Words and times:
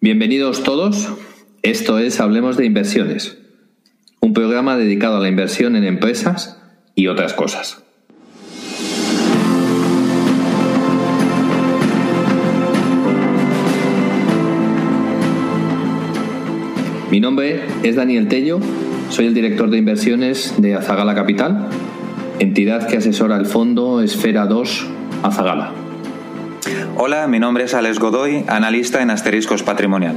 Bienvenidos 0.00 0.62
todos. 0.62 1.08
Esto 1.62 1.98
es 1.98 2.20
Hablemos 2.20 2.56
de 2.56 2.64
Inversiones, 2.64 3.38
un 4.20 4.32
programa 4.32 4.76
dedicado 4.76 5.18
a 5.18 5.20
la 5.20 5.28
inversión 5.28 5.76
en 5.76 5.84
empresas 5.84 6.62
y 6.94 7.08
otras 7.08 7.34
cosas. 7.34 7.82
Mi 17.10 17.20
nombre 17.20 17.64
es 17.82 17.96
Daniel 17.96 18.28
Tello, 18.28 18.60
soy 19.10 19.26
el 19.26 19.34
director 19.34 19.70
de 19.70 19.78
inversiones 19.78 20.54
de 20.58 20.74
Azagala 20.74 21.14
Capital, 21.14 21.68
entidad 22.38 22.88
que 22.88 22.96
asesora 22.96 23.36
el 23.36 23.46
fondo 23.46 24.00
Esfera 24.00 24.46
2 24.46 24.86
Azagala. 25.22 25.85
Hola, 26.98 27.26
mi 27.26 27.38
nombre 27.38 27.64
es 27.64 27.74
Alex 27.74 27.98
Godoy, 27.98 28.46
analista 28.48 29.02
en 29.02 29.10
Asteriscos 29.10 29.62
Patrimonial. 29.62 30.16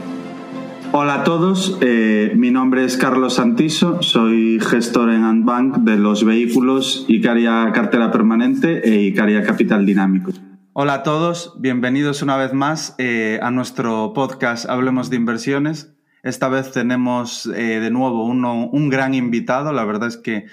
Hola 0.94 1.16
a 1.16 1.24
todos, 1.26 1.78
eh, 1.82 2.32
mi 2.38 2.52
nombre 2.52 2.86
es 2.86 2.96
Carlos 2.96 3.34
Santiso, 3.34 4.02
soy 4.02 4.62
gestor 4.62 5.10
en 5.10 5.26
Antbank 5.26 5.80
de 5.80 5.98
los 5.98 6.24
vehículos 6.24 7.04
Icaria 7.10 7.70
Cartera 7.74 8.12
Permanente 8.12 8.90
e 8.90 9.02
Icaria 9.02 9.44
Capital 9.44 9.86
Dinámico. 9.86 10.32
Hola 10.72 10.94
a 10.94 11.04
todos, 11.04 11.54
bienvenidos 11.60 12.22
una 12.22 12.38
vez 12.38 12.54
más 12.54 12.96
eh, 12.98 13.40
a 13.42 13.52
nuestro 13.52 14.14
podcast 14.14 14.70
Hablemos 14.70 15.10
de 15.10 15.18
Inversiones. 15.18 15.94
Esta 16.24 16.48
vez 16.48 16.72
tenemos 16.72 17.46
eh, 17.48 17.82
de 17.82 17.92
nuevo 17.92 18.24
un 18.24 18.90
gran 18.90 19.14
invitado, 19.14 19.74
la 19.74 19.84
verdad 19.84 20.08
es 20.08 20.16
que 20.16 20.46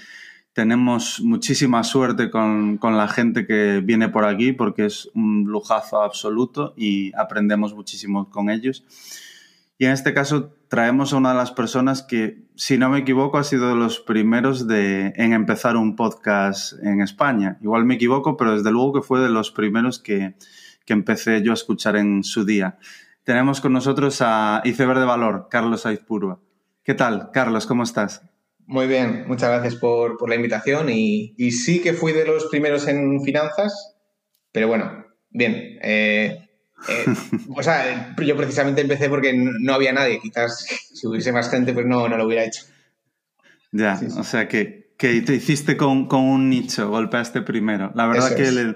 tenemos 0.57 1.21
muchísima 1.21 1.85
suerte 1.85 2.31
con, 2.31 2.79
con, 2.79 2.97
la 2.97 3.09
gente 3.09 3.47
que 3.47 3.83
viene 3.85 4.09
por 4.09 4.25
aquí 4.25 4.55
porque 4.55 4.87
es 4.87 5.11
un 5.13 5.45
lujazo 5.45 6.01
absoluto 6.01 6.73
y 6.79 7.15
aprendemos 7.15 7.75
muchísimo 7.75 8.31
con 8.31 8.49
ellos. 8.49 8.83
Y 9.77 9.85
en 9.85 9.91
este 9.93 10.15
caso 10.15 10.55
traemos 10.69 11.13
a 11.13 11.19
una 11.19 11.33
de 11.33 11.37
las 11.37 11.53
personas 11.53 12.03
que, 12.03 12.47
si 12.55 12.79
no 12.79 12.89
me 12.89 13.01
equivoco, 13.01 13.37
ha 13.37 13.45
sido 13.45 13.69
de 13.69 13.75
los 13.75 14.01
primeros 14.01 14.67
de, 14.67 15.13
en 15.17 15.35
empezar 15.35 15.77
un 15.77 15.95
podcast 15.95 16.73
en 16.83 17.03
España. 17.03 17.59
Igual 17.61 17.85
me 17.85 17.97
equivoco, 17.97 18.39
pero 18.39 18.57
desde 18.57 18.71
luego 18.71 18.95
que 18.95 19.03
fue 19.03 19.21
de 19.21 19.29
los 19.29 19.51
primeros 19.51 19.99
que, 19.99 20.37
que 20.87 20.95
empecé 20.95 21.43
yo 21.43 21.51
a 21.51 21.55
escuchar 21.55 21.97
en 21.97 22.25
su 22.25 22.47
día. 22.47 22.79
Tenemos 23.25 23.61
con 23.61 23.75
nosotros 23.75 24.23
a 24.23 24.63
Iceberg 24.65 25.01
de 25.01 25.05
Valor, 25.05 25.49
Carlos 25.51 25.85
Aizpurua. 25.85 26.41
¿Qué 26.83 26.95
tal, 26.95 27.31
Carlos? 27.31 27.67
¿Cómo 27.67 27.83
estás? 27.83 28.23
Muy 28.67 28.89
bien, 28.89 29.25
muchas 29.29 29.51
gracias 29.51 29.77
por, 29.77 30.19
por 30.19 30.29
la 30.29 30.35
invitación 30.35 30.89
y, 30.91 31.35
y, 31.37 31.53
sí 31.53 31.81
que 31.81 31.93
fui 31.93 32.13
de 32.13 32.27
los 32.27 32.47
primeros 32.47 32.89
en 32.89 33.23
finanzas, 33.23 33.97
pero 34.51 34.67
bueno, 34.67 35.07
bien. 35.31 35.79
Eh, 35.83 36.49
eh, 36.89 37.05
o 37.55 37.63
sea, 37.63 38.15
yo 38.17 38.37
precisamente 38.37 38.81
empecé 38.81 39.09
porque 39.09 39.33
no 39.35 39.73
había 39.73 39.93
nadie, 39.93 40.19
quizás 40.21 40.67
si 40.93 41.07
hubiese 41.07 41.31
más 41.33 41.49
gente 41.49 41.73
pues 41.73 41.87
no, 41.87 42.09
no 42.09 42.17
lo 42.17 42.27
hubiera 42.27 42.45
hecho. 42.45 42.65
Ya, 43.71 43.97
sí, 43.97 44.11
sí. 44.11 44.19
o 44.19 44.25
sea 44.25 44.49
que, 44.49 44.95
que, 44.99 45.21
te 45.23 45.37
hiciste 45.37 45.77
con, 45.77 46.09
con, 46.09 46.25
un 46.25 46.51
nicho, 46.51 46.91
golpeaste 46.91 47.43
primero. 47.43 47.93
La 47.95 48.09
verdad 48.09 48.35
que, 48.35 48.75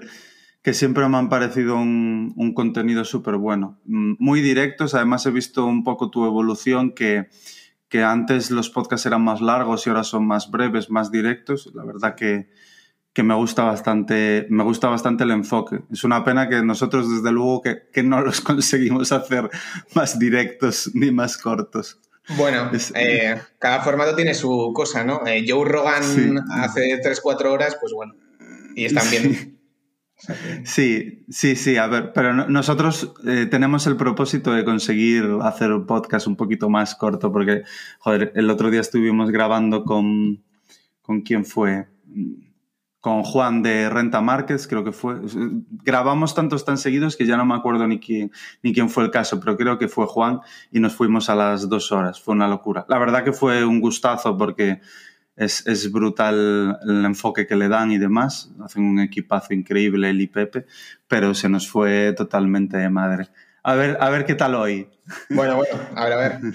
que 0.61 0.73
siempre 0.73 1.05
me 1.09 1.17
han 1.17 1.27
parecido 1.27 1.75
un, 1.75 2.33
un 2.37 2.53
contenido 2.53 3.03
súper 3.03 3.35
bueno. 3.35 3.81
Muy 3.83 4.39
directos, 4.39 4.95
además 4.95 5.25
he 5.25 5.31
visto 5.31 5.65
un 5.65 5.83
poco 5.83 6.09
tu 6.09 6.25
evolución 6.25 6.93
que 6.93 7.27
que 7.91 8.03
antes 8.03 8.51
los 8.51 8.69
podcasts 8.69 9.05
eran 9.05 9.21
más 9.21 9.41
largos 9.41 9.85
y 9.85 9.89
ahora 9.89 10.05
son 10.05 10.25
más 10.25 10.49
breves, 10.49 10.89
más 10.89 11.11
directos. 11.11 11.69
La 11.75 11.83
verdad 11.83 12.15
que, 12.15 12.49
que 13.11 13.21
me 13.21 13.35
gusta 13.35 13.63
bastante, 13.63 14.47
me 14.49 14.63
gusta 14.63 14.87
bastante 14.87 15.25
el 15.25 15.31
enfoque. 15.31 15.81
Es 15.91 16.05
una 16.05 16.23
pena 16.23 16.47
que 16.47 16.63
nosotros, 16.63 17.11
desde 17.13 17.33
luego, 17.33 17.61
que, 17.61 17.89
que 17.91 18.01
no 18.01 18.21
los 18.21 18.39
conseguimos 18.41 19.11
hacer 19.11 19.49
más 19.93 20.17
directos 20.17 20.91
ni 20.93 21.11
más 21.11 21.37
cortos. 21.37 21.99
Bueno, 22.37 22.71
eh, 22.95 23.41
cada 23.59 23.81
formato 23.81 24.15
tiene 24.15 24.35
su 24.35 24.71
cosa, 24.73 25.03
¿no? 25.03 25.27
Eh, 25.27 25.43
Joe 25.45 25.67
Rogan 25.67 26.01
sí. 26.01 26.33
hace 26.49 26.97
3-4 27.01 27.45
horas, 27.47 27.77
pues 27.77 27.91
bueno, 27.91 28.15
y 28.73 28.85
están 28.85 29.09
bien. 29.09 29.35
Sí. 29.35 29.60
Sí, 30.63 31.25
sí, 31.29 31.55
sí, 31.55 31.77
a 31.77 31.87
ver, 31.87 32.13
pero 32.13 32.33
nosotros 32.33 33.13
eh, 33.25 33.47
tenemos 33.49 33.87
el 33.87 33.97
propósito 33.97 34.51
de 34.53 34.63
conseguir 34.63 35.25
hacer 35.41 35.71
un 35.71 35.85
podcast 35.85 36.27
un 36.27 36.35
poquito 36.35 36.69
más 36.69 36.95
corto, 36.95 37.31
porque, 37.31 37.63
joder, 37.99 38.31
el 38.35 38.49
otro 38.49 38.69
día 38.69 38.81
estuvimos 38.81 39.31
grabando 39.31 39.83
con, 39.83 40.43
¿con 41.01 41.21
quién 41.21 41.45
fue? 41.45 41.87
Con 42.99 43.23
Juan 43.23 43.63
de 43.63 43.89
Renta 43.89 44.21
Márquez, 44.21 44.67
creo 44.67 44.83
que 44.83 44.91
fue. 44.91 45.15
Grabamos 45.83 46.35
tantos 46.35 46.65
tan 46.65 46.77
seguidos 46.77 47.17
que 47.17 47.25
ya 47.25 47.35
no 47.35 47.45
me 47.45 47.55
acuerdo 47.55 47.87
ni 47.87 47.99
quién, 47.99 48.31
ni 48.61 48.73
quién 48.73 48.89
fue 48.89 49.03
el 49.03 49.09
caso, 49.09 49.39
pero 49.39 49.57
creo 49.57 49.79
que 49.79 49.87
fue 49.87 50.05
Juan 50.05 50.41
y 50.71 50.79
nos 50.79 50.93
fuimos 50.93 51.27
a 51.31 51.35
las 51.35 51.67
dos 51.67 51.91
horas. 51.91 52.21
Fue 52.21 52.35
una 52.35 52.47
locura. 52.47 52.85
La 52.87 52.99
verdad 52.99 53.23
que 53.23 53.33
fue 53.33 53.65
un 53.65 53.81
gustazo 53.81 54.37
porque 54.37 54.81
es, 55.41 55.65
es, 55.65 55.91
brutal 55.91 56.79
el 56.83 57.05
enfoque 57.05 57.47
que 57.47 57.55
le 57.55 57.67
dan 57.67 57.91
y 57.91 57.97
demás. 57.97 58.53
Hacen 58.63 58.83
un 58.83 58.99
equipazo 58.99 59.53
increíble 59.53 60.09
él 60.09 60.21
y 60.21 60.27
Pepe, 60.27 60.65
pero 61.07 61.33
se 61.33 61.49
nos 61.49 61.67
fue 61.67 62.13
totalmente 62.13 62.77
de 62.77 62.89
madre. 62.89 63.27
A 63.63 63.75
ver, 63.75 63.97
a 63.99 64.09
ver 64.09 64.25
qué 64.25 64.35
tal 64.35 64.55
hoy. 64.55 64.87
Bueno, 65.29 65.57
bueno, 65.57 65.75
a 65.95 66.03
ver, 66.05 66.13
a 66.13 66.17
ver. 66.17 66.39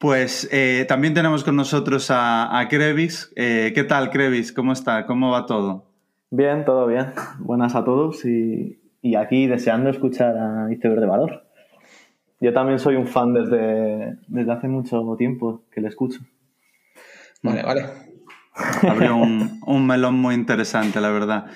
Pues 0.00 0.48
eh, 0.52 0.84
también 0.86 1.12
tenemos 1.12 1.42
con 1.42 1.56
nosotros 1.56 2.12
a, 2.12 2.56
a 2.56 2.68
Krevis. 2.68 3.32
Eh, 3.34 3.72
¿Qué 3.74 3.82
tal, 3.82 4.10
Krevis? 4.10 4.52
¿Cómo 4.52 4.72
está? 4.72 5.06
¿Cómo 5.06 5.32
va 5.32 5.44
todo? 5.44 5.86
Bien, 6.30 6.64
todo 6.64 6.86
bien. 6.86 7.06
Buenas 7.40 7.74
a 7.74 7.84
todos 7.84 8.24
y, 8.24 8.78
y 9.02 9.16
aquí 9.16 9.48
deseando 9.48 9.90
escuchar 9.90 10.38
a 10.38 10.72
Iceberg 10.72 11.00
de 11.00 11.06
Valor. 11.06 11.42
Yo 12.40 12.52
también 12.52 12.78
soy 12.78 12.94
un 12.94 13.08
fan 13.08 13.34
desde, 13.34 14.18
desde 14.28 14.52
hace 14.52 14.68
mucho 14.68 15.16
tiempo 15.18 15.62
que 15.72 15.80
le 15.80 15.88
escucho. 15.88 16.20
Vale, 17.42 17.62
vale. 17.62 17.86
Abrió 18.88 19.16
un, 19.16 19.60
un, 19.66 19.86
melón 19.86 20.14
muy 20.16 20.34
interesante, 20.34 21.00
la 21.00 21.10
verdad. 21.10 21.46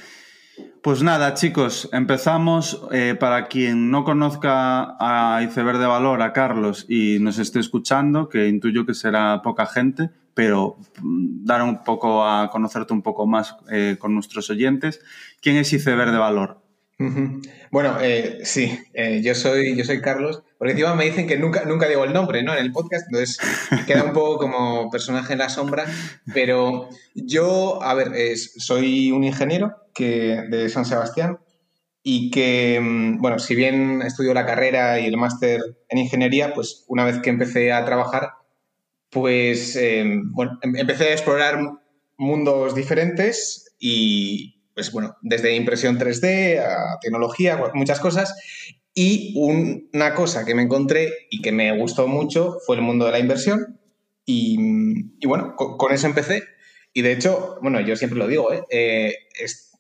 Pues 0.82 1.02
nada, 1.02 1.34
chicos, 1.34 1.88
empezamos. 1.92 2.82
Eh, 2.90 3.16
para 3.18 3.46
quien 3.46 3.90
no 3.90 4.02
conozca 4.02 4.96
a 4.98 5.40
Iceberg 5.42 5.78
de 5.78 5.86
Valor, 5.86 6.22
a 6.22 6.32
Carlos, 6.32 6.86
y 6.88 7.18
nos 7.20 7.38
esté 7.38 7.60
escuchando, 7.60 8.28
que 8.28 8.48
intuyo 8.48 8.84
que 8.84 8.94
será 8.94 9.42
poca 9.42 9.66
gente, 9.66 10.10
pero 10.34 10.78
mm, 11.00 11.44
dar 11.44 11.62
un 11.62 11.84
poco 11.84 12.26
a 12.26 12.50
conocerte 12.50 12.92
un 12.92 13.02
poco 13.02 13.26
más 13.26 13.56
eh, 13.70 13.96
con 13.98 14.12
nuestros 14.14 14.50
oyentes. 14.50 15.00
¿Quién 15.40 15.56
es 15.56 15.72
Iceberg 15.72 16.10
de 16.10 16.18
Valor? 16.18 16.61
Bueno, 17.70 17.98
eh, 18.00 18.40
sí, 18.44 18.78
eh, 18.92 19.20
yo, 19.22 19.34
soy, 19.34 19.76
yo 19.76 19.84
soy 19.84 20.00
Carlos, 20.00 20.42
porque 20.58 20.72
encima 20.72 20.94
me 20.94 21.04
dicen 21.04 21.26
que 21.26 21.38
nunca, 21.38 21.64
nunca 21.64 21.88
digo 21.88 22.04
el 22.04 22.12
nombre 22.12 22.42
¿no? 22.42 22.52
en 22.52 22.58
el 22.58 22.72
podcast, 22.72 23.06
entonces 23.06 23.38
queda 23.86 24.04
un 24.04 24.12
poco 24.12 24.38
como 24.38 24.90
personaje 24.90 25.32
en 25.32 25.38
la 25.38 25.48
sombra, 25.48 25.86
pero 26.34 26.88
yo, 27.14 27.82
a 27.82 27.94
ver, 27.94 28.14
es, 28.14 28.52
soy 28.58 29.10
un 29.10 29.24
ingeniero 29.24 29.74
que, 29.94 30.44
de 30.48 30.68
San 30.68 30.84
Sebastián 30.84 31.38
y 32.02 32.30
que, 32.30 32.78
mm, 32.80 33.20
bueno, 33.20 33.38
si 33.38 33.54
bien 33.54 34.02
estudio 34.02 34.34
la 34.34 34.46
carrera 34.46 35.00
y 35.00 35.06
el 35.06 35.16
máster 35.16 35.60
en 35.88 35.98
ingeniería, 35.98 36.52
pues 36.54 36.84
una 36.88 37.04
vez 37.04 37.18
que 37.20 37.30
empecé 37.30 37.72
a 37.72 37.84
trabajar, 37.84 38.32
pues, 39.10 39.76
eh, 39.76 40.04
bueno, 40.32 40.58
em, 40.62 40.76
empecé 40.76 41.08
a 41.08 41.12
explorar 41.12 41.58
mundos 42.16 42.74
diferentes 42.74 43.74
y, 43.78 44.61
pues 44.74 44.92
bueno, 44.92 45.16
desde 45.22 45.54
impresión 45.54 45.98
3D 45.98 46.58
a 46.60 46.98
tecnología, 47.00 47.60
muchas 47.74 48.00
cosas. 48.00 48.34
Y 48.94 49.34
un, 49.36 49.88
una 49.92 50.14
cosa 50.14 50.44
que 50.44 50.54
me 50.54 50.62
encontré 50.62 51.12
y 51.30 51.40
que 51.40 51.52
me 51.52 51.76
gustó 51.78 52.06
mucho 52.06 52.58
fue 52.66 52.76
el 52.76 52.82
mundo 52.82 53.06
de 53.06 53.12
la 53.12 53.18
inversión. 53.18 53.80
Y, 54.24 54.56
bueno, 55.26 55.56
con, 55.56 55.92
eso 55.92 56.06
empecé. 56.06 56.42
Y 56.92 57.02
de 57.02 57.12
hecho, 57.12 57.58
bueno, 57.62 57.80
yo 57.80 57.96
siempre 57.96 58.18
lo 58.18 58.28
digo, 58.28 58.52
¿eh? 58.52 58.62
Eh, 58.70 59.14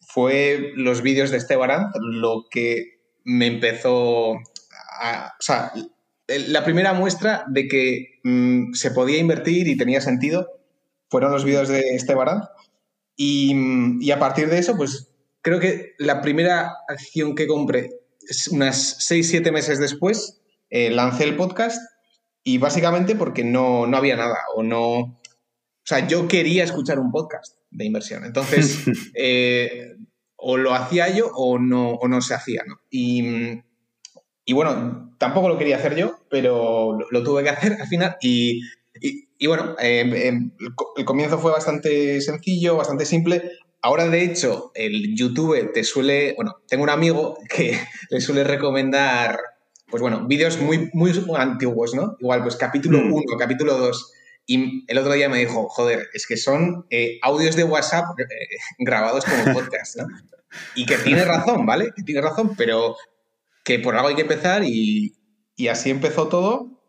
fue 0.08 0.72
los 0.76 1.02
vídeos 1.02 1.30
de 1.30 1.38
Esteban 1.38 1.90
lo 2.00 2.46
que 2.50 3.00
me 3.24 3.46
empezó 3.46 4.34
a... 5.00 5.34
O 5.38 5.42
sea, 5.42 5.72
la 6.26 6.64
primera 6.64 6.92
muestra 6.92 7.44
de 7.48 7.68
que 7.68 8.20
mmm, 8.24 8.72
se 8.72 8.90
podía 8.90 9.18
invertir 9.18 9.68
y 9.68 9.76
tenía 9.76 10.00
sentido 10.00 10.48
fueron 11.12 11.32
los 11.32 11.44
vídeos 11.44 11.68
de 11.68 11.94
Esteban 11.94 12.42
y, 13.24 13.54
y, 14.00 14.10
a 14.10 14.18
partir 14.18 14.48
de 14.48 14.58
eso, 14.58 14.76
pues 14.76 15.14
creo 15.42 15.60
que 15.60 15.94
la 15.98 16.20
primera 16.22 16.72
acción 16.88 17.36
que 17.36 17.46
compré, 17.46 17.90
unas 18.50 18.98
6-7 19.08 19.52
meses 19.52 19.78
después, 19.78 20.42
eh, 20.70 20.90
lancé 20.90 21.22
el 21.22 21.36
podcast 21.36 21.80
y 22.42 22.58
básicamente 22.58 23.14
porque 23.14 23.44
no, 23.44 23.86
no 23.86 23.96
había 23.96 24.16
nada 24.16 24.38
o 24.56 24.64
no... 24.64 24.98
O 24.98 25.84
sea, 25.84 26.08
yo 26.08 26.26
quería 26.26 26.64
escuchar 26.64 26.98
un 26.98 27.12
podcast 27.12 27.58
de 27.70 27.84
inversión. 27.84 28.24
Entonces, 28.24 28.78
eh, 29.14 29.94
o 30.36 30.56
lo 30.56 30.74
hacía 30.74 31.08
yo 31.14 31.30
o 31.32 31.60
no, 31.60 31.90
o 31.90 32.08
no 32.08 32.20
se 32.22 32.34
hacía, 32.34 32.64
¿no? 32.66 32.80
Y, 32.90 33.62
y, 34.44 34.52
bueno, 34.52 35.14
tampoco 35.18 35.48
lo 35.48 35.58
quería 35.58 35.76
hacer 35.76 35.94
yo, 35.94 36.18
pero 36.28 36.98
lo, 36.98 37.06
lo 37.08 37.22
tuve 37.22 37.44
que 37.44 37.50
hacer 37.50 37.80
al 37.80 37.86
final 37.86 38.16
y, 38.20 38.62
y, 39.00 39.28
y 39.42 39.48
bueno, 39.48 39.74
eh, 39.80 40.08
eh, 40.14 40.40
el 40.96 41.04
comienzo 41.04 41.36
fue 41.36 41.50
bastante 41.50 42.20
sencillo, 42.20 42.76
bastante 42.76 43.04
simple. 43.04 43.50
Ahora, 43.80 44.06
de 44.06 44.22
hecho, 44.22 44.70
el 44.76 45.16
YouTube 45.16 45.72
te 45.72 45.82
suele. 45.82 46.34
Bueno, 46.36 46.58
tengo 46.68 46.84
un 46.84 46.90
amigo 46.90 47.36
que 47.48 47.76
le 48.10 48.20
suele 48.20 48.44
recomendar 48.44 49.40
pues 49.90 50.00
bueno, 50.00 50.28
vídeos 50.28 50.60
muy, 50.60 50.90
muy 50.92 51.12
antiguos, 51.36 51.92
¿no? 51.92 52.16
Igual, 52.20 52.44
pues 52.44 52.54
capítulo 52.54 52.98
1, 52.98 53.08
mm. 53.08 53.36
capítulo 53.36 53.76
2. 53.78 54.12
Y 54.46 54.84
el 54.86 54.98
otro 54.98 55.12
día 55.12 55.28
me 55.28 55.38
dijo, 55.38 55.68
joder, 55.68 56.06
es 56.14 56.28
que 56.28 56.36
son 56.36 56.86
eh, 56.90 57.18
audios 57.20 57.56
de 57.56 57.64
WhatsApp 57.64 58.04
grabados 58.78 59.24
como 59.24 59.54
podcast, 59.54 59.96
¿no? 59.96 60.06
Y 60.76 60.86
que 60.86 60.98
tiene 60.98 61.24
razón, 61.24 61.66
¿vale? 61.66 61.90
Que 61.96 62.04
tiene 62.04 62.20
razón, 62.20 62.54
pero 62.56 62.94
que 63.64 63.80
por 63.80 63.96
algo 63.96 64.06
hay 64.06 64.14
que 64.14 64.22
empezar 64.22 64.62
y, 64.62 65.16
y 65.56 65.66
así 65.66 65.90
empezó 65.90 66.28
todo. 66.28 66.81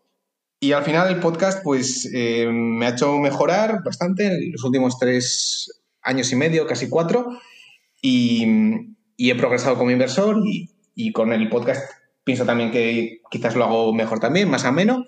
Y 0.64 0.72
al 0.72 0.82
final 0.82 1.08
el 1.08 1.20
podcast, 1.20 1.62
pues, 1.62 2.08
eh, 2.14 2.48
me 2.50 2.86
ha 2.86 2.90
hecho 2.90 3.18
mejorar 3.18 3.82
bastante 3.84 4.24
en 4.24 4.50
los 4.50 4.64
últimos 4.64 4.98
tres 4.98 5.82
años 6.00 6.32
y 6.32 6.36
medio, 6.36 6.66
casi 6.66 6.88
cuatro. 6.88 7.38
Y, 8.00 8.46
y 9.14 9.30
he 9.30 9.34
progresado 9.34 9.76
como 9.76 9.90
inversor 9.90 10.38
y, 10.42 10.70
y, 10.94 11.12
con 11.12 11.34
el 11.34 11.50
podcast 11.50 11.84
pienso 12.24 12.46
también 12.46 12.70
que 12.70 13.20
quizás 13.30 13.56
lo 13.56 13.64
hago 13.64 13.92
mejor 13.92 14.20
también, 14.20 14.48
más 14.48 14.64
ameno. 14.64 15.04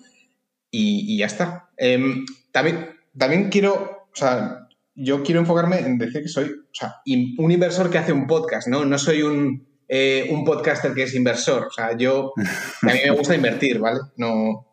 Y, 0.70 1.14
y 1.14 1.16
ya 1.16 1.24
está. 1.24 1.70
Em, 1.78 2.26
también, 2.52 2.90
también 3.16 3.48
quiero, 3.48 4.08
o 4.12 4.14
sea, 4.14 4.68
yo 4.94 5.22
quiero 5.22 5.40
enfocarme 5.40 5.78
en 5.78 5.96
decir 5.96 6.20
que 6.20 6.28
soy 6.28 6.50
o 6.50 6.74
sea, 6.74 6.96
un 7.38 7.50
inversor 7.50 7.88
que 7.88 7.96
hace 7.96 8.12
un 8.12 8.26
podcast, 8.26 8.68
¿no? 8.68 8.84
No 8.84 8.98
soy 8.98 9.22
un, 9.22 9.66
eh, 9.88 10.28
un 10.30 10.44
podcaster 10.44 10.92
que 10.92 11.04
es 11.04 11.14
inversor. 11.14 11.68
O 11.68 11.70
sea, 11.70 11.96
yo, 11.96 12.34
a 12.82 12.92
mí 12.92 13.00
me 13.06 13.16
gusta 13.16 13.34
invertir, 13.34 13.78
¿vale? 13.78 14.00
No, 14.18 14.65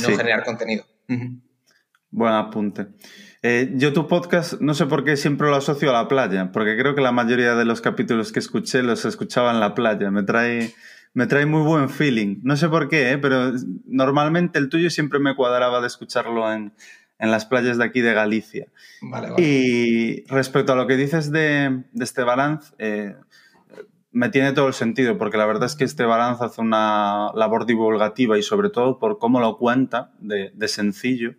no 0.00 0.16
generar 0.16 0.44
contenido. 0.44 0.84
Buen 2.10 2.32
apunte. 2.32 2.88
Eh, 3.42 3.72
yo 3.74 3.92
tu 3.92 4.06
podcast 4.06 4.60
no 4.60 4.74
sé 4.74 4.86
por 4.86 5.04
qué 5.04 5.16
siempre 5.16 5.48
lo 5.48 5.56
asocio 5.56 5.90
a 5.90 5.94
la 5.94 6.08
playa, 6.08 6.52
porque 6.52 6.76
creo 6.76 6.94
que 6.94 7.00
la 7.00 7.10
mayoría 7.10 7.54
de 7.54 7.64
los 7.64 7.80
capítulos 7.80 8.30
que 8.32 8.38
escuché 8.38 8.82
los 8.82 9.04
escuchaba 9.04 9.50
en 9.50 9.60
la 9.60 9.74
playa. 9.74 10.10
Me 10.10 10.22
trae, 10.22 10.72
me 11.14 11.26
trae 11.26 11.46
muy 11.46 11.62
buen 11.62 11.90
feeling. 11.90 12.40
No 12.42 12.56
sé 12.56 12.68
por 12.68 12.88
qué, 12.88 13.12
¿eh? 13.12 13.18
pero 13.18 13.52
normalmente 13.86 14.58
el 14.58 14.68
tuyo 14.68 14.90
siempre 14.90 15.18
me 15.18 15.34
cuadraba 15.34 15.80
de 15.80 15.88
escucharlo 15.88 16.52
en, 16.52 16.72
en 17.18 17.30
las 17.30 17.46
playas 17.46 17.78
de 17.78 17.84
aquí 17.84 18.00
de 18.00 18.14
Galicia. 18.14 18.66
Vale, 19.00 19.30
vale. 19.30 19.42
Y 19.42 20.24
respecto 20.26 20.72
a 20.72 20.76
lo 20.76 20.86
que 20.86 20.96
dices 20.96 21.32
de, 21.32 21.82
de 21.92 22.04
este 22.04 22.22
balance, 22.22 22.74
eh, 22.78 23.16
me 24.12 24.28
tiene 24.28 24.52
todo 24.52 24.68
el 24.68 24.74
sentido, 24.74 25.18
porque 25.18 25.38
la 25.38 25.46
verdad 25.46 25.64
es 25.64 25.74
que 25.74 25.84
este 25.84 26.04
balance 26.04 26.44
hace 26.44 26.60
una 26.60 27.32
labor 27.34 27.66
divulgativa 27.66 28.38
y 28.38 28.42
sobre 28.42 28.70
todo 28.70 28.98
por 28.98 29.18
cómo 29.18 29.40
lo 29.40 29.56
cuenta 29.56 30.12
de, 30.20 30.52
de 30.54 30.68
sencillo, 30.68 31.34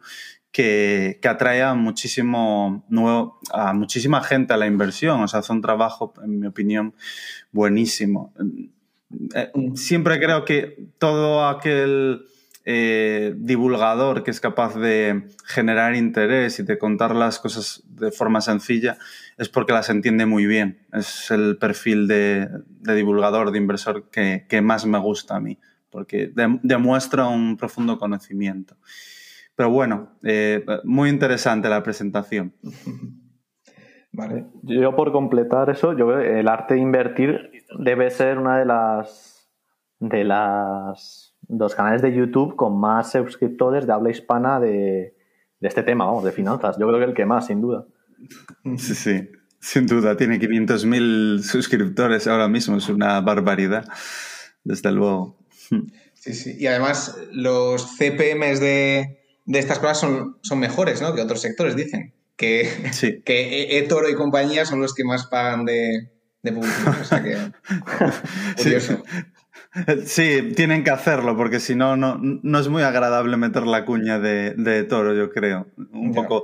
que, 0.52 1.20
que, 1.22 1.28
atrae 1.28 1.64
a 1.64 1.74
muchísimo 1.74 2.84
nuevo, 2.88 3.40
a 3.52 3.74
muchísima 3.74 4.22
gente 4.22 4.54
a 4.54 4.58
la 4.58 4.68
inversión. 4.68 5.22
O 5.22 5.28
sea, 5.28 5.40
hace 5.40 5.52
un 5.52 5.62
trabajo, 5.62 6.14
en 6.24 6.40
mi 6.40 6.48
opinión, 6.48 6.94
buenísimo. 7.52 8.34
Eh, 9.36 9.52
siempre 9.76 10.20
creo 10.20 10.46
que 10.46 10.90
todo 11.00 11.48
aquel 11.48 12.26
eh, 12.66 13.34
divulgador 13.36 14.24
que 14.24 14.32
es 14.32 14.40
capaz 14.40 14.76
de 14.76 15.28
generar 15.46 15.96
interés 15.96 16.60
y 16.60 16.64
de 16.64 16.78
contar 16.78 17.14
las 17.14 17.40
cosas 17.40 17.84
de 17.88 18.10
forma 18.12 18.40
sencilla 18.40 18.98
es 19.38 19.50
porque 19.50 19.74
las 19.74 19.90
entiende 19.90 20.26
muy 20.26 20.46
bien. 20.46 20.80
Es 20.94 21.30
el 21.32 21.58
perfil 21.58 22.08
de, 22.08 22.48
de 22.68 22.96
divulgador, 22.96 23.52
de 23.52 23.58
inversor 23.58 24.10
que, 24.10 24.46
que, 24.48 24.62
más 24.62 24.86
me 24.86 24.98
gusta 25.00 25.36
a 25.36 25.40
mí, 25.42 25.60
porque 25.90 26.28
de, 26.28 26.60
demuestra 26.64 27.28
un 27.28 27.58
profundo 27.58 27.98
conocimiento. 27.98 28.78
Pero 29.56 29.70
bueno, 29.70 30.18
eh, 30.24 30.66
muy 30.84 31.10
interesante 31.10 31.68
la 31.70 31.84
presentación. 31.84 32.54
Vale. 34.14 34.46
Yo 34.62 34.96
por 34.96 35.12
completar 35.12 35.70
eso, 35.72 35.92
el 35.92 36.48
arte 36.48 36.76
de 36.76 36.80
invertir 36.80 37.52
debe 37.80 38.12
ser 38.12 38.38
una 38.38 38.60
de 38.60 38.66
las 38.66 39.52
de 40.00 40.24
las 40.24 41.33
dos 41.48 41.76
canales 41.76 42.02
de 42.02 42.14
YouTube 42.14 42.56
con 42.56 42.80
más 42.80 43.12
suscriptores 43.12 43.86
de 43.86 43.94
habla 43.94 44.12
hispana 44.12 44.60
de, 44.60 45.16
de 45.60 45.68
este 45.68 45.84
tema, 45.84 46.06
vamos, 46.06 46.24
de 46.24 46.32
finanzas. 46.32 46.78
Yo 46.80 46.88
creo 46.88 47.00
que 47.00 47.06
el 47.06 47.14
que 47.14 47.26
más, 47.26 47.48
sin 47.48 47.62
duda. 47.62 47.86
Sí, 48.78 48.96
sí, 48.96 49.30
sin 49.60 49.88
duda. 49.88 50.18
Tiene 50.18 50.40
500.000 50.40 51.42
suscriptores 51.42 52.28
ahora 52.28 52.48
mismo, 52.48 52.78
es 52.78 52.90
una 52.90 53.22
barbaridad, 53.22 53.86
desde 54.64 54.92
luego. 54.92 55.38
Sí, 56.14 56.34
sí. 56.34 56.56
Y 56.60 56.68
además 56.68 57.18
los 57.32 57.98
CPMs 57.98 58.60
de, 58.60 59.20
de 59.46 59.60
estas 59.60 59.80
cosas 59.80 60.00
son, 60.00 60.38
son 60.42 60.60
mejores 60.60 61.02
¿no? 61.02 61.14
que 61.14 61.22
otros 61.22 61.42
sectores, 61.42 61.76
dicen. 61.76 62.14
Que, 62.36 62.70
sí. 62.92 63.22
que 63.26 63.78
eToro 63.78 64.10
y 64.10 64.16
compañía 64.16 64.66
son 64.66 64.82
los 64.82 64.94
que 64.94 65.04
más 65.04 65.28
pagan 65.28 65.66
de, 65.66 66.12
de 66.42 66.52
publicidad. 66.52 67.02
O 67.02 67.04
sea 67.04 67.24
que, 67.24 67.38
curioso. 68.64 69.04
Sí. 69.06 69.14
Sí, 70.06 70.54
tienen 70.56 70.84
que 70.84 70.92
hacerlo, 70.92 71.36
porque 71.36 71.60
si 71.60 71.76
no, 71.76 71.96
no 71.98 72.60
es 72.60 72.70
muy 72.70 72.84
agradable 72.84 73.38
meter 73.38 73.66
la 73.66 73.86
cuña 73.86 74.20
de, 74.20 74.52
de 74.52 74.84
toro, 74.84 75.14
yo 75.14 75.32
creo. 75.32 75.66
Un 75.92 76.14
yeah. 76.14 76.22
poco. 76.22 76.44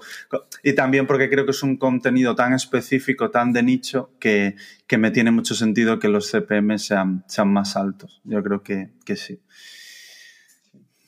Y 0.63 0.73
también 0.73 1.05
porque 1.05 1.29
creo 1.29 1.45
que 1.45 1.51
es 1.51 1.61
un 1.61 1.77
contenido 1.77 2.35
tan 2.35 2.53
específico, 2.53 3.29
tan 3.29 3.53
de 3.53 3.61
nicho, 3.61 4.09
que, 4.19 4.55
que 4.87 4.97
me 4.97 5.11
tiene 5.11 5.29
mucho 5.29 5.53
sentido 5.53 5.99
que 5.99 6.09
los 6.09 6.31
CPM 6.31 6.79
sean, 6.79 7.23
sean 7.27 7.53
más 7.53 7.77
altos. 7.77 8.19
Yo 8.23 8.41
creo 8.41 8.63
que, 8.63 8.89
que 9.05 9.15
sí. 9.15 9.39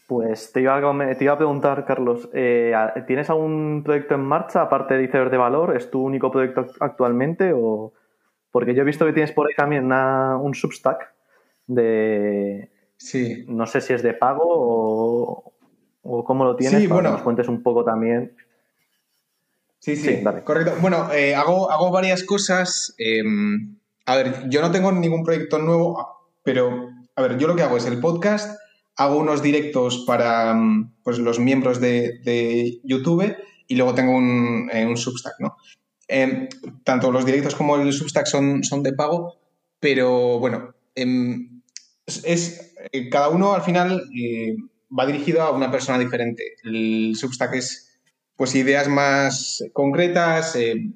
Pues 0.05 0.51
te 0.51 0.61
iba 0.61 0.77
a, 0.77 1.15
te 1.17 1.23
iba 1.23 1.33
a 1.33 1.37
preguntar, 1.37 1.85
Carlos, 1.85 2.29
eh, 2.33 2.73
¿tienes 3.07 3.29
algún 3.31 3.81
proyecto 3.83 4.13
en 4.13 4.21
marcha 4.21 4.61
aparte 4.61 4.95
de 4.95 5.05
Iceberg 5.05 5.31
de 5.31 5.37
Valor? 5.37 5.75
¿Es 5.75 5.89
tu 5.89 6.03
único 6.03 6.29
proyecto 6.31 6.67
actualmente? 6.81 7.51
O... 7.55 7.93
Porque 8.51 8.75
yo 8.75 8.81
he 8.81 8.85
visto 8.85 9.05
que 9.05 9.13
tienes 9.13 9.31
por 9.31 9.47
ahí 9.47 9.55
también 9.55 9.85
una, 9.85 10.37
un 10.37 10.53
Substack 10.53 11.13
de... 11.73 12.71
Sí. 12.97 13.45
No 13.47 13.65
sé 13.65 13.81
si 13.81 13.93
es 13.93 14.03
de 14.03 14.13
pago 14.13 14.43
o, 14.45 15.53
o 16.03 16.23
cómo 16.23 16.45
lo 16.45 16.55
tienes, 16.55 16.81
sí, 16.81 16.87
para 16.87 16.95
bueno. 16.95 17.09
que 17.09 17.13
nos 17.13 17.23
cuentes 17.23 17.47
un 17.47 17.63
poco 17.63 17.83
también. 17.83 18.35
Sí, 19.79 19.95
sí, 19.95 20.17
sí 20.17 20.23
correcto. 20.45 20.73
Bueno, 20.79 21.11
eh, 21.11 21.33
hago, 21.33 21.71
hago 21.71 21.89
varias 21.91 22.23
cosas. 22.23 22.93
Eh, 22.99 23.23
a 24.05 24.15
ver, 24.15 24.49
yo 24.49 24.61
no 24.61 24.71
tengo 24.71 24.91
ningún 24.91 25.23
proyecto 25.23 25.57
nuevo, 25.57 26.29
pero, 26.43 26.89
a 27.15 27.21
ver, 27.21 27.37
yo 27.37 27.47
lo 27.47 27.55
que 27.55 27.63
hago 27.63 27.77
es 27.77 27.85
el 27.85 27.99
podcast, 27.99 28.59
hago 28.95 29.17
unos 29.17 29.41
directos 29.41 30.03
para 30.05 30.55
pues, 31.03 31.17
los 31.17 31.39
miembros 31.39 31.79
de, 31.79 32.19
de 32.23 32.79
YouTube 32.83 33.35
y 33.67 33.75
luego 33.75 33.95
tengo 33.95 34.15
un, 34.15 34.69
eh, 34.71 34.85
un 34.85 34.97
Substack, 34.97 35.39
¿no? 35.39 35.55
Eh, 36.07 36.49
tanto 36.83 37.11
los 37.11 37.25
directos 37.25 37.55
como 37.55 37.77
el 37.77 37.93
Substack 37.93 38.25
son, 38.25 38.63
son 38.63 38.83
de 38.83 38.93
pago, 38.93 39.37
pero 39.79 40.39
bueno, 40.39 40.75
em, 42.05 42.21
es, 42.23 42.73
eh, 42.91 43.09
cada 43.09 43.29
uno 43.29 43.53
al 43.53 43.61
final 43.61 44.03
eh, 44.15 44.55
va 44.97 45.05
dirigido 45.05 45.41
a 45.41 45.51
una 45.51 45.71
persona 45.71 45.99
diferente. 45.99 46.55
El 46.63 47.15
Substack 47.15 47.53
es 47.55 47.99
pues 48.35 48.55
ideas 48.55 48.87
más 48.87 49.63
concretas 49.73 50.55
eh, 50.55 50.91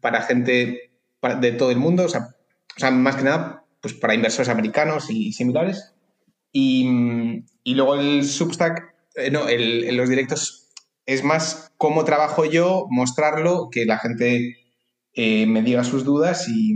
para 0.00 0.22
gente 0.22 0.92
de 1.40 1.52
todo 1.52 1.70
el 1.72 1.78
mundo, 1.78 2.04
o 2.04 2.08
sea, 2.08 2.28
más 2.92 3.16
que 3.16 3.24
nada 3.24 3.64
pues 3.80 3.94
para 3.94 4.14
inversores 4.14 4.48
americanos 4.48 5.10
y 5.10 5.32
similares. 5.32 5.92
Y, 6.52 7.44
y 7.62 7.74
luego 7.74 7.96
el 7.96 8.24
Substack, 8.24 8.94
no, 9.30 9.48
el, 9.48 9.96
los 9.96 10.08
directos 10.08 10.70
es 11.04 11.22
más 11.22 11.70
cómo 11.76 12.04
trabajo 12.04 12.44
yo, 12.44 12.86
mostrarlo, 12.90 13.68
que 13.70 13.84
la 13.84 13.98
gente 13.98 14.56
me 15.14 15.62
diga 15.62 15.82
sus 15.82 16.04
dudas 16.04 16.48
y, 16.48 16.74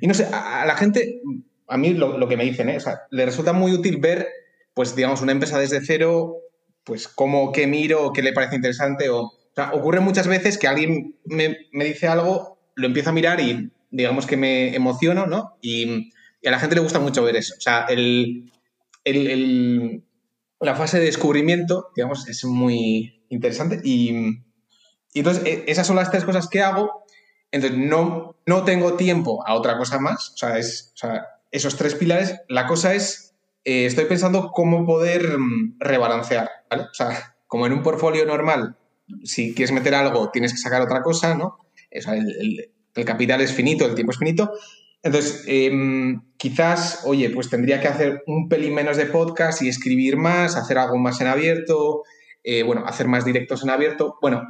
y 0.00 0.06
no 0.06 0.14
sé, 0.14 0.26
a, 0.32 0.64
la 0.66 0.76
gente, 0.76 1.20
a 1.68 1.76
mí 1.76 1.94
lo, 1.94 2.18
lo 2.18 2.28
que 2.28 2.36
me 2.36 2.44
dicen, 2.44 2.68
¿eh? 2.68 2.78
o 2.78 2.80
sea, 2.80 3.02
le 3.10 3.26
resulta 3.26 3.52
muy 3.52 3.72
útil 3.72 3.98
ver, 3.98 4.28
pues 4.74 4.96
digamos, 4.96 5.20
una 5.20 5.32
empresa 5.32 5.58
desde 5.58 5.84
cero, 5.84 6.36
pues 6.84 7.06
cómo, 7.06 7.52
qué 7.52 7.66
miro, 7.66 8.12
qué 8.12 8.22
le 8.22 8.32
parece 8.32 8.56
interesante 8.56 9.10
o, 9.10 9.32
ocurre 9.72 10.00
muchas 10.00 10.26
veces 10.28 10.56
que 10.56 10.68
alguien 10.68 11.16
me, 11.24 11.58
me, 11.72 11.84
dice 11.84 12.06
algo, 12.06 12.58
lo 12.76 12.86
empiezo 12.86 13.10
a 13.10 13.12
mirar 13.12 13.40
y 13.40 13.70
digamos 13.90 14.26
que 14.26 14.36
me 14.36 14.74
emociono, 14.74 15.26
¿no? 15.26 15.58
Y, 15.60 16.12
a 16.46 16.50
la 16.52 16.60
gente 16.60 16.76
le 16.76 16.82
gusta 16.82 17.00
mucho 17.00 17.24
ver 17.24 17.34
eso. 17.34 17.54
O 17.58 17.60
sea, 17.60 17.84
el, 17.88 18.52
el, 19.02 19.26
el, 19.26 20.04
la 20.60 20.76
fase 20.76 21.00
de 21.00 21.06
descubrimiento, 21.06 21.88
digamos, 21.96 22.28
es 22.28 22.44
muy 22.44 23.24
interesante. 23.28 23.80
Y, 23.82 24.12
y, 25.12 25.18
entonces, 25.18 25.44
e, 25.44 25.64
esas 25.66 25.84
son 25.84 25.96
las 25.96 26.12
tres 26.12 26.24
cosas 26.24 26.48
que 26.48 26.62
hago. 26.62 27.04
Entonces, 27.50 27.76
no, 27.76 28.36
no 28.46 28.64
tengo 28.64 28.94
tiempo 28.94 29.44
a 29.44 29.54
otra 29.54 29.76
cosa 29.76 29.98
más. 29.98 30.30
O 30.34 30.36
sea, 30.36 30.58
es, 30.58 30.92
o 30.94 30.96
sea 30.96 31.26
esos 31.50 31.76
tres 31.76 31.94
pilares. 31.94 32.36
La 32.48 32.66
cosa 32.66 32.94
es, 32.94 33.34
eh, 33.64 33.86
estoy 33.86 34.06
pensando 34.06 34.50
cómo 34.52 34.86
poder 34.86 35.38
mm, 35.38 35.76
rebalancear, 35.78 36.50
¿vale? 36.70 36.84
O 36.84 36.94
sea, 36.94 37.36
como 37.46 37.66
en 37.66 37.72
un 37.72 37.82
portfolio 37.82 38.24
normal, 38.26 38.76
si 39.24 39.54
quieres 39.54 39.72
meter 39.72 39.94
algo, 39.94 40.30
tienes 40.30 40.52
que 40.52 40.58
sacar 40.58 40.82
otra 40.82 41.02
cosa, 41.02 41.34
¿no? 41.34 41.58
El, 41.90 42.72
capital 43.06 43.40
es 43.40 43.52
finito, 43.52 43.86
el 43.86 43.94
tiempo 43.94 44.12
es 44.12 44.18
finito. 44.18 44.52
Entonces, 45.02 45.44
eh, 45.46 45.70
quizás, 46.36 47.02
oye, 47.04 47.30
pues 47.30 47.48
tendría 47.48 47.80
que 47.80 47.88
hacer 47.88 48.22
un 48.26 48.48
pelín 48.48 48.74
menos 48.74 48.96
de 48.96 49.06
podcast 49.06 49.62
y 49.62 49.68
escribir 49.68 50.16
más, 50.16 50.56
hacer 50.56 50.78
algo 50.78 50.96
más 50.98 51.20
en 51.20 51.28
abierto, 51.28 52.02
eh, 52.42 52.64
bueno, 52.64 52.84
hacer 52.86 53.06
más 53.06 53.24
directos 53.24 53.62
en 53.62 53.70
abierto. 53.70 54.18
Bueno, 54.20 54.48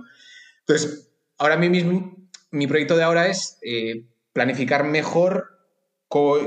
entonces, 0.61 1.11
ahora 1.37 1.57
mismo, 1.57 2.17
mi 2.51 2.67
proyecto 2.67 2.97
de 2.97 3.03
ahora 3.03 3.29
es 3.29 3.59
eh, 3.63 4.07
planificar 4.33 4.85
mejor 4.85 5.58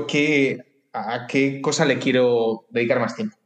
qué, 0.08 0.86
a 0.92 1.26
qué 1.26 1.60
cosa 1.60 1.84
le 1.84 1.98
quiero 1.98 2.66
dedicar 2.70 3.00
más 3.00 3.16
tiempo. 3.16 3.36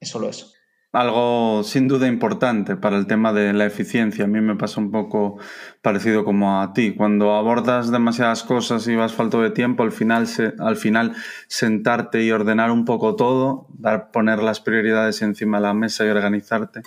es 0.00 0.08
solo 0.08 0.28
eso 0.28 0.52
algo 0.92 1.62
sin 1.64 1.88
duda 1.88 2.06
importante 2.06 2.76
para 2.76 2.98
el 2.98 3.06
tema 3.06 3.32
de 3.32 3.54
la 3.54 3.64
eficiencia. 3.64 4.24
A 4.24 4.28
mí 4.28 4.40
me 4.40 4.56
pasa 4.56 4.78
un 4.78 4.90
poco 4.90 5.38
parecido 5.80 6.24
como 6.24 6.60
a 6.60 6.74
ti. 6.74 6.94
Cuando 6.94 7.34
abordas 7.34 7.90
demasiadas 7.90 8.42
cosas 8.42 8.86
y 8.86 8.94
vas 8.94 9.14
falto 9.14 9.40
de 9.40 9.50
tiempo, 9.50 9.82
al 9.82 9.92
final, 9.92 10.28
al 10.58 10.76
final 10.76 11.16
sentarte 11.48 12.22
y 12.22 12.30
ordenar 12.30 12.70
un 12.70 12.84
poco 12.84 13.16
todo, 13.16 13.66
dar, 13.70 14.10
poner 14.10 14.42
las 14.42 14.60
prioridades 14.60 15.22
encima 15.22 15.58
de 15.58 15.62
la 15.62 15.74
mesa 15.74 16.04
y 16.04 16.08
organizarte, 16.08 16.82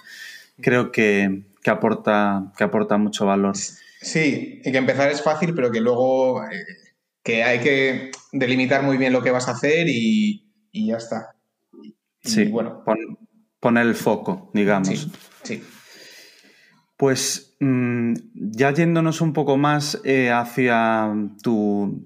creo 0.61 0.91
que, 0.91 1.43
aporta, 1.65 2.51
que 2.55 2.63
aporta 2.63 2.97
mucho 2.97 3.25
valor. 3.25 3.57
Sí, 3.57 4.61
y 4.63 4.71
que 4.71 4.77
empezar 4.77 5.09
es 5.09 5.23
fácil, 5.23 5.55
pero 5.55 5.71
que 5.71 5.81
luego 5.81 6.43
eh, 6.43 6.63
que 7.25 7.43
hay 7.43 7.59
que 7.59 8.11
delimitar 8.31 8.83
muy 8.83 8.95
bien 8.97 9.11
lo 9.11 9.21
que 9.21 9.31
vas 9.31 9.49
a 9.49 9.51
hacer 9.51 9.87
y, 9.89 10.45
ya 10.71 10.97
está. 10.97 11.35
sí, 12.21 12.45
bueno 12.45 12.83
poner 13.65 13.87
el 13.87 13.95
foco, 13.95 14.51
digamos. 14.53 15.09
Sí, 15.41 15.63
Pues 16.97 17.55
mm, 17.59 18.13
ya 18.33 18.71
yéndonos 18.71 19.21
un 19.21 19.33
poco 19.33 19.57
más 19.57 19.99
eh, 20.03 20.29
hacia 20.29 21.11
tu, 21.41 21.99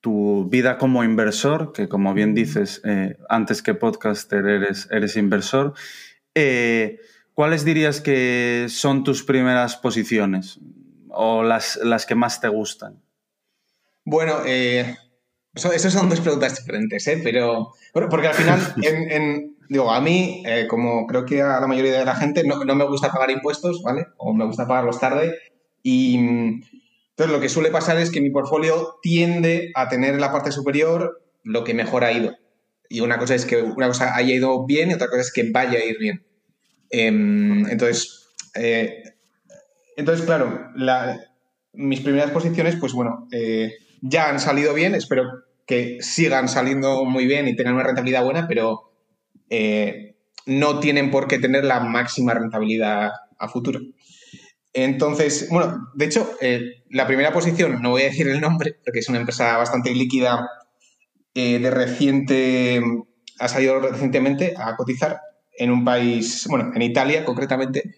tu, 0.00 0.48
vida 0.50 0.76
como 0.76 1.04
inversor, 1.04 1.72
que 1.72 1.88
como 1.88 2.14
bien 2.14 2.34
dices, 2.34 2.80
eh, 2.84 3.16
antes 3.28 3.62
que 3.62 3.74
podcaster 3.74 4.44
eres, 4.44 4.88
eres 4.90 5.16
inversor, 5.16 5.74
eh, 6.34 6.98
¿cuáles 7.32 7.64
dirías 7.64 8.00
que 8.00 8.66
son 8.68 9.04
tus 9.04 9.22
primeras 9.22 9.76
posiciones 9.76 10.58
o 11.10 11.44
las, 11.44 11.78
las 11.84 12.06
que 12.06 12.16
más 12.16 12.40
te 12.40 12.48
gustan? 12.48 13.00
Bueno, 14.04 14.44
esas 14.44 15.92
son 15.92 16.08
dos 16.08 16.20
preguntas 16.20 16.56
diferentes, 16.56 17.08
pero 17.22 17.72
porque 17.92 18.28
al 18.28 18.34
final 18.34 18.74
en 18.82 19.50
digo, 19.70 19.90
a 19.90 20.00
mí, 20.00 20.42
eh, 20.46 20.66
como 20.68 21.06
creo 21.06 21.24
que 21.24 21.40
a 21.40 21.60
la 21.60 21.66
mayoría 21.68 22.00
de 22.00 22.04
la 22.04 22.16
gente, 22.16 22.42
no, 22.44 22.58
me 22.58 22.84
gusta 22.84 23.12
pagar 23.12 23.30
impuestos, 23.30 23.82
¿vale? 23.82 24.08
O 24.18 24.34
me 24.34 24.44
gusta 24.44 24.66
pagarlos 24.66 24.98
tarde. 24.98 25.38
Y 25.82 26.16
entonces 26.16 27.32
lo 27.32 27.40
que 27.40 27.48
suele 27.48 27.70
pasar 27.70 27.96
es 27.98 28.10
que 28.10 28.20
mi 28.20 28.30
portfolio 28.30 28.98
tiende 29.00 29.70
a 29.76 29.88
tener 29.88 30.14
en 30.14 30.20
la 30.20 30.32
parte 30.32 30.50
superior 30.50 31.22
lo 31.44 31.62
que 31.62 31.72
mejor 31.72 32.02
ha 32.02 32.10
ido. 32.10 32.36
Y 32.88 33.00
una 33.00 33.16
cosa 33.18 33.36
es 33.36 33.46
que 33.46 33.62
una 33.62 33.86
cosa 33.86 34.16
haya 34.16 34.34
ido 34.34 34.66
bien 34.66 34.90
y 34.90 34.94
otra 34.94 35.06
cosa 35.06 35.20
es 35.20 35.32
que 35.32 35.48
vaya 35.48 35.78
a 35.78 35.84
ir 35.84 35.98
bien. 35.98 36.26
Em, 36.90 37.68
entonces, 37.68 38.28
eh, 38.56 39.04
entonces, 39.96 40.26
claro, 40.26 40.72
mis 41.74 42.00
primeras 42.00 42.32
posiciones, 42.32 42.74
pues 42.74 42.92
bueno, 42.92 43.28
eh, 43.30 43.72
ya 44.00 44.28
han 44.28 44.40
salido 44.40 44.74
bien, 44.74 44.94
espero 44.94 45.24
que 45.66 45.98
sigan 46.00 46.48
saliendo 46.48 47.04
muy 47.04 47.26
bien 47.26 47.46
y 47.46 47.54
tengan 47.54 47.74
una 47.74 47.84
rentabilidad 47.84 48.24
buena, 48.24 48.48
pero 48.48 48.92
eh, 49.50 50.16
no 50.46 50.80
tienen 50.80 51.10
por 51.10 51.28
qué 51.28 51.38
tener 51.38 51.64
la 51.64 51.80
máxima 51.80 52.34
rentabilidad 52.34 53.12
a 53.38 53.48
futuro. 53.48 53.80
Entonces, 54.72 55.48
bueno, 55.50 55.90
de 55.94 56.04
hecho, 56.04 56.30
eh, 56.40 56.82
la 56.90 57.06
primera 57.06 57.32
posición, 57.32 57.82
no 57.82 57.90
voy 57.90 58.02
a 58.02 58.06
decir 58.06 58.28
el 58.28 58.40
nombre, 58.40 58.76
porque 58.84 59.00
es 59.00 59.08
una 59.08 59.18
empresa 59.18 59.56
bastante 59.56 59.94
líquida, 59.94 60.48
eh, 61.34 61.58
de 61.58 61.70
reciente, 61.70 62.82
ha 63.38 63.48
salido 63.48 63.78
recientemente 63.80 64.54
a 64.56 64.76
cotizar 64.76 65.20
en 65.56 65.70
un 65.70 65.84
país, 65.84 66.46
bueno, 66.48 66.72
en 66.74 66.82
Italia 66.82 67.24
concretamente, 67.24 67.94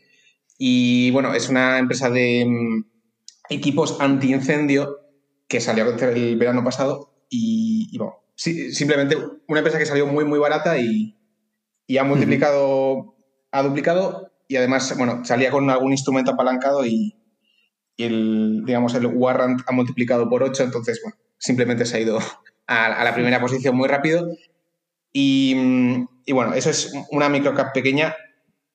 y 0.58 1.10
bueno, 1.10 1.34
es 1.34 1.48
una 1.48 1.78
empresa 1.78 2.10
de 2.10 2.44
mm, 2.46 2.84
equipos 3.48 3.98
antiincendio 4.00 5.01
que 5.52 5.60
salió 5.60 5.84
a 5.84 6.04
el 6.06 6.38
verano 6.38 6.64
pasado 6.64 7.12
y, 7.28 7.94
bueno, 7.98 8.24
simplemente 8.34 9.18
una 9.46 9.60
empresa 9.60 9.78
que 9.78 9.84
salió 9.84 10.06
muy, 10.06 10.24
muy 10.24 10.38
barata 10.38 10.78
y, 10.78 11.14
y 11.86 11.98
ha 11.98 12.04
multiplicado, 12.04 13.16
ha 13.50 13.62
duplicado 13.62 14.32
y 14.48 14.56
además, 14.56 14.96
bueno, 14.96 15.26
salía 15.26 15.50
con 15.50 15.68
algún 15.68 15.92
instrumento 15.92 16.30
apalancado 16.30 16.86
y, 16.86 17.18
el, 17.98 18.62
digamos, 18.64 18.94
el 18.94 19.04
warrant 19.04 19.60
ha 19.66 19.72
multiplicado 19.72 20.26
por 20.30 20.42
8, 20.42 20.62
entonces, 20.62 21.02
bueno, 21.02 21.18
simplemente 21.36 21.84
se 21.84 21.98
ha 21.98 22.00
ido 22.00 22.18
a, 22.66 23.04
la 23.04 23.12
primera 23.12 23.38
posición 23.38 23.76
muy 23.76 23.88
rápido. 23.88 24.34
Y, 25.12 25.54
bueno, 26.32 26.54
eso 26.54 26.70
es 26.70 26.94
una 27.10 27.28
microcap 27.28 27.74
pequeña, 27.74 28.16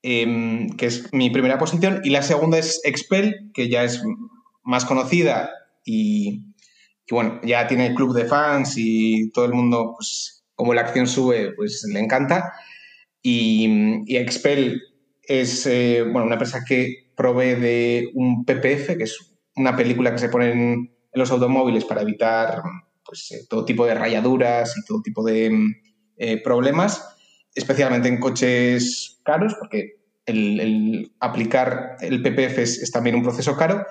em, 0.03 0.69
que 0.77 0.85
es 0.85 1.11
mi 1.11 1.31
primera 1.31 1.57
posición, 1.57 2.01
y 2.03 2.11
la 2.11 2.21
segunda 2.21 2.59
es 2.59 2.81
Expel, 2.83 3.49
que 3.55 3.67
ya 3.67 3.83
es 3.83 4.03
más 4.63 4.85
conocida 4.85 5.49
y, 5.83 6.46
y 7.09 7.13
bueno, 7.13 7.39
ya 7.43 7.67
tiene 7.67 7.87
el 7.87 7.95
club 7.95 8.13
de 8.13 8.25
fans 8.25 8.73
y 8.77 9.31
todo 9.31 9.45
el 9.45 9.53
mundo, 9.53 9.93
pues 9.95 10.43
como 10.55 10.73
la 10.73 10.81
acción 10.81 11.07
sube, 11.07 11.53
pues 11.55 11.85
le 11.91 11.99
encanta. 11.99 12.53
Y, 13.21 14.03
Expel 14.15 14.81
es 15.23 15.65
eh, 15.65 16.01
bueno, 16.03 16.25
una 16.25 16.35
empresa 16.35 16.63
que 16.67 17.11
provee 17.15 17.55
de 17.55 18.11
un 18.13 18.43
PPF, 18.43 18.97
que 18.97 19.03
es 19.03 19.37
una 19.55 19.75
película 19.75 20.11
que 20.11 20.19
se 20.19 20.29
pone 20.29 20.51
en, 20.51 20.93
los 21.13 21.31
automóviles 21.31 21.83
para 21.85 22.03
evitar 22.03 22.61
pues, 23.03 23.31
eh, 23.31 23.45
todo 23.49 23.65
tipo 23.65 23.87
de 23.87 23.95
rayaduras 23.95 24.77
y 24.77 24.85
todo 24.85 25.01
tipo 25.01 25.23
de 25.23 25.51
eh, 26.17 26.41
problemas, 26.43 27.17
especialmente 27.55 28.07
en 28.07 28.19
coches 28.19 29.19
caros, 29.23 29.55
porque 29.59 29.95
el, 30.27 31.11
aplicar 31.19 31.97
el 32.01 32.21
PPF 32.21 32.59
es, 32.59 32.91
también 32.91 33.15
un 33.15 33.23
proceso 33.23 33.55
caro. 33.57 33.85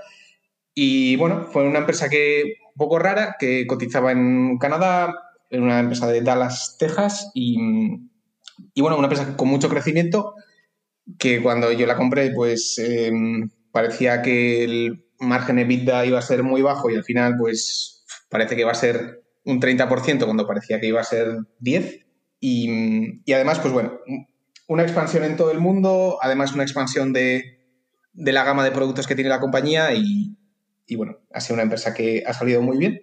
Y 0.75 1.17
bueno, 1.17 1.49
fue 1.51 1.67
una 1.67 1.81
empresa 1.81 2.09
que 2.09 2.59
un 2.77 2.79
poco 2.79 2.99
rara, 2.99 3.37
que 3.39 3.67
cotizaba 3.67 4.13
en 4.13 4.59
Canadá, 4.59 5.15
en 5.49 5.63
una 5.63 5.81
empresa 5.81 6.07
de 6.07 6.21
Dallas, 6.21 6.77
Texas, 6.79 7.31
y, 7.33 7.57
y 8.75 8.83
bueno, 8.83 8.99
una 8.99 9.07
empresa 9.07 9.35
con 9.37 9.49
mucho 9.49 9.71
crecimiento 9.71 10.35
que 11.19 11.43
cuando 11.43 11.73
yo 11.73 11.87
la 11.87 11.97
compré, 11.97 12.33
pues 12.33 12.79
em, 12.79 13.49
parecía 13.73 14.21
que 14.23 14.65
el 14.65 15.07
margen 15.19 15.59
EBITDA 15.59 16.05
iba 16.05 16.19
a 16.19 16.23
ser 16.23 16.43
muy 16.43 16.63
bajo 16.63 16.91
y 16.91 16.97
al 16.97 17.05
final, 17.05 17.37
pues 17.39 18.05
parece 18.29 18.57
que 18.57 18.65
va 18.65 18.73
a 18.73 18.75
ser 18.75 19.23
un 19.45 19.61
30% 19.61 20.25
cuando 20.25 20.47
parecía 20.47 20.81
que 20.81 20.89
iba 20.89 21.01
a 21.01 21.05
ser 21.05 21.29
10%. 21.61 22.03
Y, 22.39 23.33
además, 23.33 23.61
pues 23.61 23.73
bueno, 23.73 23.99
una 24.69 24.83
expansión 24.83 25.25
en 25.25 25.37
todo 25.37 25.51
el 25.53 25.59
mundo, 25.59 26.19
además 26.21 26.53
una 26.53 26.65
expansión 26.65 27.13
de, 27.13 27.59
la 28.13 28.45
gama 28.45 28.63
de 28.63 28.73
productos 28.73 29.07
que 29.07 29.15
tiene 29.15 29.31
la 29.31 29.41
compañía 29.41 29.95
y, 29.95 30.37
y 30.87 30.97
bueno, 30.97 31.19
ha 31.33 31.41
sido 31.41 31.55
una 31.55 31.63
empresa 31.63 31.95
que 31.95 32.23
ha 32.27 32.33
salido 32.33 32.63
muy 32.63 32.79
bien. 32.79 33.03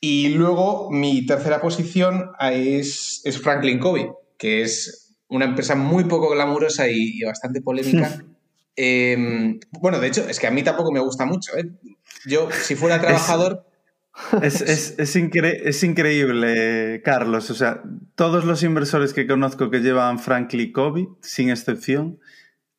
Y 0.00 0.28
luego 0.30 0.90
mi 0.90 1.24
tercera 1.24 1.60
posición 1.60 2.32
es, 2.40 3.22
es 3.24 3.38
Franklin 3.40 3.78
Covey 3.78 4.08
que 4.38 4.62
es 4.62 5.14
una 5.28 5.46
empresa 5.46 5.74
muy 5.74 6.04
poco 6.04 6.30
glamurosa 6.30 6.88
y, 6.88 7.22
bastante 7.22 7.60
polémica. 7.60 8.22
Em, 8.76 9.60
bueno, 9.70 10.00
de 10.00 10.08
hecho, 10.08 10.28
es 10.28 10.40
que 10.40 10.48
a 10.48 10.50
mí 10.50 10.64
tampoco 10.64 10.90
me 10.90 10.98
gusta 10.98 11.24
mucho. 11.24 11.56
¿eh? 11.56 11.70
Yo, 12.26 12.48
si 12.50 12.74
fuera 12.74 13.00
trabajador... 13.00 13.64
Es, 14.42 14.60
es, 14.98 15.84
increíble, 15.84 17.00
Carlos. 17.04 17.50
O 17.50 17.54
sea, 17.54 17.84
todos 18.16 18.44
los 18.44 18.64
inversores 18.64 19.12
que 19.12 19.28
conozco 19.28 19.70
que 19.70 19.78
llevan 19.78 20.18
Franklin 20.18 20.72
Covey, 20.72 21.06
sin 21.22 21.50
excepción, 21.50 22.18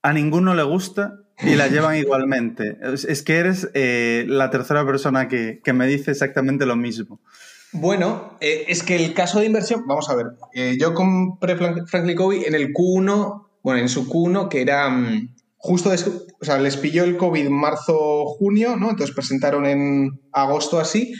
a 0.01 0.11
ninguno 0.11 0.53
le 0.53 0.63
gusta 0.63 1.21
y 1.41 1.55
la 1.55 1.67
llevan 1.67 1.97
igualmente. 1.97 2.77
Es, 2.93 3.21
que 3.23 3.37
eres 3.37 3.69
eh, 3.73 4.25
la 4.27 4.49
tercera 4.49 4.85
persona 4.85 5.27
que, 5.27 5.61
que, 5.63 5.73
me 5.73 5.87
dice 5.87 6.11
exactamente 6.11 6.65
lo 6.65 6.75
mismo. 6.75 7.19
Bueno, 7.77 8.37
eh, 8.39 8.65
es 8.69 8.83
que 8.83 8.95
el 8.95 9.13
caso 9.13 9.39
de 9.39 9.47
inversión, 9.47 9.83
vamos 9.85 10.09
a 10.09 10.15
ver, 10.15 10.27
eh, 10.53 10.77
yo 10.79 10.93
compré 10.93 11.57
Franklin 11.57 12.15
Covey 12.15 12.45
en 12.45 12.55
el 12.55 12.71
Q1, 12.73 13.47
bueno, 13.63 13.81
en 13.81 13.89
su 13.89 14.07
Q1, 14.07 14.47
que 14.47 14.61
era 14.61 14.89
mm, 14.89 15.35
justo, 15.57 15.91
o 15.91 16.45
sea, 16.45 16.57
les 16.57 16.77
pilló 16.77 17.03
el 17.03 17.17
COVID 17.17 17.49
marzo-junio, 17.49 18.77
¿no? 18.77 18.91
Entonces 18.91 19.13
presentaron 19.13 19.65
en 19.65 20.21
agosto 20.31 20.79
así 20.79 21.13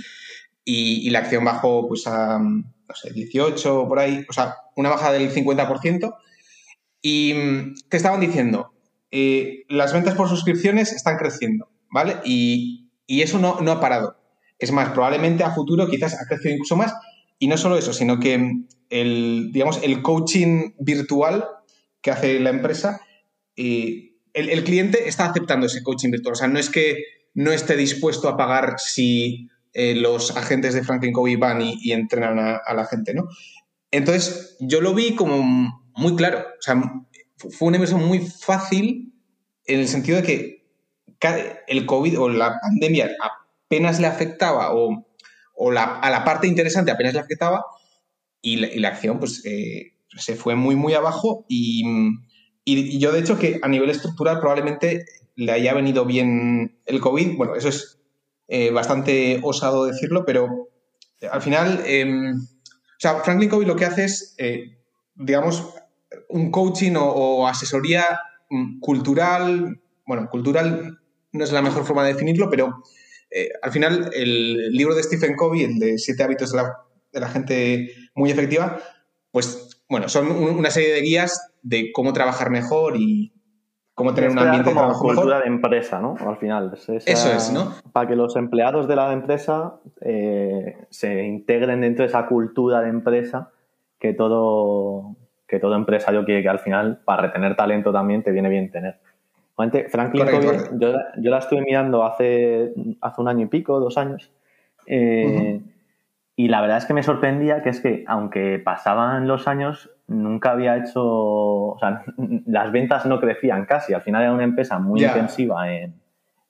y, 0.63 1.09
la 1.09 1.19
acción 1.19 1.43
bajó 1.43 1.89
pues 1.89 2.07
a, 2.07 2.39
mm, 2.39 2.73
no 2.87 2.95
sé, 2.95 3.11
18 3.11 3.87
por 3.89 3.99
ahí, 3.99 4.25
o 4.29 4.31
sea, 4.31 4.55
una 4.77 4.89
baja 4.89 5.11
del 5.11 5.31
50%. 5.31 6.15
¿Y 7.01 7.33
mm, 7.33 7.75
qué 7.89 7.97
estaban 7.97 8.21
diciendo? 8.21 8.74
Eh, 9.11 9.63
las 9.69 9.93
ventas 9.93 10.15
por 10.15 10.29
suscripciones 10.29 10.91
están 10.91 11.17
creciendo, 11.17 11.69
¿vale? 11.89 12.17
Y, 12.25 12.89
y 13.07 13.21
eso 13.21 13.39
no, 13.39 13.61
no 13.61 13.71
ha 13.71 13.79
parado. 13.79 14.17
Es 14.59 14.71
más, 14.71 14.89
probablemente 14.89 15.43
a 15.43 15.51
futuro 15.51 15.87
quizás 15.87 16.19
ha 16.19 16.25
crecido 16.27 16.53
incluso 16.53 16.75
más. 16.75 16.93
Y 17.37 17.47
no 17.47 17.57
solo 17.57 17.77
eso, 17.77 17.93
sino 17.93 18.19
que 18.19 18.65
el, 18.89 19.49
digamos, 19.51 19.81
el 19.83 20.01
coaching 20.01 20.73
virtual 20.79 21.45
que 22.01 22.11
hace 22.11 22.39
la 22.39 22.51
empresa, 22.51 23.01
eh, 23.55 24.13
el, 24.33 24.63
cliente 24.63 25.07
está 25.07 25.25
aceptando 25.25 25.65
ese 25.65 25.83
coaching 25.83 26.11
virtual. 26.11 26.33
O 26.33 26.35
sea, 26.35 26.47
no 26.47 26.59
es 26.59 26.69
que 26.69 27.03
no 27.33 27.51
esté 27.51 27.75
dispuesto 27.75 28.29
a 28.29 28.37
pagar 28.37 28.75
si 28.79 29.49
eh, 29.73 29.95
los 29.95 30.35
agentes 30.37 30.73
de 30.73 30.83
Franklin 30.83 31.13
Covey 31.13 31.35
van 31.35 31.61
y, 31.61 31.91
entrenan 31.91 32.39
a, 32.39 32.73
la 32.73 32.85
gente, 32.85 33.13
¿no? 33.13 33.27
Entonces, 33.91 34.55
yo 34.59 34.81
lo 34.81 34.93
vi 34.93 35.15
como 35.15 35.81
muy 35.95 36.15
claro. 36.15 36.39
O 36.39 36.61
sea, 36.61 36.81
fue 37.37 37.67
una 37.67 37.77
inversión 37.77 38.05
muy 38.05 38.19
fácil 38.19 39.13
en 39.65 39.79
el 39.79 39.87
sentido 39.87 40.21
de 40.21 40.23
que 40.23 40.65
el 41.67 41.85
COVID 41.85 42.19
o 42.19 42.29
la 42.29 42.59
pandemia 42.59 43.09
apenas 43.67 43.99
le 43.99 44.07
afectaba 44.07 44.75
o, 44.75 45.05
a 45.77 46.09
la 46.09 46.23
parte 46.23 46.47
interesante 46.47 46.91
apenas 46.91 47.13
le 47.13 47.21
afectaba 47.21 47.65
y 48.41 48.57
la, 48.79 48.89
acción 48.89 49.19
pues 49.19 49.43
eh, 49.45 49.93
se 50.17 50.35
fue 50.35 50.55
muy, 50.55 50.75
muy 50.75 50.93
abajo 50.93 51.45
y, 51.47 51.83
y, 52.63 52.99
yo 52.99 53.11
de 53.11 53.21
hecho 53.21 53.39
que 53.39 53.59
a 53.63 53.67
nivel 53.67 53.89
estructural 53.89 54.39
probablemente 54.39 55.05
le 55.35 55.51
haya 55.51 55.73
venido 55.73 56.05
bien 56.05 56.79
el 56.85 56.99
COVID. 56.99 57.37
Bueno, 57.37 57.55
eso 57.55 57.69
es 57.69 57.99
eh, 58.47 58.71
bastante 58.71 59.39
osado 59.43 59.85
decirlo, 59.85 60.23
pero 60.25 60.69
al 61.31 61.41
final, 61.41 61.81
em, 61.85 62.35
o 62.35 62.99
sea, 62.99 63.19
Franklin 63.21 63.49
Covey 63.49 63.67
lo 63.67 63.75
que 63.75 63.85
hace 63.85 64.05
es, 64.05 64.35
eh, 64.37 64.77
digamos, 65.15 65.73
un 66.29 66.51
coaching 66.51 66.93
o, 66.97 67.47
asesoría 67.47 68.05
mm, 68.49 68.79
cultural, 68.79 69.79
bueno, 70.05 70.29
cultural 70.29 70.99
no 71.31 71.43
es 71.43 71.51
la 71.51 71.61
mejor 71.61 71.85
forma 71.85 72.03
de 72.03 72.13
definirlo, 72.13 72.49
pero 72.49 72.83
eh, 73.31 73.49
al 73.61 73.71
final 73.71 74.09
el 74.13 74.71
libro 74.71 74.95
de 74.95 75.03
Stephen 75.03 75.35
Covey, 75.35 75.63
el 75.63 75.79
de 75.79 75.97
Siete 75.97 76.23
hábitos 76.23 76.51
de 76.51 76.57
la, 76.57 76.77
de 77.11 77.19
la 77.19 77.27
gente 77.29 77.89
muy 78.13 78.31
efectiva, 78.31 78.79
pues 79.31 79.83
bueno, 79.89 80.09
son 80.09 80.31
una 80.31 80.71
serie 80.71 80.93
de 80.93 81.01
guías 81.01 81.51
de 81.61 81.91
cómo 81.91 82.13
trabajar 82.13 82.49
mejor 82.49 82.95
y 82.97 83.33
cómo 83.93 84.13
tener 84.13 84.29
un 84.29 84.39
ambiente 84.39 84.69
de 84.69 84.75
trabajo 84.75 85.01
cultura 85.01 85.39
de 85.39 85.47
empresa, 85.47 85.99
¿no? 85.99 86.15
Al 86.19 86.37
final. 86.37 86.73
Eso 86.73 86.93
es, 87.31 87.51
¿no? 87.51 87.73
Para 87.93 88.07
que 88.07 88.15
los 88.15 88.35
empleados 88.35 88.87
de 88.87 88.95
la 88.95 89.13
empresa 89.13 89.75
eh, 90.01 90.77
se 90.89 91.23
integren 91.23 91.81
dentro 91.81 92.03
de 92.03 92.09
esa 92.09 92.27
cultura 92.27 92.81
de 92.81 92.89
empresa 92.89 93.51
que 93.99 94.13
todo, 94.13 95.15
que 95.55 95.59
todo 95.59 95.75
empresario 95.75 96.25
quiere 96.25 96.41
que 96.41 96.49
al 96.49 96.59
final, 96.59 96.99
para 97.05 97.23
retener 97.23 97.55
talento 97.55 97.91
también, 97.91 98.23
te 98.23 98.31
viene 98.31 98.49
bien 98.49 98.69
tener. 98.71 98.97
Franklin 99.89 100.25
Covey, 100.25 100.57
yo, 100.79 100.93
yo, 101.17 101.31
la 101.31 101.37
estuve 101.37 101.61
mirando 101.61 102.03
hace, 102.03 102.73
hace 102.99 103.21
un 103.21 103.27
año 103.29 103.45
y 103.45 103.47
pico, 103.47 103.79
dos 103.79 103.97
años, 103.97 104.29
eh, 104.85 105.61
y 106.35 106.49
la 106.49 106.61
verdad 106.61 106.77
es 106.77 106.85
que 106.85 106.93
me 106.93 107.03
sorprendía 107.03 107.63
que 107.63 107.69
es 107.69 107.79
que, 107.79 108.03
aunque 108.07 108.59
pasaban 108.59 109.27
los 109.27 109.47
años, 109.47 109.89
nunca 110.07 110.51
había 110.51 110.77
hecho, 110.77 111.01
o 111.03 111.77
sea, 111.79 112.03
las 112.45 112.71
ventas 112.71 113.05
no 113.05 113.19
crecían 113.19 113.65
casi. 113.65 113.93
Al 113.93 114.01
final 114.01 114.23
era 114.23 114.33
una 114.33 114.43
empresa 114.43 114.77
muy 114.77 115.03
intensiva 115.03 115.71
en, 115.71 115.93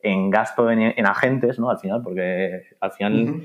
en 0.02 0.30
gasto 0.30 0.70
en, 0.72 1.06
agentes, 1.06 1.60
¿no? 1.60 1.70
Al 1.70 1.80
final, 1.80 2.02
porque 2.02 2.64
al 2.80 2.92
final, 2.92 3.42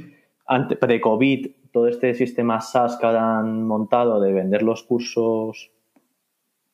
pre-COVID, 0.80 1.50
todo 1.72 1.88
este 1.88 2.14
sistema 2.14 2.60
SaaS 2.60 2.96
que 2.96 3.06
han 3.06 3.66
montado 3.66 4.20
de 4.20 4.32
vender 4.32 4.62
los 4.62 4.82
cursos, 4.82 5.70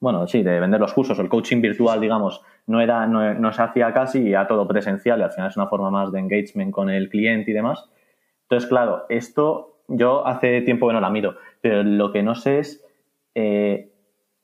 bueno, 0.01 0.27
sí, 0.27 0.43
de 0.43 0.61
vender 0.61 0.81
los 0.81 0.93
cursos, 0.93 1.19
el 1.19 1.29
coaching 1.29 1.61
virtual, 1.61 2.01
digamos, 2.01 2.43
no, 2.67 2.81
era, 2.81 3.07
no, 3.07 3.35
no 3.35 3.53
se 3.53 3.63
hacía 3.63 3.93
casi, 3.93 4.31
ya 4.31 4.47
todo 4.47 4.67
presencial 4.67 5.21
y 5.21 5.23
al 5.23 5.33
final 5.33 5.51
es 5.51 5.57
una 5.57 5.69
forma 5.69 5.91
más 5.91 6.13
de 6.13 6.21
engagement 6.21 6.73
con 6.73 6.91
el 6.91 7.09
cliente 7.09 7.51
y 7.51 7.55
demás. 7.55 7.89
Entonces, 8.43 8.69
claro, 8.69 9.07
esto 9.09 9.83
yo 9.89 10.27
hace 10.27 10.63
tiempo 10.63 10.89
que 10.89 10.95
no 10.95 11.01
la 11.01 11.11
miro, 11.11 11.37
pero 11.61 11.83
lo 11.83 12.13
que 12.13 12.23
no 12.23 12.35
sé 12.35 12.61
es, 12.61 12.85
eh, 13.35 13.93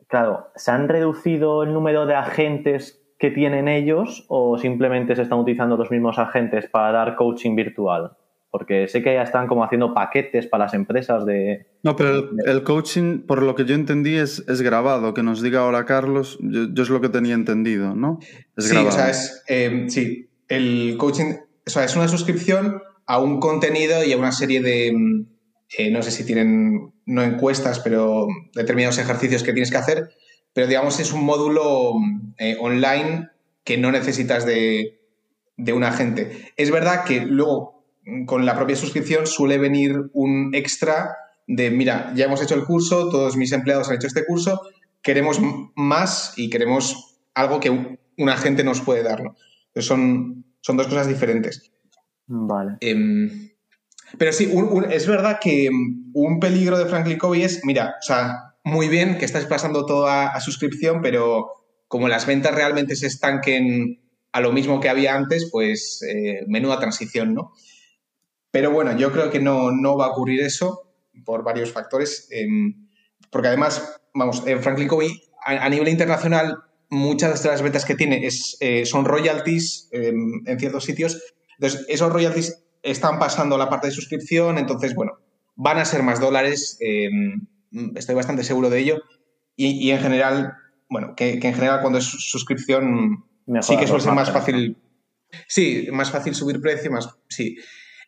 claro, 0.06 0.48
¿se 0.54 0.70
han 0.70 0.88
reducido 0.88 1.62
el 1.62 1.72
número 1.72 2.06
de 2.06 2.14
agentes 2.14 3.02
que 3.18 3.30
tienen 3.30 3.68
ellos 3.68 4.24
o 4.28 4.58
simplemente 4.58 5.14
se 5.14 5.22
están 5.22 5.38
utilizando 5.38 5.76
los 5.76 5.90
mismos 5.90 6.18
agentes 6.18 6.68
para 6.68 6.92
dar 6.92 7.16
coaching 7.16 7.54
virtual? 7.54 8.16
Porque 8.52 8.86
sé 8.86 9.02
que 9.02 9.14
ya 9.14 9.22
están 9.22 9.46
como 9.46 9.64
haciendo 9.64 9.94
paquetes 9.94 10.46
para 10.46 10.64
las 10.64 10.74
empresas 10.74 11.24
de... 11.24 11.66
No, 11.82 11.96
pero 11.96 12.30
el, 12.44 12.62
coaching, 12.62 13.20
por 13.20 13.42
lo 13.42 13.54
que 13.54 13.64
yo 13.64 13.74
entendí, 13.74 14.16
es, 14.16 14.44
es 14.46 14.60
grabado. 14.60 15.14
Que 15.14 15.22
nos 15.22 15.40
diga 15.40 15.60
ahora 15.60 15.86
Carlos, 15.86 16.38
yo, 16.40 16.82
es 16.82 16.90
lo 16.90 17.00
que 17.00 17.08
tenía 17.08 17.32
entendido, 17.32 17.96
¿no? 17.96 18.18
Es 18.58 18.68
sí, 18.68 18.76
o 18.76 18.92
sea, 18.92 19.08
es, 19.08 19.42
eh, 19.48 19.86
sí, 19.88 20.28
el 20.48 20.96
coaching, 20.98 21.32
o 21.66 21.70
sea, 21.70 21.84
es 21.84 21.96
una 21.96 22.08
suscripción 22.08 22.82
a 23.06 23.18
un 23.18 23.40
contenido 23.40 24.04
y 24.04 24.12
a 24.12 24.18
una 24.18 24.32
serie 24.32 24.60
de, 24.60 24.92
mm, 24.92 25.26
eh, 25.78 25.90
no 25.90 26.02
sé 26.02 26.10
si 26.10 26.26
tienen, 26.26 26.92
no 27.06 27.22
encuestas, 27.22 27.80
pero 27.80 28.26
determinados 28.54 28.98
ejercicios 28.98 29.42
que 29.42 29.54
tienes 29.54 29.70
que 29.70 29.78
hacer, 29.78 30.10
pero 30.52 30.66
digamos 30.66 31.00
es 31.00 31.12
un 31.14 31.24
módulo 31.24 31.94
mm, 31.94 32.34
eh, 32.38 32.56
online 32.60 33.30
que 33.64 33.78
no 33.78 33.90
necesitas 33.90 34.44
de, 34.44 35.00
de 35.56 35.72
un 35.72 35.84
agente. 35.84 36.52
Es 36.56 36.70
verdad 36.70 37.04
que 37.04 37.20
luego 37.20 37.81
con 38.26 38.46
la 38.46 38.56
propia 38.56 38.76
suscripción 38.76 39.26
suele 39.26 39.58
venir 39.58 40.10
un 40.12 40.54
extra 40.54 41.16
de, 41.46 41.70
mira, 41.70 42.12
ya 42.14 42.26
hemos 42.26 42.42
hecho 42.42 42.54
el 42.54 42.64
curso, 42.64 43.08
todos 43.08 43.36
mis 43.36 43.52
empleados 43.52 43.88
han 43.88 43.96
hecho 43.96 44.06
este 44.06 44.24
curso, 44.24 44.60
queremos 45.02 45.38
más 45.74 46.34
y 46.36 46.50
queremos 46.50 47.18
algo 47.34 47.60
que 47.60 47.70
un, 47.70 48.28
agente 48.28 48.64
nos 48.64 48.80
puede 48.80 49.02
dar. 49.02 49.22
son, 49.76 50.44
son 50.60 50.76
dos 50.76 50.86
cosas 50.86 51.08
diferentes. 51.08 51.72
Vale. 52.26 52.76
Em, 52.80 53.50
pero 54.18 54.32
sí, 54.32 54.50
es 54.90 55.06
verdad 55.06 55.38
que 55.40 55.66
em, 55.66 56.10
un 56.14 56.40
peligro 56.40 56.78
de 56.78 56.86
Franklin 56.86 57.18
Covey 57.18 57.42
es, 57.42 57.64
mira, 57.64 57.96
o 57.98 58.02
sea, 58.02 58.54
muy 58.64 58.88
bien 58.88 59.18
que 59.18 59.24
estás 59.24 59.46
pasando 59.46 59.86
todo 59.86 60.06
a, 60.06 60.38
suscripción, 60.40 61.00
pero 61.02 61.50
como 61.88 62.08
las 62.08 62.26
ventas 62.26 62.54
realmente 62.54 62.96
se 62.96 63.06
estanquen 63.06 64.00
a 64.30 64.40
lo 64.40 64.52
mismo 64.52 64.80
que 64.80 64.88
había 64.88 65.14
antes, 65.14 65.48
pues 65.50 66.02
eh, 66.08 66.44
menuda 66.46 66.78
transición, 66.78 67.34
¿no? 67.34 67.52
Pero 68.52 68.70
bueno, 68.70 68.96
yo 68.96 69.10
creo 69.10 69.30
que 69.30 69.40
no, 69.40 69.72
no 69.72 69.96
va 69.96 70.06
a 70.06 70.10
ocurrir 70.10 70.40
eso 70.42 70.92
por 71.24 71.42
varios 71.42 71.72
factores, 71.72 72.28
em, 72.30 72.88
porque 73.30 73.48
además, 73.48 74.00
vamos, 74.14 74.44
en 74.46 74.62
Franklin 74.62 74.88
Covey, 74.88 75.22
a, 75.44 75.68
nivel 75.68 75.88
internacional, 75.88 76.58
muchas 76.88 77.42
de 77.42 77.48
las 77.48 77.62
ventas 77.62 77.84
que 77.84 77.96
tiene 77.96 78.26
es, 78.26 78.56
eh, 78.60 78.86
son 78.86 79.04
royalties 79.04 79.88
en 79.90 80.58
ciertos 80.60 80.84
sitios, 80.84 81.20
entonces, 81.62 81.86
esos 81.88 82.12
royalties 82.12 82.64
están 82.82 83.20
pasando 83.20 83.54
a 83.54 83.58
la 83.58 83.68
parte 83.68 83.86
de 83.86 83.92
suscripción, 83.92 84.58
entonces, 84.58 84.96
bueno, 84.96 85.12
van 85.54 85.78
a 85.78 85.84
ser 85.84 86.02
más 86.02 86.20
dólares, 86.20 86.76
em, 86.80 87.46
estoy 87.94 88.16
bastante 88.16 88.42
seguro 88.42 88.68
de 88.68 88.80
ello, 88.80 89.02
y, 89.54 89.90
en 89.90 90.00
general, 90.00 90.54
bueno, 90.88 91.14
que, 91.14 91.34
en 91.34 91.54
general 91.54 91.80
cuando 91.82 91.98
es 91.98 92.04
suscripción 92.04 93.24
sí 93.60 93.76
que 93.76 93.86
suele 93.86 94.02
ser 94.02 94.12
más 94.12 94.32
fácil, 94.32 94.76
sí, 95.46 95.86
más 95.92 96.10
fácil 96.10 96.34
subir 96.34 96.60
precio, 96.60 96.90
más, 96.90 97.08
sí. 97.28 97.56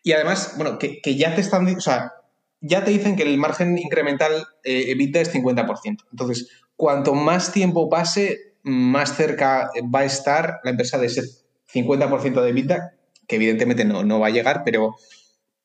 Y 0.05 0.11
además, 0.11 0.53
bueno, 0.55 0.77
que, 0.77 1.01
ya 1.15 1.33
te 1.33 1.41
están, 1.41 1.67
o 1.67 1.81
sea, 1.81 2.13
ya 2.61 2.85
te 2.85 2.91
dicen 2.91 3.15
que 3.15 3.23
el 3.23 3.39
margen 3.39 3.75
incremental 3.75 4.45
eh, 4.63 4.85
evita 4.89 5.19
es 5.19 5.33
50%. 5.33 5.97
Entonces, 6.11 6.47
cuanto 6.75 7.15
más 7.15 7.51
tiempo 7.51 7.89
pase, 7.89 8.53
más 8.61 9.17
cerca 9.17 9.71
va 9.93 10.01
a 10.01 10.05
estar 10.05 10.59
la 10.63 10.69
empresa 10.69 10.99
de 10.99 11.09
ser 11.09 11.23
50% 11.73 12.39
de 12.39 12.49
EBITDA 12.49 12.93
que 13.27 13.37
evidentemente 13.37 13.83
no, 13.83 14.03
no 14.03 14.19
va 14.19 14.27
a 14.27 14.29
llegar, 14.29 14.61
pero, 14.63 14.95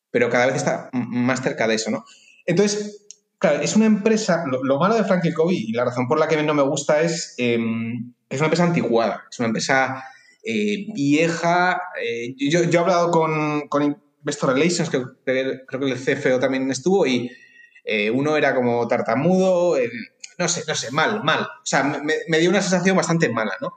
pero 0.09 0.31
cada 0.31 0.47
vez 0.47 0.55
está 0.55 0.89
más 0.91 1.43
cerca 1.43 1.67
de 1.67 1.75
eso, 1.75 1.91
¿no? 1.91 2.03
Entonces, 2.47 3.05
claro, 3.37 3.61
es 3.61 3.75
una 3.75 3.85
empresa, 3.85 4.43
lo, 4.47 4.79
malo 4.79 4.95
de 4.95 5.03
Franklin 5.03 5.35
Covey 5.35 5.65
y 5.67 5.71
la 5.73 5.85
razón 5.85 6.07
por 6.07 6.17
la 6.17 6.27
que 6.27 6.41
no 6.41 6.55
me 6.55 6.63
gusta 6.63 7.01
es 7.01 7.35
que 7.37 7.53
es 7.53 8.39
una 8.39 8.47
empresa 8.47 8.63
anticuada, 8.63 9.21
es 9.29 9.37
una 9.37 9.49
empresa 9.49 10.03
eh, 10.43 10.87
vieja. 10.95 11.79
Eh, 12.03 12.33
yo, 12.49 12.63
yo, 12.63 12.79
he 12.79 12.81
hablado 12.81 13.11
con 13.11 13.69
Investor 14.21 14.53
Relations, 14.53 14.89
que 14.89 15.01
creo 15.25 15.81
que 15.81 15.91
el 15.91 15.99
CFO 15.99 16.39
también 16.39 16.69
estuvo, 16.71 17.05
y 17.05 17.29
eh, 17.83 18.09
uno 18.09 18.37
era 18.37 18.55
como 18.55 18.87
tartamudo, 18.87 19.77
no 20.37 20.47
sé, 20.47 20.63
no 20.67 20.75
sé, 20.75 20.91
mal, 20.91 21.23
mal. 21.23 21.41
O 21.41 21.65
sea, 21.65 21.83
me, 21.83 22.39
dio 22.39 22.49
una 22.49 22.61
sensación 22.61 22.97
bastante 22.97 23.29
mala, 23.29 23.53
¿no? 23.61 23.73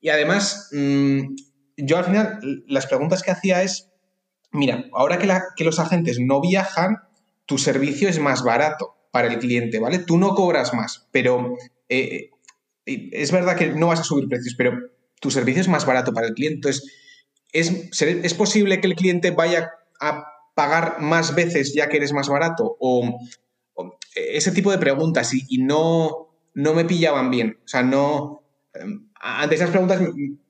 Y 0.00 0.08
además, 0.10 0.70
mm, 0.72 1.20
yo 1.76 1.98
al 1.98 2.04
final 2.04 2.40
las 2.66 2.86
preguntas 2.86 3.22
que 3.22 3.30
hacía 3.30 3.62
es, 3.62 3.90
mira, 4.52 4.84
ahora 4.92 5.18
que, 5.18 5.64
los 5.64 5.78
agentes 5.78 6.18
no 6.18 6.40
viajan, 6.40 6.98
tu 7.46 7.58
servicio 7.58 8.08
es 8.08 8.18
más 8.18 8.42
barato 8.42 8.96
para 9.10 9.28
el 9.28 9.38
cliente, 9.38 9.78
¿vale? 9.78 9.98
Tú 9.98 10.18
no 10.18 10.34
cobras 10.34 10.74
más, 10.74 11.08
pero 11.12 11.56
eh, 11.88 12.30
eh, 12.86 13.08
es 13.12 13.32
verdad 13.32 13.56
que 13.56 13.68
no 13.68 13.88
vas 13.88 14.00
a 14.00 14.04
subir 14.04 14.28
precios, 14.28 14.54
pero 14.56 14.78
tu 15.20 15.30
servicio 15.30 15.60
es 15.60 15.68
más 15.68 15.86
barato 15.86 16.12
para 16.12 16.26
el 16.26 16.34
cliente. 16.34 16.56
Entonces, 16.56 16.92
¿es, 17.52 18.02
¿es 18.02 18.34
posible 18.34 18.80
que 18.80 18.86
el 18.86 18.94
cliente 18.94 19.30
vaya 19.30 19.70
a 20.00 20.24
pagar 20.54 21.00
más 21.00 21.34
veces 21.34 21.74
ya 21.74 21.88
que 21.88 21.98
eres 21.98 22.12
más 22.12 22.28
barato? 22.28 22.76
O, 22.80 23.18
ese 24.14 24.50
tipo 24.50 24.72
de 24.72 24.78
preguntas 24.78 25.32
y, 25.32 25.58
no, 25.58 26.34
no 26.54 26.74
me 26.74 26.84
pillaban 26.84 27.30
bien. 27.30 27.58
O 27.64 27.68
sea, 27.68 27.82
no... 27.82 28.42
Em, 28.74 29.08
ante 29.20 29.54
esas 29.54 29.70
preguntas 29.70 30.00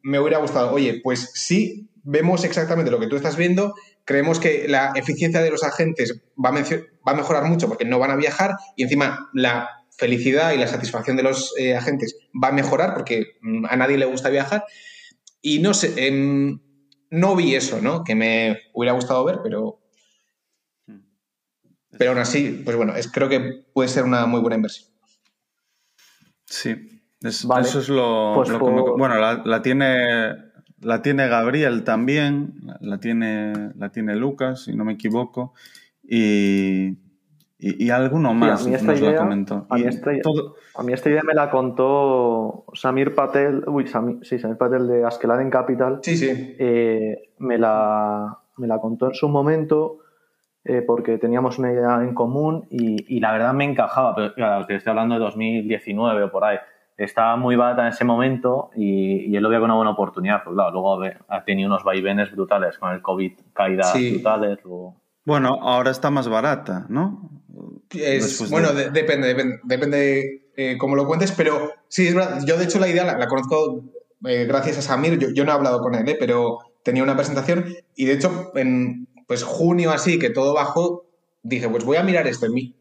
me 0.02 0.18
hubiera 0.18 0.38
gustado, 0.38 0.72
oye, 0.72 1.00
pues 1.02 1.30
sí, 1.34 1.88
vemos 2.02 2.44
exactamente 2.44 2.90
lo 2.90 3.00
que 3.00 3.06
tú 3.06 3.16
estás 3.16 3.36
viendo, 3.36 3.74
creemos 4.04 4.40
que 4.40 4.66
la 4.68 4.92
eficiencia 4.94 5.42
de 5.42 5.50
los 5.50 5.62
agentes 5.62 6.22
va 6.42 6.48
a, 6.48 7.14
mejorar 7.14 7.44
mucho 7.44 7.68
porque 7.68 7.84
no 7.84 7.98
van 7.98 8.10
a 8.10 8.16
viajar 8.16 8.56
y 8.76 8.82
encima 8.84 9.28
la 9.34 9.68
felicidad 9.90 10.52
y 10.52 10.56
la 10.58 10.66
satisfacción 10.66 11.18
de 11.18 11.24
los 11.24 11.54
eh, 11.58 11.76
agentes 11.76 12.16
va 12.32 12.48
a 12.48 12.52
mejorar 12.52 12.94
porque 12.94 13.36
mm, 13.42 13.66
a 13.68 13.76
nadie 13.76 13.98
le 13.98 14.06
gusta 14.06 14.30
viajar. 14.30 14.64
Y 15.42 15.58
no 15.58 15.74
sé, 15.74 15.92
em, 16.06 16.60
no 17.10 17.36
vi 17.36 17.54
eso, 17.54 17.80
¿no? 17.80 18.04
Que 18.04 18.14
me 18.14 18.58
hubiera 18.72 18.94
gustado 18.94 19.24
ver, 19.24 19.40
pero... 19.42 19.80
Pero 21.96 22.10
aún 22.10 22.20
así, 22.20 22.62
pues 22.64 22.76
bueno, 22.76 22.94
es, 22.94 23.10
creo 23.10 23.28
que 23.28 23.64
puede 23.72 23.88
ser 23.88 24.04
una 24.04 24.26
muy 24.26 24.40
buena 24.40 24.56
inversión. 24.56 24.88
Sí, 26.44 27.02
eso 27.20 27.80
es 27.80 27.88
lo, 27.88 28.32
pues 28.34 28.50
que 28.50 28.58
me, 28.58 28.80
Bueno, 28.96 29.16
la, 29.18 29.62
tiene, 29.62 30.36
la 30.80 31.02
tiene 31.02 31.28
Gabriel 31.28 31.82
también, 31.82 32.54
la 32.80 33.00
tiene, 33.00 33.72
la 33.76 33.90
tiene 33.90 34.14
Lucas, 34.14 34.64
si 34.64 34.76
no 34.76 34.84
me 34.84 34.92
equivoco. 34.92 35.54
Y, 36.02 36.96
Y, 37.60 37.90
alguno 37.90 38.34
más 38.34 38.64
a 38.64 38.68
mí 38.68 38.74
esta 38.74 38.94
idea, 38.94 39.20
A 39.20 39.74
mí, 39.74 40.92
esta, 40.92 41.10
idea 41.10 41.22
me 41.24 41.34
la 41.34 41.50
contó 41.50 42.64
Samir 42.72 43.16
Patel, 43.16 43.64
uy, 43.66 43.84
sí, 44.22 44.38
Samir 44.38 44.56
Patel 44.56 44.86
de 44.86 45.04
Askeladen 45.04 45.50
Capital. 45.50 45.98
Sí, 46.02 46.16
sí. 46.16 46.54
Eh, 46.56 47.32
me, 47.38 47.58
la, 47.58 48.38
me 48.58 48.68
la 48.68 48.78
contó 48.78 49.06
en 49.06 49.14
su 49.14 49.28
momento 49.28 49.98
eh, 50.64 50.82
porque 50.86 51.18
teníamos 51.18 51.58
una 51.58 51.72
idea 51.72 52.00
en 52.02 52.14
común 52.14 52.66
y, 52.70 53.18
la 53.18 53.32
verdad 53.32 53.52
me 53.54 53.64
encajaba, 53.64 54.14
pero 54.14 54.34
claro, 54.34 54.66
te 54.66 54.76
estoy 54.76 54.90
hablando 54.90 55.14
de 55.14 55.20
2019 55.22 56.24
o 56.24 56.30
por 56.30 56.44
ahí. 56.44 56.58
Estaba 56.96 57.36
muy 57.36 57.56
barata 57.56 57.82
en 57.82 57.88
ese 57.88 58.04
momento 58.04 58.70
y, 58.76 59.34
él 59.34 59.42
lo 59.42 59.48
veía 59.48 59.60
con 59.60 59.70
una 59.70 59.76
buena 59.76 59.90
oportunidad. 59.92 60.44
Pues 60.44 60.54
claro, 60.54 60.70
luego 60.70 61.00
ha 61.26 61.42
tenido 61.42 61.68
unos 61.68 61.82
vaivenes 61.82 62.30
brutales 62.30 62.78
con 62.78 62.92
el 62.92 63.02
COVID, 63.02 63.32
caídas 63.52 63.94
brutales. 63.94 64.58
Bueno, 65.24 65.58
ahora 65.60 65.90
está 65.90 66.10
más 66.10 66.28
barata, 66.28 66.86
¿no? 66.88 67.37
Bueno, 68.50 68.72
depende, 68.72 69.28
depende, 69.28 69.60
depende 69.64 70.42
eh, 70.60 70.76
cómo 70.76 70.96
lo 70.96 71.06
cuentes, 71.06 71.30
pero 71.30 71.72
sí, 71.86 72.08
es 72.08 72.14
verdad. 72.14 72.42
Yo, 72.44 72.56
de 72.58 72.64
hecho, 72.64 72.80
la 72.80 72.88
idea 72.88 73.04
la, 73.04 73.28
conozco 73.28 73.84
eh, 74.26 74.44
gracias 74.44 74.78
a 74.78 74.82
Samir. 74.82 75.16
Yo, 75.32 75.44
no 75.44 75.52
he 75.52 75.54
hablado 75.54 75.80
con 75.80 75.94
él, 75.94 76.08
eh, 76.08 76.16
pero 76.18 76.58
tenía 76.82 77.04
una 77.04 77.14
presentación 77.14 77.76
y, 77.94 78.06
de 78.06 78.14
hecho, 78.14 78.50
en 78.56 79.06
pues 79.28 79.44
junio 79.44 79.92
así, 79.92 80.18
que 80.18 80.30
todo 80.30 80.54
bajó, 80.54 81.06
dije, 81.44 81.68
pues 81.68 81.84
voy 81.84 81.96
a 81.96 82.02
mirar 82.02 82.26
esto. 82.26 82.46
En 82.46 82.54
mí. 82.54 82.74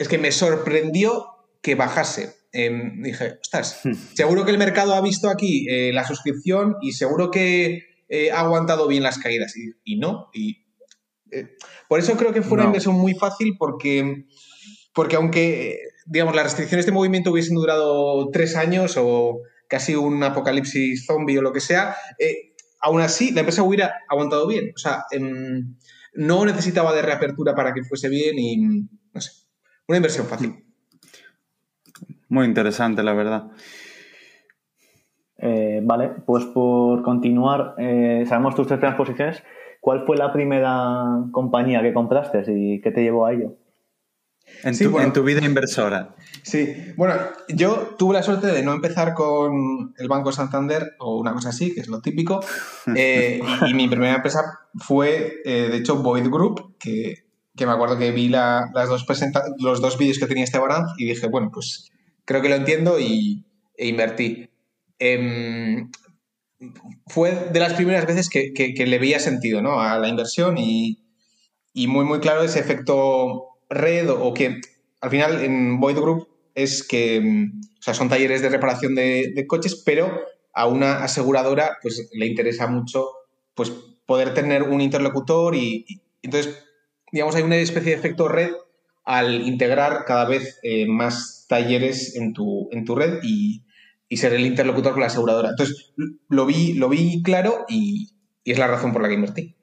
Es 0.00 0.08
que 0.08 0.18
me 0.18 0.32
sorprendió 0.32 1.26
que 1.62 1.76
bajase. 1.76 2.34
Em, 2.50 3.00
dije, 3.02 3.38
ostras, 3.40 3.82
hmm. 3.84 3.92
seguro 4.14 4.44
que 4.44 4.50
el 4.50 4.58
mercado 4.58 4.94
ha 4.94 5.00
visto 5.00 5.30
aquí 5.30 5.66
la 5.92 6.04
suscripción 6.04 6.76
y 6.82 6.90
seguro 6.90 7.30
que 7.30 7.84
ha 8.34 8.40
aguantado 8.40 8.88
bien 8.88 9.04
las 9.04 9.18
caídas. 9.18 9.54
Y, 9.84 9.96
no, 9.96 10.28
y 10.34 10.65
por 11.88 11.98
eso 11.98 12.16
creo 12.16 12.32
que 12.32 12.42
fue 12.42 12.54
una 12.58 12.66
inversión 12.66 12.94
muy 12.94 13.14
fácil 13.14 13.56
porque, 13.58 14.26
porque 14.94 15.16
aunque, 15.16 15.80
digamos, 16.06 16.34
las 16.34 16.44
restricciones 16.44 16.86
de 16.86 16.92
movimiento 16.92 17.30
hubiesen 17.30 17.54
durado 17.54 18.30
tres 18.30 18.56
años 18.56 18.96
o 18.96 19.40
casi 19.68 19.94
un 19.94 20.22
apocalipsis 20.22 21.06
zombie 21.06 21.38
o 21.38 21.42
lo 21.42 21.52
que 21.52 21.60
sea, 21.60 21.96
eh, 22.18 22.54
aún 22.80 23.00
así 23.00 23.32
la 23.32 23.40
empresa 23.40 23.62
hubiera 23.62 23.94
aguantado 24.08 24.46
bien. 24.46 24.72
O 24.74 24.78
sea, 24.78 25.04
em, 25.10 25.76
no 26.14 26.44
necesitaba 26.44 26.94
de 26.94 27.02
reapertura 27.02 27.54
para 27.54 27.74
que 27.74 27.84
fuese 27.84 28.08
bien 28.08 28.38
y, 28.38 28.56
no 28.56 29.20
sé, 29.20 29.32
una 29.88 29.98
inversión 29.98 30.26
fácil. 30.26 30.64
Muy 32.28 32.46
interesante, 32.46 33.02
la 33.02 33.12
verdad. 33.12 33.50
Eh, 35.38 35.80
vale, 35.82 36.10
pues 36.26 36.44
por 36.46 37.02
continuar, 37.02 37.74
eh, 37.78 38.24
sabemos 38.26 38.54
tus 38.54 38.66
tres 38.66 38.94
posiciones. 38.94 39.42
¿Cuál 39.86 40.04
fue 40.04 40.16
la 40.16 40.32
primera 40.32 41.04
compañía 41.30 41.80
que 41.80 41.94
compraste 41.94 42.42
y 42.48 42.80
qué 42.80 42.90
te 42.90 43.02
llevó 43.02 43.24
a 43.24 43.32
ello? 43.32 43.54
En, 44.64 45.12
tu, 45.12 45.22
vida 45.22 45.44
inversora. 45.44 46.16
Sí, 46.42 46.74
bueno, 46.96 47.14
yo 47.48 47.94
tuve 47.96 48.14
la 48.14 48.24
suerte 48.24 48.48
de 48.48 48.64
no 48.64 48.72
empezar 48.72 49.14
con 49.14 49.94
el 49.96 50.08
Banco 50.08 50.32
Santander 50.32 50.96
o 50.98 51.20
una 51.20 51.32
cosa 51.32 51.50
así, 51.50 51.72
que 51.72 51.82
es 51.82 51.86
lo 51.86 52.00
típico. 52.00 52.40
Eh, 52.96 53.40
y, 53.68 53.74
mi 53.74 53.86
primera 53.86 54.16
empresa 54.16 54.58
fue, 54.74 55.40
eh, 55.44 55.68
de 55.70 55.76
hecho, 55.76 56.02
Void 56.02 56.30
Group, 56.30 56.78
que, 56.80 57.24
me 57.56 57.70
acuerdo 57.70 57.96
que 57.96 58.10
vi 58.10 58.28
las 58.28 58.72
dos 58.88 59.06
los 59.60 59.80
dos 59.80 59.98
vídeos 59.98 60.18
que 60.18 60.26
tenía 60.26 60.42
este 60.42 60.58
Baranz 60.58 60.94
y 60.98 61.04
dije, 61.04 61.28
bueno, 61.28 61.52
pues 61.52 61.92
creo 62.24 62.42
que 62.42 62.48
lo 62.48 62.56
entiendo 62.56 62.98
y, 62.98 63.44
e 63.76 63.86
invertí. 63.86 64.50
Em, 64.98 65.92
fue 67.06 67.50
de 67.52 67.60
las 67.60 67.74
primeras 67.74 68.06
veces 68.06 68.28
que, 68.30 68.74
le 68.86 68.98
veía 68.98 69.20
sentido 69.20 69.62
¿no? 69.62 69.80
a 69.80 69.98
la 69.98 70.08
inversión 70.08 70.56
y, 70.58 70.98
muy, 71.74 72.04
muy 72.04 72.20
claro 72.20 72.42
ese 72.42 72.60
efecto 72.60 73.44
red 73.68 74.08
o, 74.10 74.32
que 74.32 74.60
al 75.00 75.10
final 75.10 75.42
en 75.42 75.78
Void 75.80 75.96
Group 75.96 76.28
es 76.54 76.82
que 76.82 77.48
o 77.78 77.82
sea, 77.82 77.94
son 77.94 78.08
talleres 78.08 78.40
de 78.42 78.48
reparación 78.48 78.94
de, 78.94 79.44
coches, 79.46 79.82
pero 79.84 80.20
a 80.54 80.66
una 80.66 81.04
aseguradora 81.04 81.76
pues 81.82 82.08
le 82.12 82.26
interesa 82.26 82.66
mucho 82.66 83.06
pues 83.54 83.70
poder 84.06 84.32
tener 84.32 84.62
un 84.62 84.80
interlocutor 84.80 85.54
y, 85.54 85.84
entonces 86.22 86.64
digamos 87.12 87.34
hay 87.34 87.42
una 87.42 87.56
especie 87.56 87.92
de 87.92 87.98
efecto 87.98 88.28
red 88.28 88.52
al 89.04 89.46
integrar 89.46 90.04
cada 90.06 90.24
vez 90.24 90.58
eh, 90.62 90.86
más 90.86 91.46
talleres 91.48 92.16
en 92.16 92.32
tu, 92.32 92.68
en 92.72 92.84
tu 92.84 92.94
red 92.94 93.20
y, 93.22 93.62
y 94.08 94.16
ser 94.18 94.32
el 94.34 94.46
interlocutor 94.46 94.92
con 94.92 95.00
la 95.00 95.06
aseguradora. 95.06 95.50
Entonces, 95.50 95.94
lo 96.28 96.46
vi, 96.46 96.74
lo 96.74 96.88
vi 96.88 97.22
claro 97.22 97.64
y, 97.68 98.10
es 98.44 98.58
la 98.58 98.68
razón 98.68 98.92
por 98.92 99.02
la 99.02 99.08
que 99.08 99.14
invertí. 99.14 99.56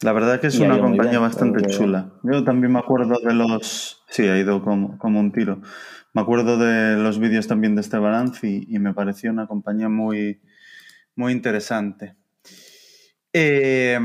La 0.00 0.12
verdad 0.12 0.40
que 0.40 0.48
es 0.48 0.58
una 0.58 0.80
compañía 0.80 1.20
bastante 1.20 1.64
chula. 1.70 2.12
Yo 2.24 2.42
también 2.42 2.72
me 2.72 2.80
acuerdo 2.80 3.20
de 3.24 3.34
los... 3.34 4.02
Sí, 4.08 4.26
ha 4.26 4.36
ido 4.36 4.62
como, 4.62 4.98
como 4.98 5.20
un 5.20 5.30
tiro. 5.30 5.60
Me 6.12 6.22
acuerdo 6.22 6.58
de 6.58 6.96
los 6.96 7.20
vídeos 7.20 7.46
también 7.46 7.76
de 7.76 7.82
este 7.82 7.98
balance 7.98 8.48
y, 8.48 8.78
me 8.80 8.92
pareció 8.92 9.30
una 9.30 9.46
compañía 9.46 9.88
muy, 9.88 10.40
muy 11.14 11.32
interesante. 11.32 12.16
Eh, 13.32 13.98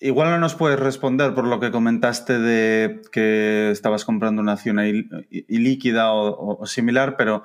igual 0.00 0.30
no 0.30 0.38
nos 0.38 0.56
puedes 0.56 0.78
responder 0.78 1.32
por 1.32 1.46
lo 1.46 1.60
que 1.60 1.70
comentaste 1.70 2.38
de 2.40 3.00
que 3.12 3.70
estabas 3.70 4.04
comprando 4.04 4.42
una 4.42 4.52
acción 4.52 4.80
ilíquida 5.30 6.12
o, 6.12 6.58
o 6.58 6.66
similar, 6.66 7.16
pero 7.16 7.44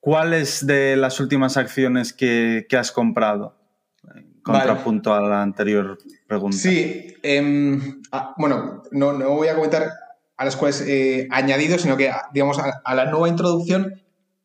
¿Cuáles 0.00 0.66
de 0.66 0.96
las 0.96 1.20
últimas 1.20 1.56
acciones 1.56 2.12
que, 2.12 2.66
has 2.76 2.90
comprado? 2.90 3.56
contrapunto 4.42 5.12
a 5.12 5.20
la 5.20 5.42
anterior 5.42 5.98
pregunta. 6.26 6.56
Sí, 6.56 7.14
ah, 8.10 8.34
bueno, 8.38 8.82
no, 8.90 9.12
voy 9.30 9.48
a 9.48 9.54
comentar 9.54 9.92
a 10.38 10.44
las 10.46 10.56
cuales 10.56 10.80
he 10.80 11.28
añadido, 11.30 11.78
sino 11.78 11.98
que, 11.98 12.10
digamos, 12.32 12.58
a, 12.58 12.94
la 12.94 13.04
nueva 13.10 13.28
introducción 13.28 14.02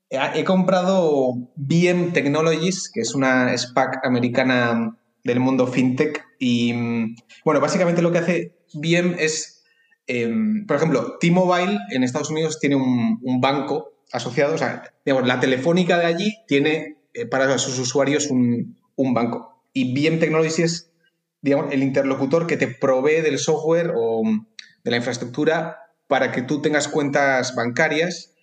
he, 0.09 0.43
comprado 0.43 1.33
BM 1.55 2.11
Technologies, 2.11 2.91
que 2.93 2.99
es 2.99 3.15
una 3.15 3.57
SPAC 3.57 4.05
americana 4.05 4.97
del 5.23 5.39
mundo 5.39 5.65
fintech. 5.67 6.21
Y, 6.37 7.15
bueno, 7.45 7.61
básicamente 7.61 8.01
lo 8.01 8.11
que 8.11 8.17
hace 8.17 8.57
BM 8.73 9.15
es, 9.17 9.63
em, 10.05 10.65
por 10.67 10.75
ejemplo, 10.75 11.17
T-Mobile 11.21 11.79
en 11.91 12.03
Estados 12.03 12.29
Unidos 12.29 12.59
tiene 12.59 12.75
un 12.75 13.39
banco 13.39 13.94
asociado, 14.11 14.55
o 14.55 14.57
digamos, 15.05 15.27
la 15.27 15.39
telefónica 15.39 15.97
de 15.97 16.05
allí 16.05 16.37
tiene 16.47 16.97
eh, 17.13 17.25
para 17.25 17.57
sus 17.57 17.79
usuarios 17.79 18.29
un, 18.29 18.77
banco. 18.95 19.63
Y 19.73 19.93
bien 19.93 20.19
Technologies 20.19 20.59
es, 20.59 20.91
digamos, 21.41 21.73
el 21.73 21.83
interlocutor 21.83 22.47
que 22.47 22.57
te 22.57 22.67
provee 22.67 23.21
del 23.21 23.39
software 23.39 23.93
o 23.95 24.23
de 24.83 24.91
la 24.91 24.97
infraestructura 24.97 25.79
para 26.07 26.31
que 26.31 26.41
tú 26.41 26.61
tengas 26.61 26.87
cuentas 26.87 27.55
bancarias. 27.55 28.33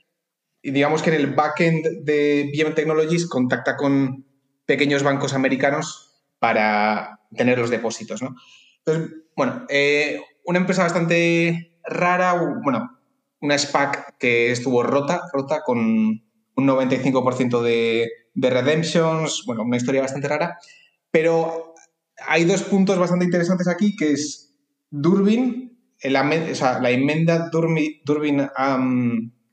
Y 0.63 0.71
digamos 0.71 1.03
que 1.03 1.11
en 1.11 1.17
el 1.17 1.35
backend 1.35 2.05
de 2.05 2.51
BM 2.55 2.75
Technologies 2.75 3.29
contacta 3.29 3.77
con 3.77 4.27
pequeños 4.67 5.03
bancos 5.03 5.35
americanos 5.35 6.23
para 6.39 7.21
tener 7.35 7.59
los 7.59 7.71
depósitos, 7.71 8.23
¿no? 8.23 8.37
Entonces, 8.85 9.15
bueno, 9.37 9.65
eh, 9.69 10.21
una 10.45 10.59
empresa 10.59 10.83
bastante 10.83 11.79
rara, 11.85 12.35
bueno, 12.63 12.99
una 13.43 13.59
SPAC 13.59 14.17
que 14.19 14.51
estuvo 14.51 14.83
rota, 14.83 15.23
rota 15.33 15.63
con 15.63 15.79
un 15.79 16.23
95% 16.57 17.61
de, 17.61 18.09
de 18.35 18.51
redemptions, 18.51 19.43
bueno, 19.47 19.63
una 19.63 19.77
historia 19.77 20.01
bastante 20.01 20.29
rara, 20.29 20.59
pero 21.11 21.75
hay 22.27 22.45
dos 22.45 22.63
puntos 22.63 22.99
bastante 22.99 23.25
interesantes 23.25 23.69
aquí, 23.69 23.97
que 23.97 24.13
es 24.13 24.55
Durbin, 24.91 25.79
o 26.05 26.55
sea, 26.55 26.79
la 26.81 26.91
enmienda 26.91 27.49
Durbin, 27.51 28.01
Durbin 28.05 28.49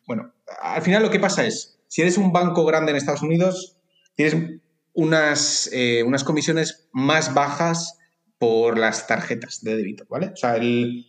bueno, 0.06 0.34
al 0.62 0.82
final 0.82 1.04
lo 1.04 1.10
que 1.10 1.20
pasa 1.20 1.46
es, 1.46 1.80
si 1.88 2.02
eres 2.02 2.18
un 2.18 2.32
banco 2.32 2.66
grande 2.66 2.92
en 2.92 2.98
Estados 2.98 3.22
Unidos, 3.22 3.78
tienes 4.16 4.60
unas, 4.94 5.70
eh, 5.74 6.04
unas 6.04 6.24
comisiones 6.24 6.90
más 6.92 7.34
bajas 7.34 7.98
por 8.38 8.78
las 8.78 9.08
tarjetas 9.08 9.64
de 9.64 9.76
débito, 9.76 10.06
¿vale? 10.10 10.28
O 10.28 10.36
sea, 10.36 10.56
el, 10.56 11.09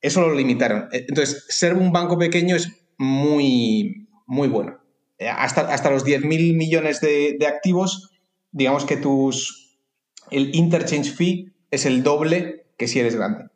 eso 0.00 0.20
lo 0.20 0.34
limitaron. 0.34 0.88
Eh, 0.92 1.06
entonces, 1.08 1.44
ser 1.48 1.74
un 1.74 1.92
banco 1.92 2.18
pequeño 2.18 2.56
es 2.56 2.68
muy, 2.98 4.08
muy 4.26 4.48
bueno. 4.48 4.78
Eh, 5.18 5.28
hasta, 5.28 5.72
hasta 5.72 5.90
los 5.90 6.04
10.000 6.04 6.56
millones 6.56 7.00
de, 7.00 7.36
activos, 7.46 8.10
digamos 8.52 8.84
que 8.84 8.96
tus, 8.96 9.78
el 10.30 10.54
interchange 10.54 11.12
fee 11.12 11.52
es 11.70 11.86
el 11.86 12.02
doble 12.02 12.66
que 12.76 12.86
si 12.86 13.00
eres 13.00 13.16
grande. 13.16 13.46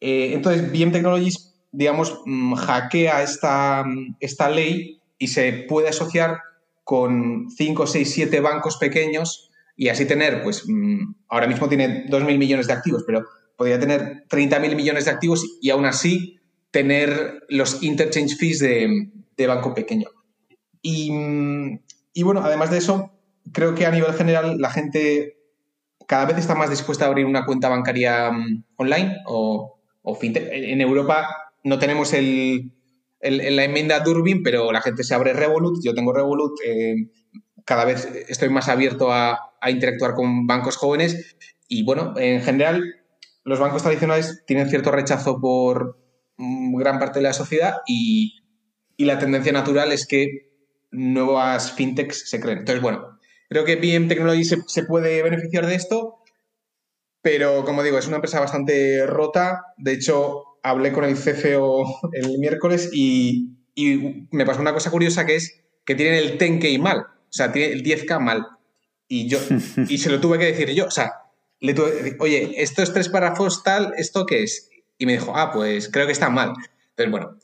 Eh, 0.00 0.32
entonces, 0.32 0.72
BM 0.72 0.92
Technologies, 0.92 1.54
digamos, 1.72 2.20
mm, 2.24 2.54
hackea 2.54 3.22
esta, 3.22 3.84
esta 4.20 4.48
ley 4.48 5.00
y 5.18 5.28
se 5.28 5.64
puede 5.68 5.88
asociar 5.88 6.38
con 6.84 7.50
5, 7.50 7.86
6, 7.86 8.10
7 8.10 8.40
bancos 8.40 8.76
pequeños 8.76 9.50
y 9.76 9.88
así 9.88 10.06
tener, 10.06 10.42
pues, 10.42 10.64
mm, 10.66 11.14
ahora 11.28 11.46
mismo 11.46 11.68
tiene 11.68 12.06
2.000 12.08 12.38
millones 12.38 12.66
de 12.66 12.72
activos, 12.72 13.04
pero 13.06 13.24
podría 13.56 13.78
tener 13.78 14.24
30.000 14.28 14.74
millones 14.76 15.04
de 15.04 15.10
activos 15.10 15.44
y 15.60 15.70
aún 15.70 15.84
así 15.86 16.40
tener 16.70 17.44
los 17.48 17.82
interchange 17.82 18.36
fees 18.36 18.58
de, 18.58 19.46
banco 19.46 19.74
pequeño. 19.74 20.08
Y, 20.82 21.10
bueno, 22.22 22.42
además 22.42 22.70
de 22.70 22.78
eso, 22.78 23.12
creo 23.52 23.74
que 23.74 23.86
a 23.86 23.90
nivel 23.90 24.12
general 24.12 24.58
la 24.58 24.70
gente 24.70 25.38
cada 26.06 26.26
vez 26.26 26.38
está 26.38 26.54
más 26.54 26.70
dispuesta 26.70 27.04
a 27.04 27.08
abrir 27.08 27.24
una 27.26 27.46
cuenta 27.46 27.68
bancaria 27.68 28.30
mm, 28.30 28.64
online 28.76 29.16
o, 29.26 29.80
o 30.02 30.14
fintech. 30.14 30.48
En 30.50 30.80
Europa 30.80 31.28
no 31.62 31.78
tenemos 31.78 32.12
el, 32.12 32.72
la 33.20 33.64
enmienda 33.64 34.00
Durbin, 34.00 34.42
pero 34.42 34.70
la 34.70 34.82
gente 34.82 35.02
se 35.02 35.14
abre 35.14 35.32
Revolut, 35.32 35.82
yo 35.82 35.94
tengo 35.94 36.12
Revolut, 36.12 36.52
eh, 36.64 37.08
cada 37.64 37.84
vez 37.84 38.06
estoy 38.28 38.50
más 38.50 38.68
abierto 38.68 39.12
a, 39.12 39.50
interactuar 39.66 40.12
con 40.12 40.46
bancos 40.46 40.76
jóvenes 40.76 41.36
y 41.68 41.84
bueno, 41.84 42.12
en 42.18 42.42
general 42.42 42.84
los 43.44 43.58
bancos 43.58 43.82
tradicionales 43.82 44.42
tienen 44.46 44.68
cierto 44.68 44.90
rechazo 44.90 45.40
por 45.40 45.98
mm, 46.36 46.76
gran 46.76 46.98
parte 46.98 47.18
de 47.18 47.24
la 47.24 47.32
sociedad 47.32 47.76
y, 47.86 48.44
y 48.96 49.04
la 49.04 49.18
tendencia 49.18 49.52
natural 49.52 49.92
es 49.92 50.06
que 50.06 50.50
nuevas 50.90 51.72
fintechs 51.72 52.28
se 52.28 52.40
creen. 52.40 52.58
Entonces, 52.58 52.82
bueno, 52.82 53.18
creo 53.48 53.64
que 53.64 53.76
BM 53.76 54.08
Technology 54.08 54.44
se, 54.44 54.62
se 54.66 54.84
puede 54.84 55.22
beneficiar 55.22 55.66
de 55.66 55.74
esto, 55.74 56.22
pero 57.22 57.64
como 57.64 57.82
digo, 57.82 57.98
es 57.98 58.06
una 58.06 58.16
empresa 58.16 58.40
bastante 58.40 59.06
rota. 59.06 59.64
De 59.76 59.92
hecho, 59.92 60.58
hablé 60.62 60.92
con 60.92 61.04
el 61.04 61.16
CFO 61.16 62.10
el 62.12 62.38
miércoles 62.38 62.90
y, 62.92 63.50
me 64.30 64.46
pasó 64.46 64.60
una 64.60 64.72
cosa 64.72 64.90
curiosa 64.90 65.26
que 65.26 65.34
es 65.34 65.60
que 65.84 65.96
tienen 65.96 66.14
el 66.14 66.38
10K 66.38 66.78
mal, 66.78 66.98
o 66.98 67.32
sea, 67.32 67.50
tiene 67.50 67.72
el 67.72 67.82
10K 67.82 68.20
mal. 68.20 68.46
Y 69.08 69.28
yo, 69.28 69.38
y 69.88 69.98
se 69.98 70.10
lo 70.10 70.20
tuve 70.20 70.38
que 70.38 70.46
decir 70.46 70.70
yo, 70.70 70.86
o 70.86 70.90
sea, 70.90 71.12
le 71.60 71.74
tuve 71.74 71.90
que 71.90 71.96
decir, 71.96 72.16
oye, 72.20 72.62
estos 72.62 72.92
tres 72.92 73.08
párrafos 73.08 73.62
tal, 73.62 73.92
¿esto 73.96 74.26
qué 74.26 74.42
es? 74.42 74.70
Y 74.98 75.06
me 75.06 75.12
dijo, 75.12 75.36
ah, 75.36 75.50
pues 75.52 75.88
creo 75.88 76.06
que 76.06 76.12
está 76.12 76.30
mal. 76.30 76.52
Entonces, 76.90 77.10
bueno, 77.10 77.38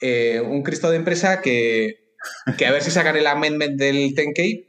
eh, 0.00 0.40
un 0.40 0.62
Cristo 0.62 0.90
de 0.90 0.96
empresa 0.96 1.40
que, 1.40 2.14
que 2.56 2.66
a 2.66 2.72
ver 2.72 2.82
si 2.82 2.90
sacan 2.90 3.16
el 3.16 3.26
amendment 3.26 3.78
del 3.78 4.14
10K, 4.14 4.66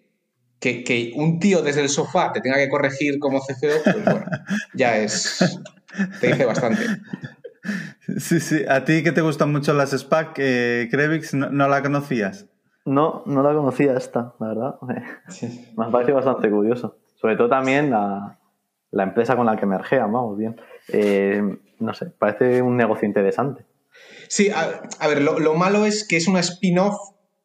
que, 0.59 0.83
que, 0.83 1.11
un 1.15 1.39
tío 1.39 1.61
desde 1.61 1.81
el 1.81 1.89
sofá 1.89 2.31
te 2.31 2.41
tenga 2.41 2.57
que 2.57 2.69
corregir 2.69 3.17
como 3.19 3.39
CFO, 3.39 3.83
pues 3.83 4.05
bueno, 4.05 4.25
ya 4.75 4.97
es, 4.97 5.59
te 6.19 6.27
dice 6.27 6.45
bastante. 6.45 6.83
Sí, 8.17 8.39
sí. 8.39 8.63
¿A 8.67 8.83
ti 8.83 9.03
que 9.03 9.11
te 9.11 9.21
gustan 9.21 9.51
mucho 9.51 9.73
las 9.73 9.91
SPAC, 9.91 10.33
eh, 10.37 10.87
Krevix, 10.91 11.33
no, 11.33 11.67
la 11.67 11.81
conocías? 11.81 12.47
No, 12.85 13.23
no 13.25 13.43
la 13.43 13.53
conocía 13.53 13.95
esta, 13.95 14.33
la 14.39 14.47
verdad. 14.47 14.75
Me 15.77 15.85
ha 15.85 15.91
parecido 15.91 16.15
bastante 16.15 16.49
curioso. 16.49 16.97
Sobre 17.15 17.37
todo 17.37 17.49
también 17.49 17.91
la, 17.91 18.39
empresa 18.91 19.35
con 19.35 19.45
la 19.45 19.57
que 19.57 19.65
mergea, 19.65 20.05
vamos 20.05 20.37
bien. 20.37 20.59
Eh, 20.89 21.41
no 21.79 21.93
sé, 21.93 22.07
parece 22.07 22.61
un 22.61 22.77
negocio 22.77 23.07
interesante. 23.07 23.65
Sí, 24.27 24.49
a, 24.49 25.07
ver, 25.07 25.21
lo, 25.21 25.53
malo 25.55 25.85
es 25.85 26.07
que 26.07 26.17
es 26.17 26.27
una 26.27 26.39
spin-off 26.39 26.95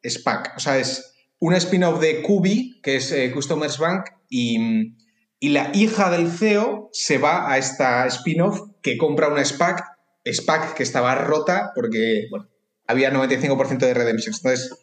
SPAC. 0.03 0.53
O 0.55 0.59
sea, 0.59 0.77
es 0.77 1.15
una 1.39 1.57
spin-off 1.57 1.99
de 1.99 2.21
Kubi, 2.21 2.79
que 2.81 2.97
es 2.97 3.11
eh, 3.11 3.31
Customers 3.31 3.77
Bank, 3.77 4.09
y, 4.29 4.95
y 5.39 5.49
la 5.49 5.71
hija 5.73 6.09
del 6.09 6.29
CEO 6.29 6.89
se 6.93 7.17
va 7.17 7.51
a 7.51 7.57
esta 7.57 8.05
spin-off 8.07 8.61
que 8.81 8.97
compra 8.97 9.27
una 9.27 9.43
SPAC 9.43 9.97
SPAC 10.31 10.73
que 10.75 10.83
estaba 10.83 11.15
rota 11.15 11.71
porque 11.73 12.27
bueno, 12.29 12.47
había 12.85 13.11
95% 13.11 13.79
de 13.79 13.93
redemptions. 13.93 14.37
Entonces, 14.43 14.77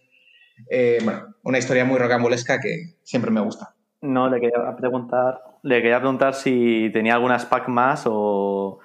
eh, 0.71 0.99
bueno, 1.05 1.35
una 1.43 1.59
historia 1.59 1.85
muy 1.85 1.99
rocambolesca 1.99 2.61
que 2.61 2.97
siempre 3.03 3.31
me 3.31 3.41
gusta. 3.41 3.75
No, 4.05 4.29
le 4.29 4.39
quería 4.39 4.77
preguntar, 4.77 5.43
le 5.63 5.81
quería 5.81 5.99
preguntar 5.99 6.35
si 6.35 6.91
tenía 6.93 7.15
alguna 7.15 7.39
SPAC 7.39 7.69
más 7.69 8.05
o, 8.07 8.79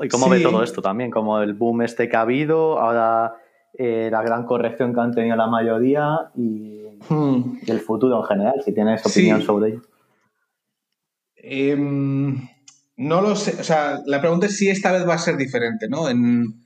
y 0.00 0.08
cómo 0.08 0.28
ve 0.28 0.40
todo 0.40 0.62
esto 0.62 0.80
también, 0.80 1.10
como 1.10 1.40
el 1.40 1.54
boom 1.54 1.82
este 1.82 2.08
que 2.08 2.16
ha 2.16 2.20
habido, 2.20 2.78
ahora 2.78 3.34
eh, 3.74 4.08
la 4.10 4.22
gran 4.22 4.44
corrección 4.44 4.94
que 4.94 5.00
han 5.00 5.12
tenido 5.12 5.34
la 5.34 5.48
mayoría 5.48 6.30
y, 6.36 6.84
hmm. 7.08 7.58
el 7.66 7.80
futuro 7.80 8.20
en 8.20 8.26
general, 8.26 8.62
si 8.64 8.72
tienes 8.72 9.04
opinión 9.04 9.42
sobre 9.42 9.70
ello. 9.70 9.82
Eh, 11.34 11.76
no 11.76 13.20
lo 13.22 13.34
sé, 13.34 13.60
o 13.60 13.64
sea, 13.64 14.00
la 14.06 14.20
pregunta 14.20 14.46
es 14.46 14.56
si 14.58 14.68
esta 14.68 14.92
vez 14.92 15.08
va 15.08 15.14
a 15.14 15.18
ser 15.18 15.36
diferente, 15.36 15.88
¿no? 15.88 16.08
En, 16.08 16.60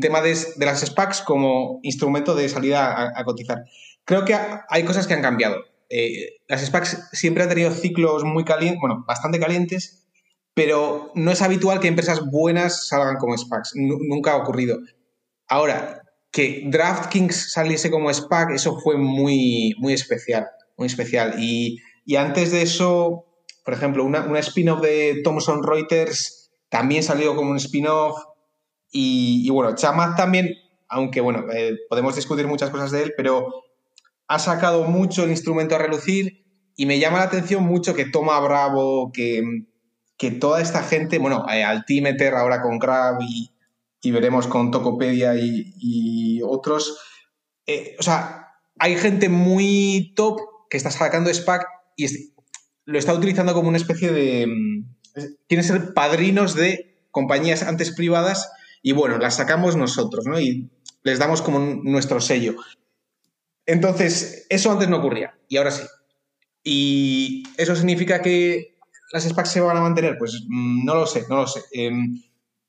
tema 0.00 0.20
de, 0.20 0.36
las 0.58 0.80
SPACs 0.80 1.22
como 1.22 1.80
instrumento 1.82 2.36
de 2.36 2.48
salida 2.48 3.12
a, 3.18 3.24
cotizar. 3.24 3.64
Creo 4.04 4.24
que 4.26 4.36
hay 4.68 4.84
cosas 4.84 5.06
que 5.06 5.14
han 5.14 5.22
cambiado. 5.22 5.69
Eh, 5.90 6.38
las 6.48 6.64
SPACs 6.64 7.10
siempre 7.12 7.42
han 7.42 7.48
tenido 7.48 7.72
ciclos 7.72 8.24
muy 8.24 8.44
calientes, 8.44 8.80
bueno, 8.80 9.04
bastante 9.06 9.40
calientes, 9.40 10.06
pero 10.54 11.10
no 11.14 11.30
es 11.32 11.42
habitual 11.42 11.80
que 11.80 11.88
empresas 11.88 12.22
buenas 12.30 12.86
salgan 12.86 13.16
como 13.16 13.36
SPACs. 13.36 13.72
nunca 13.74 14.32
ha 14.32 14.36
ocurrido. 14.36 14.78
Ahora, 15.48 16.02
que 16.30 16.62
DraftKings 16.66 17.52
saliese 17.52 17.90
como 17.90 18.12
SPAC, 18.12 18.52
eso 18.52 18.78
fue 18.80 18.96
muy, 18.96 19.74
muy 19.78 19.92
especial, 19.92 20.46
muy 20.76 20.86
especial. 20.86 21.34
Y, 21.38 21.78
y 22.04 22.16
antes 22.16 22.52
de 22.52 22.62
eso, 22.62 23.26
por 23.64 23.74
ejemplo, 23.74 24.04
una, 24.04 24.38
spin-off 24.40 24.80
de 24.80 25.20
Thomson 25.24 25.62
Reuters 25.62 26.50
también 26.68 27.02
salió 27.02 27.34
como 27.34 27.50
un 27.50 27.56
spin-off. 27.56 28.16
Y, 28.92 29.48
bueno, 29.50 29.74
Chamath 29.74 30.16
también, 30.16 30.54
aunque 30.88 31.20
bueno, 31.20 31.44
eh, 31.52 31.76
podemos 31.88 32.16
discutir 32.16 32.46
muchas 32.46 32.70
cosas 32.70 32.90
de 32.90 33.02
él, 33.04 33.12
pero 33.16 33.64
ha 34.30 34.38
sacado 34.38 34.84
mucho 34.84 35.24
el 35.24 35.30
instrumento 35.30 35.74
a 35.74 35.78
relucir 35.78 36.46
y 36.76 36.86
me 36.86 37.00
llama 37.00 37.18
la 37.18 37.24
atención 37.24 37.64
mucho 37.64 37.96
que 37.96 38.04
Toma 38.04 38.38
Bravo, 38.38 39.10
que, 39.12 39.42
que 40.16 40.30
toda 40.30 40.62
esta 40.62 40.84
gente, 40.84 41.18
bueno, 41.18 41.44
eh, 41.52 41.64
Altimeter 41.64 42.34
ahora 42.34 42.62
con 42.62 42.78
Grab 42.78 43.18
y, 43.22 43.50
veremos 44.12 44.46
con 44.46 44.70
Tokopedia 44.70 45.34
y, 45.34 46.40
otros, 46.44 46.96
eh, 47.66 47.96
o 47.98 48.04
sea, 48.04 48.54
hay 48.78 48.96
gente 48.96 49.28
muy 49.28 50.12
top 50.14 50.38
que 50.70 50.76
está 50.76 50.92
sacando 50.92 51.34
SPAC 51.34 51.66
y 51.96 52.06
lo 52.84 53.00
está 53.00 53.12
utilizando 53.12 53.52
como 53.52 53.68
una 53.68 53.78
especie 53.78 54.12
de... 54.12 54.46
Quieren 55.48 55.64
ser 55.64 55.92
padrinos 55.92 56.54
de 56.54 57.04
compañías 57.10 57.64
antes 57.64 57.90
privadas 57.90 58.52
y 58.80 58.92
bueno, 58.92 59.18
las 59.18 59.34
sacamos 59.34 59.74
nosotros, 59.74 60.24
¿no? 60.26 60.38
Y 60.38 60.70
les 61.02 61.18
damos 61.18 61.42
como 61.42 61.58
nuestro 61.58 62.20
sello. 62.20 62.54
Entonces, 63.70 64.46
eso 64.48 64.72
antes 64.72 64.88
no 64.88 64.96
ocurría 64.96 65.38
y 65.48 65.56
ahora 65.56 65.70
sí. 65.70 65.84
¿Y 66.64 67.44
eso 67.56 67.76
significa 67.76 68.20
que 68.20 68.74
las 69.12 69.22
SPACs 69.22 69.52
se 69.52 69.60
van 69.60 69.76
a 69.76 69.80
mantener? 69.80 70.18
Pues 70.18 70.42
mm, 70.48 70.84
no 70.84 70.96
lo 70.96 71.06
sé, 71.06 71.24
no 71.28 71.36
lo 71.36 71.46
sé. 71.46 71.62
Em, 71.70 72.20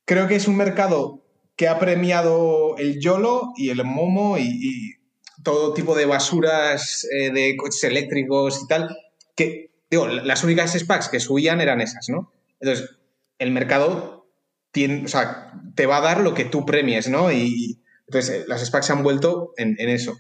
creo 0.05 0.27
que 0.27 0.35
es 0.35 0.47
un 0.47 0.57
mercado 0.57 1.25
que 1.55 1.67
ha 1.67 1.79
premiado 1.79 2.77
el 2.77 2.99
YOLO 2.99 3.53
y 3.57 3.69
el 3.69 3.83
MOMO 3.83 4.37
y, 4.37 4.97
todo 5.43 5.73
tipo 5.73 5.95
de 5.95 6.05
basuras 6.05 7.07
eh, 7.19 7.31
de 7.31 7.57
coches 7.57 7.83
eléctricos 7.83 8.61
y 8.63 8.67
tal, 8.67 8.95
que 9.35 9.71
digo, 9.89 10.07
las 10.07 10.43
únicas 10.43 10.77
SPACs 10.77 11.09
que 11.09 11.19
subían 11.19 11.61
eran 11.61 11.81
esas, 11.81 12.09
¿no? 12.09 12.31
Entonces, 12.59 12.91
el 13.39 13.49
mercado 13.49 14.27
te 14.71 15.87
va 15.87 15.97
a 15.97 16.01
dar 16.01 16.21
lo 16.21 16.35
que 16.35 16.45
tú 16.45 16.63
premies, 16.63 17.09
¿no? 17.09 17.31
Y 17.31 17.81
entonces 18.05 18.41
eh, 18.41 18.45
las 18.47 18.63
SPACs 18.63 18.85
se 18.85 18.93
han 18.93 19.01
vuelto 19.01 19.53
en, 19.57 19.75
eso. 19.79 20.15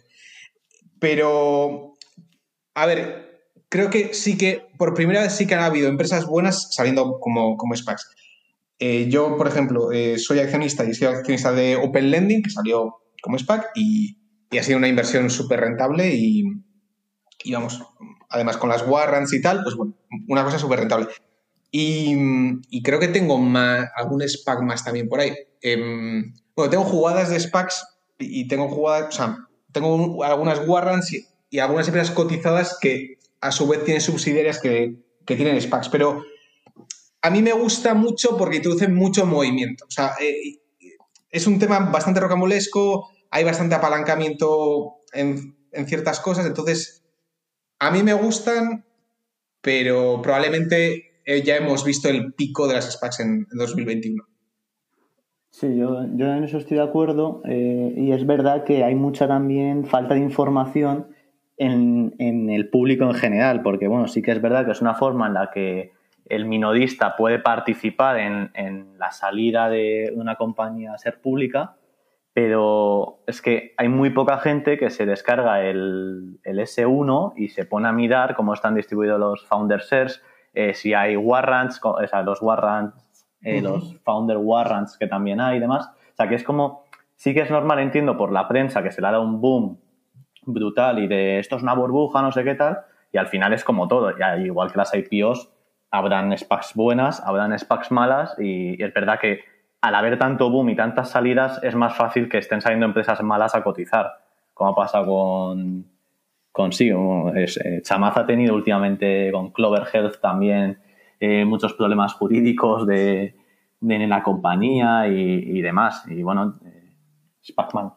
Pero, 1.01 1.95
a 2.75 2.85
ver, 2.85 3.49
creo 3.69 3.89
que 3.89 4.13
sí 4.13 4.37
que, 4.37 4.67
por 4.77 4.93
primera 4.93 5.23
vez 5.23 5.33
sí 5.33 5.47
que 5.47 5.55
han 5.55 5.63
habido 5.63 5.89
empresas 5.89 6.27
buenas 6.27 6.75
saliendo 6.75 7.19
como, 7.19 7.57
como 7.57 7.75
SPACs. 7.75 8.07
Eh, 8.77 9.07
yo, 9.09 9.35
por 9.35 9.47
ejemplo, 9.47 9.91
eh, 9.91 10.19
soy 10.19 10.37
accionista 10.37 10.85
y 10.85 10.93
soy 10.93 11.07
accionista 11.07 11.53
de 11.53 11.75
Open 11.75 12.11
Lending, 12.11 12.43
que 12.43 12.51
salió 12.51 12.97
como 13.23 13.39
SPAC 13.39 13.71
y, 13.73 14.15
ha 14.55 14.61
sido 14.61 14.77
una 14.77 14.89
inversión 14.89 15.31
súper 15.31 15.61
rentable 15.61 16.13
y, 16.13 16.43
y 17.45 17.51
vamos, 17.51 17.81
además 18.29 18.57
con 18.57 18.69
las 18.69 18.85
warrants 18.87 19.33
y 19.33 19.41
tal, 19.41 19.63
pues 19.63 19.75
bueno, 19.75 19.95
una 20.27 20.43
cosa 20.43 20.59
súper 20.59 20.81
rentable. 20.81 21.07
Y, 21.71 22.81
creo 22.83 22.99
que 22.99 23.07
tengo 23.07 23.39
más, 23.39 23.89
algún 23.95 24.21
SPAC 24.21 24.61
más 24.61 24.83
también 24.83 25.09
por 25.09 25.19
ahí. 25.19 25.33
Em, 25.61 26.31
bueno, 26.55 26.69
tengo 26.69 26.83
jugadas 26.83 27.31
de 27.31 27.39
SPACs 27.39 27.87
y 28.19 28.47
tengo 28.47 28.69
jugadas, 28.69 29.07
o 29.15 29.17
sea, 29.17 29.37
tengo 29.71 30.23
algunas 30.23 30.67
warrants 30.67 31.13
y, 31.13 31.59
algunas 31.59 31.87
empresas 31.87 32.15
cotizadas 32.15 32.77
que 32.79 33.17
a 33.41 33.51
su 33.51 33.67
vez 33.67 33.83
tienen 33.83 34.01
subsidiarias 34.01 34.59
que, 34.59 34.95
tienen 35.25 35.61
SPACs, 35.61 35.89
pero 35.89 36.23
a 37.21 37.29
mí 37.29 37.41
me 37.41 37.53
gusta 37.53 37.93
mucho 37.93 38.37
porque 38.37 38.57
introducen 38.57 38.93
mucho 38.93 39.25
movimiento. 39.25 39.85
O 39.85 39.91
sea, 39.91 40.15
eh, 40.19 40.59
es 41.29 41.47
un 41.47 41.57
tema 41.57 41.79
bastante 41.79 42.19
rocambolesco, 42.19 43.09
hay 43.29 43.43
bastante 43.45 43.75
apalancamiento 43.75 44.97
en, 45.13 45.55
en 45.71 45.87
ciertas 45.87 46.19
cosas, 46.19 46.45
entonces 46.45 47.03
a 47.79 47.91
mí 47.91 48.03
me 48.03 48.13
gustan, 48.13 48.85
pero 49.61 50.21
probablemente 50.21 51.11
eh, 51.25 51.43
ya 51.43 51.55
hemos 51.55 51.83
visto 51.83 52.09
el 52.09 52.33
pico 52.33 52.67
de 52.67 52.75
las 52.75 52.91
SPACs 52.91 53.19
en, 53.21 53.47
2021. 53.51 54.23
Sí, 55.51 55.77
yo, 55.77 56.01
en 56.01 56.43
eso 56.43 56.57
estoy 56.57 56.77
de 56.77 56.83
acuerdo 56.83 57.41
eh, 57.45 57.93
y 57.95 58.13
es 58.13 58.25
verdad 58.25 58.63
que 58.63 58.83
hay 58.83 58.95
mucha 58.95 59.27
también 59.27 59.85
falta 59.85 60.13
de 60.15 60.21
información 60.21 61.07
en, 61.57 62.49
el 62.49 62.69
público 62.69 63.03
en 63.03 63.13
general, 63.13 63.61
porque 63.61 63.87
bueno, 63.87 64.07
sí 64.07 64.21
que 64.21 64.31
es 64.31 64.41
verdad 64.41 64.65
que 64.65 64.71
es 64.71 64.81
una 64.81 64.95
forma 64.95 65.27
en 65.27 65.33
la 65.35 65.51
que 65.51 65.91
el 66.25 66.45
minodista 66.45 67.15
puede 67.17 67.37
participar 67.37 68.17
en, 68.17 68.49
en 68.55 68.97
la 68.97 69.11
salida 69.11 69.69
de 69.69 70.11
una 70.15 70.35
compañía 70.35 70.93
a 70.93 70.97
ser 70.97 71.19
pública, 71.21 71.75
pero 72.33 73.19
es 73.27 73.41
que 73.41 73.73
hay 73.77 73.89
muy 73.89 74.11
poca 74.11 74.37
gente 74.37 74.77
que 74.77 74.89
se 74.89 75.05
descarga 75.05 75.63
el, 75.63 76.39
S1 76.43 77.33
y 77.35 77.49
se 77.49 77.65
pone 77.65 77.89
a 77.89 77.91
mirar 77.91 78.35
cómo 78.35 78.53
están 78.53 78.73
distribuidos 78.73 79.19
los 79.19 79.45
founder 79.45 79.81
eh, 80.53 80.73
si 80.73 80.93
hay 80.93 81.15
warrants, 81.15 81.79
o 81.83 82.07
sea, 82.07 82.21
los 82.23 82.41
warrants, 82.41 82.95
eh, 83.43 83.61
los 83.61 83.95
founder 84.03 84.37
warrants 84.37 84.97
que 84.97 85.07
también 85.07 85.41
hay 85.41 85.57
y 85.57 85.59
demás. 85.59 85.87
O 85.87 86.15
sea, 86.15 86.27
que 86.27 86.35
es 86.35 86.43
como 86.43 86.83
Sí 87.21 87.35
que 87.35 87.41
es 87.41 87.51
normal, 87.51 87.77
entiendo, 87.77 88.17
por 88.17 88.31
la 88.31 88.47
prensa 88.47 88.81
que 88.81 88.89
se 88.89 88.99
le 88.99 89.05
ha 89.05 89.11
dado 89.11 89.23
un 89.23 89.41
boom 89.41 89.77
brutal 90.43 90.97
y 90.97 91.05
de 91.05 91.37
esto 91.37 91.55
es 91.55 91.61
una 91.61 91.75
burbuja, 91.75 92.19
no 92.23 92.31
sé 92.31 92.43
qué 92.43 92.55
tal, 92.55 92.79
y 93.11 93.19
al 93.19 93.27
final 93.27 93.53
es 93.53 93.63
como 93.63 93.87
todo, 93.87 94.17
ya, 94.17 94.37
igual 94.37 94.71
que 94.71 94.79
las 94.79 94.91
IPOs, 94.91 95.51
habrán 95.91 96.35
SPACs 96.35 96.73
buenas, 96.73 97.21
habrán 97.23 97.55
SPACs 97.55 97.91
malas 97.91 98.35
y 98.39 98.81
es 98.83 98.91
verdad 98.91 99.19
que 99.19 99.41
al 99.81 99.93
haber 99.93 100.17
tanto 100.17 100.49
boom 100.49 100.69
y 100.69 100.75
tantas 100.75 101.11
salidas 101.11 101.59
es 101.61 101.75
más 101.75 101.95
fácil 101.95 102.27
que 102.27 102.39
estén 102.39 102.59
saliendo 102.59 102.87
empresas 102.87 103.21
malas 103.21 103.53
a 103.53 103.61
cotizar, 103.61 104.13
como 104.55 104.73
pasa 104.73 105.05
con, 105.05 105.85
con 106.51 106.71
sí, 106.71 106.91
es, 107.35 107.57
eh, 107.57 107.83
Chamaz 107.83 108.17
ha 108.17 108.25
tenido 108.25 108.55
últimamente 108.55 109.31
con 109.31 109.51
Clover 109.51 109.83
Health 109.93 110.19
también 110.19 110.79
eh, 111.23 111.45
muchos 111.45 111.73
problemas 111.73 112.13
jurídicos 112.13 112.87
de, 112.87 113.35
la 113.79 114.23
compañía 114.23 115.07
y, 115.07 115.61
demás. 115.61 116.03
Y 116.07 116.23
bueno, 116.23 116.59
eh, 116.65 116.93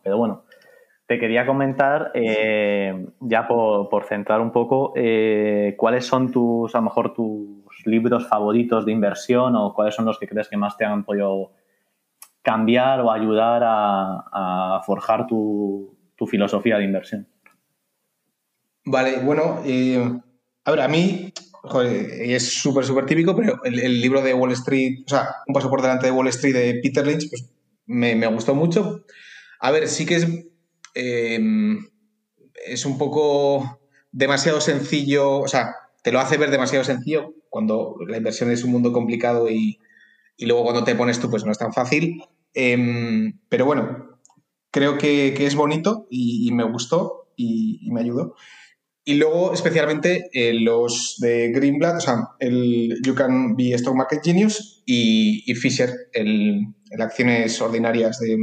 pero 0.03 0.19
bueno. 0.19 0.45
Te 1.07 1.19
quería 1.19 1.45
comentar, 1.47 2.13
eh, 2.15 3.07
ya 3.21 3.47
por, 3.47 3.89
por, 3.89 4.05
centrar 4.05 4.41
un 4.41 4.53
poco, 4.53 4.93
cuáles 5.77 6.07
son 6.07 6.33
tus, 6.33 6.75
a 6.75 6.79
lo 6.79 6.85
mejor, 6.85 7.15
tus 7.15 7.65
libros 7.87 8.27
favoritos 8.29 8.87
de 8.87 8.93
inversión 8.93 9.57
o 9.57 9.73
cuáles 9.75 9.95
son 9.95 10.05
los 10.05 10.19
que 10.19 10.29
crees 10.29 10.49
que 10.49 10.57
más 10.57 10.77
te 10.77 10.85
han 10.85 11.05
podido 11.05 11.53
cambiar 12.43 13.01
o 13.01 13.11
ayudar 13.11 13.63
a, 13.65 14.83
forjar 14.85 15.27
tu, 15.27 15.97
filosofía 16.27 16.79
de 16.79 16.85
inversión. 16.85 17.27
Vale, 18.87 19.19
bueno, 19.23 19.61
a 20.65 20.71
ver, 20.71 20.81
a 20.81 20.89
mí 20.89 21.33
es 21.73 22.53
súper, 22.61 22.85
súper 22.85 23.07
típico, 23.07 23.35
pero 23.35 23.63
el, 23.65 24.01
libro 24.01 24.21
de 24.23 24.35
Wall 24.35 24.53
Street, 24.53 25.05
o 25.07 25.09
sea, 25.09 25.29
Un 25.47 25.55
paso 25.55 25.71
por 25.71 25.81
delante 25.81 26.07
de 26.07 26.13
Wall 26.13 26.29
Street 26.29 26.55
de 26.55 26.81
Peter 26.83 27.07
Lynch, 27.07 27.29
pues 27.31 27.51
me, 27.87 28.27
gustó 28.27 28.55
mucho. 28.55 29.05
A 29.61 29.71
ver, 29.71 29.89
sí 29.89 30.05
que 30.05 30.17
es, 30.17 30.27
em, 30.95 31.89
es 32.67 32.85
un 32.85 32.99
poco 32.99 33.81
demasiado 34.13 34.61
sencillo, 34.61 35.39
o 35.39 35.49
sea, 35.49 35.75
te 36.03 36.13
lo 36.13 36.21
hace 36.21 36.37
ver 36.37 36.51
demasiado 36.51 36.85
sencillo 36.85 37.35
cuando 37.49 37.97
la 38.07 38.19
inversión 38.19 38.51
es 38.51 38.63
un 38.65 38.73
mundo 38.73 38.93
complicado 38.93 39.49
y, 39.51 39.79
luego 40.39 40.65
cuando 40.65 40.85
te 40.85 40.95
pones 40.95 41.19
tú, 41.19 41.31
pues 41.31 41.45
no 41.45 41.53
es 41.53 41.59
tan 41.59 41.73
fácil. 41.73 42.23
Em, 42.53 43.39
pero 43.49 43.65
bueno, 43.65 44.19
creo 44.71 44.99
que, 44.99 45.35
es 45.47 45.55
bonito 45.55 46.07
y, 46.11 46.51
me 46.53 46.65
gustó 46.65 47.29
y 47.37 47.89
me 47.91 48.03
ayudó. 48.03 48.35
Y 49.07 49.15
luego, 49.15 49.53
especialmente, 49.53 50.31
eh, 50.33 50.55
los 50.55 51.17
de 51.19 51.51
Greenblatt, 51.53 51.97
o 51.97 52.01
sea, 52.01 52.29
el 52.39 52.97
You 53.05 53.15
Can 53.15 53.55
Be 53.55 53.75
Stock 53.75 53.95
Market 53.95 54.25
Genius 54.25 54.83
y, 54.87 55.55
Fisher, 55.57 55.91
el, 56.15 56.69
Acciones 56.99 57.61
Ordinarias 57.61 58.19
de, 58.19 58.39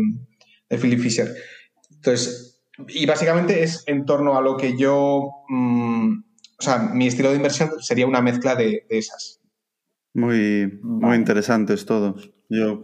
Philip 0.77 0.99
Fisher. 0.99 1.33
Entonces, 1.89 2.63
y 2.89 3.07
básicamente 3.07 3.63
es 3.63 3.83
en 3.87 4.05
torno 4.05 4.37
a 4.37 4.41
lo 4.41 4.55
que 4.55 4.77
yo, 4.77 5.31
mm, 5.49 6.19
o 6.59 6.61
sea, 6.61 6.77
mi 6.93 7.07
estilo 7.07 7.31
de 7.31 7.37
inversión 7.37 7.71
sería 7.79 8.05
una 8.05 8.21
mezcla 8.21 8.55
de, 8.55 8.85
esas. 8.89 9.41
Muy, 10.13 10.79
muy 10.83 11.15
interesantes 11.15 11.85
todos. 11.85 12.31
Yo 12.49 12.81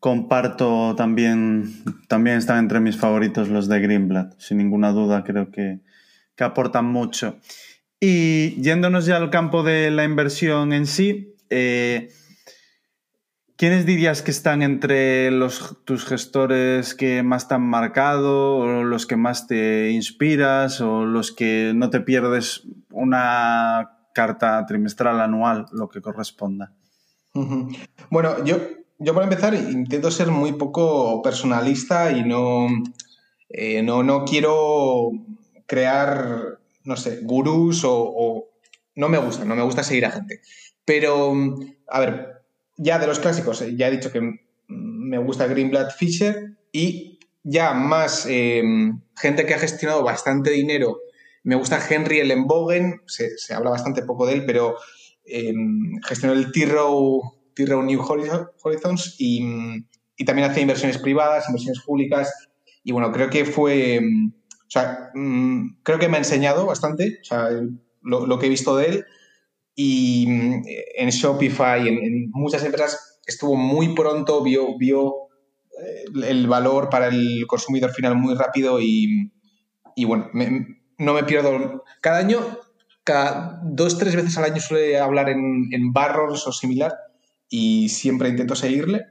comparto 0.00 0.94
también, 0.96 1.82
también 2.08 2.38
están 2.38 2.60
entre 2.60 2.80
mis 2.80 2.96
favoritos 2.96 3.50
los 3.50 3.68
de 3.68 3.80
Greenblatt, 3.80 4.38
sin 4.38 4.56
ninguna 4.56 4.92
duda, 4.92 5.22
creo 5.24 5.50
que 5.50 5.80
que 6.36 6.44
aportan 6.44 6.86
mucho. 6.86 7.38
Y 8.00 8.60
yéndonos 8.60 9.06
ya 9.06 9.16
al 9.16 9.30
campo 9.30 9.62
de 9.62 9.90
la 9.90 10.04
inversión 10.04 10.72
en 10.72 10.86
sí, 10.86 11.34
eh, 11.48 12.08
¿quiénes 13.56 13.86
dirías 13.86 14.22
que 14.22 14.30
están 14.30 14.62
entre 14.62 15.30
los, 15.30 15.78
tus 15.84 16.04
gestores 16.04 16.94
que 16.94 17.22
más 17.22 17.48
te 17.48 17.54
han 17.54 17.62
marcado, 17.62 18.56
o 18.56 18.84
los 18.84 19.06
que 19.06 19.16
más 19.16 19.46
te 19.46 19.90
inspiras, 19.90 20.80
o 20.80 21.06
los 21.06 21.32
que 21.32 21.72
no 21.74 21.90
te 21.90 22.00
pierdes 22.00 22.62
una 22.90 23.90
carta 24.12 24.64
trimestral, 24.66 25.20
anual, 25.20 25.66
lo 25.72 25.88
que 25.88 26.02
corresponda? 26.02 26.72
Bueno, 28.10 28.44
yo, 28.44 28.58
yo 28.98 29.14
para 29.14 29.24
empezar 29.24 29.54
intento 29.54 30.10
ser 30.10 30.28
muy 30.28 30.52
poco 30.52 31.22
personalista 31.22 32.12
y 32.12 32.22
no, 32.22 32.68
eh, 33.48 33.82
no, 33.82 34.02
no 34.02 34.24
quiero 34.24 35.10
crear, 35.66 36.58
no 36.84 36.96
sé, 36.96 37.20
gurús 37.22 37.82
o, 37.84 38.50
No 38.96 39.08
me 39.08 39.18
gusta, 39.18 39.44
no 39.44 39.56
me 39.56 39.62
gusta 39.62 39.82
seguir 39.82 40.06
a 40.06 40.12
gente. 40.12 40.40
Pero, 40.84 41.34
a 41.88 42.00
ver, 42.00 42.44
ya 42.76 42.98
de 42.98 43.06
los 43.06 43.18
clásicos, 43.18 43.60
eh, 43.62 43.74
ya 43.76 43.88
he 43.88 43.90
dicho 43.90 44.12
que 44.12 44.20
me 44.68 45.18
gusta 45.18 45.46
Greenblatt 45.46 45.92
Fisher 45.96 46.56
y 46.72 47.18
ya 47.42 47.74
más 47.74 48.26
em, 48.28 49.00
gente 49.16 49.46
que 49.46 49.54
ha 49.54 49.58
gestionado 49.58 50.02
bastante 50.02 50.50
dinero. 50.50 50.98
Me 51.42 51.56
gusta 51.56 51.80
Henry 51.88 52.20
Ellenbogen, 52.20 53.02
se, 53.06 53.36
se 53.36 53.54
habla 53.54 53.70
bastante 53.70 54.02
poco 54.02 54.26
de 54.26 54.34
él, 54.34 54.44
pero 54.46 54.76
em, 55.26 56.00
gestionó 56.06 56.34
el 56.34 56.50
T-Row, 56.52 57.22
New 57.56 58.02
Horizons 58.02 59.16
y, 59.18 59.84
y, 60.16 60.24
también 60.24 60.50
hace 60.50 60.62
inversiones 60.62 60.98
privadas, 60.98 61.48
inversiones 61.48 61.80
públicas. 61.82 62.32
Y 62.82 62.92
bueno, 62.92 63.12
creo 63.12 63.30
que 63.30 63.44
fue 63.44 63.96
em, 63.96 64.32
sea, 64.74 65.10
mm, 65.14 65.76
creo 65.82 65.98
que 65.98 66.08
me 66.08 66.16
ha 66.16 66.18
enseñado 66.18 66.66
bastante, 66.66 67.18
o 67.20 67.24
sea, 67.24 67.48
lo, 68.02 68.38
que 68.38 68.46
he 68.46 68.48
visto 68.48 68.76
de 68.76 68.86
él. 68.86 69.04
Y 69.76 70.26
mm, 70.28 70.62
en 70.96 71.10
Shopify, 71.10 71.86
en, 71.86 71.98
en, 71.98 72.30
muchas 72.32 72.64
empresas, 72.64 73.20
estuvo 73.26 73.56
muy 73.56 73.94
pronto, 73.94 74.42
vio, 74.42 74.76
vio 74.78 75.14
eh, 75.80 76.04
el 76.28 76.46
valor 76.48 76.88
para 76.90 77.08
el 77.08 77.44
consumidor 77.46 77.90
final 77.92 78.16
muy 78.16 78.34
rápido 78.34 78.80
y, 78.80 79.32
y 79.94 80.04
bueno, 80.04 80.30
no 80.98 81.14
me 81.14 81.24
pierdo. 81.24 81.84
Cada 82.00 82.18
año, 82.18 82.40
cada 83.04 83.60
dos, 83.64 83.98
tres 83.98 84.16
veces 84.16 84.36
al 84.38 84.44
año 84.44 84.60
suele 84.60 84.98
hablar 84.98 85.28
en, 85.28 85.68
en 85.72 85.92
Barrons 85.92 86.46
o 86.46 86.52
similar 86.52 86.92
y 87.48 87.88
siempre 87.88 88.28
intento 88.28 88.56
seguirle. 88.56 89.02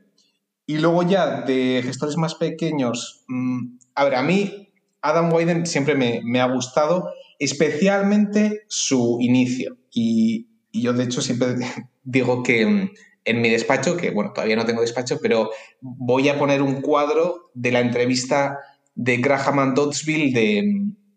Y 0.65 0.77
luego 0.77 1.03
ya 1.03 1.41
de 1.41 1.81
gestores 1.83 2.17
más 2.17 2.35
pequeños, 2.35 3.23
mm, 3.27 3.77
a 3.95 4.03
ver, 4.05 4.15
a 4.15 4.23
mí 4.23 4.62
Adam 5.03 5.31
Wyden 5.31 5.65
siempre 5.67 5.95
me, 5.95 6.39
ha 6.39 6.45
gustado, 6.45 7.11
especialmente 7.37 8.61
su 8.67 9.17
inicio. 9.19 9.77
Y, 9.91 10.47
yo, 10.71 10.93
de 10.93 11.03
hecho, 11.03 11.21
siempre 11.21 11.55
digo 12.03 12.41
que 12.41 12.65
mm, 12.65 12.89
en 13.25 13.41
mi 13.41 13.49
despacho, 13.49 13.97
que 13.97 14.11
bueno, 14.11 14.31
todavía 14.33 14.55
no 14.55 14.65
tengo 14.65 14.81
despacho, 14.81 15.19
pero 15.21 15.51
voy 15.81 16.29
a 16.29 16.39
poner 16.39 16.61
un 16.61 16.81
cuadro 16.81 17.51
de 17.53 17.71
la 17.71 17.81
entrevista 17.81 18.57
de 18.95 19.17
Graham 19.17 19.59
and 19.59 19.75
Doddsville 19.75 20.33
de, 20.33 20.63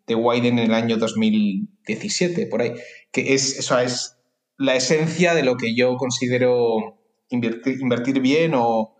de 0.06 0.14
Wyden 0.14 0.58
en 0.58 0.66
el 0.66 0.74
año 0.74 0.96
2017, 0.96 2.48
por 2.48 2.62
ahí, 2.62 2.72
que 3.12 3.34
es, 3.34 3.56
eso 3.58 3.78
es 3.78 4.16
la 4.58 4.74
esencia 4.74 5.32
de 5.34 5.44
lo 5.44 5.56
que 5.56 5.76
yo 5.76 5.96
considero 5.96 6.98
invertir, 7.28 7.80
invertir 7.80 8.20
bien 8.20 8.52
o 8.54 8.96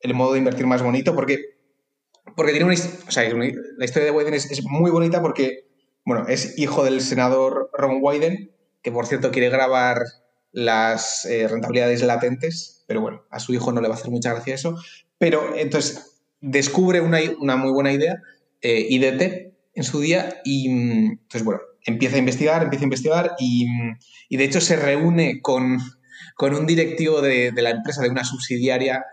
el 0.00 0.12
modo 0.12 0.34
de 0.34 0.40
invertir 0.40 0.66
más 0.66 0.82
bonito, 0.82 1.14
porque 1.14 1.55
porque 2.36 2.52
tiene 2.52 2.66
una, 2.66 2.74
o 2.74 3.10
sea, 3.10 3.28
la 3.32 3.84
historia 3.84 4.04
de 4.04 4.10
Wyden 4.10 4.34
es, 4.34 4.62
muy 4.62 4.90
bonita 4.90 5.22
porque, 5.22 5.64
bueno, 6.04 6.28
es 6.28 6.56
hijo 6.58 6.84
del 6.84 7.00
senador 7.00 7.70
Ron 7.72 7.98
Wyden, 8.02 8.52
que 8.82 8.92
por 8.92 9.06
cierto 9.06 9.30
quiere 9.30 9.48
grabar 9.48 10.02
las 10.52 11.24
eh, 11.24 11.48
rentabilidades 11.48 12.02
latentes, 12.02 12.84
pero 12.86 13.00
bueno, 13.00 13.24
a 13.30 13.40
su 13.40 13.54
hijo 13.54 13.72
no 13.72 13.80
le 13.80 13.88
va 13.88 13.94
a 13.94 13.98
hacer 13.98 14.10
mucha 14.10 14.32
gracia 14.34 14.54
eso. 14.54 14.76
Pero 15.18 15.56
entonces 15.56 16.20
descubre 16.42 17.00
una, 17.00 17.56
muy 17.56 17.72
buena 17.72 17.90
idea, 17.90 18.22
eh, 18.60 18.86
IDT, 18.90 19.54
en 19.74 19.84
su 19.84 20.00
día, 20.00 20.40
y 20.44 20.68
entonces, 20.68 21.42
bueno, 21.42 21.60
empieza 21.84 22.16
a 22.16 22.18
investigar, 22.18 22.62
empieza 22.62 22.84
a 22.84 22.88
investigar, 22.88 23.36
y, 23.38 23.66
de 24.30 24.44
hecho 24.44 24.60
se 24.60 24.76
reúne 24.76 25.40
con, 25.40 25.78
con 26.34 26.54
un 26.54 26.66
directivo 26.66 27.22
de 27.22 27.52
la 27.56 27.70
empresa, 27.70 28.02
de 28.02 28.10
una 28.10 28.24
subsidiaria 28.24 29.04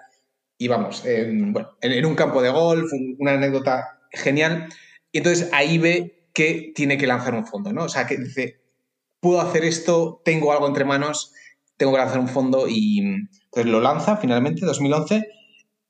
y 0.63 0.69
vamos, 0.69 1.03
en, 1.05 1.51
bueno, 1.51 1.71
en, 1.81 2.05
un 2.05 2.15
campo 2.15 2.41
de 2.41 2.49
golf, 2.49 2.89
una 3.19 3.33
anécdota 3.33 3.99
genial. 4.11 4.69
Y 5.11 5.17
entonces 5.17 5.49
ahí 5.51 5.77
ve 5.77 6.29
que 6.33 6.71
tiene 6.73 6.97
que 6.97 7.05
lanzar 7.05 7.35
un 7.35 7.45
fondo, 7.45 7.73
¿no? 7.73 7.83
O 7.83 7.89
sea, 7.89 8.07
que 8.07 8.15
dice, 8.15 8.61
puedo 9.19 9.41
hacer 9.41 9.65
esto, 9.65 10.21
tengo 10.23 10.53
algo 10.53 10.65
entre 10.65 10.85
manos, 10.85 11.33
tengo 11.75 11.91
que 11.91 11.97
lanzar 11.97 12.19
un 12.19 12.29
fondo 12.29 12.69
y 12.69 12.99
entonces 12.99 13.65
lo 13.65 13.81
lanza 13.81 14.15
finalmente, 14.15 14.65
2011, 14.65 15.27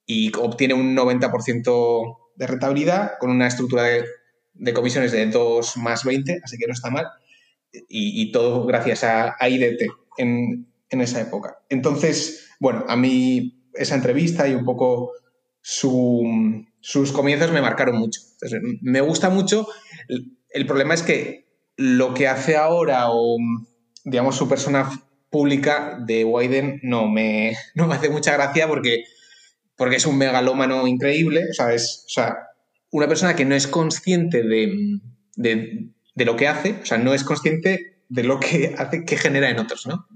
y 0.07 0.36
obtiene 0.38 0.74
un 0.74 0.97
90% 0.97 2.17
de 2.36 2.47
rentabilidad 2.47 3.19
con 3.19 3.30
una 3.30 3.45
estructura 3.45 3.84
de, 3.84 4.74
comisiones 4.74 5.11
de 5.11 5.28
2 5.28 5.78
más 5.78 6.03
20, 6.03 6.41
así 6.43 6.57
que 6.57 6.65
no 6.65 6.74
está 6.74 6.89
mal. 6.89 7.05
Y, 7.71 8.32
todo 8.32 8.65
gracias 8.65 9.03
a, 9.03 9.36
IDT 9.39 9.84
en 10.17 10.65
esa 10.89 11.21
época. 11.21 11.59
Entonces, 11.69 12.49
bueno, 12.59 12.86
a 12.88 12.95
mí 12.95 13.62
esa 13.74 13.95
entrevista 13.95 14.47
y 14.47 14.55
un 14.55 14.65
poco 14.65 15.11
sus 15.61 17.11
comienzos 17.13 17.51
me 17.51 17.61
marcaron 17.61 17.97
mucho. 17.97 18.21
me 18.82 19.01
gusta 19.01 19.30
mucho. 19.30 19.67
El, 20.49 20.65
problema 20.65 20.93
es 20.93 21.01
que 21.01 21.47
lo 21.78 22.13
que 22.13 22.28
hace 22.28 22.55
ahora 22.55 23.05
o, 23.09 23.38
digamos, 24.03 24.36
su 24.36 24.47
persona 24.47 24.89
pública 25.30 25.97
de 26.05 26.26
Wyden 26.26 26.80
no 26.84 27.07
me, 27.07 27.55
no 27.76 27.88
me 27.88 27.95
hace 27.95 28.09
mucha 28.09 28.34
gracia 28.34 28.67
porque 28.67 29.03
porque 29.76 29.95
es 29.95 30.05
un 30.05 30.19
megalómano 30.19 30.86
increíble, 30.86 31.41
o 31.49 31.53
sea, 31.53 31.74
es, 31.74 32.03
o 32.05 32.09
sea, 32.09 32.38
una 32.91 33.07
persona 33.07 33.36
que 33.36 33.43
no 33.43 33.55
es 33.55 33.65
consciente 33.65 34.43
de, 34.43 34.99
de, 35.36 36.26
lo 36.26 36.36
que 36.36 36.47
hace, 36.47 36.78
o 36.84 36.86
sea, 36.86 36.99
no 36.99 37.15
es 37.15 37.24
consciente 37.24 38.03
de 38.07 38.24
lo 38.24 38.39
que 38.39 38.76
hace, 38.78 39.03
que 39.03 39.17
genera 39.17 39.49
en 39.49 39.57
otros, 39.57 39.88
¿no? 39.88 40.07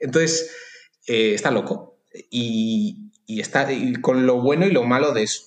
Entonces, 0.00 0.50
eh, 1.06 1.34
está 1.34 1.50
loco 1.50 1.93
y, 2.30 3.10
está 3.26 3.68
con 4.00 4.26
lo 4.26 4.42
bueno 4.42 4.66
y 4.66 4.72
lo 4.72 4.84
malo 4.84 5.12
de 5.12 5.24
eso. 5.24 5.42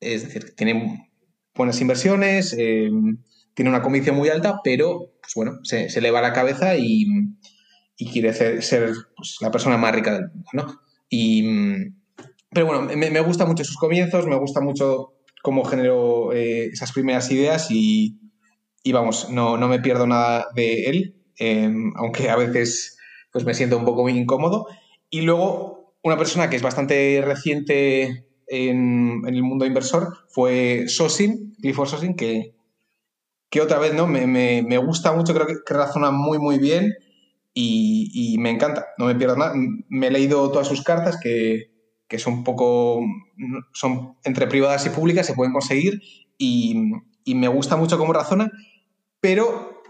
Es 0.00 0.24
decir, 0.24 0.54
tiene 0.56 1.10
buenas 1.54 1.80
inversiones, 1.80 2.54
eh, 2.58 2.90
tiene 3.54 3.70
una 3.70 3.82
convicción 3.82 4.16
muy 4.16 4.28
alta, 4.28 4.60
pero, 4.64 5.12
pues 5.20 5.34
bueno, 5.34 5.58
se, 5.62 5.90
se 5.90 6.00
le 6.00 6.10
va 6.10 6.22
la 6.22 6.32
cabeza 6.32 6.76
y, 6.76 7.06
quiere 8.12 8.32
ser, 8.32 8.62
ser 8.62 8.94
pues, 9.14 9.36
la 9.40 9.50
persona 9.50 9.76
más 9.76 9.94
rica 9.94 10.14
del 10.14 10.28
mundo, 10.32 10.48
¿no? 10.54 10.80
Y, 11.10 11.44
pero 12.50 12.66
bueno, 12.66 12.82
me, 12.82 13.10
me, 13.10 13.20
gusta 13.20 13.44
mucho 13.44 13.62
sus 13.62 13.76
comienzos, 13.76 14.26
me 14.26 14.38
gusta 14.38 14.60
mucho 14.60 15.12
cómo 15.42 15.64
generó 15.64 16.32
eh, 16.32 16.66
esas 16.66 16.92
primeras 16.92 17.30
ideas 17.30 17.70
y, 17.70 18.18
y 18.82 18.92
vamos, 18.92 19.28
no, 19.30 19.56
no, 19.56 19.68
me 19.68 19.80
pierdo 19.80 20.06
nada 20.06 20.46
de 20.54 20.84
él, 20.84 21.16
eh, 21.38 21.70
aunque 21.96 22.30
a 22.30 22.36
veces 22.36 22.96
pues 23.32 23.44
me 23.44 23.54
siento 23.54 23.78
un 23.78 23.84
poco 23.84 24.02
muy 24.02 24.12
incómodo. 24.16 24.66
Y 25.08 25.22
luego, 25.22 25.79
una 26.02 26.16
persona 26.16 26.48
que 26.48 26.56
es 26.56 26.62
bastante 26.62 27.22
reciente 27.24 28.26
en, 28.46 29.22
el 29.26 29.42
mundo 29.42 29.66
inversor 29.66 30.16
fue 30.28 30.84
Sosin, 30.88 31.54
Clifford 31.60 31.88
Sosin, 31.88 32.16
que, 32.16 32.54
que 33.50 33.60
otra 33.60 33.78
vez 33.78 33.94
¿no? 33.94 34.06
me, 34.06 34.26
me, 34.26 34.62
me 34.62 34.78
gusta 34.78 35.12
mucho, 35.12 35.34
creo 35.34 35.46
que, 35.46 35.56
que 35.64 35.74
razona 35.74 36.10
muy, 36.10 36.38
muy 36.38 36.58
bien 36.58 36.94
y, 37.52 38.10
y, 38.12 38.38
me 38.38 38.50
encanta, 38.50 38.86
no 38.98 39.06
me 39.06 39.14
pierdo 39.14 39.36
nada. 39.36 39.54
Me 39.88 40.06
he 40.06 40.10
leído 40.10 40.50
todas 40.50 40.68
sus 40.68 40.82
cartas 40.82 41.18
que, 41.20 41.70
que 42.08 42.18
son 42.18 42.34
un 42.34 42.44
poco, 42.44 43.00
son 43.72 44.16
entre 44.24 44.46
privadas 44.46 44.86
y 44.86 44.90
públicas, 44.90 45.26
se 45.26 45.34
pueden 45.34 45.52
conseguir 45.52 46.00
y, 46.38 46.76
y 47.24 47.34
me 47.34 47.48
gusta 47.48 47.76
mucho 47.76 47.98
cómo 47.98 48.12
razona, 48.12 48.50
pero 49.20 49.82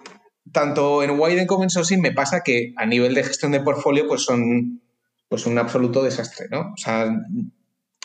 tanto 0.52 1.02
en 1.02 1.18
Widen 1.18 1.46
como 1.46 1.62
en 1.62 1.70
Sosin 1.70 2.00
me 2.00 2.12
pasa 2.12 2.42
que 2.44 2.72
a 2.76 2.86
nivel 2.86 3.14
de 3.14 3.24
gestión 3.24 3.52
de 3.52 3.60
portfolio 3.60 4.08
pues 4.08 4.22
son 4.22 4.82
pues 5.30 5.46
un 5.46 5.56
absoluto 5.58 6.02
desastre, 6.02 6.48
¿no? 6.50 6.72
O 6.72 6.76
sea, 6.76 7.08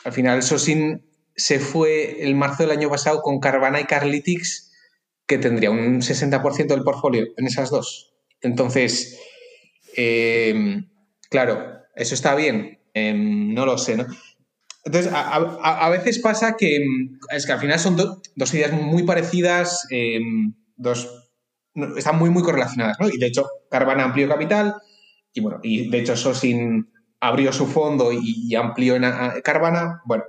al 0.03 0.13
final 0.13 0.43
Sosin 0.43 1.03
se 1.35 1.59
fue 1.59 2.21
el 2.23 2.35
marzo 2.35 2.61
del 2.61 2.77
año 2.77 2.87
pasado 2.87 3.23
con 3.23 3.39
Carvana 3.39 3.81
y 3.81 3.85
Carlytics 3.85 4.71
que 5.25 5.39
tendría 5.39 5.71
un 5.71 6.01
60% 6.01 6.67
del 6.67 6.83
portfolio 6.83 7.25
en 7.35 7.47
esas 7.47 7.71
dos. 7.71 8.13
Entonces, 8.41 9.19
eh, 9.97 10.83
claro, 11.31 11.79
eso 11.95 12.13
está 12.13 12.35
bien, 12.35 12.79
eh, 12.93 13.15
no 13.15 13.65
lo 13.65 13.79
sé, 13.79 13.97
¿no? 13.97 14.05
Entonces, 14.83 15.11
a, 15.11 15.89
veces 15.89 16.19
pasa 16.19 16.55
que 16.55 16.85
es 17.31 17.47
que 17.47 17.51
al 17.51 17.59
final 17.59 17.79
son 17.79 17.95
do, 17.95 18.21
dos 18.35 18.53
ideas 18.53 18.71
muy 18.71 19.01
parecidas, 19.01 19.87
dos, 20.75 21.25
están 21.97 22.19
muy, 22.19 22.29
muy 22.29 22.43
correlacionadas, 22.43 22.97
¿no? 22.99 23.09
Y 23.09 23.17
de 23.17 23.25
hecho, 23.25 23.47
Carvana 23.71 24.03
amplió 24.03 24.29
capital 24.29 24.75
y 25.33 25.41
bueno, 25.41 25.59
y 25.63 25.89
de 25.89 25.99
hecho 25.99 26.15
Sosin 26.15 26.87
abrió 27.27 27.51
su 27.51 27.65
fondo 27.65 28.11
y, 28.11 28.47
y 28.47 28.55
amplió 28.55 28.95
en 28.95 29.05
a, 29.05 29.41
Carvana, 29.41 30.01
bueno. 30.05 30.23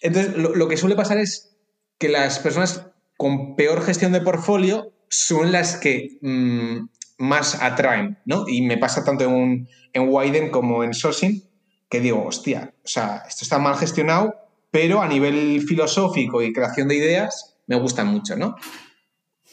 Entonces, 0.00 0.36
lo, 0.36 0.54
lo, 0.54 0.68
que 0.68 0.76
suele 0.76 0.96
pasar 0.96 1.18
es 1.18 1.56
que 1.98 2.08
las 2.08 2.38
personas 2.38 2.86
con 3.16 3.56
peor 3.56 3.82
gestión 3.82 4.12
de 4.12 4.20
portfolio 4.20 4.92
son 5.08 5.52
las 5.52 5.76
que 5.76 6.18
mmm, 6.20 6.86
más 7.18 7.62
atraen, 7.62 8.18
¿no? 8.24 8.48
Y 8.48 8.62
me 8.62 8.78
pasa 8.78 9.04
tanto 9.04 9.24
en, 9.24 9.68
en 9.92 10.08
Widen 10.08 10.50
como 10.50 10.84
en 10.84 10.92
Sosin, 10.92 11.42
que 11.88 12.00
digo, 12.00 12.24
hostia, 12.24 12.74
o 12.84 12.88
sea, 12.88 13.22
esto 13.28 13.44
está 13.44 13.58
mal 13.58 13.76
gestionado, 13.76 14.34
pero 14.70 15.00
a 15.00 15.08
nivel 15.08 15.62
filosófico 15.62 16.42
y 16.42 16.52
creación 16.52 16.88
de 16.88 16.96
ideas 16.96 17.56
me 17.66 17.76
gustan 17.76 18.08
mucho, 18.08 18.36
¿no? 18.36 18.56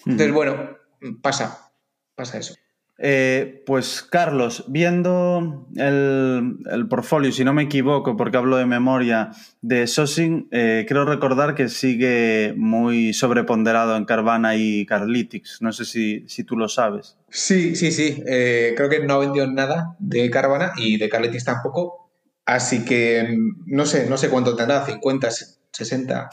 Entonces, 0.05 0.33
bueno, 0.33 0.77
pasa, 1.21 1.71
pasa 2.15 2.39
eso. 2.39 2.55
Eh, 2.99 3.63
pues 3.65 4.03
Carlos, 4.03 4.65
viendo 4.67 5.67
el, 5.75 6.57
el, 6.71 6.87
portfolio, 6.87 7.31
si 7.31 7.43
no 7.43 7.53
me 7.53 7.63
equivoco, 7.63 8.15
porque 8.15 8.37
hablo 8.37 8.57
de 8.57 8.67
memoria, 8.67 9.31
de 9.61 9.87
Sosin, 9.87 10.47
eh, 10.51 10.85
creo 10.87 11.03
recordar 11.03 11.55
que 11.55 11.69
sigue 11.69 12.53
muy 12.55 13.13
sobreponderado 13.13 13.97
en 13.97 14.05
Carvana 14.05 14.55
y 14.55 14.85
Carlytics. 14.85 15.57
No 15.61 15.71
sé 15.71 15.85
si, 15.85 16.23
si 16.27 16.43
tú 16.43 16.55
lo 16.55 16.69
sabes. 16.69 17.17
Sí, 17.29 17.75
sí, 17.75 17.91
sí. 17.91 18.23
Eh, 18.27 18.73
creo 18.77 18.89
que 18.89 18.99
no 18.99 19.19
vendió 19.19 19.47
nada 19.47 19.95
de 19.99 20.29
Carvana 20.29 20.73
y 20.77 20.97
de 20.97 21.09
Carlytics 21.09 21.45
tampoco. 21.45 22.11
Así 22.45 22.85
que 22.85 23.37
no 23.65 23.85
sé, 23.85 24.07
no 24.07 24.17
sé 24.17 24.29
cuánto 24.29 24.55
tendrá, 24.55 24.85
50, 24.85 25.29
60, 25.71 26.29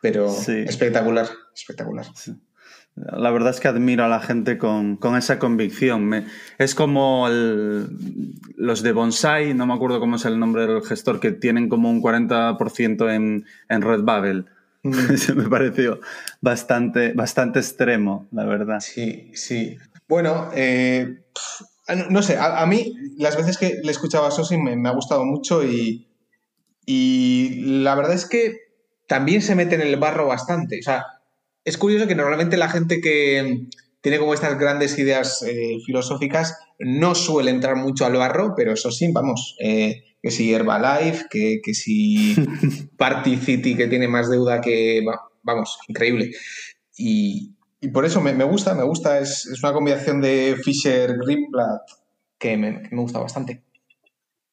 pero 0.00 0.30
sí. 0.30 0.64
espectacular, 0.66 1.28
espectacular. 1.54 2.06
Sí. 2.14 2.32
La 2.94 3.30
verdad 3.30 3.50
es 3.50 3.60
que 3.60 3.68
admiro 3.68 4.04
a 4.04 4.08
la 4.08 4.20
gente 4.20 4.58
con, 4.58 4.96
con 4.96 5.16
esa 5.16 5.38
convicción. 5.38 6.04
Me, 6.04 6.26
es 6.58 6.74
como 6.74 7.26
el, 7.26 7.88
los 8.56 8.82
de 8.82 8.92
Bonsai, 8.92 9.54
no 9.54 9.66
me 9.66 9.72
acuerdo 9.72 9.98
cómo 9.98 10.16
es 10.16 10.24
el 10.26 10.38
nombre 10.38 10.66
del 10.66 10.82
gestor, 10.82 11.18
que 11.18 11.32
tienen 11.32 11.68
como 11.70 11.88
un 11.88 12.02
40% 12.02 13.14
en, 13.14 13.46
en 13.70 13.82
Redbubble. 13.82 14.44
Mm. 14.82 15.10
Eso 15.14 15.34
me 15.34 15.48
pareció 15.48 16.00
bastante, 16.42 17.12
bastante 17.14 17.60
extremo, 17.60 18.26
la 18.30 18.44
verdad. 18.44 18.80
Sí, 18.80 19.30
sí. 19.34 19.78
Bueno, 20.06 20.50
eh, 20.54 21.22
no, 21.88 22.10
no, 22.10 22.22
sé, 22.22 22.36
a, 22.36 22.60
a, 22.60 22.66
mí 22.66 22.94
las 23.16 23.36
veces 23.36 23.56
que 23.56 23.80
le 23.82 23.90
escuchaba 23.90 24.28
a 24.28 24.30
Sosi 24.30 24.58
me, 24.58 24.76
me 24.76 24.90
ha 24.90 24.92
gustado 24.92 25.24
mucho 25.24 25.64
y, 25.64 26.06
y 26.84 27.80
la 27.82 27.94
verdad 27.94 28.12
es 28.14 28.26
que 28.26 28.56
también 29.06 29.40
se 29.40 29.54
mete 29.54 29.76
en 29.76 29.80
el 29.80 29.96
barro 29.96 30.26
bastante. 30.26 30.80
O 30.80 30.82
sea, 30.82 31.06
es 31.64 31.78
curioso 31.78 32.06
que 32.06 32.14
normalmente 32.14 32.56
la 32.56 32.68
gente 32.68 33.00
que 33.00 33.66
tiene 34.00 34.18
como 34.18 34.34
estas 34.34 34.58
grandes 34.58 34.98
ideas 34.98 35.42
eh, 35.42 35.78
filosóficas 35.86 36.58
no 36.78 37.14
suele 37.14 37.50
entrar 37.50 37.76
mucho 37.76 38.04
al 38.04 38.16
barro, 38.16 38.54
pero 38.56 38.72
eso 38.72 38.90
sí, 38.90 39.10
vamos, 39.12 39.56
eh, 39.60 40.02
que 40.20 40.30
si 40.30 40.52
Herbalife, 40.52 41.26
que, 41.30 41.60
que 41.62 41.74
si 41.74 42.34
Party 42.98 43.36
City, 43.36 43.76
que 43.76 43.86
tiene 43.86 44.08
más 44.08 44.28
deuda 44.28 44.60
que, 44.60 45.04
vamos, 45.42 45.78
increíble. 45.88 46.32
Y, 46.96 47.54
y 47.80 47.88
por 47.88 48.04
eso 48.04 48.20
me, 48.20 48.32
me, 48.34 48.44
gusta, 48.44 48.74
me 48.74 48.82
gusta, 48.82 49.20
es, 49.20 49.46
es, 49.46 49.62
una 49.62 49.72
combinación 49.72 50.20
de 50.20 50.56
Fisher 50.62 51.16
Greenblatt 51.18 51.82
que 52.38 52.56
me, 52.56 52.82
que 52.82 52.94
me 52.94 53.02
gusta 53.02 53.20
bastante. 53.20 53.62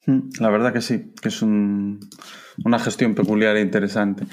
Mm, 0.06 0.30
la 0.40 0.50
verdad 0.50 0.74
que 0.74 0.82
sí, 0.82 1.12
que 1.22 1.30
es 1.30 1.42
un, 1.42 2.00
una 2.66 2.80
gestión 2.80 3.16
peculiar 3.16 3.56
e 3.58 3.62
interesante. 3.62 4.26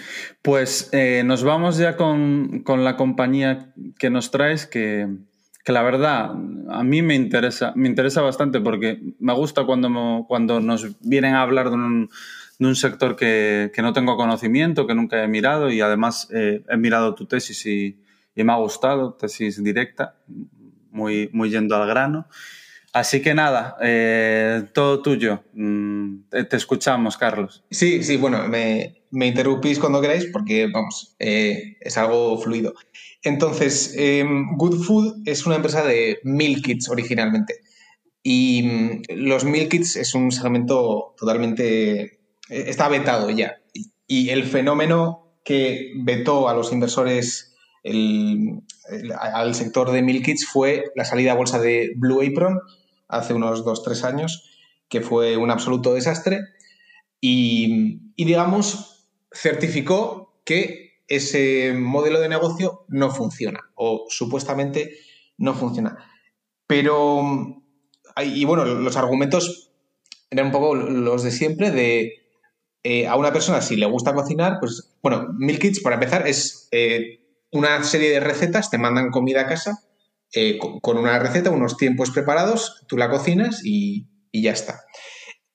Pues 0.43 0.89
eh, 0.93 1.23
nos 1.25 1.43
vamos 1.45 1.79
ya 1.79 1.97
con, 1.97 2.63
con, 2.63 2.85
la 2.85 2.97
compañía 2.97 3.73
que 3.99 4.11
nos 4.11 4.31
traes, 4.31 4.67
que, 4.67 5.09
que, 5.65 5.73
la 5.73 5.83
verdad 5.83 6.33
a 6.71 6.85
mí 6.85 7.03
me 7.03 7.15
interesa, 7.15 7.73
me 7.77 7.89
interesa 7.89 8.23
bastante 8.23 8.61
porque 8.61 9.01
me 9.19 9.33
gusta 9.33 9.65
cuando, 9.65 10.25
cuando 10.29 10.61
nos 10.61 10.99
vienen 11.01 11.35
a 11.35 11.43
hablar 11.43 11.71
de 11.71 11.77
un, 11.77 12.11
de 12.59 12.67
un 12.67 12.77
sector 12.77 13.17
que, 13.17 13.71
que, 13.75 13.83
no 13.83 13.93
tengo 13.93 14.17
conocimiento, 14.17 14.87
que 14.87 14.95
nunca 14.95 15.23
he 15.23 15.29
mirado 15.29 15.71
y 15.71 15.81
además 15.81 16.29
eh, 16.33 16.65
he 16.69 16.77
mirado 16.77 17.15
tu 17.15 17.27
tesis 17.27 17.65
y, 17.67 17.99
y, 18.35 18.45
me 18.45 18.53
ha 18.53 18.57
gustado, 18.57 19.15
tesis 19.15 19.63
directa, 19.63 20.17
muy, 20.91 21.31
muy 21.33 21.51
yendo 21.51 21.77
al 21.77 21.89
grano. 21.89 22.27
Así 22.97 23.21
que 23.21 23.35
nada, 23.35 23.77
eh, 23.83 24.63
todo 24.73 25.03
tuyo. 25.03 25.45
Mm, 25.53 26.31
te 26.31 26.57
escuchamos, 26.57 27.19
Carlos. 27.19 27.63
Sí, 27.71 28.03
sí, 28.03 28.17
bueno, 28.17 28.49
me, 28.49 29.03
interrumpís 29.11 29.79
cuando 29.79 30.01
queráis 30.01 30.31
porque, 30.33 30.67
vamos, 30.73 31.15
eh, 31.19 31.77
es 31.83 31.99
algo 31.99 32.39
fluido. 32.39 32.73
Entonces, 33.23 33.95
eh, 33.99 34.25
Good 34.57 34.83
Food 34.83 35.23
es 35.27 35.45
una 35.45 35.57
empresa 35.57 35.85
de 35.85 36.21
meal 36.25 36.63
kits 36.63 36.89
originalmente. 36.89 37.57
Y 38.23 38.63
mm, 38.63 39.03
los 39.17 39.45
meal 39.45 39.69
kits 39.69 39.97
es 39.97 40.15
un 40.15 40.33
segmento 40.33 41.15
totalmente... 41.19 42.01
Eh, 42.01 42.15
está 42.49 42.89
vetado 42.89 43.29
ya. 43.29 43.57
Y, 44.07 44.31
el 44.31 44.45
fenómeno 44.45 45.37
que 45.45 45.93
vetó 45.97 46.49
a 46.49 46.55
los 46.55 46.73
inversores 46.73 47.55
al 47.85 49.55
sector 49.55 49.91
de 49.91 50.01
meal 50.01 50.23
kits 50.23 50.47
fue 50.47 50.85
la 50.95 51.05
salida 51.05 51.33
a 51.33 51.37
bolsa 51.37 51.59
de 51.59 51.93
Blue 51.95 52.23
Apron, 52.23 52.59
hace 53.09 53.35
unos 53.35 53.65
dos, 53.65 53.83
tres 53.83 54.05
años, 54.05 54.51
que 54.89 55.01
fue 55.01 55.37
un 55.37 55.51
absoluto 55.51 55.95
desastre 55.95 56.41
y, 57.21 58.13
y, 58.17 58.25
digamos, 58.25 59.09
certificó 59.33 60.41
que 60.45 61.01
ese 61.09 61.75
modelo 61.77 62.21
de 62.21 62.29
negocio 62.29 62.85
no 62.89 63.11
funciona 63.11 63.71
o 63.75 64.07
supuestamente 64.09 64.99
no 65.39 65.55
funciona. 65.55 65.97
Pero, 66.67 67.63
y 68.23 68.45
bueno, 68.45 68.65
los 68.65 68.97
argumentos 68.97 69.73
eran 70.31 70.47
un 70.47 70.53
poco 70.53 70.75
los 70.75 71.23
de 71.23 71.31
siempre 71.31 71.71
de 71.71 72.27
eh, 72.83 73.07
a 73.07 73.17
una 73.17 73.33
persona 73.33 73.61
si 73.61 73.77
le 73.77 73.87
gusta 73.87 74.15
cocinar, 74.15 74.59
pues 74.61 74.97
bueno, 75.03 75.29
Meal 75.39 75.59
Kits 75.59 75.81
para 75.81 75.97
empezar 75.97 76.27
es 76.27 76.69
eh, 76.73 77.21
una 77.53 77.83
serie 77.85 78.11
de 78.11 78.21
recetas, 78.21 78.71
te 78.71 78.79
mandan 78.79 79.11
comida 79.11 79.43
a 79.43 79.47
casa 79.47 79.86
eh, 80.35 80.59
con 80.59 80.99
una 80.99 81.19
receta, 81.19 81.51
unos 81.51 81.77
tiempos 81.77 82.11
preparados, 82.11 82.85
tú 82.89 82.97
la 82.97 83.11
cocinas 83.11 83.65
y, 83.65 84.07
y, 84.33 84.43
ya 84.43 84.53
está. 84.53 84.85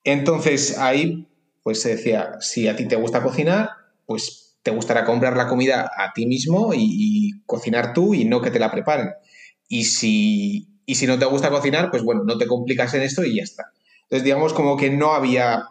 Entonces, 0.04 0.78
ahí 0.78 1.28
pues 1.64 1.82
se 1.82 1.96
decía, 1.96 2.34
si 2.40 2.68
a 2.68 2.76
ti 2.76 2.88
te 2.88 2.96
gusta 2.96 3.22
cocinar, 3.22 3.70
pues 4.06 4.58
te 4.64 4.72
gustará 4.72 5.06
comprar 5.06 5.36
la 5.36 5.48
comida 5.48 5.92
a 5.96 6.14
ti 6.14 6.26
mismo 6.26 6.72
y, 6.74 7.32
cocinar 7.46 7.94
tú 7.94 8.14
y 8.14 8.26
no 8.26 8.42
que 8.42 8.52
te 8.52 8.60
la 8.60 8.72
preparen. 8.72 9.12
Y 9.68 9.86
si, 9.86 10.68
y 10.86 10.96
si 10.96 11.08
no 11.08 11.20
te 11.20 11.26
gusta 11.26 11.50
cocinar, 11.50 11.92
pues 11.92 12.04
bueno, 12.04 12.24
no 12.24 12.38
te 12.38 12.48
complicas 12.48 12.94
en 12.94 13.02
esto 13.02 13.24
y 13.24 13.38
ya 13.38 13.44
está. 13.44 13.72
Entonces, 14.04 14.24
digamos 14.24 14.54
como 14.54 14.78
que 14.78 14.90
no 14.90 15.14
había 15.14 15.66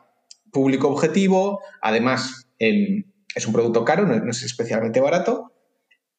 público 0.52 0.88
objetivo, 0.88 1.60
además 1.80 2.48
es 2.58 3.46
un 3.46 3.52
producto 3.52 3.84
caro, 3.84 4.06
no, 4.06 4.30
es 4.30 4.42
especialmente 4.42 5.00
barato, 5.00 5.52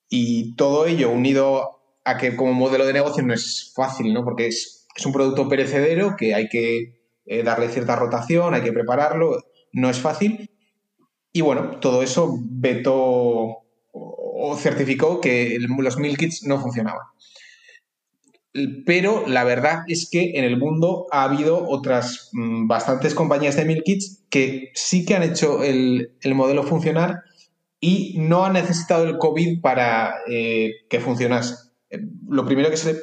y 0.10 0.56
todo 0.56 0.86
ello 0.88 1.12
unido 1.12 1.81
a 2.04 2.18
que 2.18 2.36
como 2.36 2.54
modelo 2.54 2.86
de 2.86 2.93
negocio 2.93 3.24
no 3.24 3.34
es 3.34 3.72
fácil, 3.76 4.14
¿no? 4.14 4.24
Porque 4.24 4.47
es, 4.47 4.88
es 4.95 5.06
un 5.06 5.14
producto 5.14 5.47
perecedero 5.47 6.16
que 6.18 6.34
hay 6.34 6.49
que 6.49 7.02
eh, 7.26 7.43
darle 7.43 7.70
cierta 7.70 7.95
rotación, 7.95 8.54
hay 8.54 8.62
que 8.62 8.74
prepararlo, 8.74 9.43
no 9.72 9.89
es 9.89 9.99
fácil. 9.99 10.49
Y 11.32 11.41
bueno, 11.41 11.80
todo 11.80 12.04
eso 12.04 12.38
vetó 12.41 13.62
o 13.93 14.58
certificó 14.58 15.22
que 15.22 15.58
los 15.60 15.97
meal 15.97 16.18
kits 16.18 16.43
no 16.43 16.60
funcionaban. 16.60 17.06
Pero 18.86 19.26
la 19.28 19.45
verdad 19.45 19.84
es 19.88 20.10
que 20.10 20.32
en 20.36 20.43
el 20.43 20.58
mundo 20.58 21.08
ha 21.12 21.24
habido 21.24 21.70
otras 21.70 22.30
mm, 22.34 22.68
bastantes 22.68 23.14
compañías 23.14 23.56
de 23.56 23.66
meal 23.66 23.84
kits 23.86 24.24
que 24.30 24.72
sí 24.74 25.06
que 25.06 25.16
han 25.16 25.24
hecho 25.24 25.64
el, 25.64 26.12
modelo 26.34 26.64
funcionar 26.64 27.22
y 27.80 28.16
no 28.18 28.43
han 28.43 28.54
necesitado 28.54 29.06
el 29.06 29.18
COVID 29.18 29.62
para 29.62 30.16
eh, 30.28 30.72
que 30.89 30.99
funcionase. 30.99 31.70
Eh, 31.92 32.00
lo 32.28 32.46
primero 32.46 32.70
que 32.70 32.78
se 32.78 33.00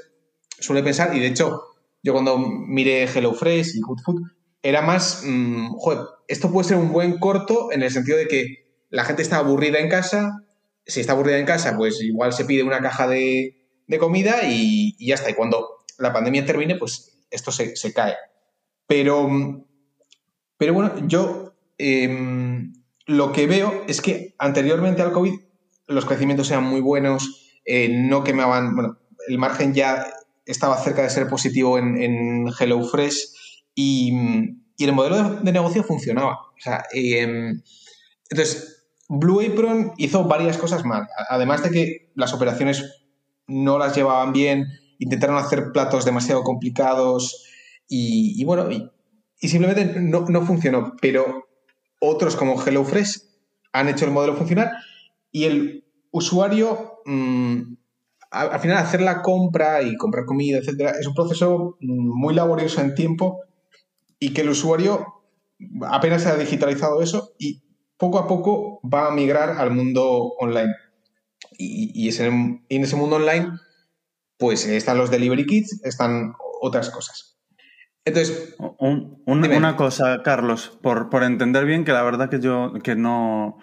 suele 0.59 0.83
pensar, 0.83 1.15
y 1.17 1.21
de 1.21 1.29
hecho 1.29 1.63
yo 2.03 2.13
cuando 2.13 2.39
miré 2.39 3.07
HelloFresh 3.07 3.77
y 3.77 3.81
Good 3.81 4.01
Food, 4.05 4.23
era 4.63 4.83
más, 4.83 5.23
mm, 5.25 5.77
esto 6.27 6.51
puede 6.51 6.69
ser 6.69 6.77
un 6.77 6.93
buen 6.93 7.19
corto 7.19 7.71
en 7.73 7.83
el 7.83 7.91
sentido 7.91 8.19
de 8.19 8.29
que 8.29 8.69
la 8.91 9.05
gente 9.05 9.23
está 9.23 9.39
aburrida 9.39 9.79
en 9.79 9.89
casa, 9.89 10.45
si 10.87 11.01
está 11.01 11.13
aburrida 11.13 11.39
en 11.39 11.47
casa, 11.47 11.77
pues 11.77 12.01
igual 12.01 12.33
se 12.33 12.45
pide 12.45 12.63
una 12.63 12.81
caja 12.81 13.07
de, 13.07 13.55
comida 13.99 14.41
y, 14.45 14.97
ya 15.05 15.15
está. 15.15 15.31
Y 15.31 15.35
cuando 15.35 15.69
la 15.99 16.13
pandemia 16.13 16.47
termine, 16.47 16.77
pues 16.77 17.27
esto 17.31 17.53
se, 17.53 17.93
cae. 17.93 18.17
Pero, 18.87 19.29
pero 20.57 20.75
bueno, 20.75 21.07
yo 21.07 21.55
em, 21.77 22.73
lo 23.07 23.33
que 23.33 23.47
veo 23.47 23.85
es 23.87 24.01
que 24.01 24.35
anteriormente 24.39 25.03
al 25.03 25.13
COVID 25.13 25.35
los 25.87 26.05
crecimientos 26.07 26.51
eran 26.51 26.65
muy 26.65 26.81
buenos, 26.81 27.48
eh, 27.71 27.91
no 27.91 28.25
quemaban, 28.25 28.75
bueno, 28.75 28.99
el 29.29 29.37
margen 29.37 29.75
ya 29.75 30.07
estaba 30.47 30.79
cerca 30.79 31.03
de 31.03 31.11
ser 31.11 31.29
positivo 31.29 31.77
en, 31.77 32.49
HelloFresh 32.49 33.71
y, 33.75 34.11
el 34.79 34.93
modelo 34.95 35.41
de, 35.41 35.53
negocio 35.53 35.85
funcionaba. 35.85 36.39
Em, 36.95 37.61
entonces, 38.31 38.87
Blue 39.07 39.43
Apron 39.43 39.93
hizo 39.99 40.25
varias 40.25 40.57
cosas 40.57 40.87
mal. 40.87 41.09
Además 41.29 41.63
de 41.63 41.71
que 41.71 42.11
las 42.15 42.33
operaciones 42.33 43.03
no 43.47 43.79
las 43.79 43.95
llevaban 43.95 44.33
bien, 44.33 44.69
intentaron 44.99 45.37
hacer 45.37 45.71
platos 45.71 46.07
demasiado 46.07 46.45
complicados 46.45 47.45
y, 47.87 48.43
bueno, 48.45 48.71
y, 48.71 48.91
simplemente 49.47 50.01
no, 50.01 50.47
funcionó. 50.47 50.97
Pero 51.03 51.49
otros 52.01 52.35
como 52.35 52.59
HelloFresh 52.59 53.25
han 53.73 53.91
hecho 53.91 54.07
el 54.07 54.13
modelo 54.13 54.37
funcionar 54.37 54.73
y 55.31 55.45
el 55.45 55.85
usuario 56.11 56.98
mm, 57.09 57.77
al 58.31 58.61
final 58.61 58.77
hacer 58.77 59.01
la 59.01 59.23
compra 59.23 59.83
y 59.83 59.97
comprar 59.97 60.27
comida, 60.27 60.59
etcétera, 60.59 60.93
es 61.01 61.07
un 61.07 61.15
proceso 61.15 61.77
muy 61.81 62.35
laborioso 62.35 62.81
en 62.81 62.95
tiempo 62.95 63.41
y 64.19 64.33
que 64.33 64.43
el 64.43 64.51
usuario 64.51 65.07
apenas 65.89 66.23
se 66.23 66.29
ha 66.29 66.37
digitalizado 66.37 67.03
eso 67.03 67.35
y 67.39 67.63
poco 67.97 68.19
a 68.19 68.29
poco 68.29 68.81
va 68.83 69.09
a 69.09 69.11
migrar 69.11 69.51
al 69.51 69.71
mundo 69.71 70.35
online. 70.39 70.75
Y, 71.57 72.09
en 72.09 72.63
ese 72.69 72.97
mundo 72.97 73.17
online, 73.17 73.51
pues 74.37 74.67
están 74.67 74.99
los 74.99 75.11
delivery 75.11 75.47
kits, 75.47 75.81
están 75.85 76.35
otras 76.61 76.91
cosas. 76.91 77.39
Entonces. 78.05 78.57
una 78.79 79.77
cosa, 79.77 80.23
Carlos, 80.23 80.79
por, 80.83 81.11
por, 81.11 81.25
entender 81.25 81.65
bien, 81.65 81.85
que 81.85 81.93
la 81.93 82.03
verdad 82.03 82.31
que 82.31 82.41
yo 82.41 82.73
que 82.83 82.95
no, 82.95 83.59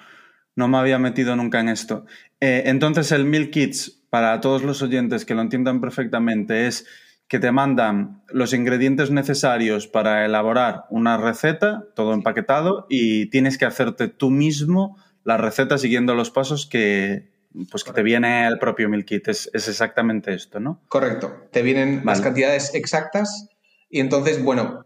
no 0.55 0.67
me 0.67 0.77
había 0.77 0.99
metido 0.99 1.35
nunca 1.35 1.59
en 1.59 1.69
esto. 1.69 2.05
Eh, 2.45 2.69
entonces, 2.69 3.11
el 3.11 3.25
Milk 3.25 3.49
Kits 3.49 4.03
para 4.11 4.39
todos 4.39 4.61
los 4.61 4.83
oyentes 4.83 5.25
que 5.25 5.33
lo 5.33 5.41
entiendan 5.41 5.81
perfectamente, 5.81 6.67
es 6.67 6.85
que 7.27 7.39
te 7.39 7.51
mandan 7.51 8.21
los 8.29 8.53
ingredientes 8.53 9.09
necesarios 9.09 9.87
para 9.87 10.25
elaborar 10.25 10.83
una 10.91 11.17
receta, 11.17 11.85
todo 11.95 12.13
empaquetado, 12.13 12.85
y 12.87 13.31
tienes 13.31 13.57
que 13.57 13.65
hacerte 13.65 14.09
tú 14.09 14.29
mismo 14.29 14.95
la 15.23 15.37
receta 15.37 15.79
siguiendo 15.79 16.13
los 16.13 16.29
pasos 16.29 16.67
que, 16.67 17.31
pues 17.71 17.83
que 17.83 17.93
te 17.93 18.03
viene 18.03 18.45
el 18.45 18.59
propio 18.59 18.89
Meal 18.89 19.05
Kit. 19.05 19.27
Es, 19.27 19.49
exactamente 19.51 20.31
esto, 20.35 20.59
¿no? 20.59 20.83
Correcto. 20.87 21.47
Te 21.51 21.63
vienen 21.63 22.03
las 22.05 22.21
cantidades 22.21 22.75
exactas 22.75 23.49
y 23.89 24.01
entonces, 24.01 24.43
bueno, 24.43 24.85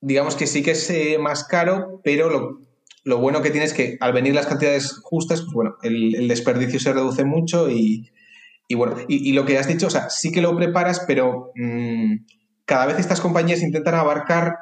digamos 0.00 0.34
que 0.34 0.46
sí 0.46 0.62
que 0.62 0.70
es 0.70 0.88
eh, 0.88 1.18
más 1.20 1.44
caro, 1.44 2.00
pero 2.02 2.30
lo, 2.30 2.65
bueno 3.14 3.40
que 3.40 3.50
tienes 3.50 3.70
es 3.70 3.76
que 3.76 3.96
al 4.00 4.12
venir 4.12 4.34
las 4.34 4.46
cantidades 4.46 5.00
justas, 5.02 5.42
pues 5.42 5.54
bueno, 5.54 5.76
el 5.82 6.26
desperdicio 6.26 6.80
se 6.80 6.92
reduce 6.92 7.24
mucho 7.24 7.70
y, 7.70 8.10
bueno, 8.74 8.96
y, 9.06 9.32
lo 9.32 9.44
que 9.44 9.58
has 9.58 9.68
dicho, 9.68 9.86
o 9.86 9.90
sea, 9.90 10.10
sí 10.10 10.32
que 10.32 10.42
lo 10.42 10.56
preparas, 10.56 11.04
pero 11.06 11.52
mm, 11.54 12.16
cada 12.64 12.86
vez 12.86 12.98
estas 12.98 13.20
compañías 13.20 13.62
intentan 13.62 13.94
abarcar 13.94 14.56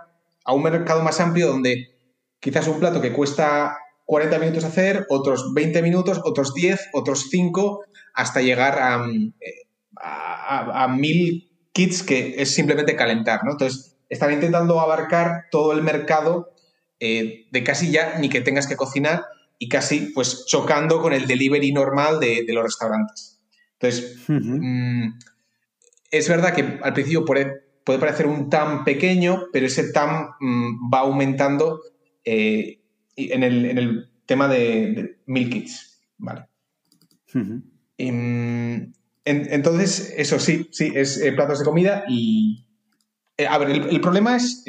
a 0.45 0.53
un 0.53 0.63
mercado 0.63 1.03
más 1.03 1.21
amplio 1.21 1.47
donde 1.47 1.97
quizás 2.39 2.69
un 2.69 2.81
plato 2.81 3.01
que 3.01 3.13
cuesta 3.13 3.79
40 4.05 4.39
minutos 4.39 4.65
hacer, 4.65 5.07
otros 5.09 5.55
20 5.55 5.81
minutos, 5.81 6.21
otros 6.25 6.53
10, 6.53 6.91
otros 6.93 7.29
5, 7.31 7.85
hasta 8.13 8.43
llegar 8.43 8.79
a, 8.79 8.99
mm, 8.99 9.33
a, 9.97 10.89
mil 10.89 11.51
kits 11.73 12.03
que 12.03 12.35
es 12.37 12.55
simplemente 12.55 12.95
calentar, 12.95 13.43
¿no? 13.45 13.53
Entonces, 13.53 13.97
están 14.11 14.33
intentando 14.33 14.81
abarcar 14.81 15.47
todo 15.51 15.73
el 15.73 15.83
mercado 15.83 16.54
eh, 17.01 17.47
de 17.51 17.65
casi 17.65 17.91
ya 17.91 18.19
ni 18.19 18.29
que 18.29 18.41
tengas 18.41 18.67
que 18.67 18.77
cocinar 18.77 19.25
y 19.59 19.69
casi 19.69 20.13
pues 20.15 20.45
chocando 20.47 21.01
con 21.01 21.13
el 21.13 21.27
delivery 21.27 21.73
normal 21.73 22.21
de 22.21 22.45
los 22.49 22.65
restaurantes. 22.65 23.35
Entonces, 23.85 24.17
mm, 24.29 25.09
es 26.11 26.29
verdad 26.29 26.55
que 26.55 26.79
al 26.83 26.93
principio 26.93 27.25
puede, 27.25 27.65
parecer 27.85 28.27
un 28.27 28.49
TAM 28.49 28.85
pequeño, 28.85 29.47
pero 29.53 29.67
ese 29.67 29.93
TAM 29.93 30.31
mm, 30.41 30.91
va 30.93 31.01
aumentando 31.01 31.81
eh, 32.25 32.81
en, 33.17 33.43
el, 33.43 34.11
tema 34.27 34.49
de, 34.49 35.19
Milk 35.27 35.53
Kits. 35.53 36.01
Vale. 36.17 36.47
Mm, 37.35 38.93
entonces, 39.25 40.15
eso 40.17 40.39
sí, 40.39 40.69
sí, 40.73 40.93
es 40.95 41.21
eh, 41.21 41.33
platos 41.33 41.59
de 41.59 41.65
comida 41.65 42.05
y. 42.09 42.67
A 43.49 43.59
ver, 43.59 43.71
el, 43.71 44.01
problema 44.01 44.37
es, 44.37 44.63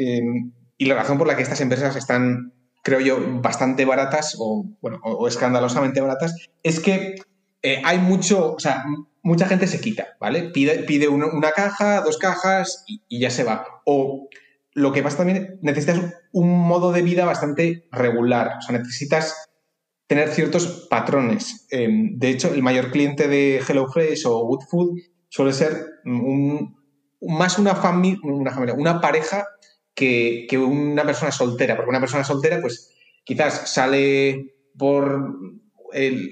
y 0.77 0.85
la 0.85 0.95
razón 0.95 1.17
por 1.17 1.27
la 1.27 1.35
que 1.35 1.43
estas 1.43 1.61
empresas 1.61 1.95
están, 1.95 2.53
creo 2.83 2.99
yo, 2.99 3.17
bastante 3.41 3.85
baratas 3.85 4.35
o, 4.39 4.65
bueno, 4.81 4.99
o 5.03 5.27
escandalosamente 5.27 6.01
baratas, 6.01 6.35
es 6.63 6.79
que 6.79 7.15
eh, 7.61 7.81
hay 7.83 7.97
mucho, 7.97 8.53
o 8.53 8.59
sea, 8.59 8.83
mucha 9.23 9.47
gente 9.47 9.65
se 9.65 9.81
quita, 9.81 10.09
¿vale? 10.19 10.51
Pide, 10.51 10.83
pide 10.83 11.07
una, 11.07 11.51
caja, 11.51 12.01
dos 12.01 12.19
cajas 12.19 12.83
y, 12.87 13.19
ya 13.19 13.31
se 13.31 13.43
va. 13.43 13.65
O 13.85 14.29
lo 14.73 14.91
que 14.91 15.01
pasa 15.01 15.17
también, 15.17 15.57
necesitas 15.63 15.99
un 16.31 16.49
modo 16.49 16.91
de 16.91 17.01
vida 17.01 17.25
bastante 17.25 17.87
regular, 17.91 18.57
o 18.59 18.61
sea, 18.61 18.77
necesitas 18.77 19.49
tener 20.05 20.29
ciertos 20.29 20.87
patrones. 20.91 21.65
Em, 21.71 22.19
de 22.19 22.29
hecho, 22.29 22.53
el 22.53 22.61
mayor 22.61 22.91
cliente 22.91 23.27
de 23.27 23.63
HelloFresh 23.67 24.27
o 24.27 24.45
Woodfood 24.45 24.99
suele 25.29 25.53
ser 25.53 25.87
más 26.03 27.57
una, 27.57 27.73
familia, 27.73 28.19
una 28.23 28.51
familia, 28.51 28.75
una 28.75 29.01
pareja 29.01 29.47
que, 29.95 30.45
que 30.49 30.57
una 30.57 31.03
persona 31.03 31.31
soltera, 31.31 31.75
porque 31.75 31.89
una 31.89 31.99
persona 31.99 32.23
soltera, 32.23 32.61
pues 32.61 32.91
quizás 33.23 33.73
sale 33.73 34.53
por 34.77 35.33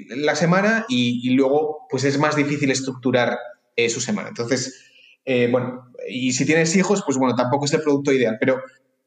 la 0.10 0.36
semana 0.36 0.86
y, 0.90 1.30
luego 1.32 1.88
pues 1.90 2.04
es 2.04 2.18
más 2.18 2.36
difícil 2.36 2.72
estructurar 2.72 3.38
eh, 3.76 3.90
su 3.90 4.02
semana. 4.02 4.30
Entonces, 4.30 4.92
eh, 5.26 5.48
bueno, 5.50 5.92
y 6.08 6.34
si 6.34 6.46
tienes 6.46 6.76
hijos, 6.76 7.04
pues 7.06 7.18
bueno, 7.18 7.36
tampoco 7.36 7.66
es 7.66 7.74
el 7.74 7.82
producto 7.82 8.12
ideal, 8.12 8.38
pero 8.40 8.62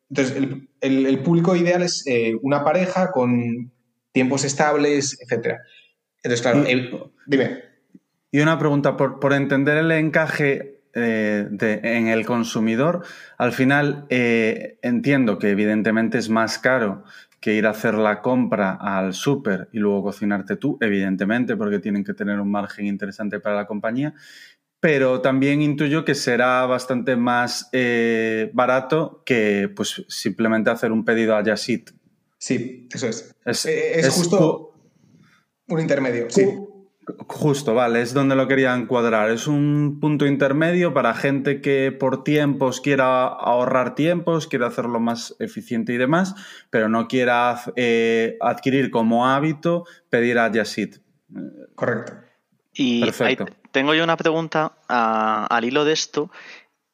entonces 0.08 0.36
el, 0.80 1.18
público 1.20 1.56
ideal 1.56 1.82
es 1.82 2.04
eh, 2.06 2.34
una 2.42 2.64
pareja 2.64 3.10
con 3.10 3.72
tiempos 4.12 4.44
estables, 4.44 5.18
etcétera. 5.20 5.60
Entonces, 6.22 6.42
claro, 6.42 6.64
dime. 7.26 7.60
Y 8.30 8.40
una 8.40 8.58
pregunta, 8.58 8.96
por, 8.96 9.20
por 9.20 9.32
entender 9.32 9.76
el 9.76 9.90
encaje 9.92 10.75
en 10.96 12.08
el 12.08 12.24
consumidor, 12.24 13.04
al 13.38 13.52
final 13.52 14.06
entiendo 14.08 15.38
que 15.38 15.50
evidentemente 15.50 16.18
es 16.18 16.28
más 16.28 16.58
caro 16.58 17.04
que 17.46 17.54
ir 17.54 17.66
a 17.66 17.70
hacer 17.70 17.94
la 17.94 18.22
compra 18.22 18.72
al 18.72 19.14
súper 19.14 19.68
y 19.72 19.78
luego 19.78 20.02
cocinarte 20.02 20.56
tú, 20.56 20.78
evidentemente, 20.80 21.56
porque 21.56 21.78
tienen 21.78 22.02
que 22.02 22.12
tener 22.12 22.40
un 22.40 22.50
margen 22.50 22.86
interesante 22.86 23.38
para 23.38 23.54
la 23.54 23.66
compañía. 23.66 24.14
Pero 24.80 25.20
también 25.20 25.62
intuyo 25.62 26.04
que 26.04 26.16
será 26.16 26.66
bastante 26.66 27.14
más 27.14 27.68
eh, 27.70 28.50
barato 28.52 29.22
que 29.24 29.70
pues, 29.74 30.04
simplemente 30.08 30.70
hacer 30.70 30.90
un 30.90 31.04
pedido 31.04 31.36
a 31.36 31.42
Yasit. 31.44 31.90
Sí, 32.36 32.88
eso 32.92 33.06
es. 33.06 33.34
Es, 33.44 33.66
eh, 33.66 34.02
justo 34.10 34.74
un 35.68 35.80
intermedio, 35.80 36.28
sí. 36.28 36.46
Justo, 37.28 37.74
vale, 37.74 38.02
es 38.02 38.14
donde 38.14 38.34
lo 38.34 38.48
quería 38.48 38.74
encuadrar. 38.74 39.30
Es 39.30 39.46
un 39.46 39.98
punto 40.00 40.26
intermedio 40.26 40.92
para 40.92 41.14
gente 41.14 41.60
que 41.60 41.92
por 41.92 42.24
tiempos 42.24 42.80
quiera 42.80 43.26
ahorrar 43.26 43.94
tiempos, 43.94 44.48
quiera 44.48 44.66
hacerlo 44.66 44.98
más 44.98 45.36
eficiente 45.38 45.92
y 45.92 45.98
demás, 45.98 46.34
pero 46.68 46.88
no 46.88 47.06
quiera 47.06 47.60
eh, 47.76 48.36
adquirir 48.40 48.90
como 48.90 49.28
hábito 49.28 49.84
pedir 50.10 50.38
a 50.38 50.50
Yasit. 50.50 50.96
Correcto. 51.76 52.14
Y 52.72 53.04
tengo 53.70 53.94
yo 53.94 54.02
una 54.02 54.16
pregunta 54.16 54.76
al 54.88 55.64
hilo 55.64 55.84
de 55.84 55.92
esto. 55.92 56.30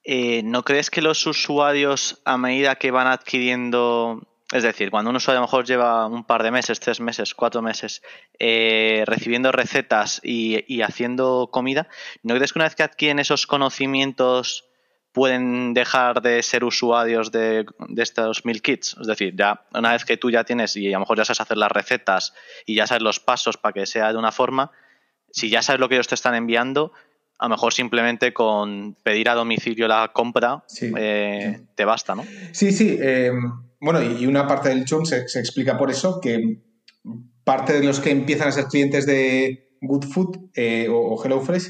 Eh, 0.04 0.42
¿No 0.42 0.62
crees 0.62 0.90
que 0.90 1.00
los 1.00 1.26
usuarios, 1.26 2.20
a 2.24 2.36
medida 2.36 2.74
que 2.74 2.90
van 2.90 3.06
adquiriendo 3.06 4.26
es 4.52 4.62
decir, 4.62 4.90
cuando 4.90 5.10
un 5.10 5.16
usuario 5.16 5.38
a 5.38 5.40
lo 5.40 5.46
mejor 5.46 5.64
lleva 5.64 6.06
un 6.06 6.24
par 6.24 6.42
de 6.42 6.50
meses, 6.50 6.78
tres 6.78 7.00
meses, 7.00 7.34
cuatro 7.34 7.62
meses, 7.62 8.02
eh, 8.38 9.02
recibiendo 9.06 9.50
recetas 9.50 10.20
y, 10.22 10.82
haciendo 10.82 11.48
comida, 11.50 11.88
¿no 12.22 12.34
crees 12.34 12.52
que 12.52 12.58
una 12.58 12.66
vez 12.66 12.74
que 12.74 12.82
adquieren 12.82 13.18
esos 13.18 13.46
conocimientos 13.46 14.68
pueden 15.12 15.72
dejar 15.74 16.20
de 16.20 16.42
ser 16.42 16.64
usuarios 16.64 17.32
de, 17.32 17.64
estos 17.96 18.44
mil 18.44 18.60
kits? 18.60 18.94
Es 19.00 19.06
decir, 19.06 19.34
ya 19.34 19.64
una 19.72 19.92
vez 19.92 20.04
que 20.04 20.18
tú 20.18 20.30
ya 20.30 20.44
tienes 20.44 20.76
y 20.76 20.88
a 20.88 20.92
lo 20.92 21.00
mejor 21.00 21.16
ya 21.16 21.24
sabes 21.24 21.40
hacer 21.40 21.56
las 21.56 21.72
recetas 21.72 22.34
y 22.66 22.74
ya 22.74 22.86
sabes 22.86 23.02
los 23.02 23.20
pasos 23.20 23.56
para 23.56 23.72
que 23.72 23.86
sea 23.86 24.12
de 24.12 24.18
una 24.18 24.32
forma, 24.32 24.70
si 25.30 25.48
ya 25.48 25.62
sabes 25.62 25.80
lo 25.80 25.88
que 25.88 25.94
ellos 25.94 26.08
te 26.08 26.14
están 26.14 26.34
enviando, 26.34 26.92
a 27.38 27.46
lo 27.46 27.50
mejor 27.50 27.72
simplemente 27.72 28.34
con 28.34 28.96
pedir 29.02 29.30
a 29.30 29.34
domicilio 29.34 29.88
la 29.88 30.12
compra 30.12 30.62
eh, 30.96 31.62
te 31.74 31.84
basta, 31.86 32.14
¿no? 32.14 32.24
Sí, 32.52 32.70
sí. 32.70 32.98
Eh, 33.00 33.32
bueno, 33.82 34.00
y 34.00 34.26
una 34.26 34.46
parte 34.46 34.68
del 34.68 34.84
churn 34.84 35.04
se, 35.04 35.18
explica 35.18 35.76
por 35.76 35.90
eso, 35.90 36.20
que 36.20 36.62
parte 37.42 37.72
de 37.72 37.84
los 37.84 37.98
que 37.98 38.10
empiezan 38.10 38.46
a 38.46 38.52
ser 38.52 38.66
clientes 38.66 39.06
de 39.06 39.76
Good 39.80 40.04
Food 40.04 40.50
eh, 40.54 40.86
o, 40.88 41.20
HelloFresh 41.20 41.66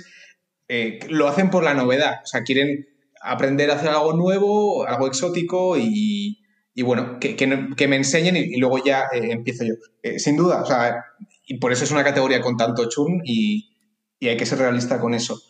eh, 0.69 1.01
lo 1.09 1.27
hacen 1.27 1.49
por 1.49 1.65
la 1.65 1.73
novedad. 1.73 2.21
O 2.23 2.27
sea, 2.27 2.43
quieren 2.43 2.87
aprender 3.23 3.71
a 3.71 3.77
hacer 3.77 3.89
algo 3.89 4.13
nuevo, 4.13 4.87
algo 4.87 5.07
exótico 5.07 5.79
y, 5.79 6.39
bueno, 6.85 7.19
que, 7.19 7.47
me 7.89 7.97
enseñen 7.97 8.37
y, 8.37 8.59
luego 8.59 8.85
ya 8.85 9.07
eh, 9.11 9.31
empiezo 9.31 9.65
yo. 9.65 9.75
sin 10.19 10.37
duda, 10.37 10.61
o 10.61 10.67
sea, 10.67 11.07
y 11.47 11.57
por 11.57 11.73
eso 11.73 11.85
es 11.85 11.93
una 11.93 12.05
categoría 12.05 12.43
con 12.43 12.59
tanto 12.59 12.91
churn 12.91 13.23
y, 13.25 13.71
hay 14.21 14.37
que 14.37 14.45
ser 14.45 14.59
realista 14.59 15.01
con 15.01 15.15
eso. 15.15 15.41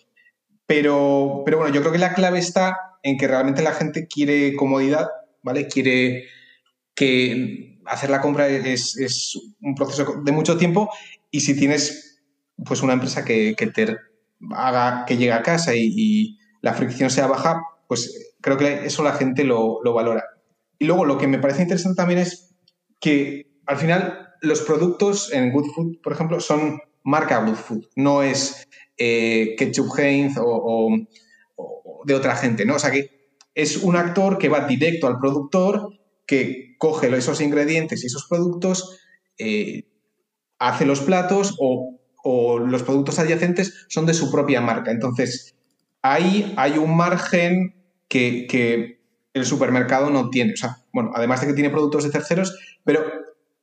Pero, 0.65 1.43
pero 1.45 1.59
bueno, 1.59 1.75
yo 1.75 1.81
creo 1.81 1.93
que 1.93 1.99
la 1.99 2.15
clave 2.15 2.39
está 2.39 2.79
en 3.03 3.19
que 3.19 3.27
realmente 3.27 3.63
la 3.63 3.73
gente 3.73 4.07
quiere 4.07 4.55
comodidad, 4.55 5.09
¿vale? 5.43 5.67
Quiere 5.67 6.29
que 6.95 7.81
hacer 7.87 8.11
la 8.11 8.21
compra 8.21 8.49
es, 8.49 9.39
un 9.61 9.75
proceso 9.75 10.21
de 10.23 10.33
mucho 10.33 10.57
tiempo 10.57 10.91
y 11.31 11.41
si 11.41 11.57
tienes 11.57 12.23
pues 12.65 12.83
una 12.83 12.93
empresa 12.93 13.25
que, 13.25 13.55
te 13.75 13.97
haga 14.51 15.05
que 15.07 15.17
llegue 15.17 15.33
a 15.33 15.43
casa 15.43 15.75
y, 15.75 16.39
la 16.61 16.75
fricción 16.75 17.11
sea 17.11 17.27
baja, 17.27 17.61
pues 17.89 18.37
creo 18.41 18.57
que 18.57 18.87
eso 18.87 19.03
la 19.03 19.15
gente 19.15 19.43
lo, 19.43 19.83
valora. 19.83 20.23
Y 20.79 20.85
luego 20.85 21.05
lo 21.05 21.19
que 21.19 21.27
me 21.27 21.41
parece 21.41 21.63
interesante 21.63 21.97
también 21.97 22.21
es 22.21 22.55
que 23.01 23.51
al 23.67 23.79
final 23.79 24.29
los 24.43 24.61
productos 24.61 25.33
en 25.33 25.51
Good 25.51 25.73
Food, 25.75 26.01
por 26.01 26.13
ejemplo, 26.13 26.39
son 26.39 26.81
marca 27.03 27.43
Good 27.45 27.57
Food, 27.57 27.89
no 27.97 28.23
es 28.23 28.65
eh, 28.97 29.57
Ketchup 29.59 29.99
Heinz 29.99 30.37
o, 30.39 30.97
de 32.05 32.15
otra 32.15 32.37
gente, 32.37 32.65
¿no? 32.65 32.77
O 32.77 32.79
sea 32.79 32.93
que 32.93 33.33
es 33.57 33.79
un 33.79 33.97
actor 33.97 34.39
que 34.39 34.49
va 34.49 34.69
directo 34.69 35.09
al 35.09 35.19
productor 35.19 35.99
que 36.33 36.77
coge 36.79 37.15
esos 37.15 37.43
ingredientes 37.43 38.03
y 38.03 38.07
esos 38.07 38.27
productos, 38.27 38.99
eh, 39.37 39.85
hace 40.59 40.87
los 40.87 41.01
platos 41.01 41.59
o, 41.61 41.99
los 42.59 42.85
productos 42.85 43.19
adyacentes 43.19 43.85
son 43.91 44.07
de 44.07 44.15
su 44.15 44.31
propia 44.31 44.63
marca. 44.63 44.93
Entonces, 44.93 45.55
ahí 46.01 46.55
hay 46.57 46.79
un 46.79 46.97
margen 46.97 47.75
que, 48.09 48.99
el 49.35 49.45
supermercado 49.45 50.09
no 50.09 50.31
tiene. 50.31 50.55
O 50.55 50.57
sea, 50.57 50.79
bueno, 50.93 51.11
además 51.15 51.43
de 51.43 51.49
que 51.49 51.53
tiene 51.53 51.69
productos 51.69 52.05
de 52.05 52.11
terceros, 52.11 52.59
pero 52.83 53.05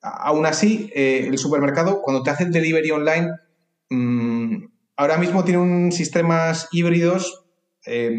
aún 0.01 0.45
así, 0.45 0.91
eh, 0.93 1.25
el 1.27 1.39
supermercado, 1.39 2.03
cuando 2.03 2.21
te 2.21 2.29
hace 2.29 2.43
el 2.43 2.51
delivery 2.51 2.91
online, 2.91 3.31
mm, 3.89 4.65
ahora 4.95 5.17
mismo 5.17 5.43
tiene 5.43 5.59
un 5.59 5.91
sistemas 5.91 6.67
híbridos, 6.71 7.45
eh, 7.87 8.15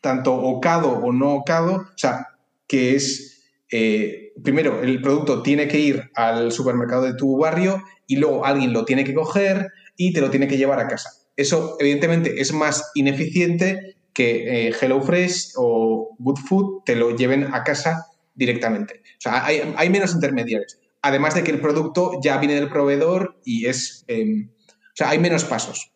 tanto 0.00 0.34
ocado 0.34 0.92
o 0.92 1.12
no 1.12 1.34
ocado, 1.34 1.74
o 1.74 1.98
sea, 1.98 2.28
que 2.68 2.94
es 2.94 3.31
eh, 3.72 4.34
primero, 4.44 4.82
el 4.82 5.00
producto 5.00 5.42
tiene 5.42 5.66
que 5.66 5.80
ir 5.80 6.10
al 6.14 6.52
supermercado 6.52 7.04
de 7.04 7.14
tu 7.14 7.38
barrio 7.38 7.82
y 8.06 8.16
luego 8.16 8.44
alguien 8.44 8.74
lo 8.74 8.84
tiene 8.84 9.02
que 9.02 9.14
coger 9.14 9.68
y 9.96 10.12
te 10.12 10.20
lo 10.20 10.30
tiene 10.30 10.46
que 10.46 10.58
llevar 10.58 10.78
a 10.78 10.86
casa. 10.86 11.10
Eso, 11.36 11.76
evidentemente, 11.80 12.40
es 12.40 12.52
más 12.52 12.90
ineficiente 12.94 13.96
que 14.12 14.68
eh, 14.68 14.74
HelloFresh 14.78 15.52
o 15.56 16.14
Good 16.18 16.38
Food 16.46 16.82
te 16.84 16.96
lo 16.96 17.16
lleven 17.16 17.48
a 17.54 17.64
casa 17.64 18.04
directamente. 18.34 19.00
O 19.16 19.20
sea, 19.20 19.46
hay, 19.46 19.88
menos 19.88 20.12
intermediarios. 20.12 20.78
Además 21.00 21.34
de 21.34 21.42
que 21.42 21.50
el 21.50 21.60
producto 21.60 22.20
ya 22.22 22.36
viene 22.36 22.54
del 22.54 22.68
proveedor 22.68 23.40
y 23.44 23.66
es... 23.66 24.04
Em, 24.06 24.50
o 24.50 24.94
sea, 24.94 25.08
hay 25.08 25.18
menos 25.18 25.44
pasos. 25.44 25.92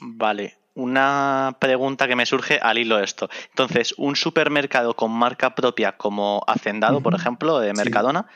Vale 0.00 0.57
una 0.78 1.56
pregunta 1.58 2.06
que 2.06 2.14
me 2.14 2.24
surge 2.24 2.60
al 2.62 2.78
hilo 2.78 2.98
de 2.98 3.04
esto. 3.04 3.28
Entonces, 3.50 3.94
un 3.98 4.14
supermercado 4.14 4.94
con 4.94 5.10
marca 5.10 5.56
propia 5.56 5.96
como 5.96 6.44
Hacendado, 6.46 7.00
por 7.00 7.16
ejemplo, 7.16 7.58
de 7.58 7.74
Mercadona, 7.74 8.26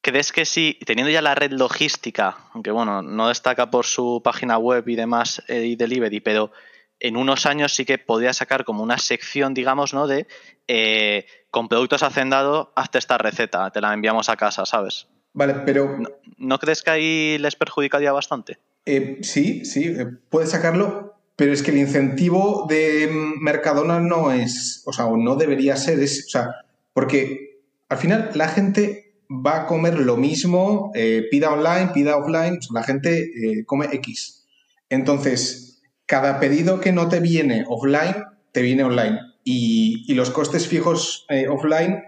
¿crees 0.00 0.32
que 0.32 0.44
si, 0.44 0.76
teniendo 0.84 1.12
ya 1.12 1.22
la 1.22 1.36
red 1.36 1.52
logística, 1.52 2.36
aunque 2.52 2.72
bueno, 2.72 3.00
no 3.02 3.28
destaca 3.28 3.70
por 3.70 3.86
su 3.86 4.20
página 4.24 4.58
web 4.58 4.88
y 4.88 4.96
demás 4.96 5.40
eh, 5.46 5.64
y 5.64 5.76
delivery, 5.76 6.18
pero 6.18 6.50
en 6.98 7.16
unos 7.16 7.46
años 7.46 7.72
sí 7.72 7.84
que 7.84 7.96
podría 7.96 8.32
sacar 8.32 8.64
como 8.64 8.82
una 8.82 8.98
sección, 8.98 9.54
digamos, 9.54 9.94
¿no? 9.94 10.08
De 10.08 10.26
eh, 10.66 11.26
con 11.50 11.68
productos 11.68 12.02
Hacendado, 12.02 12.72
hazte 12.74 12.98
esta 12.98 13.18
receta, 13.18 13.70
te 13.70 13.80
la 13.80 13.94
enviamos 13.94 14.28
a 14.28 14.36
casa, 14.36 14.66
¿sabes? 14.66 15.06
Vale, 15.32 15.54
pero... 15.64 15.96
¿No, 16.38 16.58
crees 16.58 16.82
que 16.82 16.90
ahí 16.90 17.38
les 17.38 17.54
perjudicaría 17.54 18.10
bastante? 18.10 18.58
Eh, 18.84 19.18
sí, 19.22 19.64
sí, 19.64 19.94
puede 20.28 20.48
sacarlo, 20.48 21.21
pero 21.42 21.54
es 21.54 21.64
que 21.64 21.72
el 21.72 21.78
incentivo 21.78 22.66
de 22.68 23.10
Mercadona 23.40 23.98
no 23.98 24.30
es, 24.30 24.84
o 24.86 24.92
sea, 24.92 25.06
no 25.06 25.34
debería 25.34 25.74
ser, 25.76 25.98
es, 25.98 26.26
o 26.28 26.30
sea, 26.30 26.54
porque 26.92 27.64
al 27.88 27.98
final 27.98 28.30
la 28.34 28.46
gente 28.46 29.16
va 29.28 29.62
a 29.62 29.66
comer 29.66 29.98
lo 29.98 30.16
mismo, 30.16 30.92
eh, 30.94 31.24
pida 31.32 31.50
online, 31.50 31.90
pida 31.92 32.16
offline, 32.16 32.60
la 32.72 32.84
gente 32.84 33.22
eh, 33.24 33.64
come 33.66 33.88
X. 33.90 34.46
Entonces, 34.88 35.82
cada 36.06 36.38
pedido 36.38 36.78
que 36.78 36.92
no 36.92 37.08
te 37.08 37.18
viene 37.18 37.64
offline, 37.66 38.22
te 38.52 38.62
viene 38.62 38.84
online. 38.84 39.18
Y, 39.42 40.14
los 40.14 40.30
costes 40.30 40.68
fijos 40.68 41.26
eh, 41.28 41.48
offline 41.48 42.04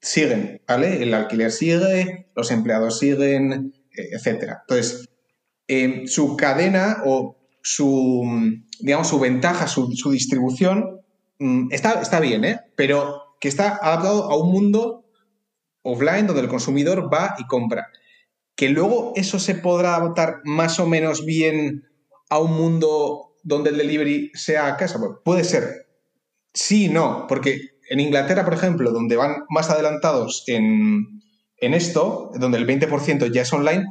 siguen, 0.00 0.60
¿vale? 0.66 1.04
El 1.04 1.14
alquiler 1.14 1.52
sigue, 1.52 2.26
los 2.34 2.50
empleados 2.50 2.98
siguen, 2.98 3.74
etcétera. 3.92 4.64
Entonces, 4.66 5.08
su 6.12 6.36
cadena 6.36 7.02
o 7.04 7.41
su, 7.62 8.24
digamos, 8.80 9.08
su 9.08 9.18
ventaja, 9.18 9.66
su, 9.66 9.88
distribución, 10.10 11.00
mm, 11.38 11.72
está, 11.72 12.00
está 12.00 12.20
bien, 12.20 12.44
¿eh? 12.44 12.60
pero 12.76 13.36
que 13.40 13.48
está 13.48 13.78
adaptado 13.80 14.30
a 14.30 14.36
un 14.36 14.52
mundo 14.52 15.04
offline 15.82 16.26
donde 16.26 16.42
el 16.42 16.48
consumidor 16.48 17.12
va 17.12 17.34
y 17.38 17.46
compra. 17.46 17.88
Que 18.54 18.68
luego 18.68 19.12
eso 19.16 19.38
se 19.38 19.54
podrá 19.54 19.96
adaptar 19.96 20.40
más 20.44 20.78
o 20.78 20.86
menos 20.86 21.24
bien 21.24 21.84
a 22.28 22.38
un 22.38 22.52
mundo 22.52 23.34
donde 23.42 23.70
el 23.70 23.78
delivery 23.78 24.30
sea 24.34 24.66
a 24.66 24.76
casa. 24.76 25.00
Puede 25.24 25.44
ser. 25.44 25.86
Sí, 26.54 26.88
no, 26.88 27.26
porque 27.28 27.60
en 27.88 28.00
Inglaterra, 28.00 28.44
por 28.44 28.54
ejemplo, 28.54 28.92
donde 28.92 29.16
van 29.16 29.44
más 29.48 29.70
adelantados 29.70 30.44
en, 30.46 31.22
en 31.56 31.74
esto, 31.74 32.30
donde 32.38 32.58
el 32.58 32.66
20% 32.66 33.32
ya 33.32 33.42
es 33.42 33.52
online, 33.52 33.86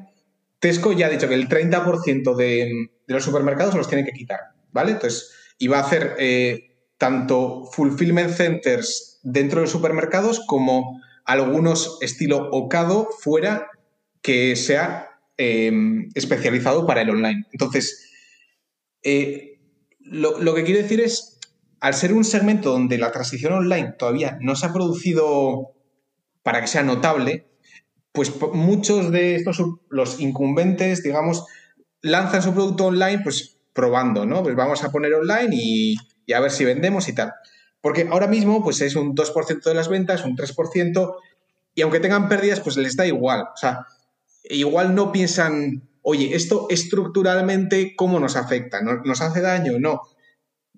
Tesco 0.62 0.94
ya 0.94 1.08
ha 1.08 1.10
dicho 1.10 1.28
que 1.28 1.34
el 1.34 1.50
30% 1.50 2.36
de, 2.36 2.92
los 3.12 3.24
supermercados 3.24 3.76
los 3.76 3.88
tiene 3.88 4.06
que 4.06 4.12
quitar, 4.12 4.40
¿vale? 4.72 4.92
Entonces, 4.92 5.32
va 5.72 5.80
a 5.80 5.84
hacer 5.84 6.16
eh, 6.18 6.76
tanto 6.98 7.66
fulfillment 7.72 8.32
centers 8.32 9.20
dentro 9.24 9.62
de 9.62 9.68
supermercados 9.68 10.42
como 10.48 11.02
algunos 11.26 11.98
estilo 12.02 12.50
Ocado 12.52 13.10
fuera 13.20 13.70
que 14.22 14.56
sea 14.56 15.10
em, 15.38 16.10
especializado 16.16 16.86
para 16.86 17.02
el 17.02 17.10
online. 17.10 17.46
Entonces, 17.52 18.12
eh, 19.04 19.60
lo, 20.00 20.40
lo, 20.40 20.54
que 20.54 20.64
quiero 20.64 20.82
decir 20.82 21.02
es, 21.02 21.40
al 21.80 21.94
ser 21.94 22.14
un 22.14 22.24
segmento 22.24 22.72
donde 22.72 22.98
la 22.98 23.12
transición 23.12 23.54
online 23.54 23.94
todavía 23.98 24.38
no 24.42 24.56
se 24.56 24.66
ha 24.66 24.74
producido 24.74 25.74
para 26.44 26.62
que 26.62 26.68
sea 26.68 26.84
notable, 26.84 27.48
pues 28.12 28.34
muchos 28.54 29.12
de 29.12 29.36
estos, 29.36 29.62
los 29.90 30.20
incumbentes, 30.20 31.04
digamos, 31.04 31.46
lanzan 32.02 32.42
su 32.42 32.54
producto 32.54 32.86
online, 32.86 33.22
pues 33.24 33.58
probando, 33.74 34.26
¿no? 34.26 34.44
Pues 34.44 34.56
vamos 34.56 34.84
a 34.84 34.92
poner 34.92 35.14
online 35.14 35.50
y, 35.54 35.96
a 36.34 36.40
ver 36.40 36.52
si 36.52 36.66
vendemos 36.66 37.08
y 37.08 37.14
tal. 37.14 37.34
Porque 37.82 38.08
ahora 38.12 38.28
mismo, 38.28 38.64
pues 38.64 38.82
es 38.82 38.96
un 38.96 39.16
2% 39.16 39.64
de 39.64 39.74
las 39.74 39.90
ventas, 39.90 40.24
un 40.24 40.36
3%, 40.36 41.16
y 41.74 41.82
aunque 41.82 42.00
tengan 42.00 42.28
pérdidas, 42.30 42.60
pues 42.60 42.78
les 42.78 42.96
da 42.96 43.08
igual. 43.08 43.42
O 43.42 43.58
sea, 43.58 43.88
igual 44.44 44.94
no 44.94 45.12
piensan, 45.12 45.90
oye, 46.02 46.36
esto 46.36 46.68
estructuralmente, 46.70 47.96
¿cómo 47.96 48.20
nos 48.20 48.36
afecta? 48.36 48.82
¿Nos 48.82 49.22
hace 49.22 49.42
daño? 49.42 49.80
No. 49.80 50.02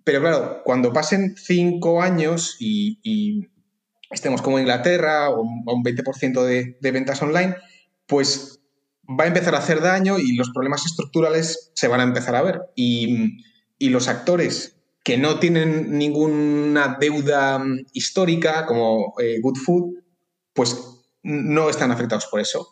Pero 0.04 0.22
claro, 0.22 0.62
cuando 0.64 0.92
pasen 0.94 1.36
cinco 1.38 2.02
años 2.02 2.58
y, 2.60 3.50
estemos 4.12 4.44
como 4.44 4.60
Inglaterra 4.60 5.30
o 5.30 5.42
un 5.42 5.84
20% 5.84 6.44
de, 6.44 6.78
de 6.80 6.92
ventas 6.92 7.22
online, 7.24 7.56
pues 8.06 8.63
va 9.10 9.26
a 9.26 9.28
empezar 9.28 9.56
a 9.56 9.60
hacer 9.60 9.82
daño 9.82 10.18
y 10.20 10.36
los 10.36 10.50
problemas 10.52 10.86
estructurales 10.86 11.72
se 11.74 11.88
van 11.88 12.00
a 12.00 12.04
empezar 12.04 12.36
a 12.36 12.42
ver. 12.42 12.62
Y, 12.76 13.42
los 13.80 14.08
actores 14.08 14.78
que 15.04 15.18
no 15.18 15.40
tienen 15.40 15.98
ninguna 15.98 16.96
deuda 17.02 17.62
histórica, 17.92 18.66
como 18.66 19.14
eh, 19.20 19.42
Good 19.42 19.58
Food, 19.58 19.96
pues 20.54 20.78
no 21.22 21.70
están 21.70 21.92
afectados 21.92 22.28
por 22.28 22.40
eso. 22.40 22.70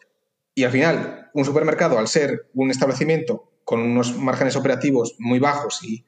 Y 0.56 0.64
al 0.64 0.72
final, 0.72 1.30
un 1.34 1.44
supermercado, 1.44 2.00
al 2.00 2.08
ser 2.08 2.50
un 2.54 2.72
establecimiento 2.72 3.52
con 3.66 3.82
unos 3.82 4.18
márgenes 4.18 4.56
operativos 4.56 5.16
muy 5.20 5.40
bajos 5.40 5.84
y, 5.84 6.06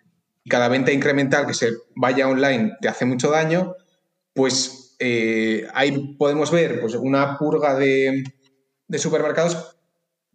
cada 0.50 0.68
venta 0.68 0.92
incremental 0.92 1.48
que 1.48 1.54
se 1.54 1.72
vaya 1.96 2.28
online 2.28 2.74
te 2.82 2.90
hace 2.90 3.06
mucho 3.06 3.30
daño, 3.30 3.76
pues 4.34 4.96
eh, 5.00 5.66
ahí 5.74 6.16
podemos 6.20 6.52
ver 6.52 6.82
pues, 6.82 6.96
una 6.96 7.38
purga 7.38 7.76
de, 7.76 8.26
de 8.90 9.00
supermercados 9.00 9.78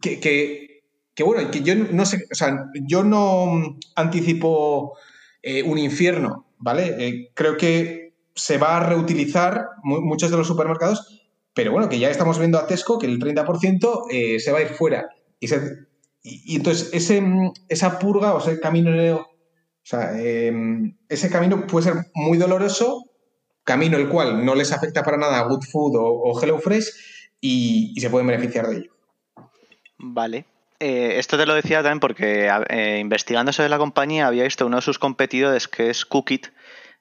que, 0.01 0.83
que, 1.15 1.23
bueno, 1.23 1.51
que 1.51 1.63
yo 1.63 1.75
no 1.75 2.07
sé, 2.07 2.25
o 2.31 2.35
sea, 2.35 2.67
yo 2.87 3.03
no 3.05 3.79
anticipo 3.97 4.97
eh, 5.43 5.63
un 5.63 5.79
infierno, 5.79 6.47
¿vale? 6.59 6.95
Eh, 6.99 7.31
creo 7.35 7.57
que 7.57 8.15
se 8.35 8.59
va 8.59 8.77
a 8.77 8.89
reutilizar 8.89 9.67
muchos 9.83 10.31
de 10.31 10.37
los 10.37 10.47
supermercados, 10.47 11.29
pero 11.55 11.73
bueno, 11.73 11.89
que 11.89 11.99
ya 11.99 12.11
estamos 12.11 12.39
viendo 12.39 12.59
a 12.59 12.67
Tesco 12.67 12.99
que 12.99 13.07
el 13.07 13.19
30% 13.19 14.05
eh, 14.11 14.39
se 14.39 14.53
va 14.53 14.59
a 14.59 14.63
ir 14.63 14.69
fuera. 14.69 15.09
Y, 15.41 15.49
y, 16.23 16.57
entonces 16.57 16.91
ese, 16.93 17.23
esa 17.69 17.99
purga 17.99 18.35
o 18.35 18.39
ese 18.39 18.61
camino, 18.61 19.17
o 19.17 19.27
sea, 19.83 20.13
ese 20.21 21.31
camino 21.31 21.67
puede 21.67 21.93
ser 21.93 22.07
muy 22.15 22.39
doloroso, 22.39 23.05
camino 23.65 23.97
el 23.97 24.09
cual 24.09 24.45
no 24.45 24.55
les 24.55 24.71
afecta 24.71 25.03
para 25.03 25.17
nada 25.17 25.41
a 25.41 25.49
Good 25.49 25.65
Food 25.65 25.97
o, 25.97 26.05
o 26.05 26.41
HelloFresh 26.41 26.91
y, 27.41 27.93
y 27.97 28.01
se 28.01 28.11
pueden 28.11 28.29
beneficiar 28.29 28.69
de 28.69 28.77
ello. 28.79 28.98
Vale. 29.99 30.45
Eh, 30.81 31.19
esto 31.19 31.37
te 31.37 31.45
lo 31.45 31.55
decía 31.55 31.83
también 31.83 31.99
porque 31.99 32.49
eh, 32.69 32.99
investigando 33.01 33.53
sobre 33.53 33.69
la 33.69 33.79
compañía 33.79 34.29
había 34.29 34.45
visto 34.45 34.65
uno 34.65 34.77
de 34.77 34.83
sus 34.83 34.99
competidores 34.99 35.67
que 35.67 35.91
es 35.91 36.07
Cookit 36.07 36.49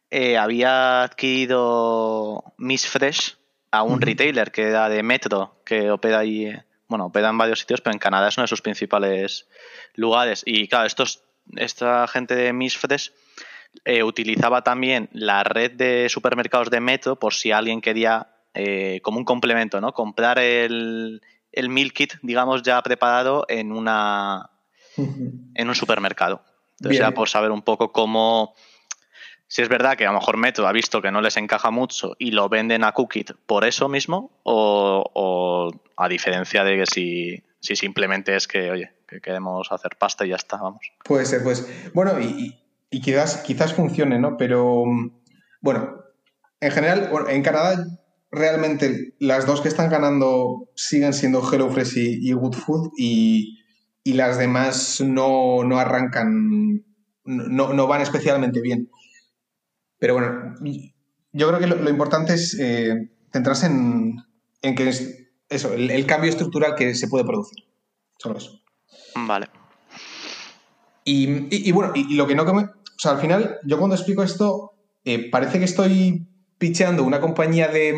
eh, 0.10 0.36
había 0.36 1.04
adquirido 1.04 2.44
Miss 2.58 2.88
Fresh 2.88 3.36
a 3.70 3.84
un 3.84 4.02
retailer 4.02 4.52
que 4.52 4.64
era 4.64 4.90
de 4.90 5.04
Metro 5.04 5.62
que 5.64 5.92
opera 5.92 6.20
ahí 6.20 6.52
bueno 6.88 7.06
opera 7.06 7.30
en 7.30 7.38
varios 7.38 7.60
sitios 7.60 7.82
pero 7.82 7.94
en 7.94 8.00
Canadá 8.00 8.30
es 8.30 8.38
uno 8.38 8.46
de 8.46 8.48
sus 8.48 8.64
principales 8.64 9.48
lugares. 9.94 10.42
Y 10.44 10.68
claro 10.68 10.88
estos 10.88 11.22
esta 11.56 12.08
gente 12.08 12.36
de 12.36 12.54
Miss 12.54 12.78
Fresh 12.78 13.12
utilizaba 14.04 14.64
también 14.64 15.08
la 15.14 15.44
red 15.44 15.72
de 15.74 16.10
supermercados 16.10 16.72
de 16.72 16.80
Metro 16.80 17.18
por 17.18 17.36
si 17.36 17.52
alguien 17.52 17.82
quería 17.82 18.28
como 19.04 19.20
un 19.20 19.26
complemento 19.26 19.80
no 19.82 19.94
comprar 19.94 20.40
el 20.40 21.22
el 21.58 21.70
meal 21.70 21.94
kit, 21.94 22.14
digamos, 22.22 22.64
ya 22.64 22.82
preparado 22.82 23.46
en 23.48 23.72
una 23.72 24.50
en 24.98 25.68
un 25.68 25.76
supermercado. 25.76 26.42
Entonces, 26.80 27.00
ya 27.00 27.12
por 27.12 27.30
saber 27.30 27.52
un 27.52 27.62
poco 27.62 27.92
cómo. 27.92 28.54
Si 29.48 29.62
es 29.62 29.70
verdad 29.70 29.96
que 29.96 30.06
a 30.06 30.12
lo 30.12 30.20
mejor 30.20 30.36
Metro 30.38 30.68
ha 30.68 30.74
visto 30.74 31.02
que 31.02 31.10
no 31.10 31.22
les 31.22 31.38
encaja 31.38 31.72
mucho 31.72 32.16
y 32.20 32.32
lo 32.32 32.50
venden 32.50 32.84
a 32.84 32.92
Cookit 32.92 33.32
por 33.46 33.64
eso 33.64 33.88
mismo, 33.88 34.32
o, 34.44 35.72
a 35.96 36.10
diferencia 36.10 36.66
de 36.66 36.78
que 36.78 36.86
si, 36.86 37.44
si, 37.62 37.78
simplemente 37.78 38.36
es 38.36 38.46
que, 38.46 38.70
oye, 38.70 38.92
que 39.08 39.22
queremos 39.22 39.72
hacer 39.72 39.96
pasta 39.98 40.26
y 40.26 40.30
ya 40.30 40.36
está, 40.36 40.58
vamos. 40.58 40.92
Puede 41.06 41.26
ser, 41.26 41.44
pues. 41.44 41.66
Bueno, 41.94 42.20
y, 42.20 42.60
y 42.90 43.02
quizás, 43.02 43.38
quizás 43.38 43.74
funcione, 43.74 44.20
¿no? 44.20 44.36
Pero 44.36 44.84
bueno, 45.62 46.04
en 46.60 46.72
general, 46.72 47.10
en 47.30 47.42
Canadá 47.42 47.86
realmente 48.32 49.16
las 49.20 49.46
dos 49.46 49.62
que 49.62 49.68
están 49.68 49.90
ganando 49.90 50.70
siguen 50.76 51.14
siendo 51.14 51.42
HelloFresh 51.42 51.98
y, 51.98 52.30
y 52.30 52.34
Good 52.34 52.56
Food 52.56 52.92
y, 52.98 53.54
las 54.06 54.38
demás 54.38 55.02
no, 55.02 55.62
arrancan, 55.78 56.86
no, 57.26 57.88
van 57.88 58.02
especialmente 58.02 58.62
bien. 58.62 58.90
Pero 60.00 60.14
bueno, 60.14 60.56
yo 61.34 61.48
creo 61.50 61.60
que 61.60 61.68
lo, 61.68 61.90
importante 61.90 62.34
es 62.36 62.58
eh, 62.58 63.12
centrarse 63.34 63.66
en, 63.66 64.76
que 64.76 64.88
es 64.88 65.28
eso, 65.50 65.74
el, 65.74 66.06
cambio 66.06 66.30
estructural 66.30 66.76
que 66.76 66.96
se 66.96 67.10
puede 67.10 67.26
producir. 67.26 67.66
Solo 68.18 68.38
eso. 68.38 68.62
Vale. 69.28 69.48
Y, 71.04 71.72
bueno, 71.74 71.92
y, 71.94 72.16
lo 72.16 72.28
que 72.28 72.36
no... 72.36 72.44
O 72.44 73.00
sea, 73.00 73.12
al 73.12 73.20
final, 73.20 73.58
yo 73.66 73.78
cuando 73.78 73.98
explico 73.98 74.24
esto, 74.24 74.72
eh, 75.04 75.30
parece 75.30 75.60
que 75.60 75.66
estoy 75.66 76.28
picheando 76.58 77.04
una 77.04 77.20
compañía 77.20 77.68
de, 77.68 77.94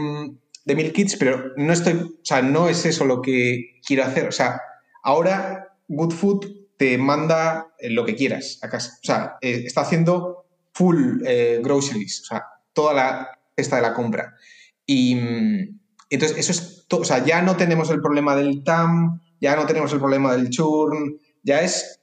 de 0.65 0.75
Milk 0.75 0.93
Kits, 0.93 1.15
pero 1.17 1.53
no 1.57 1.73
estoy, 1.73 1.93
o 1.93 2.11
sea, 2.23 2.41
no 2.41 2.69
es 2.69 2.85
eso 2.85 3.05
lo 3.05 3.21
que 3.21 3.79
quiero 3.85 4.03
hacer. 4.03 4.27
O 4.27 4.31
sea, 4.31 4.61
ahora 5.03 5.69
Good 5.87 6.13
Food 6.13 6.59
te 6.77 6.97
manda 6.97 7.73
eh, 7.79 7.89
lo 7.89 8.05
que 8.05 8.15
quieras 8.15 8.59
a 8.61 8.69
casa. 8.69 8.97
O 9.03 9.05
sea, 9.05 9.37
eh, 9.41 9.63
está 9.65 9.81
haciendo 9.81 10.45
full 10.71 11.21
eh, 11.25 11.59
groceries, 11.61 12.21
o 12.21 12.25
sea, 12.25 12.45
toda 12.71 12.93
la 12.93 13.39
cesta 13.55 13.75
de 13.75 13.81
la 13.81 13.93
compra. 13.93 14.35
Y 14.85 15.15
mm, 15.15 15.79
entonces, 16.09 16.37
eso 16.37 16.51
es. 16.51 16.85
O 16.91 17.03
sea, 17.03 17.23
ya 17.23 17.41
no 17.41 17.57
tenemos 17.57 17.89
el 17.91 18.01
problema 18.01 18.35
del 18.35 18.63
TAM, 18.63 19.21
ya 19.41 19.55
no 19.55 19.65
tenemos 19.65 19.91
el 19.93 19.99
problema 19.99 20.35
del 20.35 20.49
churn, 20.49 21.19
ya 21.43 21.61
es 21.61 21.99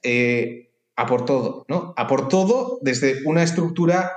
a 0.95 1.05
por 1.05 1.25
todo, 1.25 1.65
¿no? 1.67 1.93
A 1.97 2.07
por 2.07 2.29
todo 2.29 2.79
desde 2.81 3.21
una 3.25 3.43
estructura, 3.43 4.13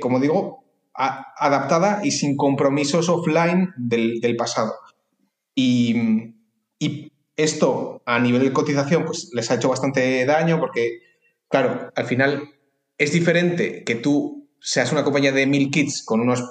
como 0.00 0.18
digo, 0.18 0.64
adaptada 0.96 2.00
y 2.02 2.10
sin 2.10 2.36
compromisos 2.36 3.08
offline 3.08 3.72
del, 3.76 4.36
pasado. 4.36 4.74
Y, 5.54 6.32
esto 7.36 8.02
a 8.06 8.18
nivel 8.18 8.42
de 8.42 8.52
cotización 8.54 9.04
pues 9.04 9.28
les 9.34 9.50
ha 9.50 9.56
hecho 9.56 9.68
bastante 9.68 10.24
daño 10.24 10.58
porque, 10.58 11.00
claro, 11.48 11.92
al 11.94 12.06
final 12.06 12.48
es 12.96 13.12
diferente 13.12 13.84
que 13.84 13.94
tú 13.94 14.48
seas 14.58 14.90
una 14.90 15.04
compañía 15.04 15.32
de 15.32 15.46
mil 15.46 15.70
kits 15.70 16.02
con 16.02 16.20
unos, 16.20 16.42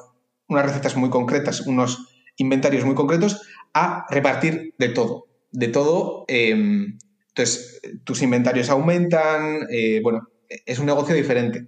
unas 0.47 0.65
recetas 0.67 0.95
muy 0.95 1.09
concretas, 1.09 1.61
unos 1.61 2.07
inventarios 2.37 2.85
muy 2.85 2.93
concretos, 2.93 3.41
a 3.73 4.05
repartir 4.11 4.75
de 4.77 4.89
todo. 4.89 5.25
De 5.51 5.69
todo. 5.69 6.25
Em, 6.27 6.99
entonces, 7.29 7.81
tus 8.03 8.21
inventarios 8.21 8.69
aumentan, 8.69 9.67
eh, 9.71 10.01
bueno, 10.03 10.29
es 10.47 10.77
un 10.77 10.85
negocio 10.85 11.15
diferente. 11.15 11.67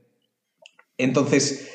Entonces, 0.98 1.70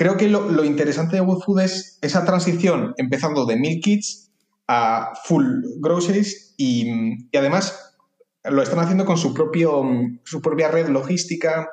creo 0.00 0.16
que 0.16 0.28
lo, 0.28 0.64
interesante 0.64 1.16
de 1.16 1.20
Good 1.20 1.42
Food 1.42 1.60
es 1.60 1.98
esa 2.00 2.24
transición 2.24 2.94
empezando 2.96 3.44
de 3.44 3.56
mil 3.56 3.80
kits 3.82 4.32
a 4.66 5.12
full 5.24 5.44
groceries 5.78 6.54
y, 6.56 6.88
además 7.36 7.98
lo 8.44 8.62
están 8.62 8.78
haciendo 8.78 9.04
con 9.04 9.18
su, 9.18 9.34
propio, 9.34 9.84
su 10.24 10.40
propia 10.40 10.70
red 10.70 10.88
logística 10.88 11.68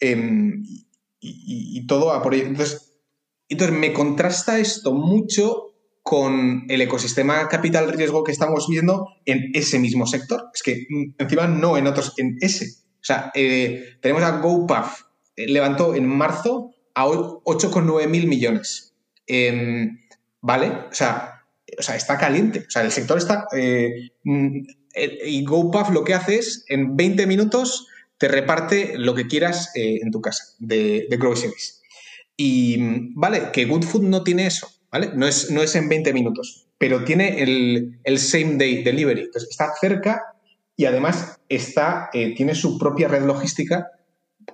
em, 0.00 0.64
y, 1.20 1.86
todo 1.86 2.10
a 2.10 2.24
por 2.24 2.34
Entonces, 2.34 2.98
entonces, 3.48 3.78
me 3.78 3.92
contrasta 3.92 4.58
esto 4.58 4.92
mucho 4.92 5.76
con 6.02 6.64
el 6.68 6.80
ecosistema 6.80 7.46
capital 7.46 7.92
riesgo 7.92 8.24
que 8.24 8.32
estamos 8.32 8.66
viendo 8.68 9.06
en 9.26 9.52
ese 9.54 9.78
mismo 9.78 10.08
sector. 10.08 10.50
Es 10.52 10.64
que 10.64 10.86
mm, 10.90 11.14
encima 11.18 11.46
no 11.46 11.76
en 11.76 11.86
otros, 11.86 12.14
en 12.16 12.36
ese. 12.40 12.66
O 12.94 13.04
sea, 13.04 13.30
eh, 13.32 13.96
tenemos 14.02 14.24
a 14.24 14.38
GoPuff, 14.38 15.02
eh, 15.36 15.46
levantó 15.46 15.94
en 15.94 16.08
marzo 16.08 16.73
a 16.94 17.06
8,9 17.06 18.08
mil 18.08 18.26
millones. 18.26 18.94
Em, 19.26 19.98
¿Vale? 20.40 20.68
O 20.90 20.94
sea, 20.94 21.42
o 21.78 21.82
sea, 21.82 21.96
está 21.96 22.18
caliente. 22.18 22.64
O 22.66 22.70
sea, 22.70 22.82
el 22.82 22.92
sector 22.92 23.18
está... 23.18 23.46
Eh, 23.56 24.10
mm, 24.24 24.58
y 25.26 25.44
GoPuff 25.44 25.90
lo 25.90 26.04
que 26.04 26.14
hace 26.14 26.36
es, 26.36 26.64
en 26.68 26.96
20 26.96 27.26
minutos, 27.26 27.88
te 28.18 28.28
reparte 28.28 28.96
lo 28.96 29.14
que 29.14 29.26
quieras 29.26 29.72
eh, 29.74 29.98
en 30.00 30.12
tu 30.12 30.20
casa 30.20 30.44
de, 30.60 31.06
de 31.10 31.16
groceries. 31.16 31.82
Y, 32.36 32.76
¿vale? 33.14 33.50
Que 33.52 33.64
Good 33.64 33.84
Food 33.84 34.02
no 34.02 34.22
tiene 34.22 34.46
eso, 34.46 34.68
¿vale? 34.90 35.10
No 35.14 35.26
es, 35.26 35.50
no 35.50 35.62
es 35.62 35.74
en 35.74 35.88
20 35.88 36.12
minutos, 36.12 36.66
pero 36.78 37.04
tiene 37.04 37.42
el, 37.42 38.18
same 38.18 38.56
day 38.56 38.82
delivery. 38.82 39.22
Entonces, 39.22 39.50
está 39.50 39.72
cerca 39.80 40.22
y 40.76 40.84
además 40.86 41.38
está, 41.48 42.10
eh, 42.12 42.34
tiene 42.34 42.54
su 42.54 42.78
propia 42.78 43.08
red 43.08 43.24
logística 43.24 43.88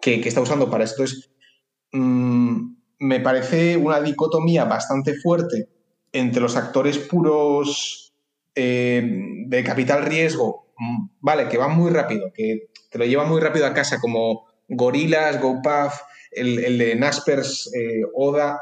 que, 0.01 0.21
que, 0.21 0.29
está 0.29 0.41
usando 0.41 0.71
para 0.71 0.85
esto. 0.85 1.05
Mm, 1.93 2.77
me 3.01 3.21
parece 3.21 3.77
una 3.77 4.01
dicotomía 4.01 4.65
bastante 4.65 5.15
fuerte 5.15 5.69
entre 6.13 6.41
los 6.41 6.57
actores 6.57 6.99
puros 6.99 8.13
eh, 8.55 9.03
de 9.47 9.65
capital 9.65 10.05
riesgo, 10.05 10.73
mm, 10.77 11.07
vale, 11.21 11.49
que 11.49 11.59
van 11.59 11.77
muy 11.77 11.91
rápido, 11.91 12.33
que 12.35 12.71
te 12.91 12.99
lo 12.99 13.05
llevan 13.05 13.29
muy 13.29 13.41
rápido 13.41 13.67
a 13.67 13.75
casa, 13.75 14.01
como 14.01 14.47
Gorilas, 14.69 15.41
GoPuff, 15.41 16.01
el, 16.33 16.79
de 16.79 16.95
Naspers, 16.95 17.73
eh, 17.75 18.03
Oda, 18.15 18.61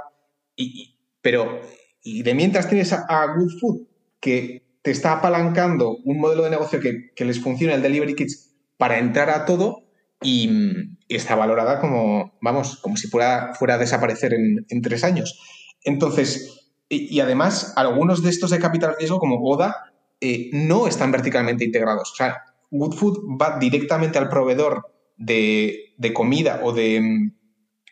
y, 0.57 0.97
pero 1.21 1.61
y 2.03 2.23
de 2.23 2.35
mientras 2.35 2.69
tienes 2.69 2.93
a, 2.93 3.27
Good 3.37 3.59
Food 3.61 3.87
que 4.21 4.63
te 4.83 4.91
está 4.91 5.13
apalancando 5.13 5.99
un 6.05 6.21
modelo 6.21 6.45
de 6.45 6.51
negocio 6.51 6.81
que, 6.81 7.25
les 7.25 7.41
funciona 7.41 7.75
el 7.75 7.83
Delivery 7.83 8.15
Kits 8.15 8.55
para 8.77 8.99
entrar 8.99 9.31
a 9.31 9.45
todo 9.45 9.85
y, 10.23 10.97
está 11.17 11.35
valorada 11.35 11.81
como, 11.81 12.39
vamos, 12.41 12.77
como 12.81 12.97
si 12.97 13.09
fuera, 13.09 13.55
fuera 13.55 13.75
a 13.75 13.79
desaparecer 13.79 14.35
en, 14.35 14.83
tres 14.83 15.05
años. 15.05 15.41
Entonces, 15.83 16.71
y, 16.89 17.21
además, 17.21 17.73
algunos 17.77 18.23
de 18.23 18.31
estos 18.31 18.51
de 18.51 18.59
capital 18.59 18.97
riesgo, 18.99 19.19
como 19.19 19.43
Oda, 19.43 19.93
eh, 20.21 20.51
no 20.53 20.87
están 20.87 21.13
verticalmente 21.13 21.65
integrados. 21.65 22.13
O 22.13 22.15
sea, 22.15 22.43
Good 22.71 22.95
Food 22.95 23.19
va 23.41 23.59
directamente 23.59 24.19
al 24.19 24.29
proveedor 24.29 24.93
de, 25.17 25.95
comida 26.15 26.61
o 26.63 26.73
de, 26.73 27.33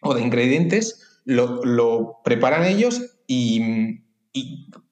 o 0.03 0.15
de 0.15 0.21
ingredientes, 0.23 1.21
lo, 1.25 2.21
preparan 2.25 2.65
ellos 2.65 3.17
y, 3.27 4.03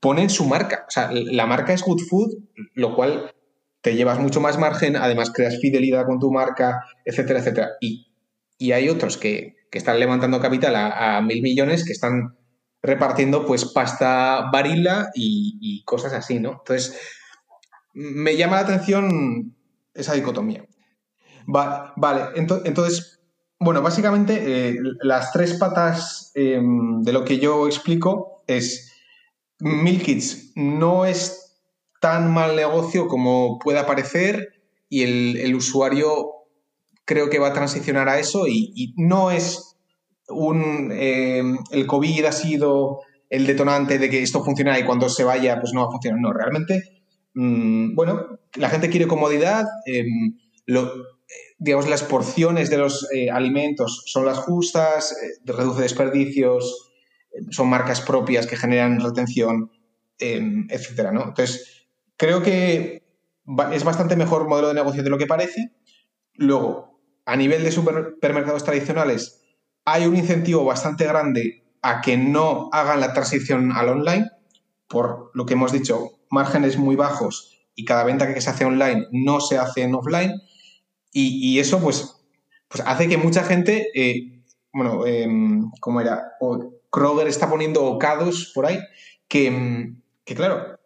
ponen 0.00 0.30
su 0.30 0.44
marca. 0.46 0.84
O 0.88 0.90
sea, 0.90 1.10
la 1.12 1.46
marca 1.46 1.72
es 1.72 1.82
Good 1.82 2.02
Food, 2.08 2.34
lo 2.74 2.94
cual 2.94 3.32
te 3.80 3.94
llevas 3.94 4.18
mucho 4.18 4.40
más 4.40 4.58
margen, 4.58 4.96
además 4.96 5.30
creas 5.30 5.58
fidelidad 5.60 6.06
con 6.06 6.18
tu 6.18 6.30
marca, 6.30 6.84
etcétera, 7.04 7.40
etcétera. 7.40 7.68
Y, 7.80 8.13
hay 8.60 8.88
otros 8.88 9.16
que, 9.16 9.54
están 9.72 9.98
levantando 9.98 10.40
capital 10.40 10.76
a, 10.76 11.20
mil 11.20 11.42
millones 11.42 11.84
que 11.84 11.90
están 11.90 12.36
repartiendo 12.80 13.44
pues 13.44 13.64
pasta 13.64 14.48
varila 14.52 15.10
y, 15.16 15.82
cosas 15.84 16.12
así, 16.12 16.38
¿no? 16.38 16.50
Entonces, 16.60 16.96
me 17.92 18.36
llama 18.36 18.56
la 18.56 18.62
atención 18.62 19.56
esa 19.92 20.14
dicotomía. 20.14 20.64
vale, 21.46 22.22
entonces, 22.36 23.20
bueno, 23.58 23.82
básicamente 23.82 24.68
eh, 24.68 24.76
las 25.02 25.32
tres 25.32 25.54
patas 25.54 26.30
em, 26.36 27.02
de 27.02 27.12
lo 27.12 27.24
que 27.24 27.40
yo 27.40 27.66
explico 27.66 28.44
es 28.46 28.92
Milkits 29.58 30.52
no 30.54 31.06
es 31.06 31.44
tan 32.00 32.32
mal 32.32 32.54
negocio 32.54 33.08
como 33.08 33.58
pueda 33.58 33.86
parecer 33.86 34.62
y 34.90 35.02
el, 35.02 35.54
usuario 35.54 36.43
creo 37.04 37.30
que 37.30 37.38
va 37.38 37.48
a 37.48 37.52
transicionar 37.52 38.08
a 38.08 38.18
eso 38.18 38.46
y, 38.48 38.94
no 38.96 39.30
es 39.30 39.76
un... 40.28 40.90
Em, 40.92 41.58
el 41.70 41.86
COVID 41.86 42.24
ha 42.24 42.32
sido 42.32 43.00
el 43.30 43.46
detonante 43.46 43.98
de 43.98 44.10
que 44.10 44.22
esto 44.22 44.44
funcione 44.44 44.78
y 44.78 44.84
cuando 44.84 45.08
se 45.08 45.24
vaya 45.24 45.60
pues 45.60 45.72
no 45.72 45.82
va 45.82 45.88
a 45.88 45.90
funcionar. 45.90 46.20
No, 46.20 46.32
realmente, 46.32 47.02
mm, 47.34 47.94
bueno, 47.94 48.38
la 48.56 48.70
gente 48.70 48.90
quiere 48.90 49.06
comodidad, 49.06 49.66
em, 49.86 50.36
digamos, 51.58 51.88
las 51.88 52.02
porciones 52.02 52.70
de 52.70 52.78
los 52.78 53.08
eh, 53.12 53.30
alimentos 53.30 54.02
son 54.06 54.26
las 54.26 54.38
justas, 54.38 55.12
eh, 55.12 55.40
reduce 55.44 55.82
desperdicios, 55.82 56.92
eh, 57.32 57.42
son 57.50 57.68
marcas 57.68 58.00
propias 58.00 58.46
que 58.46 58.56
generan 58.56 59.00
retención, 59.00 59.70
em, 60.18 60.66
etcétera, 60.70 61.12
¿no? 61.12 61.24
Entonces, 61.24 61.86
creo 62.16 62.42
que 62.42 63.02
es 63.72 63.84
bastante 63.84 64.16
mejor 64.16 64.48
modelo 64.48 64.68
de 64.68 64.74
negocio 64.74 65.02
de 65.02 65.10
lo 65.10 65.18
que 65.18 65.26
parece. 65.26 65.72
Luego, 66.34 66.93
a 67.26 67.36
nivel 67.36 67.62
de 67.62 67.72
supermercados 67.72 68.64
tradicionales, 68.64 69.42
hay 69.84 70.06
un 70.06 70.16
incentivo 70.16 70.64
bastante 70.64 71.04
grande 71.04 71.64
a 71.82 72.00
que 72.00 72.16
no 72.16 72.70
hagan 72.72 73.00
la 73.00 73.12
transición 73.12 73.72
al 73.72 73.88
online, 73.88 74.30
por 74.88 75.30
lo 75.34 75.46
que 75.46 75.54
hemos 75.54 75.72
dicho, 75.72 76.12
márgenes 76.30 76.78
muy 76.78 76.96
bajos 76.96 77.66
y 77.74 77.84
cada 77.84 78.04
venta 78.04 78.32
que 78.32 78.40
se 78.40 78.50
hace 78.50 78.64
online 78.64 79.06
no 79.12 79.40
se 79.40 79.58
hace 79.58 79.82
en 79.82 79.94
offline. 79.94 80.40
Y, 81.16 81.60
eso, 81.60 81.78
pues, 81.78 82.26
pues 82.66 82.82
hace 82.84 83.06
que 83.06 83.16
mucha 83.16 83.44
gente, 83.44 83.86
eh, 83.94 84.42
bueno, 84.72 85.06
em, 85.06 85.70
¿cómo 85.78 86.00
era? 86.00 86.32
Kroger 86.90 87.28
está 87.28 87.48
poniendo 87.48 87.84
ocados 87.84 88.50
por 88.52 88.66
ahí, 88.66 88.80
que, 89.28 89.94
claro, 90.24 90.80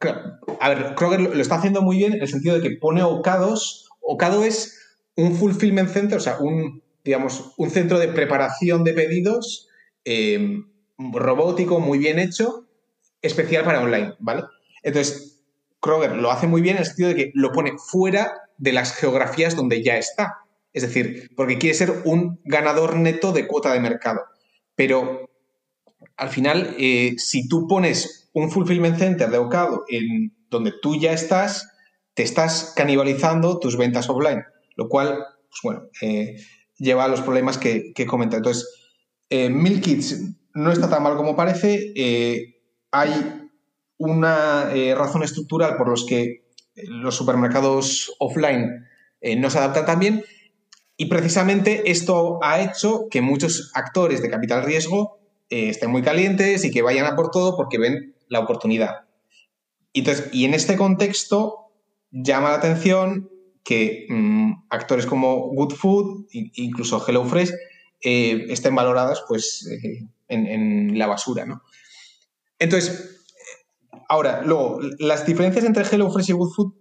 a 0.61 0.69
ver, 0.69 0.95
Kroger 0.97 1.21
lo, 1.21 1.33
está 1.41 1.55
haciendo 1.55 1.81
muy 1.81 1.97
bien 1.97 2.13
en 2.13 2.21
el 2.21 2.29
sentido 2.29 2.57
de 2.57 2.63
que 2.63 2.77
pone 2.77 3.03
ocados. 3.03 3.89
Ocado 4.01 4.45
es 4.45 4.78
un 5.19 5.35
fulfillment 5.35 5.91
center, 5.91 6.19
o 6.19 6.21
sea, 6.21 6.39
un, 6.39 6.81
digamos, 7.05 7.53
un 7.57 7.71
centro 7.71 7.99
de 7.99 8.07
preparación 8.07 8.85
de 8.85 8.93
pedidos 8.93 9.69
em, 10.05 10.71
robótico, 10.97 11.81
muy 11.81 11.99
bien 11.99 12.21
hecho, 12.21 12.69
especial 13.21 13.65
para 13.65 13.81
online, 13.81 14.15
¿vale? 14.21 14.45
Entonces, 14.85 15.43
Kroger 15.81 16.15
lo 16.15 16.31
hace 16.31 16.47
muy 16.47 16.63
bien 16.63 16.77
en 16.77 16.83
el 16.83 16.87
sentido 16.87 17.09
de 17.09 17.17
que 17.17 17.33
lo 17.35 17.51
pone 17.51 17.73
fuera 17.79 18.33
de 18.59 18.73
las 18.73 18.95
geografías 18.95 19.57
donde 19.57 19.83
ya 19.83 19.97
está. 19.97 20.37
Es 20.73 20.83
decir, 20.83 21.31
porque 21.35 21.59
quiere 21.59 21.75
ser 21.75 22.03
un 22.05 22.41
ganador 22.45 22.95
neto 22.95 23.33
de 23.33 23.49
cuota 23.49 23.73
de 23.73 23.81
mercado. 23.81 24.21
Pero 24.77 25.31
al 26.17 26.29
final, 26.29 26.77
eh, 26.79 27.15
si 27.19 27.49
tú 27.49 27.67
pones 27.67 28.31
un 28.35 28.53
fulfillment 28.53 28.99
center 28.99 29.31
de 29.31 29.39
Ocado 29.39 29.85
en 29.89 30.33
donde 30.49 30.73
tú 30.81 30.95
ya 30.95 31.13
estás, 31.13 31.73
te 32.15 32.23
estás 32.23 32.73
canibalizando 32.77 33.59
tus 33.59 33.77
ventas 33.77 34.09
offline, 34.09 34.45
lo 34.79 34.89
cual, 34.89 35.27
pues 35.51 35.61
bueno, 35.63 35.83
eh, 36.01 36.37
lleva 36.79 37.05
a 37.05 37.09
los 37.09 37.21
problemas 37.21 37.59
que, 37.59 37.93
que 37.95 38.07
comenta. 38.07 38.39
Entonces, 38.39 38.67
eh, 39.29 39.51
Milkits 39.51 40.23
no 40.55 40.73
está 40.73 40.89
tan 40.89 41.03
mal 41.03 41.17
como 41.17 41.37
parece. 41.37 41.93
hay 42.91 43.51
una 43.99 44.73
razón 44.97 45.23
estructural 45.23 45.77
por 45.77 45.91
los 45.91 46.07
que 46.07 46.49
los 46.87 47.17
supermercados 47.17 48.15
offline 48.19 48.87
eh, 49.21 49.37
no 49.37 49.51
se 49.51 49.59
adaptan 49.59 49.87
tan 49.87 50.01
bien. 50.01 50.25
Y 50.97 51.07
precisamente 51.07 51.91
esto 51.91 52.39
ha 52.43 52.61
hecho 52.61 53.07
que 53.11 53.21
muchos 53.21 53.71
actores 53.75 54.21
de 54.23 54.31
capital 54.31 54.65
riesgo 54.65 55.19
eh, 55.49 55.69
estén 55.69 55.91
muy 55.91 56.03
calientes 56.03 56.65
y 56.65 56.71
que 56.71 56.83
vayan 56.83 57.07
a 57.07 57.15
por 57.15 57.31
todo 57.31 57.57
porque 57.57 57.79
ven 57.79 58.15
la 58.29 58.41
oportunidad. 58.41 59.07
Entonces, 59.93 60.29
y 60.33 60.45
en 60.45 60.55
este 60.55 60.77
contexto 60.77 61.73
llama 62.11 62.51
la 62.51 62.57
atención 62.57 63.31
que 63.69 64.07
mm, 64.09 64.67
actores 64.71 65.05
como 65.05 65.49
Good 65.49 65.75
Food, 65.75 66.27
incluso 66.31 67.05
HelloFresh, 67.05 67.53
eh, 68.01 68.47
estén 68.49 68.75
valoradas 68.75 69.23
pues, 69.29 69.69
en, 70.29 70.47
en, 70.47 70.99
la 70.99 71.07
basura. 71.07 71.45
¿no? 71.45 71.63
Entonces, 72.59 73.19
Ahora, 74.09 74.41
luego, 74.43 74.81
las 74.99 75.27
diferencias 75.27 75.67
entre 75.67 75.85
HelloFresh 75.85 76.31
y 76.31 76.33
GoodFood 76.33 76.73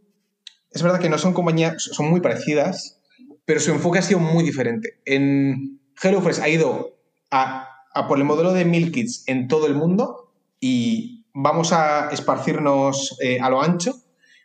es 0.72 0.82
verdad 0.82 1.02
que 1.02 1.10
no 1.10 1.18
son 1.18 1.34
compañías, 1.34 1.84
son 1.84 2.10
muy 2.10 2.22
parecidas, 2.22 3.02
pero 3.44 3.60
su 3.60 3.72
enfoque 3.72 4.00
ha 4.00 4.02
sido 4.02 4.22
muy 4.22 4.46
diferente. 4.46 5.02
En 5.04 5.82
HelloFresh 6.02 6.40
ha 6.40 6.48
ido 6.48 6.98
a, 7.30 7.68
por 8.08 8.18
el 8.18 8.24
modelo 8.24 8.54
de 8.54 8.64
Meal 8.64 8.94
Kits 8.94 9.26
en 9.28 9.50
todo 9.50 9.68
el 9.68 9.76
mundo 9.76 10.32
y 10.62 11.26
vamos 11.34 11.74
a 11.74 12.10
esparcirnos 12.12 13.18
eh, 13.22 13.42
a 13.42 13.50
lo 13.50 13.62
ancho, 13.62 13.94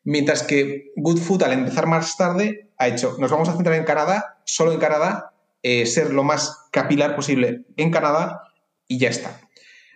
mientras 0.05 0.43
que 0.43 0.93
GoodFood, 0.97 1.43
al 1.43 1.53
empezar 1.53 1.87
más 1.87 2.17
tarde, 2.17 2.71
ha 2.79 2.89
hecho, 2.89 3.17
nos 3.19 3.31
vamos 3.31 3.49
a 3.49 3.55
centrar 3.55 3.77
en 3.77 3.85
Canadá, 3.85 4.41
solo 4.45 4.73
en 4.73 4.81
Canadá, 4.81 5.33
eh, 5.63 5.87
ser 5.87 6.13
lo 6.13 6.25
más 6.25 6.69
capilar 6.73 7.15
posible 7.15 7.65
en 7.77 7.91
Canadá 7.91 8.43
y 8.89 8.99
ya 8.99 9.11
está. 9.11 9.41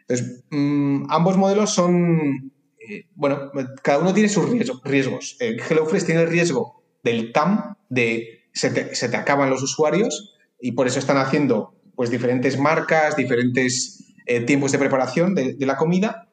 Entonces, 0.08 0.44
mm, 0.50 1.06
ambos 1.10 1.36
modelos 1.36 1.70
son 1.70 2.52
eh, 2.88 3.06
bueno, 3.14 3.50
cada 3.82 3.98
uno 3.98 4.14
tiene 4.14 4.28
sus 4.28 4.46
riesgos. 4.84 5.36
Eh, 5.40 5.56
HelloFresh 5.56 6.04
tiene 6.04 6.22
el 6.22 6.28
riesgo 6.28 6.84
del 7.02 7.32
TAM, 7.32 7.76
de 7.88 8.44
se 8.52 8.70
te, 8.70 9.16
acaban 9.16 9.50
los 9.50 9.62
usuarios, 9.62 10.34
y 10.60 10.72
por 10.72 10.86
eso 10.86 10.98
están 10.98 11.18
haciendo 11.18 11.74
pues, 11.94 12.10
diferentes 12.10 12.58
marcas, 12.58 13.16
diferentes 13.16 14.04
eh, 14.26 14.40
tiempos 14.40 14.72
de 14.72 14.78
preparación 14.78 15.34
de, 15.34 15.56
la 15.60 15.76
comida. 15.76 16.28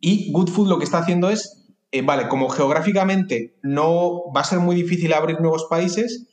Y 0.00 0.32
Good 0.32 0.50
Food 0.50 0.68
lo 0.68 0.78
que 0.78 0.84
está 0.84 0.98
haciendo 0.98 1.30
es, 1.30 1.63
vale, 2.02 2.28
como 2.28 2.48
geográficamente 2.48 3.54
no 3.62 4.32
va 4.32 4.40
a 4.40 4.44
ser 4.44 4.58
muy 4.58 4.76
difícil 4.76 5.12
abrir 5.12 5.40
nuevos 5.40 5.66
países, 5.70 6.26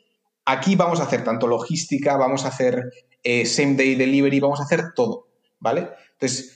aquí 0.46 0.76
vamos 0.76 1.00
a 1.00 1.04
hacer 1.04 1.24
tanto 1.24 1.48
logística, 1.48 2.18
vamos 2.18 2.46
a 2.46 2.50
hacer 2.50 2.92
same 3.46 3.76
day 3.76 3.96
delivery, 3.96 4.40
vamos 4.40 4.60
a 4.60 4.64
hacer 4.64 4.94
todo, 4.96 5.28
¿vale? 5.60 5.90
Entonces, 6.14 6.56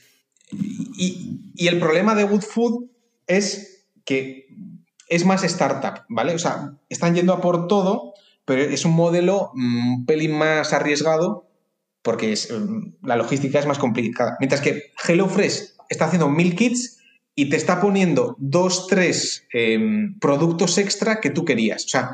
y, 0.51 1.67
el 1.67 1.79
problema 1.79 2.15
de 2.15 2.23
Good 2.23 2.41
Food 2.41 2.85
es 3.27 3.85
que 4.03 4.47
es 5.09 5.25
más 5.25 5.43
startup, 5.43 6.03
¿vale? 6.09 6.33
O 6.33 6.39
sea, 6.39 6.73
están 6.89 7.15
yendo 7.15 7.33
a 7.33 7.41
por 7.41 7.67
todo, 7.67 8.13
pero 8.45 8.61
es 8.61 8.85
un 8.85 8.93
modelo 8.93 9.51
mm, 9.53 9.93
un 9.93 10.05
pelín 10.05 10.37
más 10.37 10.73
arriesgado 10.73 11.47
porque 12.01 12.33
mm, 12.33 13.05
la 13.07 13.15
logística 13.15 13.59
es 13.59 13.65
más 13.65 13.79
complicada. 13.79 14.37
Mientras 14.39 14.61
que 14.61 14.93
HelloFresh 15.07 15.75
está 15.89 16.05
haciendo 16.05 16.29
mil 16.29 16.55
kits 16.55 16.94
y 17.35 17.49
te 17.49 17.57
está 17.57 17.81
poniendo 17.81 18.35
dos, 18.39 18.87
tres 18.87 19.45
em, 19.51 20.17
productos 20.19 20.77
extra 20.77 21.19
que 21.19 21.29
tú 21.29 21.43
querías. 21.43 21.85
O 21.85 21.89
sea, 21.89 22.11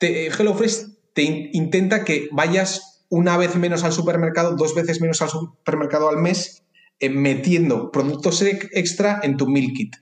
HelloFresh 0.00 0.86
te 1.12 1.50
intenta 1.52 2.04
que 2.04 2.28
vayas 2.32 3.04
una 3.10 3.36
vez 3.36 3.56
menos 3.56 3.84
al 3.84 3.92
supermercado, 3.92 4.56
dos 4.56 4.74
veces 4.74 5.00
menos 5.00 5.20
al 5.20 5.28
supermercado 5.28 6.08
al 6.08 6.16
mes 6.16 6.64
eh, 6.98 7.10
metiendo 7.10 7.90
productos 7.90 8.42
extra 8.42 9.20
en 9.22 9.36
tu 9.36 9.46
meal 9.46 9.72
kit. 9.74 9.96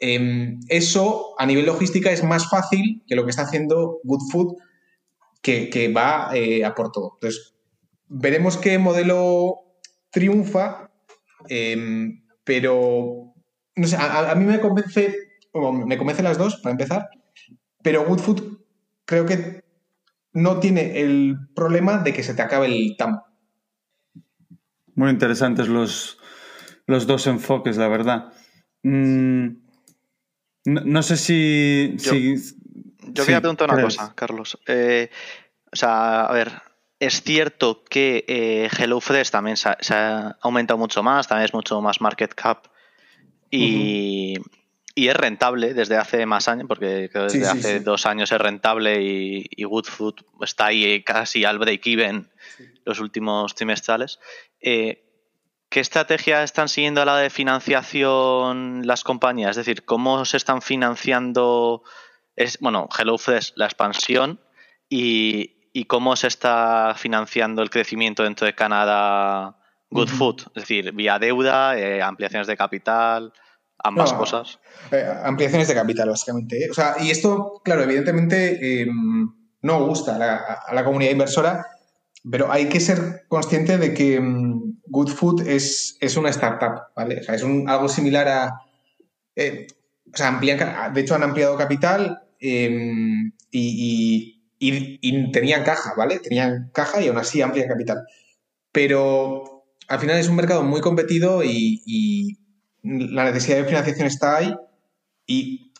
Em, 0.00 0.60
eso 0.68 1.34
a 1.38 1.46
nivel 1.46 1.66
logística 1.66 2.12
es 2.12 2.22
más 2.22 2.48
fácil 2.48 3.02
que 3.06 3.16
lo 3.16 3.24
que 3.24 3.30
está 3.30 3.42
haciendo 3.42 4.00
Good 4.04 4.30
Food, 4.30 4.56
que, 5.40 5.92
va 5.94 6.30
eh, 6.34 6.64
a 6.64 6.74
por 6.74 6.90
todo. 6.90 7.12
Entonces, 7.16 7.54
veremos 8.08 8.56
qué 8.56 8.78
modelo 8.78 9.60
triunfa. 10.10 10.90
Em, 11.48 12.23
pero 12.44 13.34
no 13.76 13.86
sé, 13.86 13.96
a, 13.98 14.34
mí 14.34 14.44
me 14.44 14.60
convence, 14.60 15.16
me 15.86 15.98
convencen 15.98 16.24
las 16.24 16.38
dos, 16.38 16.56
para 16.56 16.72
empezar, 16.72 17.08
pero 17.82 18.04
Good 18.04 18.20
Food 18.20 18.58
creo 19.04 19.26
que 19.26 19.64
no 20.32 20.60
tiene 20.60 21.00
el 21.00 21.36
problema 21.54 21.98
de 21.98 22.12
que 22.12 22.22
se 22.22 22.34
te 22.34 22.42
acabe 22.42 22.66
el 22.66 22.96
TAM. 22.96 23.20
Muy 24.94 25.10
interesantes 25.10 25.68
los, 25.68 26.18
los 26.86 27.06
dos 27.06 27.26
enfoques, 27.26 27.76
la 27.76 27.88
verdad. 27.88 28.32
Mm, 28.82 29.48
no, 30.66 31.02
sé 31.02 31.16
si... 31.16 31.96
Yo, 31.98 32.12
yo 33.12 33.24
quería 33.24 33.40
preguntar 33.40 33.72
una 33.72 33.82
cosa, 33.82 34.12
Carlos. 34.14 34.58
Eh, 34.66 35.10
o 35.72 35.76
sea, 35.76 36.26
a 36.26 36.32
ver, 36.32 36.52
es 37.04 37.22
cierto 37.22 37.84
que 37.84 38.24
eh, 38.26 38.68
HelloFresh 38.76 39.30
también 39.30 39.56
se 39.56 39.94
ha, 39.94 40.38
aumentado 40.40 40.78
mucho 40.78 41.02
más, 41.02 41.28
también 41.28 41.46
es 41.46 41.54
mucho 41.54 41.80
más 41.80 42.00
market 42.00 42.34
cap 42.34 42.66
y, 43.50 44.34
es 44.96 45.16
rentable 45.16 45.74
desde 45.74 45.96
hace 45.96 46.24
más 46.24 46.48
años, 46.48 46.66
porque 46.68 47.10
desde 47.12 47.48
hace 47.48 47.80
dos 47.80 48.06
años 48.06 48.30
es 48.30 48.38
rentable 48.38 49.02
y, 49.02 49.44
y 49.50 49.64
Food 49.64 50.24
está 50.40 50.66
ahí 50.66 51.02
casi 51.02 51.44
al 51.44 51.58
break-even 51.58 52.30
los 52.84 53.00
últimos 53.00 53.54
trimestrales. 53.54 54.20
Eh, 54.60 55.04
¿Qué 55.68 55.80
estrategia 55.80 56.44
están 56.44 56.68
siguiendo 56.68 57.02
a 57.02 57.04
la 57.04 57.16
de 57.16 57.30
financiación 57.30 58.86
las 58.86 59.02
compañías? 59.02 59.50
Es 59.50 59.66
decir, 59.66 59.84
¿cómo 59.84 60.24
se 60.24 60.36
están 60.36 60.62
financiando, 60.62 61.82
es, 62.36 62.58
bueno, 62.60 62.88
HelloFresh, 62.96 63.54
la 63.56 63.64
expansión 63.64 64.40
y, 64.88 65.53
cómo 65.82 66.14
se 66.14 66.28
está 66.28 66.94
financiando 66.96 67.60
el 67.62 67.70
crecimiento 67.70 68.22
dentro 68.22 68.46
de 68.46 68.54
Canadá 68.54 69.56
Good 69.90 70.08
Food? 70.08 70.42
Es 70.54 70.62
decir, 70.62 70.92
vía 70.92 71.18
deuda, 71.18 71.76
eh, 71.76 72.00
ampliaciones 72.00 72.46
de 72.46 72.56
capital, 72.56 73.32
ambas 73.82 74.12
cosas. 74.12 74.60
Eh, 74.92 75.04
ampliaciones 75.24 75.66
de 75.66 75.74
capital, 75.74 76.08
básicamente. 76.08 76.70
O 76.70 76.74
sea, 76.74 76.94
y 77.00 77.10
esto, 77.10 77.60
claro, 77.64 77.82
evidentemente 77.82 78.82
em, 78.82 79.28
no 79.62 79.84
gusta 79.86 80.14
a 80.14 80.72
la 80.72 80.84
comunidad 80.84 81.10
inversora 81.10 81.66
pero 82.30 82.50
hay 82.50 82.68
que 82.68 82.80
ser 82.80 83.24
consciente 83.28 83.76
de 83.78 83.92
que 83.92 84.20
mm, 84.20 84.80
Good 84.86 85.10
Food 85.10 85.46
es, 85.46 85.96
es, 86.00 86.16
una 86.16 86.30
startup, 86.30 86.86
¿vale? 86.96 87.20
O 87.20 87.22
sea, 87.22 87.34
es 87.34 87.42
un, 87.42 87.68
algo 87.68 87.88
similar 87.88 88.28
a... 88.28 88.60
Eh, 89.36 89.66
o 90.12 90.16
sea, 90.16 90.28
amplían, 90.28 90.94
de 90.94 91.00
hecho 91.00 91.14
han 91.16 91.24
ampliado 91.24 91.56
capital 91.56 92.22
em, 92.38 93.32
y, 93.50 94.33
y, 94.70 95.32
tenían 95.32 95.64
caja, 95.64 95.94
¿vale? 95.96 96.20
Tenían 96.20 96.70
caja 96.72 97.00
y 97.00 97.08
aún 97.08 97.18
así 97.18 97.42
amplían 97.42 97.68
capital. 97.68 98.04
Pero 98.72 99.66
al 99.88 100.00
final 100.00 100.18
es 100.18 100.28
un 100.28 100.36
mercado 100.36 100.62
muy 100.62 100.80
competido 100.80 101.42
y, 101.44 102.38
la 102.82 103.24
necesidad 103.24 103.58
de 103.58 103.64
financiación 103.64 104.06
está 104.06 104.36
ahí 104.36 104.54
y 105.26 105.72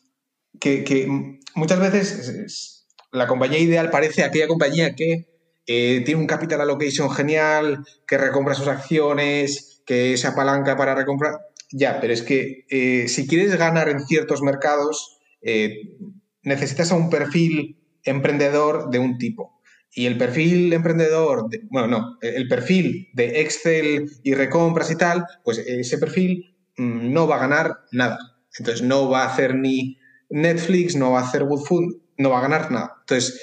que, 0.59 1.07
muchas 1.55 1.79
veces 1.79 2.87
la 3.13 3.27
compañía 3.27 3.59
ideal 3.59 3.91
parece 3.91 4.25
aquella 4.25 4.49
compañía 4.49 4.95
que 4.95 5.29
eh, 5.67 6.03
tiene 6.05 6.21
un 6.21 6.27
capital 6.27 6.63
allocation 6.63 7.11
genial, 7.11 7.85
que 8.07 8.19
recompra 8.19 8.55
sus 8.55 8.69
acciones, 8.69 9.83
que 9.87 10.17
se 10.17 10.27
apalanca 10.27 10.77
para 10.77 10.95
recomprar. 10.95 11.41
Ya, 11.73 12.01
pero 12.01 12.13
es 12.13 12.23
que 12.23 12.65
eh, 12.71 13.09
si 13.09 13.27
quieres 13.27 13.57
ganar 13.57 13.89
en 13.89 14.01
ciertos 14.07 14.43
mercados, 14.43 15.19
eh, 15.43 15.97
necesitas 16.43 16.91
a 16.93 16.97
un 16.97 17.11
perfil 17.11 17.84
emprendedor 18.05 18.91
de 18.91 18.99
un 18.99 19.19
tipo. 19.19 19.61
Y 19.93 20.07
el 20.07 20.19
perfil 20.19 20.73
emprendedor, 20.73 21.49
bueno, 21.71 21.89
no, 21.89 22.19
el 22.21 22.49
perfil 22.49 23.09
de 23.15 23.41
Excel 23.43 24.11
y 24.25 24.35
recompras 24.35 24.91
y 24.91 24.97
tal, 24.97 25.25
pues 25.45 25.59
ese 25.59 25.99
perfil 25.99 26.57
mm, 26.77 27.13
no 27.13 27.29
va 27.29 27.37
a 27.37 27.47
ganar 27.47 27.77
nada. 27.93 28.19
Entonces 28.59 28.83
no 28.83 29.09
va 29.09 29.23
a 29.23 29.33
hacer 29.33 29.55
ni 29.55 29.99
Netflix, 30.31 30.97
no 30.97 31.13
va 31.13 31.21
a 31.21 31.23
hacer 31.23 31.45
Woodfood, 31.45 31.95
no 32.19 32.31
va 32.31 32.39
a 32.39 32.43
ganar 32.43 32.71
nada. 32.71 32.97
Entonces, 33.01 33.41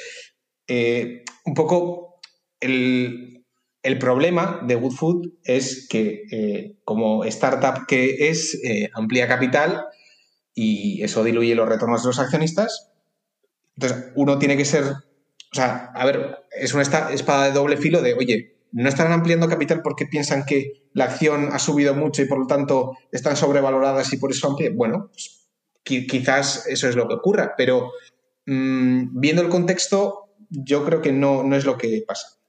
un 1.46 1.54
poco 1.54 2.20
el, 2.62 3.44
problema 4.00 4.62
de 4.66 4.76
Good 4.76 4.94
Food 4.94 5.34
es 5.44 5.88
que 5.90 6.24
eh, 6.32 6.78
como 6.86 7.26
startup 7.26 7.86
que 7.88 8.30
es, 8.30 8.60
eh, 8.64 8.90
amplía 8.94 9.28
capital 9.28 9.86
y 10.54 11.04
eso 11.04 11.24
diluye 11.24 11.56
los 11.56 11.68
retornos 11.68 12.04
de 12.04 12.08
los 12.10 12.20
accionistas. 12.20 12.91
Entonces, 13.82 14.12
uno 14.16 14.38
tiene 14.38 14.56
que 14.56 14.66
ser, 14.66 14.84
o 14.84 15.56
sea, 15.56 15.92
a 15.96 16.06
ver, 16.06 16.46
es 16.52 16.74
una 16.74 16.84
espada 16.84 17.46
de 17.46 17.52
doble 17.52 17.78
filo 17.78 18.02
de, 18.02 18.14
oye, 18.14 18.56
no 18.72 18.88
están 18.88 19.12
ampliando 19.12 19.50
capital 19.50 19.82
porque 19.82 20.06
piensan 20.06 20.46
que 20.46 20.90
la 20.94 21.06
acción 21.06 21.50
ha 21.52 21.60
subido 21.60 21.94
mucho 21.96 22.22
y 22.22 22.26
por 22.26 22.40
lo 22.40 22.48
tanto 22.48 22.98
están 23.12 23.36
sobrevaloradas 23.36 24.14
y 24.14 24.18
por 24.18 24.32
eso 24.32 24.48
amplía. 24.48 24.70
Bueno, 24.74 25.10
pues, 25.12 25.48
quizás 25.84 26.68
eso 26.68 26.88
es 26.88 26.96
lo 26.96 27.08
que 27.08 27.16
ocurra, 27.16 27.56
pero 27.58 27.92
mm, 28.46 29.20
viendo 29.20 29.42
el 29.42 29.50
contexto, 29.50 30.30
yo 30.50 30.86
creo 30.86 31.02
que 31.02 31.12
no, 31.12 31.44
no 31.44 31.56
es 31.56 31.66
lo 31.66 31.78
que 31.78 32.04
pasa. 32.08 32.40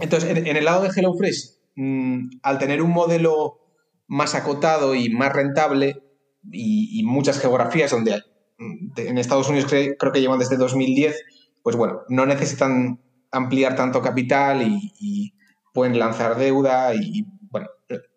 Entonces, 0.00 0.36
en, 0.36 0.56
el 0.56 0.64
lado 0.64 0.82
de 0.82 0.90
HelloFresh, 0.90 1.56
mm, 1.74 2.30
al 2.42 2.58
tener 2.58 2.82
un 2.82 2.90
modelo 2.90 3.60
más 4.06 4.34
acotado 4.34 4.94
y 4.94 5.10
más 5.10 5.32
rentable 5.32 6.02
y, 6.50 7.02
muchas 7.04 7.40
geografías 7.40 7.90
donde 7.90 8.22
en 8.58 9.18
Estados 9.18 9.48
Unidos 9.48 9.70
creo, 9.70 10.12
que 10.12 10.20
llevan 10.20 10.38
desde 10.38 10.56
2010, 10.56 11.24
pues 11.62 11.76
bueno, 11.76 12.02
no 12.08 12.26
necesitan 12.26 13.00
ampliar 13.30 13.76
tanto 13.76 14.02
capital 14.02 14.62
y, 14.62 15.34
pueden 15.74 15.98
lanzar 15.98 16.36
deuda 16.36 16.92
y, 16.92 17.24
bueno, 17.50 17.68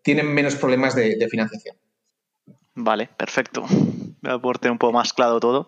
tienen 0.04 0.34
menos 0.34 0.56
problemas 0.56 0.96
de, 0.96 1.28
financiación. 1.30 1.78
Vale, 2.74 3.08
perfecto. 3.16 3.66
Voy 3.70 4.32
a 4.32 4.34
aporte 4.34 4.70
un 4.72 4.80
poco 4.80 4.94
más 4.94 5.14
claro 5.14 5.40
todo. 5.40 5.68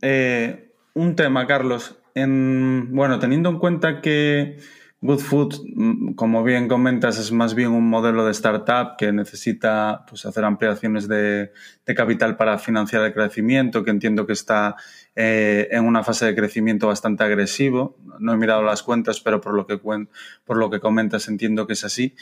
Eh, 0.00 0.72
un 0.94 1.14
tema, 1.14 1.46
Carlos 1.46 1.98
bueno, 2.26 3.18
teniendo 3.18 3.50
en 3.50 3.58
cuenta 3.58 4.00
que 4.00 4.58
Good 5.00 5.20
Food, 5.20 5.54
mm, 5.76 6.14
como 6.14 6.42
bien 6.42 6.66
comentas, 6.66 7.18
es 7.18 7.30
más 7.30 7.54
bien 7.54 7.70
un 7.70 7.88
modelo 7.88 8.24
de 8.24 8.32
startup 8.32 8.96
que 8.98 9.12
necesita 9.12 10.04
pues, 10.08 10.26
hacer 10.26 10.44
ampliaciones 10.44 11.06
de, 11.06 11.52
capital 11.96 12.36
para 12.36 12.58
financiar 12.58 13.04
el 13.04 13.14
crecimiento, 13.14 13.84
que 13.84 13.90
entiendo 13.90 14.26
que 14.26 14.32
está 14.32 14.76
eh, 15.14 15.68
en 15.70 15.84
una 15.84 16.02
fase 16.02 16.26
de 16.26 16.34
crecimiento 16.34 16.88
bastante 16.88 17.22
agresivo. 17.22 17.96
No 18.18 18.32
he 18.32 18.36
mirado 18.36 18.62
las 18.62 18.82
cuentas, 18.82 19.20
pero 19.20 19.40
por 19.40 19.54
lo 19.54 19.66
que, 19.66 19.78
por 19.78 20.56
lo 20.56 20.70
que 20.70 20.80
comentas 20.80 21.28
entiendo 21.28 21.66
que 21.66 21.74
es 21.74 21.84
así. 21.84 22.14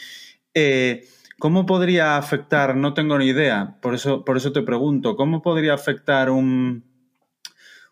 Eh, 0.53 1.05
¿Cómo 1.39 1.65
podría 1.65 2.17
afectar? 2.17 2.75
No 2.75 2.93
tengo 2.93 3.17
ni 3.17 3.25
idea, 3.27 3.77
por 3.81 3.93
eso, 3.93 4.23
por 4.23 4.37
eso 4.37 4.51
te 4.53 4.63
pregunto, 4.63 5.15
¿cómo 5.15 5.41
podría 5.41 5.73
afectar 5.73 6.31
un, 6.31 6.83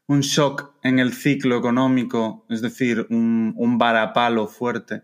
un 0.07 0.21
shock 0.21 0.73
en 0.83 0.99
el 0.99 1.13
ciclo 1.13 1.57
económico, 1.57 2.45
es 2.49 2.61
decir, 2.61 3.07
un, 3.09 3.77
varapalo 3.77 4.47
fuerte, 4.47 5.03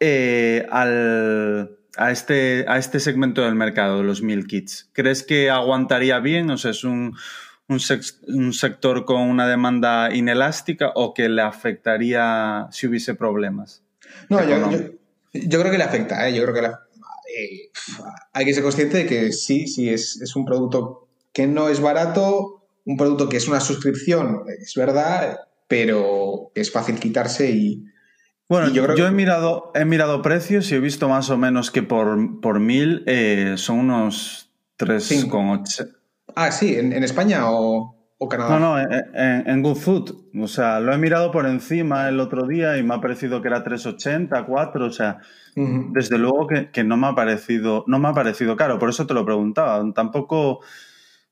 eh, 0.00 0.66
a, 0.70 2.10
este, 2.10 2.64
a 2.68 2.78
este 2.78 3.00
segmento 3.00 3.42
del 3.42 3.54
mercado 3.54 3.98
de 3.98 4.04
los 4.04 4.22
mil 4.22 4.46
kits. 4.46 4.90
¿Crees 4.92 5.22
que 5.22 5.50
aguantaría 5.50 6.18
bien? 6.18 6.50
O 6.50 6.58
sea, 6.58 6.72
es 6.72 6.84
un, 6.84 7.16
sector 8.52 9.04
con 9.04 9.22
una 9.22 9.46
demanda 9.46 10.14
inelástica 10.14 10.92
o 10.94 11.14
que 11.14 11.28
le 11.28 11.42
afectaría 11.42 12.68
si 12.70 12.86
hubiese 12.86 13.14
problemas? 13.14 13.82
No, 14.28 14.38
yo, 14.44 15.60
creo 15.60 15.70
que 15.70 15.78
le 15.78 15.84
afecta. 15.84 16.28
¿eh? 16.28 16.34
Yo 16.34 16.42
creo 16.42 16.54
que 16.54 16.60
eh, 16.60 17.70
hay 18.32 18.44
que 18.44 18.54
ser 18.54 18.62
consciente 18.62 18.98
de 18.98 19.06
que 19.06 19.32
sí, 19.32 19.66
sí, 19.66 19.88
es, 19.88 20.20
es 20.20 20.34
un 20.36 20.44
producto 20.44 21.08
que 21.32 21.46
no 21.46 21.68
es 21.68 21.80
barato, 21.80 22.55
un 22.86 22.96
producto 22.96 23.28
que 23.28 23.36
es 23.36 23.48
una 23.48 23.60
suscripción, 23.60 24.44
es 24.60 24.74
verdad, 24.74 25.40
pero 25.68 26.52
es 26.54 26.72
fácil 26.72 26.98
quitarse 26.98 27.50
y... 27.50 27.84
Bueno, 28.48 28.68
yo, 28.68 28.86
creo 28.86 29.08
he, 29.08 29.10
mirado, 29.10 29.72
he 29.74 29.84
mirado 29.84 30.22
precios 30.22 30.70
y 30.70 30.76
he 30.76 30.78
visto 30.78 31.08
más 31.08 31.30
o 31.30 31.36
menos 31.36 31.72
que 31.72 31.82
por, 31.82 32.40
por 32.40 32.60
mil 32.60 33.02
eh, 33.06 33.54
son 33.56 33.80
unos 33.80 34.52
3,8. 34.78 35.96
Ah, 36.36 36.52
sí, 36.52 36.76
¿En, 36.76 36.92
España 37.02 37.50
o, 37.50 37.96
Canadá? 38.30 38.60
No, 38.60 38.76
no, 38.76 38.80
en, 38.80 39.48
en, 39.48 39.62
Good 39.62 39.76
Food. 39.76 40.16
O 40.40 40.46
sea, 40.46 40.78
lo 40.78 40.92
he 40.92 40.98
mirado 40.98 41.32
por 41.32 41.44
encima 41.46 42.08
el 42.08 42.20
otro 42.20 42.46
día 42.46 42.78
y 42.78 42.84
me 42.84 42.94
ha 42.94 43.00
parecido 43.00 43.42
que 43.42 43.48
era 43.48 43.64
3,80, 43.64 44.46
4, 44.46 44.86
o 44.86 44.90
sea, 44.92 45.18
desde 45.56 46.16
luego 46.16 46.46
que, 46.46 46.70
que, 46.70 46.84
no 46.84 46.96
me 46.96 47.08
ha 47.08 47.16
parecido, 47.16 47.82
no 47.88 47.98
me 47.98 48.06
ha 48.08 48.12
parecido 48.12 48.54
caro, 48.54 48.78
por 48.78 48.90
eso 48.90 49.08
te 49.08 49.14
lo 49.14 49.24
preguntaba. 49.24 49.84
Tampoco 49.92 50.60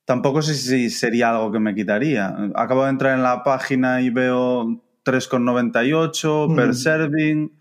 Tampoco 0.05 0.43
sé 0.43 0.55
si 0.55 0.91
sería 0.91 1.31
algo 1.31 1.51
que 1.51 1.61
me 1.61 1.75
quitaría. 1.75 2.37
Acabo 2.55 2.85
de 2.85 2.91
entrar 2.91 3.15
en 3.15 3.23
la 3.23 3.43
página 3.43 4.03
y 4.03 4.11
veo 4.11 4.83
3,98 5.05 6.55
per 6.55 6.75
serving, 6.75 7.53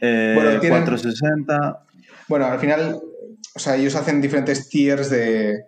4,60. 0.00 1.10
Eh, 1.60 2.02
bueno, 2.28 2.46
al 2.46 2.60
final, 2.60 3.00
o 3.54 3.58
sea, 3.58 3.76
ellos 3.76 3.96
hacen 3.96 4.20
diferentes 4.20 4.68
tiers 4.68 5.10
de, 5.10 5.64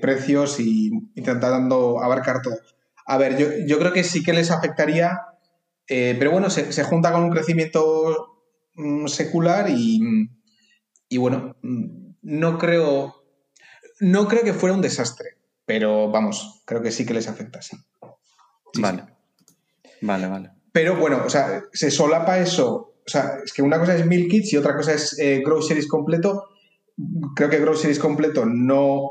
precios 0.00 0.58
y 0.58 0.90
intentando 1.14 2.02
abarcar 2.02 2.40
todo. 2.42 2.56
A 3.06 3.18
ver, 3.18 3.36
yo, 3.66 3.78
creo 3.78 3.92
que 3.92 4.04
sí 4.04 4.22
que 4.22 4.32
les 4.32 4.50
afectaría, 4.50 5.20
eh, 5.88 6.16
pero 6.18 6.30
bueno, 6.30 6.48
se, 6.50 6.82
junta 6.84 7.12
con 7.12 7.24
un 7.24 7.30
crecimiento 7.30 8.46
mm, 8.76 9.06
secular 9.06 9.68
y, 9.68 10.00
y 11.08 11.18
bueno, 11.18 11.56
no 12.22 12.58
creo, 12.58 13.24
no 14.00 14.28
creo 14.28 14.44
que 14.44 14.54
fuera 14.54 14.74
un 14.74 14.82
desastre, 14.82 15.36
pero 15.64 16.10
vamos, 16.10 16.62
creo 16.64 16.82
que 16.82 16.90
sí 16.90 17.06
que 17.06 17.14
les 17.14 17.28
afecta, 17.28 17.62
sí. 17.62 17.76
vale. 18.78 19.04
Vale, 20.02 20.26
vale. 20.26 20.50
Pero 20.72 20.96
bueno, 20.96 21.22
o 21.24 21.30
sea, 21.30 21.62
se 21.72 21.90
solapa 21.90 22.38
eso. 22.38 22.94
O 23.06 23.08
sea, 23.08 23.38
es 23.44 23.52
que 23.52 23.62
una 23.62 23.78
cosa 23.78 23.94
es 23.94 24.06
Meal 24.06 24.28
Kits 24.28 24.52
y 24.52 24.56
otra 24.56 24.76
cosa 24.76 24.94
es 24.94 25.18
eh, 25.18 25.42
Groceries 25.44 25.86
completo. 25.86 26.48
Creo 27.36 27.48
que 27.50 27.60
Groceries 27.60 27.98
completo 27.98 28.44
no, 28.46 29.10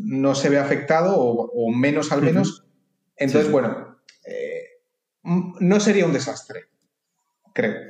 no 0.00 0.34
se 0.34 0.48
ve 0.48 0.58
afectado 0.58 1.14
o, 1.18 1.70
menos 1.70 2.12
al 2.12 2.22
menos. 2.22 2.64
Entonces, 3.16 3.50
bueno, 3.50 3.98
eh, 4.26 4.62
no 5.22 5.80
sería 5.80 6.06
un 6.06 6.12
desastre, 6.12 6.66
creo. 7.52 7.88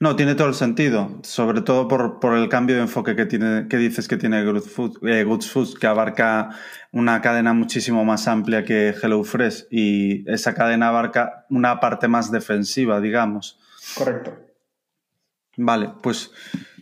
No, 0.00 0.16
tiene 0.16 0.34
todo 0.34 0.48
el 0.48 0.54
sentido, 0.54 1.20
sobre 1.22 1.60
todo 1.60 1.86
por, 1.86 2.34
el 2.34 2.48
cambio 2.48 2.76
de 2.76 2.82
enfoque 2.82 3.14
que, 3.14 3.26
tiene, 3.26 3.68
que 3.68 3.76
dices 3.76 4.08
que 4.08 4.16
tiene 4.16 4.44
Good 4.44 4.62
Food, 4.62 5.06
eh, 5.06 5.26
Food, 5.26 5.78
que 5.78 5.86
abarca 5.86 6.50
una 6.90 7.20
cadena 7.20 7.52
muchísimo 7.52 8.02
más 8.04 8.26
amplia 8.26 8.64
que 8.64 8.94
HelloFresh 8.94 9.66
y 9.70 10.30
esa 10.30 10.54
cadena 10.54 10.88
abarca 10.88 11.44
una 11.50 11.80
parte 11.80 12.08
más 12.08 12.32
defensiva, 12.32 12.98
digamos. 12.98 13.58
Correcto. 13.94 14.38
Vale, 15.58 15.92
pues 16.02 16.30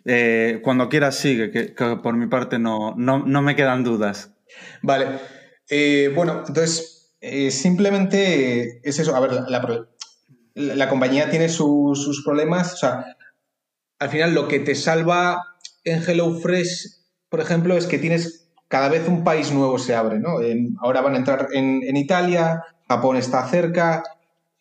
eh, 0.04 0.60
cuando 0.62 0.88
quieras 0.88 1.16
sigue, 1.16 1.50
que, 1.50 1.74
por 2.00 2.16
mi 2.16 2.28
parte 2.28 2.60
no, 2.60 2.94
no, 2.96 3.42
me 3.42 3.56
quedan 3.56 3.82
dudas. 3.82 4.32
Vale, 4.80 5.18
eh, 5.68 6.12
bueno, 6.14 6.44
entonces 6.46 7.16
simplemente 7.50 8.80
es 8.88 9.00
eso, 9.00 9.16
a 9.16 9.20
ver, 9.20 9.32
la, 9.32 9.40
la 9.48 9.60
la 10.58 10.88
compañía 10.88 11.30
tiene 11.30 11.48
sus 11.48 12.22
problemas. 12.24 12.74
O 12.74 12.76
sea, 12.76 13.16
al 13.98 14.08
final 14.08 14.34
lo 14.34 14.48
que 14.48 14.58
te 14.58 14.74
salva 14.74 15.56
en 15.84 16.02
HelloFresh, 16.02 16.98
por 17.28 17.40
ejemplo, 17.40 17.76
es 17.76 17.86
que 17.86 17.98
tienes 17.98 18.48
cada 18.66 18.88
vez 18.88 19.08
un 19.08 19.24
país 19.24 19.52
nuevo 19.52 19.78
se 19.78 19.94
abre, 19.94 20.18
¿no? 20.18 20.38
ahora 20.80 21.00
van 21.00 21.14
a 21.14 21.18
entrar 21.18 21.48
en, 21.52 21.96
Italia, 21.96 22.62
Japón 22.86 23.16
está 23.16 23.48
cerca, 23.48 24.02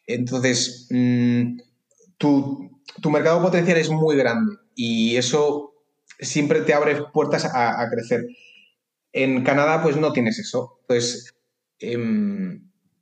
entonces 0.05 0.87
mm, 0.89 1.57
tu, 2.17 2.71
mercado 3.11 3.41
potencial 3.41 3.77
es 3.77 3.89
muy 3.89 4.15
grande 4.15 4.55
y 4.75 5.17
eso 5.17 5.73
siempre 6.19 6.61
te 6.61 6.73
abre 6.73 7.03
puertas 7.13 7.49
a, 7.53 7.85
crecer. 7.89 8.25
En 9.11 9.43
Canadá, 9.43 9.81
pues 9.81 9.97
no 9.97 10.13
tienes 10.13 10.39
eso. 10.39 10.79
Pues, 10.87 11.33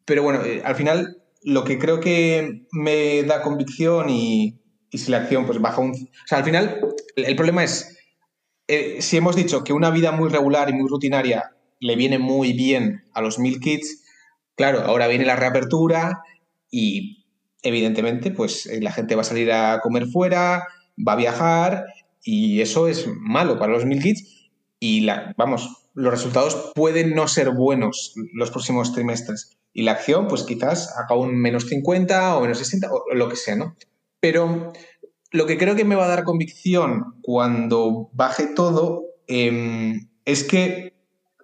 pero 0.05 0.23
bueno, 0.23 0.43
eh, 0.43 0.61
al 0.63 0.75
final 0.75 1.21
lo 1.45 1.63
que 1.63 1.77
creo 1.77 1.99
que 1.99 2.65
me 2.71 3.21
da 3.23 3.43
convicción 3.43 4.09
y, 4.09 4.59
si 4.91 5.11
la 5.11 5.17
acción 5.17 5.45
pues 5.45 5.61
baja 5.61 5.79
un... 5.79 5.91
O 5.91 6.27
sea, 6.27 6.39
al 6.39 6.43
final 6.43 6.81
el, 7.15 7.35
problema 7.35 7.63
es, 7.63 7.97
eh, 8.67 8.97
si 9.01 9.17
hemos 9.17 9.35
dicho 9.35 9.63
que 9.63 9.73
una 9.73 9.91
vida 9.91 10.11
muy 10.11 10.29
regular 10.29 10.69
y 10.69 10.73
muy 10.73 10.89
rutinaria 10.89 11.51
le 11.79 11.95
viene 11.95 12.17
muy 12.17 12.53
bien 12.53 13.03
a 13.13 13.21
los 13.21 13.37
mil 13.37 13.59
kits, 13.59 14.03
claro, 14.55 14.81
ahora 14.81 15.07
viene 15.07 15.25
la 15.25 15.35
reapertura 15.35 16.23
y 16.71 17.25
evidentemente 17.61 18.31
pues 18.31 18.65
eh, 18.65 18.81
la 18.81 18.91
gente 18.91 19.15
va 19.15 19.21
a 19.21 19.25
salir 19.25 19.51
a 19.51 19.81
comer 19.81 20.07
fuera, 20.07 20.67
va 20.97 21.13
a 21.13 21.17
viajar 21.17 21.85
y 22.23 22.61
eso 22.61 22.87
es 22.87 23.07
malo 23.19 23.59
para 23.59 23.73
los 23.73 23.85
mil 23.85 24.01
kits 24.01 24.49
y 24.79 25.01
la, 25.01 25.35
vamos, 25.37 25.89
los 25.93 26.11
resultados 26.11 26.71
pueden 26.73 27.13
no 27.13 27.27
ser 27.27 27.51
buenos 27.51 28.15
los 28.33 28.49
próximos 28.49 28.93
trimestres 28.93 29.55
y 29.75 29.83
la 29.83 29.91
acción, 29.91 30.29
pues 30.29 30.43
quizás 30.43 30.95
haga 30.97 31.19
un 31.19 31.35
menos 31.35 31.65
50 31.67 32.37
o 32.37 32.41
menos 32.41 32.57
60 32.59 32.89
o 32.91 33.13
lo 33.13 33.27
que 33.27 33.35
sea, 33.35 33.57
¿no? 33.57 33.75
Pero 34.21 34.71
lo 35.31 35.45
que 35.45 35.57
creo 35.57 35.75
que 35.75 35.83
me 35.83 35.95
va 35.95 36.05
a 36.05 36.07
dar 36.07 36.23
convicción 36.23 37.19
cuando 37.21 38.09
baje 38.13 38.47
todo 38.55 39.03
em, 39.27 40.07
es 40.23 40.45
que 40.45 40.93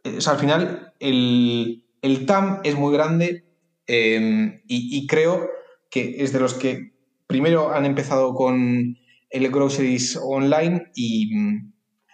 eh, 0.06 0.20
al 0.26 0.38
final 0.38 0.94
el, 1.02 1.84
TAM 2.26 2.62
es 2.64 2.76
muy 2.76 2.94
grande 2.94 3.44
em, 3.86 4.62
y, 4.66 5.06
creo 5.08 5.50
que 5.90 6.24
es 6.24 6.32
de 6.32 6.40
los 6.40 6.54
que 6.54 6.94
primero 7.28 7.74
han 7.74 7.86
empezado 7.86 8.34
con 8.34 8.96
el 9.30 9.52
groceries 9.52 10.18
online 10.24 10.90
y, 10.96 11.30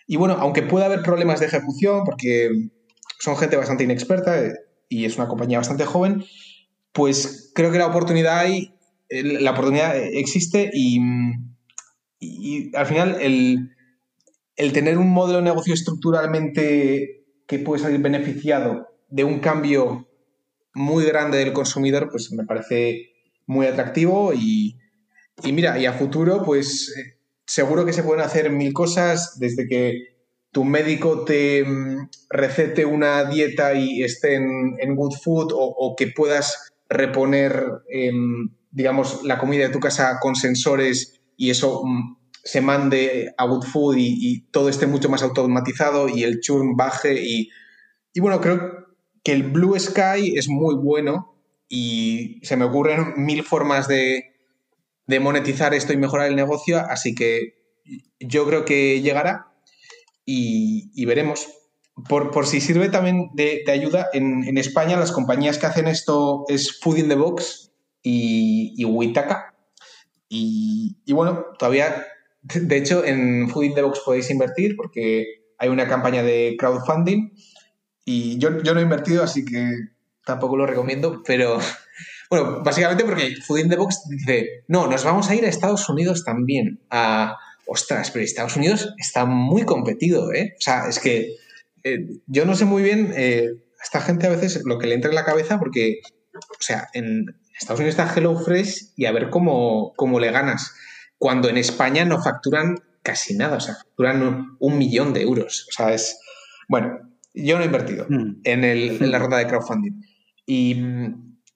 y 0.08 0.16
bueno, 0.16 0.36
aunque 0.40 0.64
pueda 0.64 0.88
haber 0.88 1.04
problemas 1.04 1.40
de 1.40 1.46
ejecución 1.46 2.02
porque 2.06 2.50
son 3.20 3.38
gente 3.38 3.56
bastante 3.56 3.84
inexperta, 3.84 4.44
eh, 4.44 4.54
y 4.90 5.06
es 5.06 5.18
una 5.18 5.28
compañía 5.28 5.58
bastante 5.58 5.86
joven, 5.86 6.24
pues 6.92 7.52
creo 7.54 7.72
que 7.72 7.78
la 7.78 7.88
oportunidad 7.88 8.40
hay, 8.40 8.74
la 9.10 9.52
oportunidad 9.52 9.96
existe 9.96 10.70
y, 10.74 11.00
al 12.74 12.86
final 12.86 13.18
el, 13.22 14.74
tener 14.74 14.98
un 14.98 15.10
modelo 15.10 15.38
de 15.38 15.44
negocio 15.44 15.74
estructuralmente 15.74 17.26
que 17.48 17.60
puede 17.60 17.82
salir 17.82 18.00
beneficiado 18.00 18.88
de 19.10 19.24
un 19.24 19.40
cambio 19.40 20.08
muy 20.74 21.06
grande 21.06 21.38
del 21.38 21.54
consumidor, 21.54 22.10
pues 22.12 22.32
me 22.32 22.46
parece 22.46 23.12
muy 23.46 23.68
atractivo 23.68 24.34
y, 24.34 24.78
y 25.44 25.52
mira, 25.54 25.80
y 25.80 25.86
a 25.86 25.94
futuro, 25.94 26.44
pues 26.44 26.94
eh, 26.98 27.18
seguro 27.46 27.86
que 27.86 27.94
se 27.94 28.04
pueden 28.04 28.24
hacer 28.24 28.52
mil 28.52 28.74
cosas 28.74 29.40
desde 29.40 29.68
que 29.68 30.17
tu 30.52 30.64
médico 30.64 31.24
te 31.26 31.64
mm, 31.64 32.10
recete 32.30 32.86
una 32.86 33.26
dieta 33.26 33.74
y 33.74 34.04
esté 34.04 34.36
en, 34.36 34.96
Good 34.96 35.16
Food 35.24 35.52
o, 35.54 35.96
que 35.98 36.08
puedas 36.08 36.70
reponer, 36.90 37.64
em, 37.90 38.50
digamos, 38.72 39.24
la 39.24 39.38
comida 39.38 39.68
de 39.68 39.74
tu 39.74 39.80
casa 39.80 40.18
con 40.22 40.36
sensores 40.36 41.20
y 41.36 41.50
eso 41.50 41.84
mm, 41.86 42.18
se 42.44 42.62
mande 42.62 43.34
a 43.38 43.46
Good 43.46 43.66
Food 43.66 43.96
y, 43.98 44.48
todo 44.52 44.70
esté 44.70 44.88
mucho 44.88 45.10
más 45.10 45.22
automatizado 45.22 46.08
y 46.08 46.24
el 46.24 46.40
churn 46.40 46.76
baje 46.76 47.22
y, 47.22 47.50
y 48.14 48.20
bueno, 48.20 48.40
creo 48.42 48.88
que 49.24 49.34
el 49.34 49.44
Blue 49.44 49.78
Sky 49.78 50.34
es 50.38 50.48
muy 50.48 50.76
bueno 50.76 51.36
y 51.70 52.40
se 52.44 52.56
me 52.56 52.66
ocurren 52.66 53.14
mil 53.18 53.44
formas 53.44 53.88
de, 53.88 54.34
de 55.08 55.20
monetizar 55.20 55.74
esto 55.74 55.94
y 55.94 55.98
mejorar 55.98 56.28
el 56.28 56.36
negocio, 56.36 56.80
así 56.80 57.14
que 57.14 57.58
yo 58.20 58.46
creo 58.46 58.66
que 58.66 59.02
llegará 59.02 59.48
y, 60.30 61.06
veremos. 61.06 61.48
Por, 62.08 62.46
si 62.46 62.62
sirve 62.62 62.90
también 62.90 63.30
de, 63.34 63.64
ayuda, 63.70 64.10
en, 64.14 64.58
España 64.58 64.98
las 64.98 65.12
compañías 65.12 65.58
que 65.58 65.66
hacen 65.66 65.88
esto 65.88 66.44
es 66.50 66.80
Food 66.80 66.98
in 66.98 67.08
the 67.08 67.16
Box 67.16 67.72
y, 68.04 68.74
y 68.78 68.86
Witaka. 68.86 69.56
Y, 70.30 70.98
bueno, 71.14 71.46
todavía, 71.58 72.06
de 72.42 72.78
hecho, 72.78 73.06
en 73.06 73.50
Food 73.50 73.64
in 73.64 73.74
the 73.74 73.82
Box 73.82 74.02
podéis 74.06 74.30
invertir 74.30 74.76
porque 74.76 75.46
hay 75.58 75.70
una 75.70 75.88
campaña 75.88 76.22
de 76.22 76.56
crowdfunding 76.60 77.32
y 78.04 78.38
yo, 78.38 78.62
yo 78.62 78.74
no 78.74 78.82
he 78.82 78.84
invertido, 78.84 79.24
así 79.24 79.46
que 79.46 79.72
tampoco 80.26 80.58
lo 80.58 80.66
recomiendo, 80.66 81.24
pero 81.26 81.58
bueno, 82.30 82.62
básicamente 82.64 83.06
porque 83.06 83.34
Food 83.48 83.60
in 83.60 83.70
the 83.70 83.78
Box 83.78 84.04
dice, 84.10 84.66
no, 84.68 84.88
nos 84.88 85.06
vamos 85.06 85.30
a 85.30 85.36
ir 85.36 85.46
a 85.46 85.50
Estados 85.50 85.88
Unidos 85.88 86.26
también, 86.26 86.82
a, 86.92 87.38
ostras, 87.68 88.12
pero 88.12 88.24
Estados 88.24 88.56
Unidos 88.56 88.94
está 88.98 89.26
muy 89.26 89.64
competido, 89.64 90.34
¿eh? 90.34 90.56
O 90.58 90.62
sea, 90.62 90.88
es 90.88 91.00
que 91.00 91.36
eh, 91.84 92.08
yo 92.26 92.46
no 92.46 92.56
sé 92.56 92.66
muy 92.66 92.82
bien 92.82 93.14
eh, 93.16 93.50
a 93.80 93.84
esta 93.84 94.02
gente 94.02 94.28
a 94.28 94.32
veces 94.32 94.62
lo 94.66 94.78
que 94.80 94.88
le 94.88 94.96
entra 94.96 95.10
en 95.10 95.16
la 95.16 95.26
cabeza 95.26 95.60
porque, 95.60 96.00
o 96.34 96.62
sea, 96.62 96.88
en 96.94 97.26
Estados 97.60 97.80
Unidos 97.80 97.98
está 97.98 98.14
HelloFresh 98.14 98.94
y 98.96 99.06
a 99.06 99.12
ver 99.12 99.30
cómo, 99.30 99.94
cómo 99.96 100.20
le 100.20 100.32
ganas. 100.32 100.74
Cuando 101.18 101.50
en 101.50 101.58
España 101.58 102.06
no 102.06 102.22
facturan 102.22 102.78
casi 103.02 103.36
nada, 103.36 103.58
o 103.58 103.60
sea, 103.60 103.76
facturan 103.76 104.58
un, 104.60 104.78
millón 104.78 105.14
de 105.14 105.22
euros. 105.22 105.66
O 105.70 105.72
sea, 105.72 105.94
es... 105.94 106.20
Bueno, 106.68 107.00
yo 107.34 107.58
no 107.58 107.64
he 107.64 107.66
invertido 107.66 108.06
mm. 108.10 108.42
en, 108.44 109.12
la 109.12 109.20
ronda 109.20 109.38
de 109.38 109.48
crowdfunding. 109.48 110.02
Y, 110.46 110.82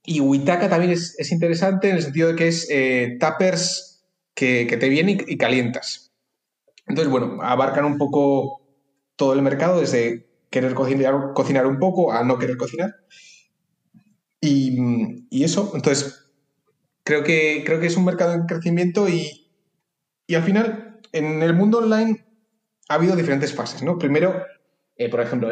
y 0.05 0.19
Witaka 0.19 0.69
también 0.69 0.91
es, 0.91 1.15
es, 1.17 1.31
interesante 1.31 1.89
en 1.89 1.97
el 1.97 2.01
sentido 2.01 2.29
de 2.29 2.35
que 2.35 2.47
es 2.47 2.67
eh, 2.69 3.17
tappers 3.19 3.90
que, 4.33 4.65
te 4.65 4.89
viene 4.89 5.17
y, 5.27 5.37
calientas. 5.37 6.11
Entonces, 6.87 7.11
bueno, 7.11 7.39
abarcan 7.41 7.85
un 7.85 7.97
poco 7.97 8.61
todo 9.15 9.33
el 9.33 9.41
mercado, 9.41 9.79
desde 9.79 10.27
querer 10.49 10.73
cocinar, 10.73 11.33
cocinar 11.33 11.67
un 11.67 11.79
poco 11.79 12.11
a 12.11 12.23
no 12.23 12.37
querer 12.37 12.57
cocinar. 12.57 12.95
Y, 14.39 15.43
eso, 15.43 15.71
entonces, 15.75 16.31
creo 17.03 17.23
que, 17.23 17.63
creo 17.65 17.79
que 17.79 17.87
es 17.87 17.97
un 17.97 18.05
mercado 18.05 18.33
en 18.33 18.45
crecimiento 18.45 19.07
y, 19.07 19.49
al 20.35 20.43
final, 20.43 20.99
en 21.11 21.43
el 21.43 21.53
mundo 21.53 21.79
online 21.79 22.25
ha 22.89 22.95
habido 22.95 23.15
diferentes 23.15 23.53
fases, 23.53 23.83
¿no? 23.83 23.97
Primero, 23.97 24.43
eh, 24.97 25.09
por 25.09 25.21
ejemplo, 25.21 25.49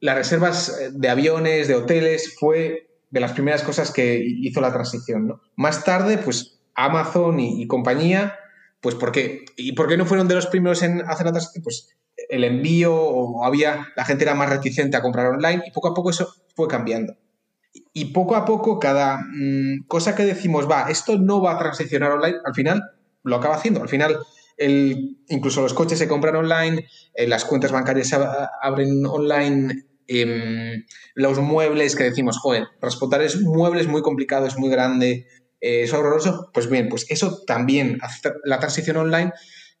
las 0.00 0.16
reservas 0.16 0.78
de 0.92 1.08
aviones, 1.08 1.68
de 1.68 1.74
hoteles, 1.74 2.36
fue 2.38 2.90
de 3.10 3.20
las 3.20 3.32
primeras 3.32 3.62
cosas 3.62 3.92
que 3.92 4.22
hizo 4.24 4.60
la 4.60 4.72
transición, 4.72 5.28
¿no? 5.28 5.40
Más 5.56 5.84
tarde, 5.84 6.18
pues 6.18 6.60
Amazon 6.74 7.40
y, 7.40 7.66
compañía, 7.66 8.38
pues 8.80 8.94
¿por 8.94 9.12
qué? 9.12 9.44
¿Y 9.56 9.72
por 9.72 9.88
qué 9.88 9.96
no 9.96 10.06
fueron 10.06 10.28
de 10.28 10.34
los 10.34 10.46
primeros 10.46 10.82
en 10.82 11.02
hacer 11.02 11.26
la 11.26 11.32
transición? 11.32 11.62
Pues 11.62 11.96
el 12.28 12.44
envío 12.44 12.94
o 12.94 13.44
había, 13.44 13.88
la 13.96 14.04
gente 14.04 14.24
era 14.24 14.34
más 14.34 14.50
reticente 14.50 14.96
a 14.96 15.02
comprar 15.02 15.26
online 15.26 15.62
y 15.66 15.70
poco 15.70 15.88
a 15.88 15.94
poco 15.94 16.10
eso 16.10 16.32
fue 16.54 16.68
cambiando. 16.68 17.16
Y 17.92 18.06
poco 18.06 18.36
a 18.36 18.44
poco 18.44 18.78
cada 18.78 19.18
mm, 19.18 19.86
cosa 19.88 20.14
que 20.14 20.24
decimos, 20.24 20.70
va, 20.70 20.90
esto 20.90 21.18
no 21.18 21.40
va 21.40 21.52
a 21.52 21.58
transicionar 21.58 22.12
online, 22.12 22.36
al 22.44 22.54
final 22.54 22.82
lo 23.22 23.36
acaba 23.36 23.56
haciendo. 23.56 23.82
Al 23.82 23.88
final 23.88 24.18
el, 24.56 25.18
incluso 25.28 25.62
los 25.62 25.74
coches 25.74 25.98
se 25.98 26.08
compran 26.08 26.36
online, 26.36 26.86
eh, 27.14 27.26
las 27.26 27.44
cuentas 27.44 27.72
bancarias 27.72 28.08
se 28.08 28.16
abren 28.62 29.04
online, 29.06 29.86
em, 30.06 30.84
los 31.14 31.38
muebles 31.38 31.96
que 31.96 32.04
decimos, 32.04 32.38
joder, 32.38 32.66
transportar 32.80 33.22
es 33.22 33.40
muebles 33.40 33.88
muy 33.88 34.02
complicado, 34.02 34.46
es 34.46 34.56
muy 34.56 34.70
grande, 34.70 35.26
eh, 35.64 35.82
es 35.84 35.92
horroroso. 35.92 36.50
Pues 36.52 36.68
bien, 36.68 36.88
pues 36.88 37.06
eso 37.08 37.42
también 37.46 37.98
hace 38.02 38.32
la 38.44 38.58
transición 38.58 38.98
online. 38.98 39.32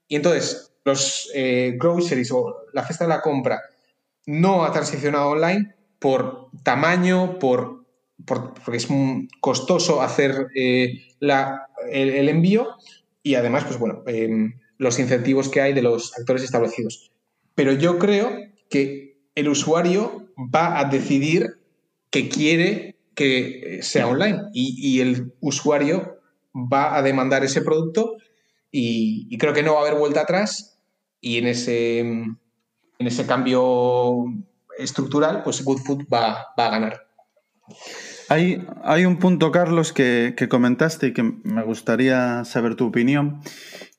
Y 0.08 0.16
entonces, 0.16 0.72
los 0.84 1.30
eh, 1.34 1.76
groceries 1.78 2.30
o 2.32 2.64
la 2.72 2.86
cesta 2.86 3.04
de 3.04 3.10
la 3.10 3.20
compra 3.20 3.60
no 4.26 4.64
ha 4.64 4.72
transicionado 4.72 5.28
online 5.28 5.74
por 5.98 6.48
tamaño, 6.62 7.38
por, 7.38 7.84
porque 8.24 8.76
es 8.76 8.88
costoso 9.40 10.02
hacer 10.02 10.48
la, 11.20 11.68
el, 11.90 12.28
envío 12.28 12.68
y 13.22 13.34
además, 13.34 13.64
pues 13.64 13.78
bueno, 13.78 14.02
em, 14.06 14.58
los 14.78 14.98
incentivos 14.98 15.48
que 15.48 15.60
hay 15.60 15.72
de 15.72 15.82
los 15.82 16.16
actores 16.18 16.42
establecidos. 16.42 17.12
Pero 17.54 17.72
yo 17.72 17.98
creo 17.98 18.32
que 18.68 19.18
el 19.34 19.48
usuario 19.48 20.32
va 20.36 20.78
a 20.78 20.84
decidir 20.84 21.58
que 22.10 22.28
quiere 22.28 22.93
que 23.14 23.80
sea 23.82 24.06
online 24.06 24.42
y, 24.52 25.00
el 25.00 25.32
usuario 25.40 26.20
va 26.54 26.96
a 26.96 27.02
demandar 27.02 27.44
ese 27.44 27.62
producto 27.62 28.16
y, 28.70 29.36
creo 29.38 29.52
que 29.52 29.62
no 29.62 29.74
va 29.74 29.80
a 29.80 29.82
haber 29.82 29.98
vuelta 29.98 30.22
atrás 30.22 30.78
y 31.20 31.38
en 31.38 31.46
ese, 31.46 32.00
en 32.00 32.36
ese 32.98 33.26
cambio 33.26 34.24
estructural, 34.78 35.42
pues 35.42 35.64
Good 35.64 35.78
Food 35.78 36.04
va, 36.12 36.48
va 36.58 36.66
a 36.66 36.70
ganar. 36.70 37.06
Hay, 38.28 38.66
hay, 38.82 39.04
un 39.04 39.18
punto, 39.18 39.50
Carlos, 39.50 39.92
que, 39.92 40.34
que, 40.36 40.48
comentaste 40.48 41.08
y 41.08 41.12
que 41.12 41.22
me 41.22 41.62
gustaría 41.62 42.44
saber 42.44 42.74
tu 42.74 42.86
opinión, 42.86 43.40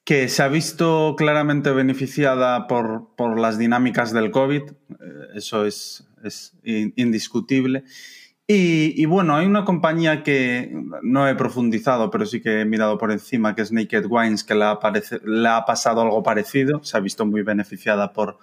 que 0.04 0.30
se 0.30 0.44
ha 0.44 0.48
visto 0.48 1.16
claramente 1.18 1.72
beneficiada 1.72 2.68
por, 2.68 3.16
por 3.16 3.40
las 3.40 3.58
dinámicas 3.58 4.14
del 4.14 4.32
COVID, 4.32 4.62
eh, 4.62 4.74
eso 5.36 5.66
es, 5.66 6.08
es 6.24 6.54
indiscutible. 6.64 7.84
Y, 8.48 9.02
y, 9.02 9.06
bueno, 9.06 9.36
hay 9.36 9.48
una 9.48 9.66
compañía 9.66 10.22
que 10.22 10.72
no 11.02 11.28
he 11.28 11.34
profundizado, 11.34 12.12
pero 12.12 12.28
sí 12.28 12.42
que 12.42 12.62
he 12.62 12.66
mirado 12.66 13.00
por 13.00 13.12
encima, 13.12 13.56
que 13.56 13.64
es 13.64 13.72
Naked 13.72 14.06
Wines, 14.08 14.44
que 14.44 14.54
le 14.54 14.66
ha, 14.66 14.80
le 15.24 15.50
ha 15.50 15.66
pasado 15.66 16.02
algo 16.02 16.22
parecido, 16.22 16.84
se 16.84 16.96
ha 16.96 17.00
visto 17.00 17.26
muy 17.26 17.42
beneficiada 17.42 18.14
por, 18.14 18.38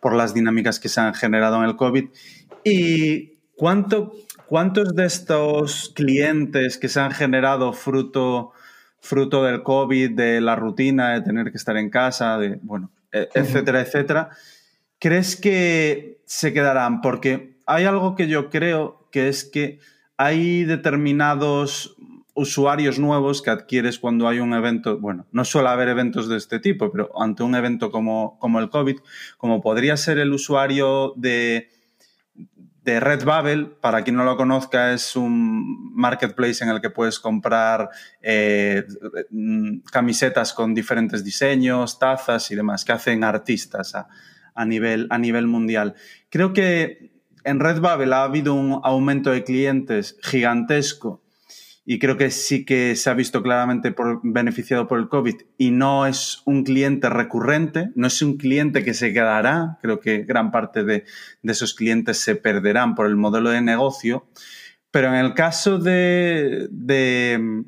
por 0.00 0.14
las 0.14 0.32
dinámicas 0.32 0.80
que 0.80 0.88
se 0.88 1.02
han 1.02 1.12
generado 1.12 1.58
en 1.58 1.64
el 1.64 1.76
COVID. 1.76 2.06
¿Y 2.64 3.34
cuánto, 3.54 4.14
cuántos 4.46 4.94
de 4.94 5.04
estos 5.04 5.92
clientes 5.94 6.78
que 6.78 6.88
se 6.88 7.00
han 7.00 7.10
generado 7.10 7.74
fruto 7.74 8.52
fruto 9.02 9.42
del 9.42 9.64
COVID, 9.64 10.12
de 10.12 10.40
la 10.40 10.54
rutina, 10.54 11.10
de 11.10 11.22
tener 11.22 11.50
que 11.50 11.56
estar 11.58 11.76
en 11.76 11.90
casa, 11.90 12.38
de, 12.38 12.60
bueno, 12.62 12.90
e, 13.10 13.28
etcétera, 13.34 13.80
etcétera, 13.80 14.30
¿crees 15.00 15.36
que 15.36 16.20
se 16.24 16.52
quedarán? 16.52 17.00
Porque 17.00 17.58
hay 17.66 17.84
algo 17.84 18.14
que 18.14 18.28
yo 18.28 18.48
creo 18.48 19.01
que 19.12 19.28
es 19.28 19.44
que 19.44 19.78
hay 20.16 20.64
determinados 20.64 21.96
usuarios 22.34 22.98
nuevos 22.98 23.42
que 23.42 23.50
adquieres 23.50 23.98
cuando 23.98 24.26
hay 24.26 24.40
un 24.40 24.54
evento, 24.54 24.98
bueno, 24.98 25.26
no 25.30 25.44
suele 25.44 25.68
haber 25.68 25.88
eventos 25.88 26.28
de 26.28 26.38
este 26.38 26.58
tipo, 26.58 26.90
pero 26.90 27.10
ante 27.20 27.42
un 27.44 27.54
evento 27.54 27.92
como, 27.92 28.38
como 28.40 28.58
el 28.58 28.70
COVID, 28.70 28.98
como 29.36 29.60
podría 29.60 29.96
ser 29.96 30.18
el 30.18 30.32
usuario 30.32 31.12
de 31.16 31.68
de 32.84 32.98
Redbubble, 32.98 33.66
para 33.80 34.02
quien 34.02 34.16
no 34.16 34.24
lo 34.24 34.36
conozca, 34.36 34.92
es 34.92 35.14
un 35.14 35.94
marketplace 35.94 36.64
en 36.64 36.70
el 36.70 36.80
que 36.80 36.90
puedes 36.90 37.20
comprar 37.20 37.90
eh, 38.20 38.84
camisetas 39.90 40.52
con 40.52 40.74
diferentes 40.74 41.22
diseños, 41.22 41.98
tazas 42.00 42.50
y 42.50 42.56
demás, 42.56 42.84
que 42.84 42.92
hacen 42.92 43.22
artistas 43.22 43.94
a, 43.94 44.64
nivel, 44.64 45.06
a 45.10 45.18
nivel 45.18 45.46
mundial. 45.46 45.94
Creo 46.28 46.52
que 46.52 47.11
en 47.44 47.60
Redbubble 47.60 48.14
ha 48.14 48.24
habido 48.24 48.54
un 48.54 48.80
aumento 48.82 49.30
de 49.30 49.44
clientes 49.44 50.16
gigantesco 50.22 51.22
y 51.84 51.98
creo 51.98 52.16
que 52.16 52.30
sí 52.30 52.64
que 52.64 52.94
se 52.94 53.10
ha 53.10 53.14
visto 53.14 53.42
claramente 53.42 53.94
beneficiado 54.22 54.86
por 54.86 55.00
el 55.00 55.08
COVID 55.08 55.34
y 55.58 55.72
no 55.72 56.06
es 56.06 56.42
un 56.44 56.62
cliente 56.62 57.10
recurrente, 57.10 57.90
no 57.96 58.06
es 58.06 58.22
un 58.22 58.36
cliente 58.36 58.84
que 58.84 58.94
se 58.94 59.12
quedará, 59.12 59.78
creo 59.82 59.98
que 59.98 60.18
gran 60.18 60.52
parte 60.52 60.84
de, 60.84 61.04
esos 61.42 61.74
clientes 61.74 62.18
se 62.18 62.36
perderán 62.36 62.94
por 62.94 63.06
el 63.06 63.16
modelo 63.16 63.50
de 63.50 63.62
negocio, 63.62 64.26
pero 64.92 65.08
en 65.08 65.14
el 65.14 65.34
caso 65.34 65.78
de, 65.78 66.68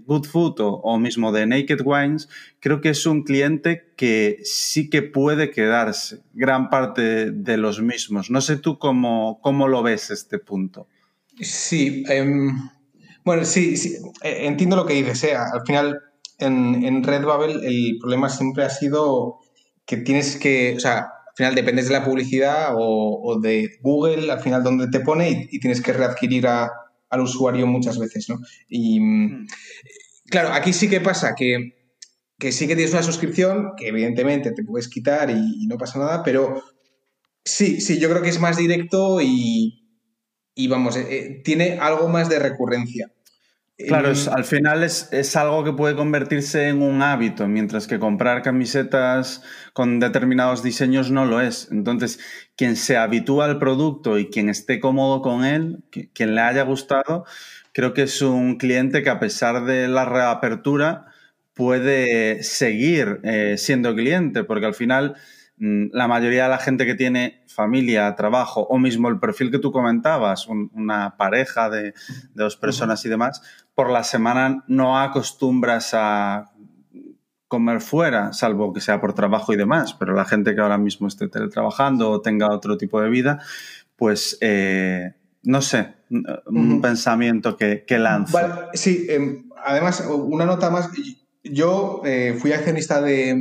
Good 0.07 0.27
Food 0.27 0.55
o, 0.59 0.99
mismo 0.99 1.33
de 1.33 1.47
Naked 1.47 1.81
Wines, 1.83 2.29
creo 2.61 2.81
que 2.81 2.91
es 2.91 3.07
un 3.07 3.25
cliente 3.25 3.93
que 3.97 4.39
sí 4.45 4.91
que 4.91 5.03
puede 5.03 5.51
quedarse, 5.51 6.21
gran 6.35 6.69
parte 6.69 7.31
de 7.31 7.57
los 7.57 7.81
mismos. 7.81 8.31
No 8.31 8.41
sé 8.43 8.59
tú 8.59 8.79
cómo, 8.79 9.41
cómo 9.41 9.69
lo 9.69 9.83
ves 9.83 10.11
este 10.11 10.39
punto. 10.39 10.87
Sí, 11.41 12.05
em, 12.09 12.71
bueno, 13.25 13.45
sí, 13.47 13.79
sí, 13.79 13.97
eh, 14.23 14.47
entiendo 14.47 14.77
lo 14.77 14.85
que 14.85 14.95
dices. 14.95 15.25
¿eh? 15.25 15.35
Al 15.35 15.63
final, 15.67 16.03
en, 16.39 16.85
en 16.85 17.03
Redbubble 17.03 17.67
el 17.67 17.97
problema 17.99 18.29
siempre 18.29 18.65
ha 18.65 18.71
sido 18.71 19.39
que 19.87 19.97
tienes 19.97 20.37
que, 20.37 20.75
o 20.77 20.81
sea, 20.81 20.99
al 20.99 21.37
final 21.37 21.55
dependes 21.57 21.89
de 21.89 21.95
la 21.95 22.05
publicidad 22.05 22.75
o, 22.77 23.41
de 23.41 23.79
Google, 23.83 24.31
al 24.31 24.41
final 24.41 24.63
donde 24.63 24.89
te 24.89 25.01
pone 25.01 25.49
y, 25.51 25.59
tienes 25.59 25.81
que 25.81 25.93
readquirir 25.93 26.47
al 27.15 27.21
usuario 27.21 27.67
muchas 27.67 27.99
veces, 27.99 28.29
¿no? 28.29 28.41
Y 28.69 29.01
mm. 29.01 29.47
claro, 30.27 30.53
aquí 30.53 30.73
sí 30.73 30.89
que 30.89 31.01
pasa 31.01 31.35
que, 31.35 31.73
sí 32.51 32.67
que 32.67 32.77
tienes 32.77 32.93
una 32.93 33.03
suscripción, 33.03 33.73
que 33.77 33.89
evidentemente 33.89 34.53
te 34.53 34.65
puedes 34.65 34.89
quitar 34.89 35.31
y, 35.31 35.67
no 35.67 35.79
pasa 35.79 35.99
nada, 35.99 36.23
pero 36.23 36.63
sí, 37.45 37.81
sí, 37.81 37.99
yo 37.99 38.11
creo 38.11 38.23
que 38.23 38.29
es 38.29 38.41
más 38.41 38.57
directo 38.57 39.21
y, 39.21 39.89
y 40.55 40.69
vamos, 40.69 40.97
eh, 40.97 41.41
tiene 41.45 41.79
algo 41.81 42.09
más 42.09 42.29
de 42.29 42.39
recurrencia. 42.39 43.14
Claro, 43.77 44.13
al 44.31 44.45
final 44.45 44.85
es, 44.85 45.37
algo 45.37 45.65
que 45.65 45.73
puede 45.73 45.97
convertirse 45.97 46.69
en 46.69 46.81
un 46.81 47.03
hábito, 47.03 47.49
mientras 47.49 47.89
que 47.89 47.99
comprar 47.99 48.43
camisetas 48.43 49.43
con 49.73 49.99
determinados 49.99 50.63
diseños 50.63 51.11
no 51.11 51.25
lo 51.25 51.41
es. 51.41 51.69
Entonces, 51.73 52.21
quien 52.55 52.77
se 52.77 52.97
habitúa 52.97 53.47
al 53.47 53.59
producto 53.59 54.17
y 54.17 54.31
quien 54.31 54.49
esté 54.49 54.79
cómodo 54.79 55.23
con 55.23 55.45
él, 55.45 55.83
quien 56.13 56.37
le 56.37 56.41
haya 56.43 56.63
gustado, 56.63 57.25
creo 57.73 57.95
que 57.95 58.03
es 58.03 58.23
un 58.23 58.59
cliente 58.59 59.03
que 59.03 59.11
a 59.11 59.19
pesar 59.19 59.65
de 59.65 59.89
la 59.89 60.05
reapertura 60.05 61.07
puede 61.53 62.45
seguir 62.45 63.19
eh, 63.25 63.57
siendo 63.59 63.95
cliente, 63.97 64.45
porque 64.45 64.67
al 64.67 64.75
final 64.75 65.17
la 65.57 66.09
mayoría 66.09 66.45
de 66.45 66.49
la 66.49 66.59
gente 66.59 66.85
que 66.85 66.95
tiene 66.95 67.45
familia, 67.47 68.15
trabajo 68.17 68.63
o 68.63 68.79
mismo 68.79 69.09
el 69.09 69.21
perfil 69.21 69.51
que 69.51 69.59
tú 69.59 69.71
comentabas, 69.71 70.49
una 70.49 71.17
pareja 71.17 71.71
de, 71.71 71.95
dos 72.35 72.57
personas 72.57 73.05
y 73.05 73.09
demás, 73.09 73.43
por 73.75 73.91
la 73.91 74.05
semana 74.05 74.65
no 74.67 74.99
acostumbras 74.99 75.91
a 75.95 76.51
comer 77.47 77.81
fuera, 77.81 78.33
salvo 78.33 78.73
que 78.73 78.81
sea 78.81 79.01
por 79.01 79.15
trabajo 79.15 79.53
y 79.53 79.57
demás, 79.57 79.95
pero 79.95 80.13
la 80.13 80.25
gente 80.25 80.55
que 80.55 80.61
ahora 80.61 80.79
mismo 80.79 81.07
esté 81.07 81.29
teletrabajando 81.29 82.11
o 82.11 82.21
tenga 82.21 82.51
otro 82.51 82.77
tipo 82.77 83.01
de 83.01 83.09
vida, 83.09 83.41
pues 83.97 84.37
eh, 84.41 85.15
no 85.45 85.63
sé, 85.63 85.95
un 86.47 86.81
pensamiento 86.81 87.57
que, 87.57 87.85
que 87.87 87.99
lanza. 87.99 88.71
sí, 88.73 89.07
em, 89.09 89.49
además, 89.65 90.05
una 90.11 90.47
nota 90.47 90.71
más, 90.71 90.91
yo 91.45 92.01
eh, 92.05 92.37
fui 92.39 92.53
accionista 92.53 93.01
de, 93.01 93.37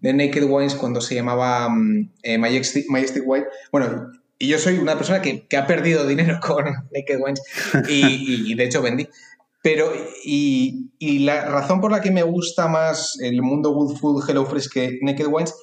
Naked 0.00 0.44
Wines 0.44 0.74
cuando 0.74 1.00
se 1.00 1.16
llamaba 1.16 1.68
mm, 1.68 2.10
eh, 2.22 2.38
Majestic, 2.38 2.86
White. 2.88 3.48
Bueno, 3.72 4.12
y 4.38 4.48
yo 4.48 4.58
soy 4.58 4.78
una 4.78 4.96
persona 4.96 5.20
que, 5.20 5.46
ha 5.56 5.66
perdido 5.66 6.06
dinero 6.06 6.38
con 6.42 6.64
Naked 6.64 7.20
Wines 7.20 7.42
y, 7.88 8.54
de 8.54 8.64
hecho 8.64 8.80
vendí. 8.80 9.08
Pero, 9.62 9.92
y, 10.24 10.90
la 11.00 11.46
razón 11.46 11.80
por 11.80 11.90
la 11.90 12.00
que 12.00 12.12
me 12.12 12.22
gusta 12.22 12.68
más 12.68 13.18
el 13.20 13.42
mundo 13.42 13.72
Good 13.72 13.98
Food, 13.98 14.24
Hello 14.28 14.46
Fresh 14.46 14.68
que 14.68 14.98
Naked 15.02 15.26
Wines 15.26 15.54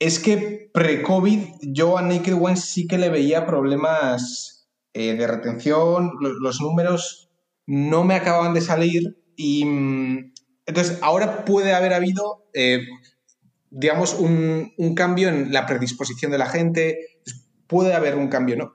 es 0.00 0.18
que 0.18 0.70
pre-COVID 0.72 1.40
yo 1.60 1.98
a 1.98 2.02
Naked 2.02 2.34
Wines 2.34 2.64
sí 2.64 2.86
que 2.86 2.98
le 2.98 3.10
veía 3.10 3.46
problemas 3.46 4.66
eh, 4.92 5.14
de 5.14 5.26
retención, 5.26 6.12
los 6.20 6.60
números 6.60 7.30
no 7.66 8.04
me 8.04 8.14
acababan 8.14 8.54
de 8.54 8.60
salir 8.60 9.16
y 9.36 9.64
mm, 9.64 10.33
entonces, 10.66 10.98
ahora 11.02 11.44
puede 11.44 11.74
haber 11.74 11.92
habido, 11.92 12.46
eh, 12.54 12.86
digamos, 13.70 14.14
un, 14.14 14.72
cambio 14.94 15.28
en 15.28 15.52
la 15.52 15.66
predisposición 15.66 16.30
de 16.30 16.38
la 16.38 16.46
gente, 16.46 16.98
puede 17.66 17.94
haber 17.94 18.16
un 18.16 18.28
cambio, 18.28 18.56
¿no? 18.56 18.72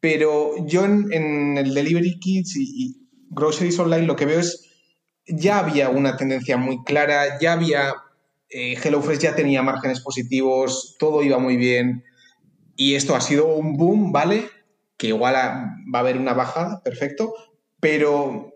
Pero 0.00 0.66
yo 0.66 0.84
en, 0.84 1.56
el 1.56 1.74
Delivery 1.74 2.18
Kits 2.18 2.56
y, 2.56 3.00
Groceries 3.30 3.78
Online 3.78 4.06
lo 4.06 4.16
que 4.16 4.26
veo 4.26 4.38
es, 4.38 4.70
ya 5.26 5.58
había 5.58 5.88
una 5.88 6.16
tendencia 6.16 6.56
muy 6.56 6.84
clara, 6.84 7.38
ya 7.40 7.54
había, 7.54 7.94
eh, 8.48 8.76
HelloFresh 8.76 9.18
ya 9.18 9.34
tenía 9.34 9.62
márgenes 9.62 10.00
positivos, 10.00 10.96
todo 10.98 11.22
iba 11.22 11.38
muy 11.38 11.56
bien, 11.56 12.04
y 12.76 12.94
esto 12.94 13.16
ha 13.16 13.20
sido 13.20 13.46
un 13.46 13.76
boom, 13.76 14.12
¿vale? 14.12 14.48
Que 14.96 15.08
igual 15.08 15.34
va 15.34 15.98
a 15.98 15.98
haber 15.98 16.16
una 16.16 16.32
bajada, 16.32 16.80
perfecto, 16.82 17.34
pero 17.80 18.53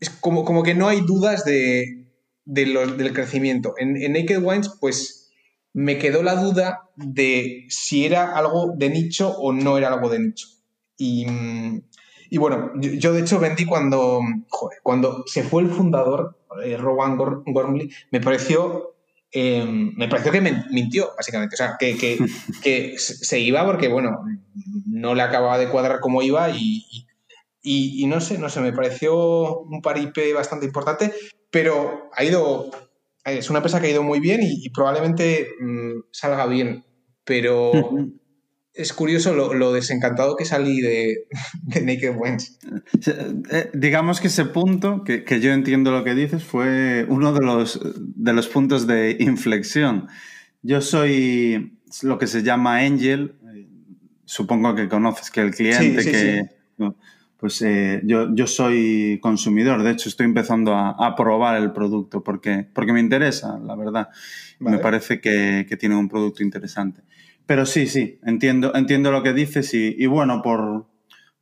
es 0.00 0.10
como, 0.10 0.44
como 0.44 0.62
que 0.62 0.74
no 0.74 0.88
hay 0.88 1.00
dudas 1.00 1.44
de, 1.44 2.06
del 2.44 3.12
crecimiento. 3.12 3.74
En, 3.78 3.94
Naked 4.12 4.42
Wines, 4.42 4.70
pues 4.80 5.30
me 5.72 5.98
quedó 5.98 6.22
la 6.22 6.36
duda 6.36 6.90
de 6.96 7.66
si 7.68 8.04
era 8.04 8.36
algo 8.36 8.74
de 8.76 8.90
nicho 8.90 9.30
o 9.38 9.52
no 9.52 9.78
era 9.78 9.88
algo 9.88 10.08
de 10.08 10.18
nicho. 10.20 10.46
Y, 10.96 11.26
bueno, 12.36 12.72
yo, 12.76 13.12
de 13.12 13.20
hecho 13.20 13.38
vendí 13.38 13.64
cuando, 13.64 14.20
cuando 14.82 15.24
se 15.26 15.42
fue 15.42 15.62
el 15.62 15.70
fundador, 15.70 16.38
eh, 16.64 16.76
Rowan 16.76 17.16
Gormley, 17.16 17.90
me 18.10 18.20
pareció 18.20 18.94
Em, 19.30 19.94
me 19.96 20.08
pareció 20.08 20.32
que 20.32 20.40
mintió, 20.40 21.10
básicamente. 21.16 21.54
O 21.54 21.58
sea, 21.58 21.76
que, 21.78 22.94
se 22.98 23.40
iba 23.40 23.64
porque, 23.64 23.88
bueno, 23.88 24.24
no 24.86 25.14
le 25.14 25.22
acababa 25.22 25.58
de 25.58 25.68
cuadrar 25.68 26.00
cómo 26.00 26.22
iba 26.22 26.50
y, 26.50 27.06
no 28.06 28.20
sé, 28.20 28.38
no 28.38 28.48
sé, 28.48 28.60
me 28.60 28.72
pareció 28.72 29.60
un 29.60 29.80
paripe 29.82 30.32
bastante 30.32 30.66
importante, 30.66 31.12
pero 31.50 32.10
ha 32.14 32.24
ido, 32.24 32.70
es 33.24 33.50
una 33.50 33.58
empresa 33.58 33.80
que 33.80 33.88
ha 33.88 33.90
ido 33.90 34.02
muy 34.02 34.20
bien 34.20 34.40
y, 34.42 34.70
probablemente 34.70 35.48
mm, 35.60 36.00
salga 36.10 36.46
bien, 36.46 36.84
pero 37.24 37.72
es 38.78 38.92
curioso 38.92 39.34
lo, 39.34 39.72
desencantado 39.72 40.36
que 40.36 40.44
salí 40.44 40.80
de, 40.80 41.26
Naked 41.82 42.16
Wens. 42.16 42.58
Eh, 43.50 43.70
digamos 43.74 44.20
que 44.20 44.28
ese 44.28 44.44
punto, 44.44 45.02
que, 45.04 45.40
yo 45.40 45.52
entiendo 45.52 45.90
lo 45.90 46.04
que 46.04 46.14
dices, 46.14 46.44
fue 46.44 47.04
uno 47.08 47.32
de 47.32 47.44
los, 47.44 47.80
de 47.96 48.32
los 48.32 48.46
puntos 48.46 48.86
de 48.86 49.16
inflexión. 49.18 50.08
Yo 50.62 50.80
soy 50.80 51.78
lo 52.02 52.18
que 52.18 52.28
se 52.28 52.42
llama 52.42 52.78
Angel, 52.78 53.36
supongo 54.24 54.74
que 54.76 54.88
conoces 54.88 55.30
que 55.30 55.40
el 55.40 55.50
cliente 55.54 56.04
que... 56.04 56.58
Pues 57.38 57.62
eh, 57.62 58.00
yo, 58.04 58.34
yo, 58.34 58.48
soy 58.48 59.20
consumidor, 59.22 59.84
de 59.84 59.92
hecho 59.92 60.08
estoy 60.08 60.26
empezando 60.26 60.74
a, 60.74 61.14
probar 61.14 61.56
el 61.56 61.70
producto 61.70 62.24
porque, 62.24 62.66
porque 62.74 62.92
me 62.92 62.98
interesa, 62.98 63.58
la 63.60 63.76
verdad. 63.76 64.08
Me 64.58 64.78
parece 64.78 65.20
que, 65.20 65.64
que 65.68 65.76
tiene 65.76 65.94
un 65.94 66.08
producto 66.08 66.42
interesante. 66.42 67.02
Pero 67.48 67.64
sí, 67.64 67.86
sí, 67.86 68.18
entiendo, 68.24 68.74
entiendo 68.74 69.10
lo 69.10 69.22
que 69.22 69.32
dices 69.32 69.72
y, 69.72 70.04
bueno, 70.04 70.42
por, 70.42 70.86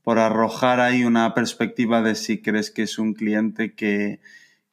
por, 0.04 0.20
arrojar 0.20 0.78
ahí 0.78 1.02
una 1.02 1.34
perspectiva 1.34 2.00
de 2.00 2.14
si 2.14 2.40
crees 2.40 2.70
que 2.70 2.82
es 2.82 3.00
un 3.00 3.12
cliente 3.12 3.74
que, 3.74 4.20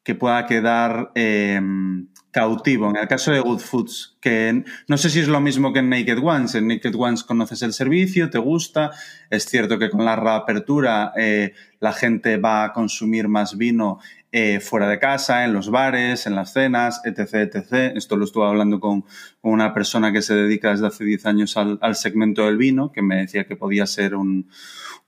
que 0.03 0.15
pueda 0.15 0.45
quedar 0.45 1.11
em, 1.15 2.07
cautivo. 2.31 2.89
En 2.89 2.97
el 2.97 3.07
caso 3.07 3.31
de 3.31 3.39
Good 3.39 3.59
Foods, 3.59 4.17
que 4.19 4.63
no 4.87 4.97
sé 4.97 5.09
si 5.09 5.19
es 5.19 5.27
lo 5.27 5.39
mismo 5.39 5.71
que 5.71 5.79
en 5.79 5.89
Naked 5.89 6.17
Ones. 6.21 6.55
En 6.55 6.67
Naked 6.67 6.95
Ones 6.95 7.23
conoces 7.23 7.61
el 7.61 7.73
servicio, 7.73 8.29
te 8.29 8.39
gusta. 8.39 8.91
Es 9.29 9.45
cierto 9.45 9.79
que 9.79 9.89
con 9.89 10.03
la 10.03 10.15
reapertura 10.15 11.13
eh, 11.15 11.53
la 11.79 11.93
gente 11.93 12.37
va 12.37 12.65
a 12.65 12.73
consumir 12.73 13.27
más 13.27 13.57
vino 13.57 13.99
eh, 14.31 14.59
fuera 14.59 14.89
de 14.89 14.97
casa, 14.97 15.45
en 15.45 15.53
los 15.53 15.69
bares, 15.69 16.25
en 16.25 16.35
las 16.35 16.53
cenas, 16.53 17.01
etc, 17.05 17.53
etc. 17.53 17.95
Esto 17.95 18.17
lo 18.17 18.25
estuve 18.25 18.47
hablando 18.47 18.79
con, 18.79 19.05
una 19.41 19.75
persona 19.75 20.11
que 20.11 20.23
se 20.23 20.33
dedica 20.33 20.71
desde 20.71 20.87
hace 20.87 21.05
10 21.05 21.25
años 21.27 21.55
al, 21.55 21.95
segmento 21.95 22.45
del 22.45 22.57
vino, 22.57 22.91
que 22.91 23.03
me 23.03 23.17
decía 23.17 23.45
que 23.45 23.55
podía 23.55 23.85
ser 23.85 24.15
un, 24.15 24.49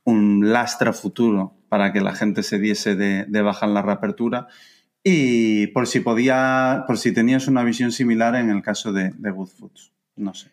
un 0.03 0.53
lastra 0.53 0.93
futuro 0.93 1.55
para 1.69 1.91
que 1.91 2.01
la 2.01 2.13
gente 2.13 2.43
se 2.43 2.59
diese 2.59 2.95
de, 2.95 3.25
de 3.25 3.41
baja 3.41 3.65
en 3.65 3.73
la 3.73 3.81
reapertura. 3.81 4.47
Y 5.07 5.67
por 5.67 5.85
si 5.85 5.99
podía, 5.99 6.83
por 6.87 6.97
si 6.97 7.13
tenías 7.13 7.47
una 7.47 7.63
visión 7.63 7.91
similar 7.91 8.35
en 8.35 8.49
el 8.49 8.63
caso 8.63 8.91
de, 8.91 9.11
de 9.15 9.29
Good 9.29 9.49
Foods. 9.49 9.91
No 10.15 10.33
sé. 10.33 10.49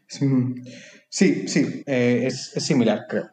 Sí, 1.08 1.48
sí, 1.48 1.82
eh, 1.86 2.24
es, 2.26 2.54
es, 2.54 2.62
similar, 2.62 3.06
creo. 3.08 3.30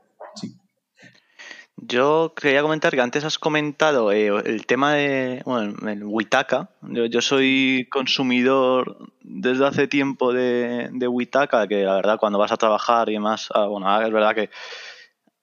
Yo 1.75 2.33
quería 2.39 2.61
comentar 2.61 2.93
que 2.93 3.01
antes 3.01 3.25
has 3.25 3.37
comentado 3.37 4.13
eh, 4.13 4.27
el 4.27 4.65
tema 4.65 4.93
de 4.93 5.41
bueno, 5.45 5.75
el 5.89 6.03
Witaka. 6.05 6.69
Yo, 6.81 7.21
soy 7.21 7.87
consumidor 7.91 9.11
desde 9.21 9.65
hace 9.65 9.87
tiempo 9.87 10.31
de, 10.31 10.89
de 10.91 11.07
Witaka, 11.09 11.67
que 11.67 11.83
la 11.83 11.95
verdad 11.95 12.17
cuando 12.17 12.39
vas 12.39 12.53
a 12.53 12.57
trabajar 12.57 13.09
y 13.09 13.13
demás, 13.13 13.49
ah, 13.53 13.65
bueno, 13.65 14.01
es 14.01 14.11
verdad 14.11 14.35
que 14.35 14.49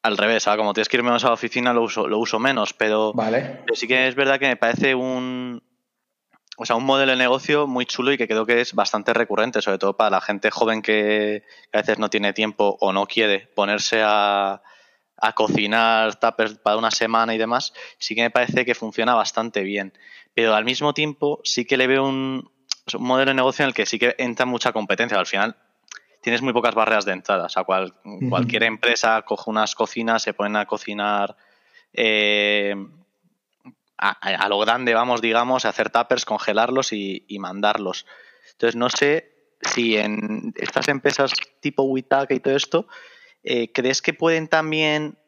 al 0.02 0.16
revés, 0.16 0.46
ah, 0.46 0.56
como 0.56 0.72
tienes 0.72 0.88
que 0.88 0.96
ir 0.96 1.02
menos 1.02 1.24
a 1.24 1.28
la 1.28 1.34
oficina 1.34 1.72
lo 1.72 1.82
uso, 1.82 2.06
lo 2.06 2.18
uso 2.18 2.38
menos, 2.38 2.72
pero, 2.72 3.12
vale. 3.12 3.60
pero 3.64 3.74
sí 3.74 3.88
que 3.88 4.06
es 4.06 4.14
verdad 4.14 4.38
que 4.38 4.46
me 4.46 4.56
parece 4.56 4.94
un, 4.94 5.62
o 6.56 6.64
sea, 6.64 6.76
un 6.76 6.84
modelo 6.84 7.12
de 7.12 7.18
negocio 7.18 7.66
muy 7.66 7.86
chulo 7.86 8.12
y 8.12 8.18
que 8.18 8.26
creo 8.26 8.46
que 8.46 8.60
es 8.60 8.74
bastante 8.74 9.12
recurrente, 9.12 9.62
sobre 9.62 9.78
todo 9.78 9.96
para 9.96 10.10
la 10.10 10.20
gente 10.20 10.50
joven 10.50 10.82
que 10.82 11.44
a 11.72 11.78
veces 11.78 11.98
no 11.98 12.10
tiene 12.10 12.32
tiempo 12.32 12.76
o 12.80 12.92
no 12.92 13.06
quiere 13.06 13.48
ponerse 13.54 14.02
a 14.02 14.62
a 15.18 15.32
cocinar 15.32 16.16
tuppers 16.16 16.58
para 16.58 16.76
una 16.76 16.90
semana 16.90 17.34
y 17.34 17.38
demás, 17.38 17.72
sí 17.98 18.14
que 18.14 18.22
me 18.22 18.30
parece 18.30 18.64
que 18.64 18.74
funciona 18.74 19.14
bastante 19.14 19.62
bien. 19.62 19.92
Pero 20.34 20.54
al 20.54 20.64
mismo 20.64 20.92
tiempo 20.92 21.40
sí 21.44 21.64
que 21.64 21.76
le 21.76 21.86
veo 21.86 22.06
un, 22.06 22.50
modelo 22.98 23.30
de 23.30 23.34
negocio 23.34 23.64
en 23.64 23.68
el 23.68 23.74
que 23.74 23.86
sí 23.86 23.98
que 23.98 24.14
entra 24.18 24.46
mucha 24.46 24.72
competencia. 24.72 25.18
Al 25.18 25.26
final 25.26 25.56
tienes 26.20 26.42
muy 26.42 26.52
pocas 26.52 26.74
barreras 26.74 27.04
de 27.04 27.12
entrada. 27.12 27.46
O 27.46 27.48
sea, 27.48 27.64
cualquier 27.64 28.64
empresa 28.64 29.22
coge 29.22 29.50
unas 29.50 29.74
cocinas, 29.74 30.22
se 30.22 30.34
ponen 30.34 30.56
a 30.56 30.66
cocinar 30.66 31.36
eh, 31.92 32.74
a, 33.98 34.48
lo 34.48 34.58
grande, 34.58 34.94
vamos, 34.94 35.20
digamos, 35.20 35.64
hacer 35.64 35.90
tuppers, 35.90 36.24
congelarlos 36.24 36.92
y, 36.92 37.24
y 37.28 37.38
mandarlos. 37.38 38.06
Entonces 38.52 38.76
no 38.76 38.90
sé 38.90 39.56
si 39.62 39.96
en 39.96 40.52
estas 40.56 40.88
empresas 40.88 41.32
tipo 41.60 41.82
Witaka 41.84 42.34
y 42.34 42.40
todo 42.40 42.54
esto 42.56 42.86
eh, 43.48 43.70
¿crees 43.70 44.02
que 44.02 44.12
pueden 44.12 44.48
también 44.48 45.18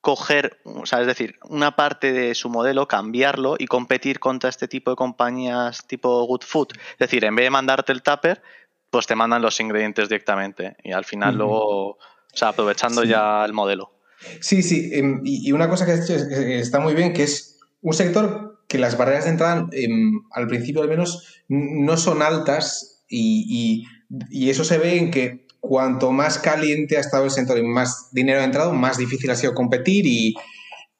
coger, 0.00 0.58
o 0.64 0.86
sea, 0.86 1.02
es 1.02 1.06
decir, 1.06 1.38
una 1.50 1.76
parte 1.76 2.14
de 2.14 2.34
su 2.34 2.48
modelo, 2.48 2.88
cambiarlo 2.88 3.56
y 3.58 3.66
competir 3.66 4.20
contra 4.20 4.48
este 4.48 4.68
tipo 4.68 4.90
de 4.90 4.96
compañías 4.96 5.86
tipo 5.86 6.24
Good 6.24 6.44
Food? 6.46 6.68
Es 6.92 6.98
decir, 6.98 7.26
en 7.26 7.36
vez 7.36 7.44
de 7.44 7.50
mandarte 7.50 7.92
el 7.92 8.02
tupper, 8.02 8.40
pues 8.88 9.06
te 9.06 9.14
mandan 9.14 9.42
los 9.42 9.60
ingredientes 9.60 10.08
directamente 10.08 10.76
y 10.82 10.92
al 10.92 11.04
final 11.04 11.36
luego, 11.36 11.90
o 11.90 11.98
sea, 12.32 12.48
aprovechando 12.48 13.04
ya 13.04 13.44
el 13.44 13.52
modelo. 13.52 13.92
Sí, 14.40 14.62
sí, 14.62 14.90
em, 14.94 15.20
y 15.22 15.52
una 15.52 15.68
cosa 15.68 15.84
que 15.84 16.58
está 16.58 16.80
muy 16.80 16.94
bien, 16.94 17.12
que 17.12 17.24
es 17.24 17.57
un 17.80 17.92
sector 17.92 18.64
que 18.68 18.78
las 18.78 18.98
barreras 18.98 19.24
de 19.24 19.30
entrada, 19.30 19.68
em, 19.72 20.20
al 20.32 20.46
principio 20.46 20.82
al 20.82 20.88
menos, 20.88 21.42
no 21.48 21.96
son 21.96 22.22
altas 22.22 23.04
y 23.08 23.84
eso 24.32 24.64
se 24.64 24.78
ve 24.78 24.98
en 24.98 25.10
que 25.10 25.46
cuanto 25.60 26.12
más 26.12 26.38
caliente 26.38 26.96
ha 26.96 27.00
estado 27.00 27.24
el 27.24 27.30
sector 27.30 27.58
y 27.58 27.62
más 27.62 28.10
dinero 28.12 28.40
ha 28.40 28.44
entrado, 28.44 28.72
más 28.72 28.98
difícil 28.98 29.30
ha 29.30 29.36
sido 29.36 29.54
competir 29.54 30.06
y 30.06 30.34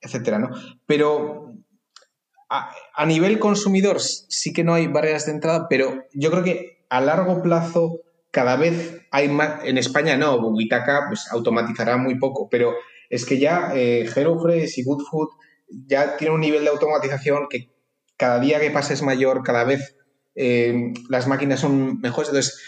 etcétera, 0.01 0.39
¿no? 0.39 0.51
Pero 0.87 1.55
a, 2.49 3.07
nivel 3.07 3.39
consumidor 3.39 4.01
sí 4.01 4.53
que 4.53 4.65
no 4.65 4.75
hay 4.75 4.87
barreras 4.87 5.27
de 5.27 5.33
entrada, 5.33 5.67
pero 5.69 6.05
yo 6.13 6.31
creo 6.31 6.45
que 6.45 6.85
a 6.89 7.01
largo 7.01 7.43
plazo 7.43 8.01
cada 8.31 8.57
vez 8.57 9.03
hay 9.11 9.29
más, 9.29 9.65
en 9.65 9.79
España 9.79 10.17
no, 10.17 10.37
Witaka 10.37 11.07
pues 11.09 11.27
automatizará 11.31 11.97
muy 11.97 12.19
poco, 12.19 12.49
pero 12.51 12.75
es 13.11 13.25
que 13.25 13.39
ya 13.39 13.73
eh, 13.75 14.07
y 14.07 14.83
Good 14.83 15.03
Food 15.11 15.29
ya 15.71 16.17
tienen 16.17 16.35
un 16.35 16.41
nivel 16.41 16.65
de 16.65 16.71
automatización 16.71 17.47
que 17.49 17.71
cada 18.17 18.41
día 18.41 18.61
que 18.61 18.71
pasa 18.71 18.93
es 18.93 19.03
mayor, 19.03 19.43
cada 19.43 19.65
vez 19.65 19.97
eh, 20.35 20.93
las 21.09 21.27
máquinas 21.27 21.61
son 21.61 22.01
mejores, 22.01 22.29
entonces 22.29 22.61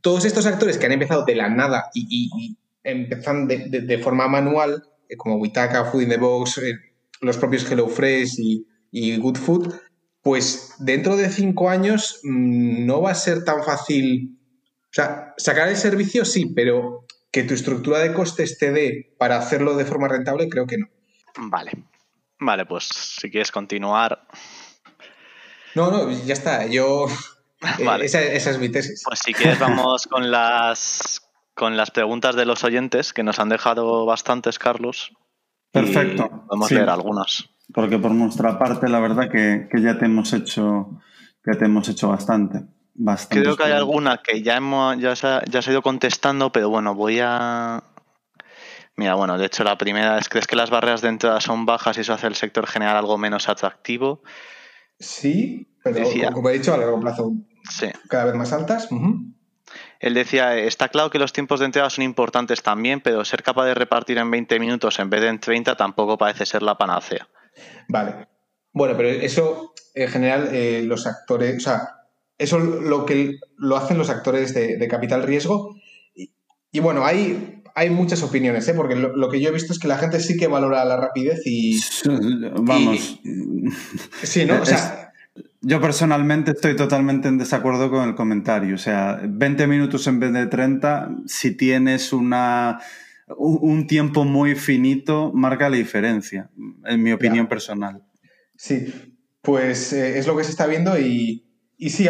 todos 0.00 0.24
estos 0.24 0.46
actores 0.46 0.78
que 0.78 0.86
han 0.86 0.92
empezado 0.92 1.24
de 1.24 1.34
la 1.34 1.48
nada 1.48 1.90
y, 1.94 2.56
empezan 2.84 3.46
de, 3.46 4.00
forma 4.02 4.26
manual, 4.26 4.82
eh, 5.08 5.16
como 5.16 5.36
Witaka, 5.36 5.84
Food 5.84 6.02
in 6.02 6.08
the 6.08 6.16
Box, 6.16 6.58
eh, 6.58 6.74
los 7.20 7.36
propios 7.38 7.64
HelloFresh 7.70 8.34
y, 8.38 8.66
y 8.90 9.16
Good 9.18 9.36
Food, 9.36 9.72
pues 10.22 10.74
dentro 10.78 11.16
de 11.16 11.28
cinco 11.30 11.70
años 11.70 12.20
mm, 12.24 12.86
no 12.86 13.02
va 13.02 13.12
a 13.12 13.14
ser 13.14 13.44
tan 13.44 13.62
fácil. 13.62 14.36
O 14.84 14.94
sea, 14.94 15.34
sacar 15.36 15.68
el 15.68 15.76
servicio 15.76 16.24
sí, 16.24 16.52
pero 16.54 17.06
que 17.30 17.44
tu 17.44 17.54
estructura 17.54 18.00
de 18.00 18.12
costes 18.12 18.58
te 18.58 18.72
dé 18.72 19.14
para 19.18 19.36
hacerlo 19.36 19.76
de 19.76 19.84
forma 19.84 20.08
rentable, 20.08 20.48
creo 20.48 20.66
que 20.66 20.78
no. 20.78 20.88
Vale. 21.48 21.72
Vale, 22.44 22.66
pues 22.66 22.84
si 22.84 23.30
quieres 23.30 23.50
continuar. 23.52 24.26
No, 25.74 25.90
no, 25.90 26.10
ya 26.10 26.34
está. 26.34 26.66
Yo 26.66 27.06
Vale. 27.84 28.06
Esa, 28.06 28.20
es 28.20 28.58
mi 28.58 28.68
tesis. 28.68 29.02
Pues 29.04 29.20
si 29.20 29.32
quieres 29.32 29.58
vamos 29.58 30.06
con 30.06 30.30
las 30.30 31.22
con 31.54 31.76
las 31.76 31.90
preguntas 31.90 32.34
de 32.34 32.46
los 32.46 32.64
oyentes 32.64 33.12
que 33.12 33.22
nos 33.22 33.38
han 33.38 33.48
dejado 33.48 34.06
bastantes, 34.06 34.58
Carlos. 34.58 35.12
Perfecto. 35.70 36.44
Vamos 36.48 36.70
a 36.70 36.74
leer 36.74 36.88
algunas. 36.88 37.48
Porque 37.72 37.98
por 37.98 38.10
nuestra 38.10 38.58
parte, 38.58 38.88
la 38.88 39.00
verdad 39.00 39.30
que, 39.30 39.68
ya 39.80 39.98
te 39.98 40.06
hemos 40.06 40.32
hecho 40.32 41.00
que 41.44 41.52
te 41.52 41.66
hemos 41.66 41.88
hecho 41.88 42.08
bastante. 42.08 42.62
Creo 43.30 43.56
que 43.56 43.64
hay 43.64 43.72
alguna 43.72 44.18
que 44.18 44.42
ya 44.42 44.56
hemos 44.56 44.98
ya 44.98 45.16
se, 45.16 45.26
ha, 45.26 45.42
ya 45.44 45.62
se 45.62 45.70
ha 45.70 45.72
ido 45.72 45.82
contestando, 45.82 46.52
pero 46.52 46.68
bueno, 46.68 46.94
voy 46.94 47.20
a 47.22 47.82
Mira, 48.96 49.14
bueno, 49.14 49.38
de 49.38 49.46
hecho 49.46 49.64
la 49.64 49.78
primera 49.78 50.18
es 50.18 50.28
¿crees 50.28 50.46
que 50.46 50.56
las 50.56 50.70
barreras 50.70 51.00
de 51.00 51.08
entrada 51.08 51.40
son 51.40 51.64
bajas 51.64 51.96
y 51.96 52.02
eso 52.02 52.12
hace 52.12 52.26
el 52.26 52.34
sector 52.34 52.66
general 52.66 52.96
algo 52.96 53.18
menos 53.18 53.48
atractivo? 53.48 54.22
Sí, 54.98 55.74
pero 55.82 56.04
como 56.32 56.50
he 56.50 56.54
dicho, 56.54 56.74
a 56.74 56.76
largo 56.76 57.00
plazo 57.00 57.32
cada 58.08 58.26
vez 58.26 58.34
más 58.34 58.52
altas. 58.52 58.88
Él 60.00 60.14
decía, 60.14 60.56
está 60.56 60.88
claro 60.88 61.10
que 61.10 61.18
los 61.18 61.32
tiempos 61.32 61.60
de 61.60 61.66
entrega 61.66 61.88
son 61.88 62.04
importantes 62.04 62.62
también, 62.62 63.00
pero 63.00 63.24
ser 63.24 63.42
capaz 63.42 63.66
de 63.66 63.74
repartir 63.74 64.18
en 64.18 64.30
20 64.30 64.58
minutos 64.58 64.98
en 64.98 65.10
vez 65.10 65.22
de 65.22 65.28
en 65.28 65.40
30 65.40 65.76
tampoco 65.76 66.18
parece 66.18 66.44
ser 66.44 66.62
la 66.62 66.76
panacea. 66.76 67.28
Vale. 67.88 68.28
Bueno, 68.72 68.96
pero 68.96 69.08
eso 69.08 69.72
en 69.94 70.08
general 70.08 70.48
eh, 70.52 70.82
los 70.84 71.06
actores, 71.06 71.56
o 71.56 71.60
sea, 71.60 71.88
eso 72.38 72.58
lo 72.58 73.06
que 73.06 73.38
lo 73.56 73.76
hacen 73.76 73.98
los 73.98 74.10
actores 74.10 74.54
de, 74.54 74.88
capital 74.88 75.22
riesgo. 75.22 75.76
Y, 76.14 76.80
bueno, 76.80 77.04
hay, 77.04 77.61
hay 77.74 77.90
muchas 77.90 78.22
opiniones, 78.22 78.66
¿eh? 78.68 78.74
porque 78.74 78.96
lo, 78.96 79.28
que 79.28 79.40
yo 79.40 79.48
he 79.48 79.52
visto 79.52 79.72
es 79.72 79.78
que 79.78 79.88
la 79.88 79.98
gente 79.98 80.20
sí 80.20 80.36
que 80.36 80.46
valora 80.46 80.84
la 80.84 80.96
rapidez 80.96 81.40
y... 81.44 81.80
Vamos. 82.60 83.20
sí, 84.22 84.44
¿no? 84.44 84.60
O 84.60 84.66
sea, 84.66 85.12
yo 85.60 85.80
personalmente 85.80 86.50
estoy 86.50 86.76
totalmente 86.76 87.28
en 87.28 87.38
desacuerdo 87.38 87.90
con 87.90 88.08
el 88.08 88.14
comentario. 88.14 88.74
O 88.74 88.78
sea, 88.78 89.20
20 89.22 89.66
minutos 89.66 90.06
en 90.06 90.20
vez 90.20 90.32
de 90.32 90.46
30, 90.46 91.10
si 91.26 91.56
tienes 91.56 92.12
una, 92.12 92.80
un 93.36 93.86
tiempo 93.86 94.24
muy 94.24 94.54
finito, 94.54 95.30
marca 95.32 95.70
la 95.70 95.76
diferencia, 95.76 96.50
en 96.84 97.02
mi 97.02 97.12
opinión 97.12 97.46
personal. 97.46 98.02
Sí, 98.56 98.92
pues 99.40 99.92
eh, 99.92 100.18
es 100.18 100.26
lo 100.26 100.36
que 100.36 100.44
se 100.44 100.50
está 100.50 100.66
viendo 100.66 100.98
y, 100.98 101.44
y 101.76 101.90
sí, 101.90 102.08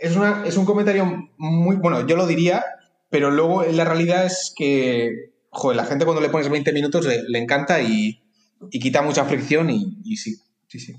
es, 0.00 0.16
una, 0.16 0.44
es 0.44 0.56
un 0.56 0.64
comentario 0.64 1.30
muy, 1.36 1.76
bueno, 1.76 2.06
yo 2.06 2.16
lo 2.16 2.26
diría, 2.26 2.64
pero 3.10 3.30
luego 3.30 3.64
la 3.64 3.84
realidad 3.84 4.26
es 4.26 4.52
que, 4.56 5.32
joder, 5.50 5.76
la 5.76 5.84
gente 5.84 6.04
cuando 6.04 6.20
le 6.20 6.28
pones 6.28 6.48
20 6.48 6.72
minutos 6.72 7.06
le, 7.06 7.38
encanta 7.38 7.80
y, 7.80 8.22
y, 8.70 8.78
quita 8.80 9.02
mucha 9.02 9.24
fricción 9.24 9.70
y, 9.70 9.98
y 10.04 10.16
sí, 10.16 10.36
sí, 10.68 10.80
sí. 10.80 10.96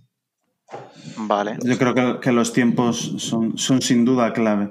Vale. 1.17 1.57
Yo 1.63 1.77
creo 1.77 2.19
que, 2.19 2.31
los 2.31 2.53
tiempos 2.53 3.15
son, 3.17 3.57
son, 3.57 3.81
sin 3.81 4.05
duda 4.05 4.33
clave. 4.33 4.69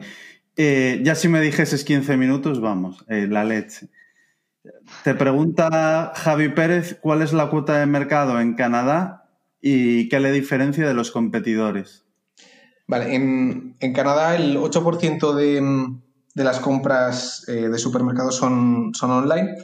Eh, 0.56 1.00
ya 1.02 1.14
si 1.14 1.28
me 1.28 1.40
dijeses 1.40 1.84
15 1.84 2.16
minutos, 2.16 2.60
vamos, 2.60 3.04
eh, 3.08 3.26
la 3.28 3.44
leche. 3.44 3.88
Te 5.04 5.14
pregunta 5.14 6.12
Javi 6.14 6.48
Pérez 6.48 6.98
cuál 7.00 7.22
es 7.22 7.32
la 7.32 7.50
cuota 7.50 7.78
de 7.78 7.86
mercado 7.86 8.40
en 8.40 8.54
Canadá 8.54 9.28
y 9.60 10.08
qué 10.08 10.20
le 10.20 10.32
diferencia 10.32 10.86
de 10.86 10.94
los 10.94 11.10
competidores. 11.10 12.04
Vale, 12.86 13.14
en, 13.14 13.76
Canadá 13.94 14.36
el 14.36 14.56
8% 14.56 15.34
de, 15.34 15.60
de, 16.36 16.44
las 16.44 16.60
compras 16.60 17.44
eh, 17.48 17.68
de 17.68 17.78
supermercados 17.78 18.36
son, 18.36 18.92
son 18.94 19.10
online 19.10 19.54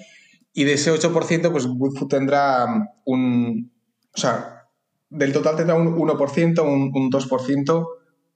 y 0.52 0.64
de 0.64 0.74
ese 0.74 0.92
8% 0.92 1.50
pues 1.52 1.66
Goodfood 1.66 2.08
tendrá 2.08 2.66
un... 3.04 3.70
O 4.14 4.18
sea, 4.18 4.66
del 5.08 5.32
total 5.32 5.56
tendrá 5.56 5.74
un 5.76 5.96
1%, 5.96 6.62
un, 6.62 7.10
2% 7.10 7.86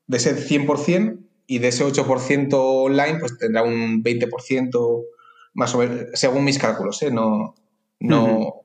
de 0.07 0.17
ese 0.17 0.37
100% 0.37 1.19
y 1.47 1.59
de 1.59 1.69
ese 1.69 1.85
8% 1.85 2.55
online 2.55 3.19
pues 3.19 3.37
tendrá 3.39 3.63
un 3.63 4.03
20% 4.03 5.05
más 5.55 5.75
o 5.75 5.79
menos, 5.79 6.07
según 6.15 6.45
mis 6.45 6.59
cálculos, 6.59 7.03
¿eh? 7.03 7.11
no, 7.11 7.55
no, 8.01 8.63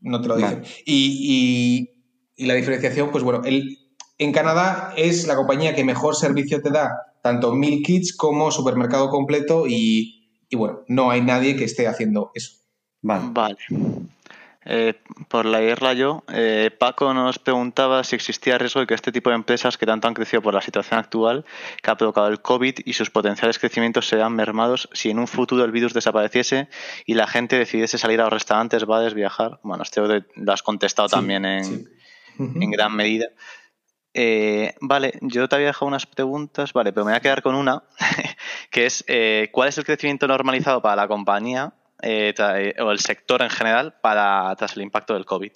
no 0.00 0.20
te 0.20 0.28
lo 0.28 0.36
dicen. 0.36 0.62
Y, 0.84 1.90
la 2.36 2.54
diferenciación, 2.54 3.10
pues 3.10 3.22
bueno, 3.22 3.42
el, 3.44 3.78
en 4.16 4.32
Canadá 4.32 4.94
es 4.96 5.26
la 5.26 5.36
compañía 5.36 5.74
que 5.74 5.84
mejor 5.84 6.16
servicio 6.16 6.62
te 6.62 6.70
da, 6.70 7.09
tanto 7.22 7.54
Meal 7.54 7.82
Kits 7.84 8.16
como 8.16 8.50
supermercado 8.50 9.10
completo 9.10 9.66
y, 9.66 10.44
y 10.48 10.56
bueno, 10.56 10.80
no 10.88 11.10
hay 11.10 11.22
nadie 11.22 11.56
que 11.56 11.64
esté 11.64 11.86
haciendo 11.88 12.30
eso. 12.34 12.52
Vale. 13.02 13.28
vale. 13.30 13.56
Eh, 14.66 14.94
por 15.28 15.46
la 15.46 15.62
irla 15.62 15.94
yo, 15.94 16.22
eh, 16.28 16.70
Paco 16.78 17.14
nos 17.14 17.38
preguntaba 17.38 18.04
si 18.04 18.14
existía 18.14 18.58
riesgo 18.58 18.80
de 18.80 18.86
que 18.86 18.92
este 18.92 19.10
tipo 19.10 19.30
de 19.30 19.36
empresas 19.36 19.78
que 19.78 19.86
tanto 19.86 20.06
han 20.06 20.12
crecido 20.12 20.42
por 20.42 20.52
la 20.52 20.60
situación 20.60 21.00
actual 21.00 21.46
que 21.82 21.90
ha 21.90 21.96
provocado 21.96 22.28
el 22.28 22.42
COVID 22.42 22.80
y 22.84 22.92
sus 22.92 23.10
potenciales 23.10 23.58
crecimientos 23.58 24.06
sean 24.06 24.36
mermados 24.36 24.90
si 24.92 25.10
en 25.10 25.18
un 25.18 25.26
futuro 25.26 25.64
el 25.64 25.72
virus 25.72 25.94
desapareciese 25.94 26.68
y 27.06 27.14
la 27.14 27.26
gente 27.26 27.56
decidiese 27.56 27.96
salir 27.96 28.20
a 28.20 28.24
los 28.24 28.34
restaurantes, 28.34 28.84
bares, 28.84 29.14
viajar. 29.14 29.60
Bueno, 29.62 29.82
este 29.82 30.02
lo 30.02 30.52
has 30.52 30.62
contestado 30.62 31.08
también 31.08 31.46
en, 31.46 31.88
en, 32.38 32.70
gran 32.70 32.94
medida. 32.94 33.28
Eh, 34.12 34.74
vale, 34.80 35.12
yo 35.20 35.48
te 35.48 35.54
había 35.54 35.68
dejado 35.68 35.86
unas 35.86 36.06
preguntas, 36.06 36.72
vale, 36.72 36.92
pero 36.92 37.04
me 37.04 37.12
voy 37.12 37.16
a 37.16 37.20
quedar 37.20 37.42
con 37.42 37.54
una, 37.54 37.84
que 38.70 38.86
es 38.86 39.04
¿cuál 39.52 39.68
es 39.68 39.78
el 39.78 39.84
crecimiento 39.84 40.26
normalizado 40.26 40.82
para 40.82 40.96
la 40.96 41.08
compañía 41.08 41.74
eh, 42.02 42.32
eh, 42.38 42.74
o 42.80 42.90
el 42.90 42.98
sector 42.98 43.42
en 43.42 43.50
general 43.50 43.94
para 44.00 44.54
tras 44.56 44.76
el 44.76 44.82
impacto 44.82 45.14
del 45.14 45.26
COVID? 45.26 45.52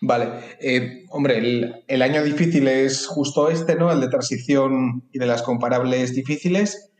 Vale, 0.00 0.28
eh, 0.60 1.04
hombre, 1.08 1.82
el, 1.88 2.02
año 2.02 2.22
difícil 2.22 2.68
es 2.68 3.06
justo 3.06 3.50
este, 3.50 3.74
¿no? 3.74 3.90
El 3.90 4.00
de 4.00 4.08
transición 4.08 5.08
y 5.12 5.18
de 5.18 5.26
las 5.26 5.42
comparables 5.42 6.14
difíciles, 6.14 6.92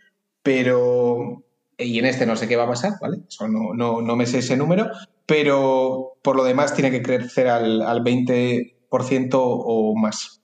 pero, 0.43 1.45
y 1.77 1.99
en 1.99 2.07
este 2.07 2.27
no 2.27 2.35
sé 2.37 2.49
qué 2.49 2.57
va 2.57 2.65
a 2.65 2.69
pasar, 2.69 2.93
¿vale? 3.01 3.19
Eso 3.29 3.47
no, 3.47 3.75
no, 3.75 4.17
me 4.17 4.27
sé 4.27 4.39
ese 4.39 4.57
número, 4.57 4.91
pero 5.27 6.15
por 6.23 6.35
lo 6.35 6.43
demás 6.43 6.75
tiene 6.75 6.91
que 6.91 7.03
crecer 7.03 7.49
al, 7.49 7.83
al 7.83 8.03
20% 8.03 9.31
o 9.35 9.95
más 9.95 10.43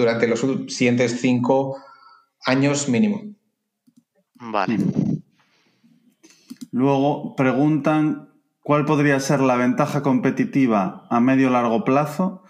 durante 0.00 0.26
los 0.26 0.44
siguientes 0.68 1.20
cinco 1.20 1.76
años 2.44 2.88
mínimo. 2.88 3.22
Vale. 4.34 4.78
Luego 6.72 7.36
preguntan 7.36 8.30
cuál 8.62 8.84
podría 8.84 9.18
ser 9.20 9.40
la 9.40 9.56
ventaja 9.56 10.02
competitiva 10.02 11.06
a 11.10 11.20
medio 11.20 11.50
largo 11.50 11.84
plazo, 11.84 12.42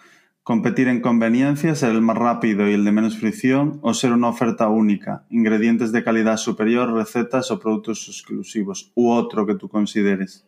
competir 0.42 0.88
en 0.88 1.00
conveniencia, 1.00 1.74
ser 1.74 1.90
el 1.90 2.02
más 2.02 2.16
rápido 2.16 2.68
y 2.68 2.74
el 2.74 2.84
de 2.84 2.92
menos 2.92 3.18
fricción, 3.18 3.78
o 3.82 3.94
ser 3.94 4.12
una 4.12 4.28
oferta 4.28 4.68
única, 4.68 5.24
ingredientes 5.30 5.92
de 5.92 6.04
calidad 6.04 6.36
superior, 6.36 6.92
recetas 6.92 7.50
o 7.50 7.58
productos 7.58 8.08
exclusivos, 8.08 8.92
u 8.94 9.10
otro 9.10 9.46
que 9.46 9.54
tú 9.54 9.68
consideres. 9.68 10.44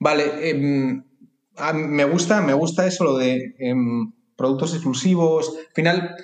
Vale, 0.00 0.50
em, 0.50 1.02
me 1.74 2.04
gusta, 2.04 2.40
me 2.40 2.54
gusta 2.54 2.86
eso 2.86 3.04
lo 3.04 3.16
de 3.16 3.54
em, 3.58 4.12
productos 4.36 4.74
exclusivos. 4.74 5.54
Al 5.68 5.74
final, 5.74 6.16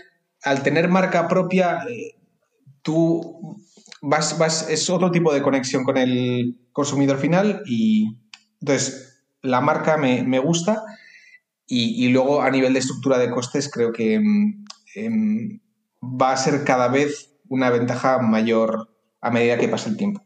al 0.43 0.63
tener 0.63 0.89
marca 0.89 1.29
propia, 1.29 1.81
eh, 1.89 2.17
tú 2.83 3.57
vas, 4.03 4.39
vas, 4.39 4.69
es 4.69 4.89
otro 4.91 5.11
tipo 5.11 5.33
de 5.33 5.43
conexión 5.43 5.85
con 5.85 5.97
el 5.97 6.59
consumidor 6.73 7.19
final 7.19 7.63
y 7.67 8.17
entonces 8.61 9.25
la 9.43 9.61
marca 9.61 9.97
me, 9.97 10.39
gusta 10.39 10.83
y, 11.67 12.09
luego 12.09 12.43
a 12.43 12.51
nivel 12.51 12.73
de 12.73 12.81
estructura 12.81 13.19
de 13.19 13.31
costes 13.31 13.71
creo 13.71 13.93
que 13.93 14.15
em, 14.15 14.65
em, 14.97 15.61
va 16.03 16.33
a 16.33 16.37
ser 16.37 16.65
cada 16.65 16.89
vez 16.89 17.33
una 17.49 17.71
ventaja 17.71 18.19
mayor 18.19 18.91
a 19.21 19.31
medida 19.31 19.59
que 19.59 19.69
pasa 19.69 19.89
el 19.89 19.97
tiempo. 19.97 20.25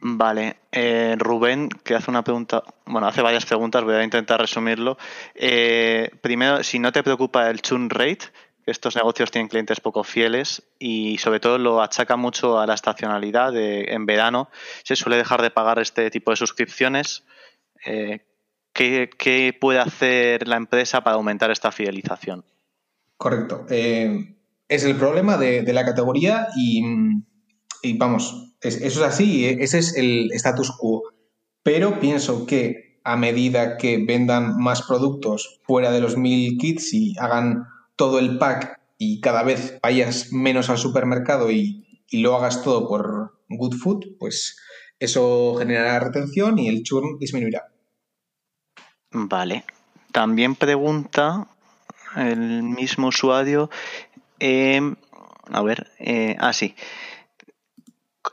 Vale, 0.00 0.56
eh, 0.72 1.16
Rubén, 1.18 1.68
que 1.68 1.94
hace 1.94 2.10
una 2.10 2.22
pregunta, 2.22 2.62
bueno, 2.84 3.06
hace 3.08 3.22
varias 3.22 3.46
preguntas, 3.46 3.82
voy 3.82 3.94
a 3.94 4.04
intentar 4.04 4.40
resumirlo. 4.40 4.98
Eh, 5.34 6.10
primero, 6.20 6.62
si 6.62 6.78
no 6.78 6.92
te 6.92 7.02
preocupa 7.02 7.48
el 7.50 7.62
churn 7.62 7.90
rate, 7.90 8.26
estos 8.66 8.96
negocios 8.96 9.30
tienen 9.30 9.48
clientes 9.48 9.80
poco 9.80 10.02
fieles 10.02 10.62
y 10.78 11.18
sobre 11.18 11.38
todo 11.38 11.56
lo 11.56 11.80
achaca 11.80 12.16
mucho 12.16 12.58
a 12.58 12.66
la 12.66 12.74
estacionalidad. 12.74 13.52
De, 13.52 13.92
en 13.92 14.06
verano 14.06 14.50
se 14.82 14.96
suele 14.96 15.16
dejar 15.16 15.40
de 15.40 15.50
pagar 15.50 15.78
este 15.78 16.10
tipo 16.10 16.32
de 16.32 16.36
suscripciones. 16.36 17.24
Eh, 17.84 18.26
¿qué, 18.72 19.56
puede 19.60 19.78
hacer 19.78 20.46
la 20.48 20.56
empresa 20.56 21.02
para 21.02 21.16
aumentar 21.16 21.50
esta 21.50 21.70
fidelización? 21.70 22.44
Correcto. 23.16 23.66
Eh, 23.70 24.34
es 24.68 24.84
el 24.84 24.96
problema 24.96 25.36
de, 25.36 25.72
la 25.72 25.84
categoría 25.84 26.48
y, 26.56 26.82
vamos, 27.96 28.54
eso 28.60 28.84
es 28.84 28.98
así, 28.98 29.46
ese 29.46 29.78
es 29.78 29.96
el 29.96 30.30
status 30.32 30.72
quo. 30.76 31.02
Pero 31.62 32.00
pienso 32.00 32.46
que 32.46 33.00
a 33.04 33.16
medida 33.16 33.76
que 33.76 34.04
vendan 34.04 34.56
más 34.58 34.82
productos 34.82 35.60
fuera 35.62 35.92
de 35.92 36.00
los 36.00 36.16
mil 36.16 36.58
kits 36.58 36.92
y 36.92 37.16
hagan 37.18 37.64
todo 37.94 38.18
el 38.18 38.38
pack 38.38 38.80
y 38.98 39.20
cada 39.20 39.42
vez 39.42 39.78
vayas 39.82 40.32
menos 40.32 40.70
al 40.70 40.78
supermercado 40.78 41.50
y, 41.50 41.82
lo 42.12 42.36
hagas 42.36 42.62
todo 42.62 42.88
por 42.88 43.40
Good 43.48 43.74
Food, 43.74 44.04
pues 44.18 44.58
eso 44.98 45.56
generará 45.58 45.98
retención 46.00 46.58
y 46.58 46.68
el 46.68 46.82
churn 46.82 47.18
disminuirá. 47.18 47.66
Vale. 49.10 49.64
También 50.12 50.54
pregunta 50.54 51.48
el 52.16 52.62
mismo 52.62 53.08
usuario. 53.08 53.70
Em, 54.38 54.96
a 55.50 55.62
ver, 55.62 55.90
eh, 55.98 56.36
ah, 56.38 56.52
sí. 56.52 56.74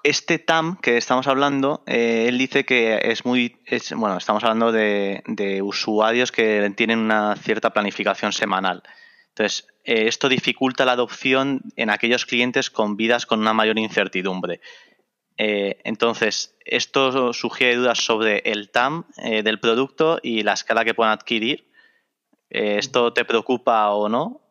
Este 0.01 0.39
TAM 0.39 0.77
que 0.81 0.97
estamos 0.97 1.27
hablando, 1.27 1.83
eh, 1.85 2.25
él 2.27 2.37
dice 2.37 2.65
que 2.65 2.99
es 3.03 3.25
muy. 3.25 3.57
bueno, 3.95 4.17
estamos 4.17 4.43
hablando 4.43 4.71
de, 4.71 5.61
usuarios 5.63 6.31
que 6.31 6.71
tienen 6.75 6.99
una 6.99 7.35
cierta 7.35 7.71
planificación 7.71 8.33
semanal. 8.33 8.83
Entonces, 9.29 9.67
eh, 9.83 10.07
esto 10.07 10.29
dificulta 10.29 10.85
la 10.85 10.93
adopción 10.93 11.61
en 11.75 11.89
aquellos 11.89 12.25
clientes 12.25 12.69
con 12.69 12.97
vidas 12.97 13.25
con 13.25 13.39
una 13.39 13.53
mayor 13.53 13.77
incertidumbre. 13.77 14.61
Eh, 15.37 15.79
entonces, 15.83 16.55
esto 16.65 17.33
sugiere 17.33 17.75
dudas 17.75 17.99
sobre 17.99 18.39
el 18.45 18.69
TAM 18.69 19.05
del 19.17 19.59
producto 19.59 20.19
y 20.21 20.43
la 20.43 20.53
escala 20.53 20.85
que 20.85 20.93
puedan 20.93 21.13
adquirir. 21.13 21.67
¿Esto 22.49 23.13
te 23.13 23.25
preocupa 23.25 23.89
o 23.91 24.09
no? 24.09 24.41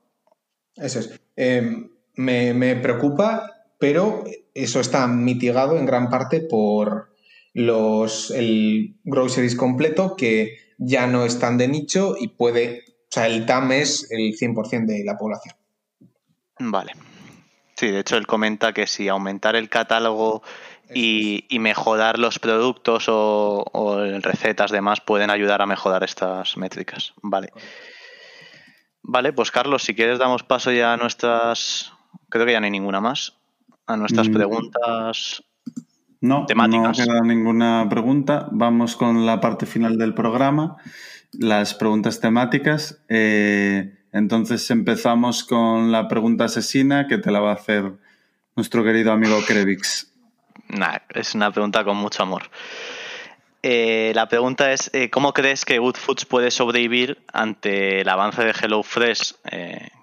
Eso 0.74 0.98
es. 0.98 1.20
Me, 2.14 2.52
me, 2.52 2.76
preocupa, 2.76 3.64
pero 3.78 4.24
eso 4.54 4.80
está 4.80 5.06
mitigado 5.06 5.78
en 5.78 5.86
gran 5.86 6.08
parte 6.08 6.40
por 6.40 7.14
los, 7.54 8.30
el 8.30 8.96
groceries 9.04 9.56
completo 9.56 10.16
que 10.16 10.56
ya 10.78 11.06
no 11.06 11.24
están 11.24 11.58
de 11.58 11.68
nicho 11.68 12.16
y 12.18 12.28
puede 12.28 12.84
o 13.12 13.14
sea, 13.14 13.26
el 13.26 13.44
TAM 13.44 13.72
es 13.72 14.10
el 14.10 14.32
100% 14.32 14.86
de 14.86 15.04
la 15.04 15.18
población. 15.18 15.54
Vale. 16.58 16.92
Sí, 17.76 17.90
de 17.90 18.00
hecho 18.00 18.16
él 18.16 18.26
comenta 18.26 18.72
que 18.72 18.86
si 18.86 19.06
aumentar 19.08 19.54
el 19.54 19.68
catálogo 19.68 20.42
y, 20.94 21.46
mejorar 21.58 22.18
los 22.18 22.38
productos 22.38 23.10
o, 23.10 23.66
o, 23.70 24.00
recetas 24.20 24.70
demás 24.70 25.02
pueden 25.02 25.28
ayudar 25.28 25.60
a 25.60 25.66
mejorar 25.66 26.04
estas 26.04 26.56
métricas. 26.56 27.12
Vale. 27.20 27.52
Vale, 29.02 29.34
pues 29.34 29.50
Carlos, 29.50 29.82
si 29.82 29.94
quieres 29.94 30.18
damos 30.18 30.42
paso 30.42 30.72
ya 30.72 30.94
a 30.94 30.96
nuestras, 30.96 31.92
creo 32.30 32.46
que 32.46 32.52
ya 32.52 32.60
no 32.60 32.64
hay 32.64 32.70
ninguna 32.70 33.02
más, 33.02 33.41
a 33.86 33.96
nuestras 33.96 34.28
mm. 34.28 34.32
preguntas 34.32 35.42
no, 36.22 36.46
no 36.54 36.92
queda 36.92 37.20
ninguna 37.24 37.84
pregunta. 37.90 38.46
Vamos 38.52 38.94
con 38.94 39.26
la 39.26 39.40
parte 39.40 39.66
final 39.66 39.98
del 39.98 40.14
programa, 40.14 40.76
las 41.32 41.74
preguntas 41.74 42.20
temáticas. 42.20 43.02
Eh, 43.08 43.92
entonces 44.12 44.70
empezamos 44.70 45.42
con 45.42 45.90
la 45.90 46.06
pregunta 46.06 46.44
asesina 46.44 47.08
que 47.08 47.18
te 47.18 47.32
la 47.32 47.40
va 47.40 47.50
a 47.50 47.54
hacer 47.54 47.94
nuestro 48.54 48.84
querido 48.84 49.10
amigo 49.10 49.36
Krevix. 49.44 50.14
Nah, 50.68 50.98
es 51.12 51.34
una 51.34 51.50
pregunta 51.50 51.82
con 51.82 51.96
mucho 51.96 52.22
amor. 52.22 52.44
Eh, 53.64 54.12
la 54.14 54.28
pregunta 54.28 54.72
es, 54.72 54.90
eh, 54.94 55.10
¿cómo 55.10 55.32
crees 55.32 55.64
que 55.64 55.80
Good 55.80 55.96
Foods 55.96 56.24
puede 56.24 56.52
sobrevivir 56.52 57.24
ante 57.32 58.02
el 58.02 58.08
avance 58.08 58.44
de 58.44 58.52
HelloFresh, 58.52 59.34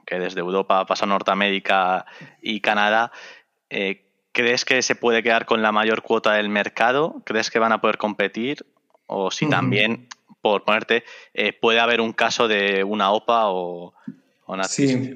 que 0.05 0.19
desde 0.19 0.41
Europa 0.41 0.85
pasa 0.85 1.05
a 1.05 1.07
Norteamérica 1.07 2.05
y 2.41 2.59
Canadá? 2.59 3.13
¿Crees 4.31 4.63
que 4.63 4.81
se 4.81 4.95
puede 4.95 5.23
quedar 5.23 5.45
con 5.45 5.61
la 5.61 5.71
mayor 5.71 6.01
cuota 6.01 6.33
del 6.33 6.49
mercado? 6.49 7.21
¿Crees 7.25 7.49
que 7.49 7.59
van 7.59 7.71
a 7.71 7.81
poder 7.81 7.97
competir? 7.97 8.65
O 9.07 9.31
si 9.31 9.49
también, 9.49 10.07
por 10.41 10.63
ponerte, 10.63 11.03
eh, 11.33 11.51
puede 11.51 11.79
haber 11.79 11.99
un 11.99 12.13
caso 12.13 12.47
de 12.47 12.83
una 12.83 13.11
OPA 13.11 13.49
o, 13.49 13.93
una 14.47 14.63
sí. 14.65 15.13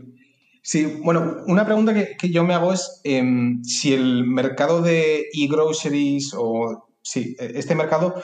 sí, 0.61 0.99
bueno, 1.03 1.37
una 1.45 1.63
pregunta 1.63 1.93
que, 1.93 2.29
yo 2.31 2.43
me 2.43 2.53
hago 2.53 2.73
es 2.73 3.01
em, 3.03 3.63
si 3.63 3.93
el 3.93 4.25
mercado 4.25 4.81
de 4.81 5.27
e-groceries 5.31 6.33
o 6.35 6.89
sí, 7.03 7.35
e, 7.39 7.53
este 7.55 7.75
mercado 7.75 8.15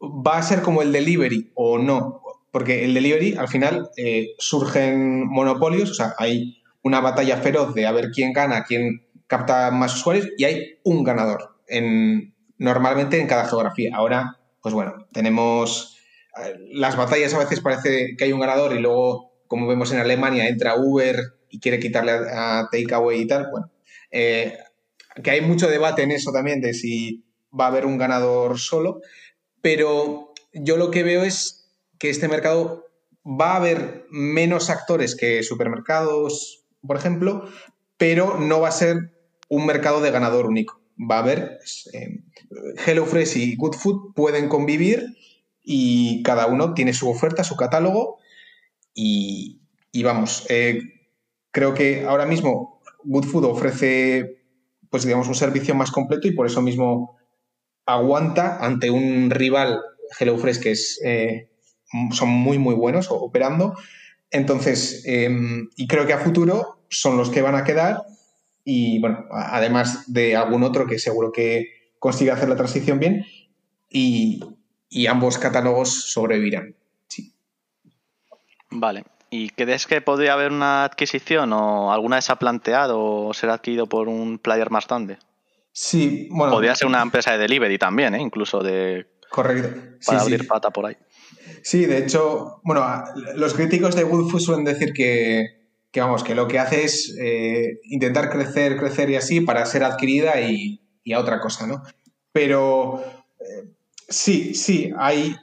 va 0.00 0.38
a 0.38 0.42
ser 0.42 0.62
como 0.62 0.82
el 0.82 0.92
delivery 0.92 1.52
o 1.54 1.78
no. 1.78 2.20
Porque 2.50 2.84
el 2.84 2.94
delivery, 2.94 3.36
al 3.36 3.48
final, 3.48 3.90
eh, 3.96 4.34
surgen 4.38 5.26
monopolios, 5.28 5.90
o 5.90 5.94
sea, 5.94 6.14
hay 6.18 6.62
una 6.82 7.00
batalla 7.00 7.38
feroz 7.38 7.74
de 7.74 7.86
a 7.86 7.92
ver 7.92 8.10
quién 8.10 8.32
gana, 8.32 8.64
quién 8.64 9.06
capta 9.32 9.70
más 9.70 9.94
usuarios 9.94 10.28
y 10.36 10.44
hay 10.44 10.78
un 10.84 11.04
ganador 11.04 11.56
en, 11.66 12.34
normalmente 12.58 13.18
en 13.18 13.26
cada 13.26 13.48
geografía. 13.48 13.96
Ahora, 13.96 14.38
pues 14.60 14.74
bueno, 14.74 15.08
tenemos 15.10 15.96
eh, 16.36 16.54
las 16.72 16.96
batallas 16.96 17.32
a 17.32 17.38
veces 17.38 17.60
parece 17.60 18.14
que 18.18 18.24
hay 18.24 18.32
un 18.34 18.40
ganador 18.40 18.74
y 18.74 18.78
luego, 18.78 19.32
como 19.46 19.66
vemos 19.66 19.90
en 19.90 20.00
Alemania, 20.00 20.48
entra 20.48 20.76
Uber 20.76 21.16
y 21.48 21.60
quiere 21.60 21.80
quitarle 21.80 22.12
a, 22.12 22.68
Takeaway 22.70 23.22
y 23.22 23.26
tal. 23.26 23.48
Bueno, 23.50 23.72
eh, 24.10 24.58
que 25.24 25.30
hay 25.30 25.40
mucho 25.40 25.66
debate 25.66 26.02
en 26.02 26.10
eso 26.10 26.30
también 26.30 26.60
de 26.60 26.74
si 26.74 27.24
va 27.58 27.64
a 27.64 27.68
haber 27.68 27.86
un 27.86 27.96
ganador 27.96 28.58
solo, 28.58 29.00
pero 29.62 30.34
yo 30.52 30.76
lo 30.76 30.90
que 30.90 31.04
veo 31.04 31.24
es 31.24 31.70
que 31.98 32.10
este 32.10 32.28
mercado 32.28 32.84
va 33.24 33.52
a 33.52 33.56
haber 33.56 34.04
menos 34.10 34.68
actores 34.68 35.16
que 35.16 35.42
supermercados, 35.42 36.66
por 36.86 36.98
ejemplo, 36.98 37.48
pero 37.96 38.38
no 38.38 38.60
va 38.60 38.68
a 38.68 38.72
ser 38.72 39.12
un 39.52 39.66
mercado 39.66 40.00
de 40.00 40.10
ganador 40.10 40.46
único. 40.46 40.80
Va 40.98 41.16
a 41.16 41.18
haber 41.18 41.58
eh, 41.92 42.22
HelloFresh 42.86 43.36
y 43.36 43.56
Good 43.56 43.74
Food 43.74 44.14
pueden 44.14 44.48
convivir 44.48 45.14
y 45.62 46.22
cada 46.22 46.46
uno 46.46 46.72
tiene 46.72 46.94
su 46.94 47.10
oferta, 47.10 47.44
su 47.44 47.54
catálogo 47.54 48.16
y, 48.94 49.60
vamos, 50.02 50.46
eh, 50.48 50.80
creo 51.50 51.74
que 51.74 52.06
ahora 52.06 52.24
mismo 52.24 52.80
Good 53.04 53.26
Food 53.26 53.44
ofrece 53.44 54.38
pues 54.88 55.04
digamos 55.04 55.28
un 55.28 55.34
servicio 55.34 55.74
más 55.74 55.90
completo 55.90 56.28
y 56.28 56.32
por 56.32 56.46
eso 56.46 56.62
mismo 56.62 57.18
aguanta 57.84 58.56
ante 58.64 58.90
un 58.90 59.28
rival 59.28 59.80
HelloFresh 60.18 60.60
que 60.60 60.70
es 60.70 60.98
eh, 61.04 61.50
son 62.12 62.30
muy 62.30 62.58
muy 62.58 62.74
buenos 62.74 63.08
operando 63.10 63.74
entonces 64.30 65.02
em, 65.04 65.68
y 65.76 65.86
creo 65.86 66.06
que 66.06 66.14
a 66.14 66.18
futuro 66.18 66.84
son 66.88 67.18
los 67.18 67.28
que 67.28 67.42
van 67.42 67.54
a 67.54 67.64
quedar 67.64 68.02
y 68.64 69.00
bueno, 69.00 69.26
además 69.30 70.12
de 70.12 70.36
algún 70.36 70.62
otro 70.62 70.86
que 70.86 70.98
seguro 70.98 71.32
que 71.32 71.92
consiga 71.98 72.34
hacer 72.34 72.48
la 72.48 72.56
transición 72.56 72.98
bien 72.98 73.24
y, 73.88 74.40
ambos 75.08 75.38
catálogos 75.38 76.12
sobrevivirán. 76.12 76.74
Sí. 77.08 77.32
Vale. 78.70 79.04
¿Y 79.30 79.48
crees 79.50 79.86
que 79.86 80.00
podría 80.00 80.34
haber 80.34 80.52
una 80.52 80.84
adquisición 80.84 81.52
o 81.52 81.92
alguna 81.92 82.16
vez 82.16 82.28
ha 82.28 82.36
planteado 82.36 83.00
o 83.02 83.34
ser 83.34 83.50
adquirido 83.50 83.86
por 83.86 84.08
un 84.08 84.38
player 84.38 84.70
más 84.70 84.86
grande? 84.86 85.18
Sí, 85.72 86.28
bueno. 86.30 86.52
Podría 86.52 86.74
ser 86.74 86.86
una 86.88 87.00
empresa 87.00 87.32
de 87.32 87.38
delivery 87.38 87.78
también, 87.78 88.14
¿eh? 88.14 88.20
incluso 88.20 88.62
de. 88.62 89.06
Correcto. 89.30 89.96
Para 90.04 90.20
abrir 90.20 90.46
pata 90.46 90.70
por 90.70 90.84
ahí. 90.84 90.96
Sí, 91.62 91.86
de 91.86 91.98
hecho, 91.98 92.60
bueno, 92.62 92.84
los 93.36 93.54
críticos 93.54 93.94
de 93.96 94.04
Woodfood 94.04 94.40
suelen 94.40 94.64
decir 94.64 94.92
que, 94.92 95.61
que 95.92 96.00
vamos, 96.00 96.24
que 96.24 96.34
lo 96.34 96.48
que 96.48 96.58
hace 96.58 96.84
es 96.84 97.14
eh, 97.20 97.78
intentar 97.84 98.30
crecer, 98.30 98.78
crecer 98.78 99.10
y 99.10 99.16
así 99.16 99.42
para 99.42 99.66
ser 99.66 99.84
adquirida 99.84 100.40
y, 100.40 100.80
a 101.12 101.18
otra 101.18 101.38
cosa, 101.38 101.66
¿no? 101.66 101.82
Pero 102.32 103.04
eh, 103.38 103.68
sí, 104.08 104.54
sí, 104.54 104.90
hay... 104.98 105.36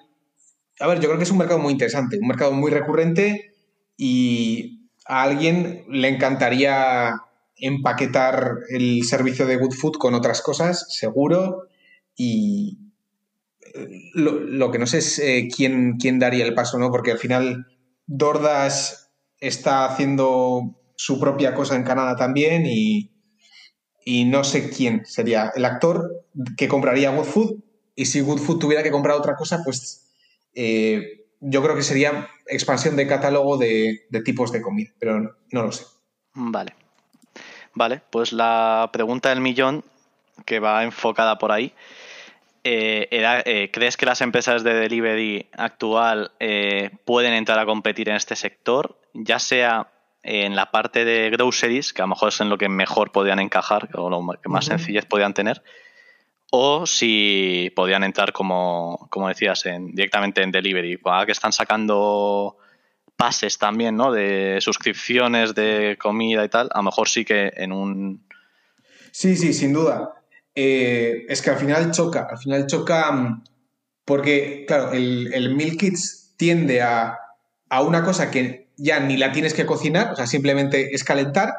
A 0.80 0.88
ver, 0.88 1.00
yo 1.00 1.08
creo 1.08 1.18
que 1.18 1.26
es 1.26 1.32
un 1.32 1.38
mercado 1.38 1.60
muy 1.60 1.74
interesante, 1.74 2.18
un 2.20 2.28
mercado 2.28 2.52
muy 2.52 2.72
recurrente 2.72 3.52
y 3.96 4.88
a 5.06 5.24
alguien 5.24 5.86
le 5.90 6.08
encantaría 6.08 7.22
empaquetar 7.58 8.60
el 8.70 9.04
servicio 9.04 9.46
de 9.46 9.58
Good 9.58 9.74
Food 9.74 9.98
con 9.98 10.16
otras 10.16 10.42
cosas, 10.42 10.86
seguro, 10.90 11.68
y 12.16 12.80
eh, 13.76 13.88
lo, 14.14 14.72
que 14.72 14.80
no 14.80 14.88
sé 14.88 15.00
es 15.00 15.22
quién, 15.56 15.98
quién 15.98 16.18
daría 16.18 16.46
el 16.46 16.56
paso, 16.56 16.80
¿no? 16.80 16.90
Porque 16.90 17.12
al 17.12 17.20
final 17.20 17.68
Dordas 18.08 19.09
está 19.40 19.86
haciendo 19.86 20.80
su 20.96 21.20
propia 21.20 21.54
cosa 21.54 21.76
en 21.76 21.84
Canadá 21.84 22.16
también 22.16 22.66
y, 22.66 23.12
no 24.26 24.44
sé 24.44 24.72
quién 24.72 25.06
sería 25.06 25.52
el 25.56 25.64
actor 25.66 26.26
que 26.58 26.68
compraría 26.68 27.12
Good 27.12 27.26
Food 27.26 27.64
y 27.96 28.06
si 28.06 28.22
Good 28.22 28.40
Food 28.40 28.60
tuviera 28.60 28.82
que 28.82 28.92
comprar 28.92 29.16
otra 29.16 29.36
cosa, 29.36 29.62
pues 29.64 30.12
eh, 30.56 31.28
yo 31.40 31.62
creo 31.62 31.76
que 31.76 31.84
sería 31.84 32.28
expansión 32.48 32.96
de 32.96 33.08
catálogo 33.08 33.58
de, 33.58 34.08
tipos 34.26 34.52
de 34.52 34.62
comida, 34.62 34.90
pero 35.00 35.20
no, 35.52 35.64
lo 35.64 35.72
sé. 35.72 35.86
Vale. 36.34 36.74
Vale, 37.76 38.02
pues 38.10 38.34
la 38.34 38.90
pregunta 38.92 39.30
del 39.30 39.42
millón 39.42 39.86
que 40.46 40.60
va 40.60 40.84
enfocada 40.84 41.38
por 41.38 41.52
ahí. 41.52 41.74
Eh, 42.64 43.08
eh, 43.12 43.70
¿Crees 43.72 43.96
que 43.96 44.06
las 44.06 44.22
empresas 44.22 44.64
de 44.64 44.74
delivery 44.74 45.50
actual 45.54 46.32
pueden 47.06 47.34
entrar 47.34 47.60
a 47.60 47.66
competir 47.66 48.10
en 48.10 48.16
este 48.16 48.36
sector? 48.36 48.99
Ya 49.20 49.40
sea 49.40 49.92
en 50.24 50.56
la 50.56 50.72
parte 50.72 51.06
de 51.06 51.30
groceries, 51.30 51.94
que 51.94 52.02
a 52.02 52.06
lo 52.06 52.10
mejor 52.10 52.30
es 52.30 52.42
en 52.42 52.50
lo 52.50 52.58
que 52.58 52.70
mejor 52.70 53.12
podían 53.12 53.40
encajar 53.40 53.90
o 53.94 54.10
lo 54.10 54.26
que 54.42 54.50
más 54.50 54.66
sencillez 54.66 55.06
podían 55.06 55.34
tener, 55.34 55.64
o 56.52 56.86
si 56.86 57.72
podían 57.76 58.04
entrar 58.04 58.34
como, 58.34 59.08
como 59.10 59.28
decías, 59.28 59.66
en, 59.66 59.94
directamente 59.94 60.42
en 60.42 60.52
delivery. 60.52 61.00
Ahora 61.04 61.26
que 61.26 61.32
están 61.32 61.54
sacando 61.54 62.58
pases 63.16 63.58
también, 63.58 63.96
¿no? 63.96 64.12
De 64.12 64.58
suscripciones 64.62 65.54
de 65.54 65.98
comida 66.00 66.44
y 66.44 66.50
tal, 66.50 66.70
a 66.72 66.80
lo 66.80 66.84
mejor 66.84 67.08
sí 67.08 67.26
que 67.26 67.52
en 67.56 67.72
un... 67.72 68.26
Sí, 69.12 69.36
sí, 69.36 69.54
sin 69.54 69.74
duda. 69.74 70.14
Eh, 70.56 71.26
es 71.28 71.42
que 71.42 71.52
al 71.52 71.58
final 71.58 71.92
choca, 71.92 72.28
al 72.30 72.38
final 72.38 72.68
choca 72.68 73.12
mm, 73.12 73.44
porque, 74.06 74.66
claro, 74.68 74.92
el, 74.94 75.34
el 75.34 75.56
Meal 75.56 75.78
Kits 75.78 76.34
tiende 76.36 76.82
a, 76.82 77.18
a 77.70 77.82
una 77.82 78.04
cosa 78.04 78.32
que 78.32 78.69
ya 78.80 79.00
ni 79.00 79.18
la 79.18 79.32
tienes 79.32 79.54
que 79.54 79.66
cocinar, 79.66 80.12
o 80.14 80.16
sea, 80.16 80.26
simplemente 80.26 80.96
es 80.96 81.04
calentar. 81.04 81.54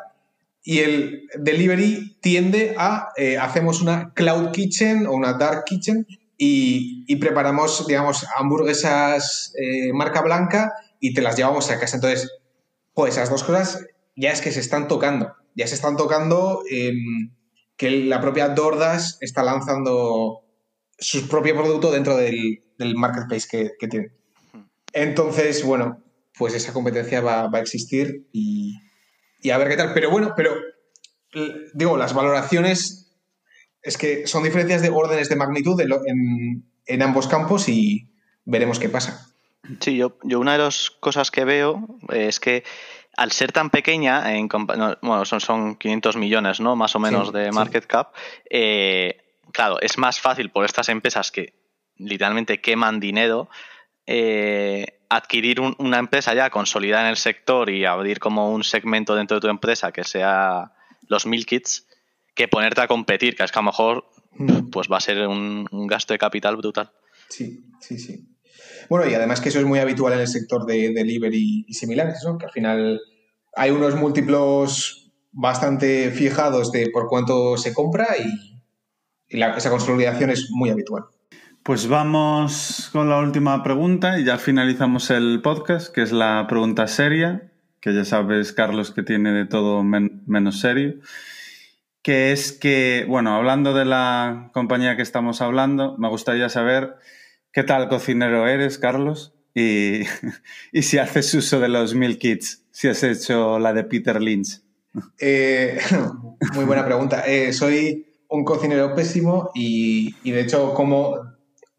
Y 0.63 0.81
el 0.81 1.29
delivery 1.39 2.19
tiende 2.21 2.75
a, 2.77 3.11
eh, 3.17 3.39
hacemos 3.39 3.81
una 3.81 4.13
cloud 4.15 4.51
kitchen 4.51 5.07
o 5.07 5.13
una 5.13 5.35
dark 5.35 5.65
kitchen 5.65 6.07
y, 6.37 7.17
preparamos, 7.17 7.87
digamos, 7.87 8.27
hamburguesas 8.37 9.53
eh, 9.59 9.93
marca 9.93 10.23
blanca 10.23 10.73
y 10.99 11.13
te 11.13 11.23
las 11.23 11.37
llevamos 11.37 11.71
a 11.71 11.79
casa. 11.79 11.97
Entonces, 11.97 12.31
pues 12.95 13.15
esas 13.15 13.31
dos 13.31 13.45
cosas 13.45 13.87
ya 14.17 14.33
es 14.33 14.41
que 14.41 14.51
se 14.51 14.61
están 14.61 14.89
tocando. 14.89 15.35
Ya 15.55 15.67
se 15.67 15.75
están 15.75 15.97
tocando 15.97 16.63
em, 16.71 17.33
que 17.77 17.91
la 17.91 18.21
propia 18.21 18.49
Dordas 18.49 19.19
está 19.21 19.43
lanzando 19.43 20.45
su 20.99 21.29
propio 21.29 21.55
producto 21.55 21.91
dentro 21.91 22.17
del, 22.17 22.63
marketplace 22.97 23.47
que, 23.51 23.73
que 23.79 23.89
tiene. 23.89 24.13
Entonces, 24.93 25.65
bueno, 25.65 26.03
pues 26.41 26.55
esa 26.55 26.73
competencia 26.73 27.21
va, 27.21 27.51
a 27.53 27.61
existir 27.61 28.27
y, 28.33 28.81
a 29.53 29.59
ver 29.59 29.69
qué 29.69 29.77
tal. 29.77 29.93
Pero 29.93 30.11
bueno, 30.11 30.33
pero 30.35 30.55
digo, 31.75 31.99
las 31.99 32.15
valoraciones 32.15 33.15
es 33.83 33.99
que 33.99 34.27
son 34.27 34.43
diferencias 34.43 34.81
de 34.81 34.89
órdenes 34.89 35.29
de 35.29 35.37
magnitud 35.37 35.79
en, 35.83 37.03
ambos 37.03 37.29
campos 37.29 37.69
y 37.69 38.09
veremos 38.47 38.79
qué 38.79 38.89
pasa. 38.89 39.35
Sí, 39.81 39.99
yo, 39.99 40.17
yo 40.23 40.41
una 40.41 40.53
de 40.53 40.61
las 40.61 40.91
cosas 40.91 41.31
que 41.31 41.45
veo 41.45 41.87
es 42.09 42.41
que 42.41 42.65
al 43.19 43.33
ser 43.33 43.53
tan 43.53 43.69
pequeña, 43.69 44.35
en, 44.35 44.49
bueno, 44.49 45.27
son, 45.27 45.43
son 45.43 45.77
500 45.77 46.17
millones, 46.17 46.59
¿no? 46.59 46.75
Más 46.75 46.97
o 46.97 47.01
menos 47.01 47.35
de 47.35 47.53
market 47.53 47.85
cap. 47.87 48.15
Eh, 48.49 49.19
claro, 49.53 49.79
es 49.83 49.99
más 49.99 50.19
fácil 50.19 50.49
por 50.49 50.65
estas 50.65 50.89
empresas 50.89 51.31
que 51.31 51.53
literalmente 51.97 52.63
queman 52.63 52.99
dinero 52.99 53.51
eh, 54.07 55.00
adquirir 55.11 55.61
una 55.61 55.99
empresa 55.99 56.35
ya 56.35 56.51
consolidada 56.51 57.03
en 57.03 57.11
el 57.11 57.17
sector 57.17 57.69
y 57.69 57.85
abrir 57.85 58.21
como 58.21 58.53
un 58.53 58.63
segmento 58.63 59.17
dentro 59.17 59.37
de 59.37 59.41
tu 59.41 59.49
empresa 59.49 59.91
que 59.91 60.05
sea 60.05 60.73
los 61.09 61.27
mil 61.27 61.45
kits 61.45 61.87
que 62.35 62.47
ponerte 62.47 62.81
a 62.81 62.87
competir, 62.87 63.37
que 63.37 63.43
es 63.43 63.51
que 63.51 63.59
a 63.59 63.63
lo 63.63 63.67
mejor 63.67 64.09
mm. 64.33 64.71
pues 64.71 64.89
va 64.91 64.99
a 64.99 65.01
ser 65.01 65.27
un, 65.27 65.67
gasto 65.89 66.15
de 66.15 66.19
capital 66.19 66.57
brutal. 66.57 66.93
Sí, 67.29 67.67
sí, 67.81 67.99
sí. 67.99 68.25
Bueno, 68.89 69.11
y 69.11 69.15
además 69.15 69.41
que 69.41 69.49
eso 69.49 69.59
es 69.59 69.67
muy 69.67 69.81
habitual 69.81 70.13
en 70.13 70.21
el 70.21 70.29
sector 70.29 70.65
de 70.65 70.93
delivery 70.95 71.65
y 71.67 71.75
similares, 71.75 72.23
¿no? 72.25 72.39
Que 72.39 72.47
al 72.47 72.53
final 72.53 73.01
hay 73.55 73.71
unos 73.71 73.97
múltiplos 73.97 75.13
bastante 75.33 76.11
fijados 76.13 76.71
de 76.71 76.89
por 76.91 77.09
cuánto 77.09 77.57
se 77.57 77.75
compra 77.75 78.17
y, 78.17 78.51
esa 79.29 79.71
consolidación 79.71 80.31
es 80.31 80.49
muy 80.51 80.71
habitual. 80.71 81.05
Pues 81.63 81.89
vamos 81.89 82.89
con 82.93 83.09
la 83.09 83.19
última 83.19 83.63
pregunta 83.63 84.19
y 84.19 84.25
ya 84.25 84.39
finalizamos 84.39 85.11
el 85.11 85.41
podcast, 85.43 85.95
que 85.95 86.03
es 86.03 86.13
la 86.13 86.47
pregunta 86.49 86.87
seria, 86.87 87.51
que 87.81 87.95
ya 87.95 88.05
sabes, 88.05 88.53
Carlos, 88.53 88.91
que 88.91 89.03
tiene 89.03 89.33
de 89.33 89.47
todo 89.47 89.83
menos 89.83 90.61
serio 90.61 90.95
que 92.03 92.33
es 92.33 92.53
que, 92.53 93.05
bueno, 93.09 93.35
hablando 93.35 93.75
de 93.75 93.85
la 93.85 94.51
compañía 94.53 94.97
que 94.97 95.03
estamos 95.03 95.41
hablando, 95.43 95.97
me 95.99 96.09
gustaría 96.09 96.49
saber 96.49 96.97
qué 97.53 97.63
tal 97.63 97.89
cocinero 97.89 98.47
eres, 98.49 98.79
Carlos, 98.79 99.35
y, 99.55 100.03
si 100.83 100.99
haces 100.99 101.35
uso 101.35 101.61
de 101.61 101.69
los 101.69 101.95
meal 101.95 102.19
kits, 102.19 102.65
si 102.71 102.89
has 102.89 103.03
hecho 103.03 103.59
la 103.59 103.73
de 103.73 103.85
Peter 103.85 104.21
Lynch. 104.21 104.61
Eh, 105.19 105.79
muy 106.55 106.65
buena 106.65 106.85
pregunta. 106.85 107.25
Eh, 107.27 107.53
soy 107.53 108.07
un 108.29 108.45
cocinero 108.45 108.95
pésimo 108.95 109.51
y, 109.55 110.15
de 110.31 110.41
hecho, 110.41 110.73
como 110.73 111.17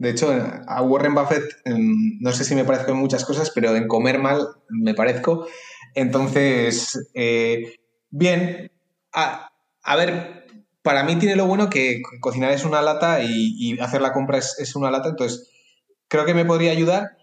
de 0.01 0.09
hecho, 0.09 0.33
a 0.67 0.81
Warren 0.81 1.13
Buffett 1.13 1.43
no 1.65 2.31
sé 2.31 2.43
si 2.43 2.55
me 2.55 2.65
parezco 2.65 2.91
en 2.91 2.97
muchas 2.97 3.23
cosas, 3.23 3.51
pero 3.53 3.75
en 3.75 3.87
comer 3.87 4.17
mal 4.17 4.47
me 4.67 4.95
parezco. 4.95 5.45
Entonces, 5.93 7.11
eh, 7.13 7.75
bien, 8.09 8.71
a 9.13 9.95
ver, 9.95 10.47
para 10.81 11.03
mí 11.03 11.17
tiene 11.17 11.35
lo 11.35 11.45
bueno 11.45 11.69
que 11.69 12.01
cocinar 12.19 12.51
es 12.51 12.65
una 12.65 12.81
lata 12.81 13.19
y, 13.23 13.79
hacer 13.79 14.01
la 14.01 14.11
compra 14.11 14.39
es, 14.39 14.75
una 14.75 14.89
lata, 14.89 15.09
entonces 15.09 15.51
creo 16.07 16.25
que 16.25 16.33
me 16.33 16.45
podría 16.45 16.71
ayudar. 16.71 17.17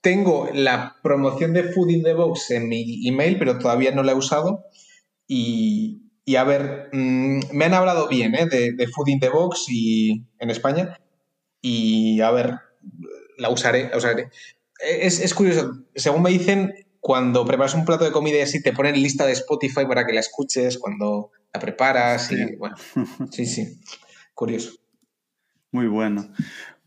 Tengo 0.00 0.48
la 0.52 0.96
promoción 1.04 1.52
de 1.52 1.62
Food 1.62 1.90
in 1.90 2.02
the 2.02 2.14
Box 2.14 2.50
en 2.50 2.68
mi 2.68 3.06
email, 3.06 3.38
pero 3.38 3.58
todavía 3.58 3.92
no 3.92 4.02
la 4.02 4.10
he 4.10 4.16
usado. 4.16 4.64
Y, 5.28 6.02
a 6.36 6.42
ver, 6.42 6.88
mm, 6.92 7.52
me 7.52 7.64
han 7.66 7.74
hablado 7.74 8.08
bien 8.08 8.34
¿eh? 8.34 8.46
de, 8.46 8.88
Food 8.88 9.08
in 9.08 9.20
the 9.20 9.28
Box 9.28 9.66
y, 9.68 10.24
en 10.40 10.50
España. 10.50 10.98
Y 11.66 12.20
a 12.20 12.30
ver, 12.30 12.58
la 13.38 13.48
usaré. 13.48 13.88
La 13.88 13.96
usaré. 13.96 14.28
Es, 14.78 15.18
es 15.18 15.32
curioso, 15.32 15.72
según 15.94 16.22
me 16.22 16.28
dicen, 16.28 16.74
cuando 17.00 17.46
preparas 17.46 17.74
un 17.74 17.86
plato 17.86 18.04
de 18.04 18.12
comida 18.12 18.36
y 18.36 18.42
así 18.42 18.62
te 18.62 18.74
ponen 18.74 19.00
lista 19.00 19.24
de 19.24 19.32
Spotify 19.32 19.86
para 19.88 20.04
que 20.04 20.12
la 20.12 20.20
escuches, 20.20 20.76
cuando 20.76 21.30
la 21.54 21.60
preparas 21.60 22.30
y 22.32 22.56
bueno, 22.56 22.76
sí, 23.30 23.46
sí, 23.46 23.80
curioso. 24.34 24.72
Muy 25.72 25.86
bueno. 25.86 26.28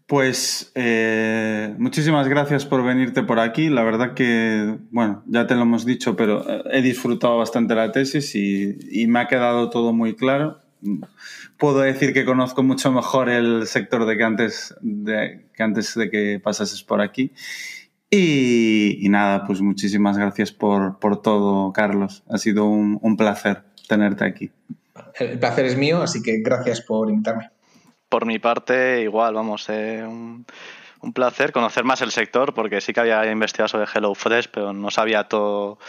Pues 0.06 0.72
eh, 0.76 1.76
muchísimas 1.80 2.28
gracias 2.28 2.66
por 2.66 2.84
venirte 2.84 3.24
por 3.24 3.40
aquí. 3.40 3.70
La 3.70 3.84
verdad 3.84 4.14
que, 4.14 4.78
bueno, 4.92 5.24
ya 5.26 5.48
te 5.48 5.56
lo 5.56 5.64
hemos 5.64 5.86
dicho, 5.86 6.16
pero 6.16 6.48
eh, 6.48 6.64
he 6.72 6.82
disfrutado 6.84 7.38
bastante 7.38 7.74
la 7.74 7.92
tesis 7.92 8.36
y, 8.36 9.08
me 9.08 9.20
ha 9.20 9.28
quedado 9.28 9.72
todo 9.72 9.92
muy 9.92 10.16
claro. 10.16 10.62
Puedo 11.58 11.80
decir 11.80 12.14
que 12.14 12.26
conozco 12.26 12.64
mucho 12.64 12.92
mejor 12.92 13.30
el 13.30 13.68
sector 13.68 14.06
de 14.06 14.18
que 14.18 14.24
antes 14.24 14.76
de 14.82 15.46
que, 15.54 15.64
antes 15.64 15.96
de 15.96 16.10
que 16.10 16.40
pasases 16.44 16.84
por 16.84 17.02
aquí. 17.02 17.34
Y, 18.10 19.06
nada, 19.10 19.44
pues 19.46 19.60
muchísimas 19.62 20.18
gracias 20.18 20.52
por, 20.52 20.98
todo, 21.22 21.74
Carlos. 21.74 22.24
Ha 22.30 22.38
sido 22.38 22.66
un 22.66 23.18
placer 23.18 23.64
tenerte 23.88 24.24
aquí. 24.24 24.52
El 25.20 25.40
placer 25.40 25.66
es 25.66 25.78
mío, 25.78 26.02
así 26.02 26.22
que 26.22 26.40
gracias 26.40 26.82
por 26.82 27.10
invitarme. 27.10 27.50
Por 28.10 28.26
mi 28.26 28.40
parte, 28.40 29.02
igual, 29.02 29.34
vamos, 29.34 29.68
eh, 29.70 30.04
un, 30.06 30.46
placer 31.14 31.52
conocer 31.52 31.84
más 31.84 32.02
el 32.02 32.12
sector, 32.12 32.54
porque 32.54 32.82
sí 32.82 32.94
que 32.94 33.00
había 33.00 33.30
investigado 33.32 33.68
sobre 33.68 33.88
HelloFresh, 33.88 34.50
pero 34.52 34.74
no 34.74 34.92
sabía 34.92 35.26
todo 35.26 35.80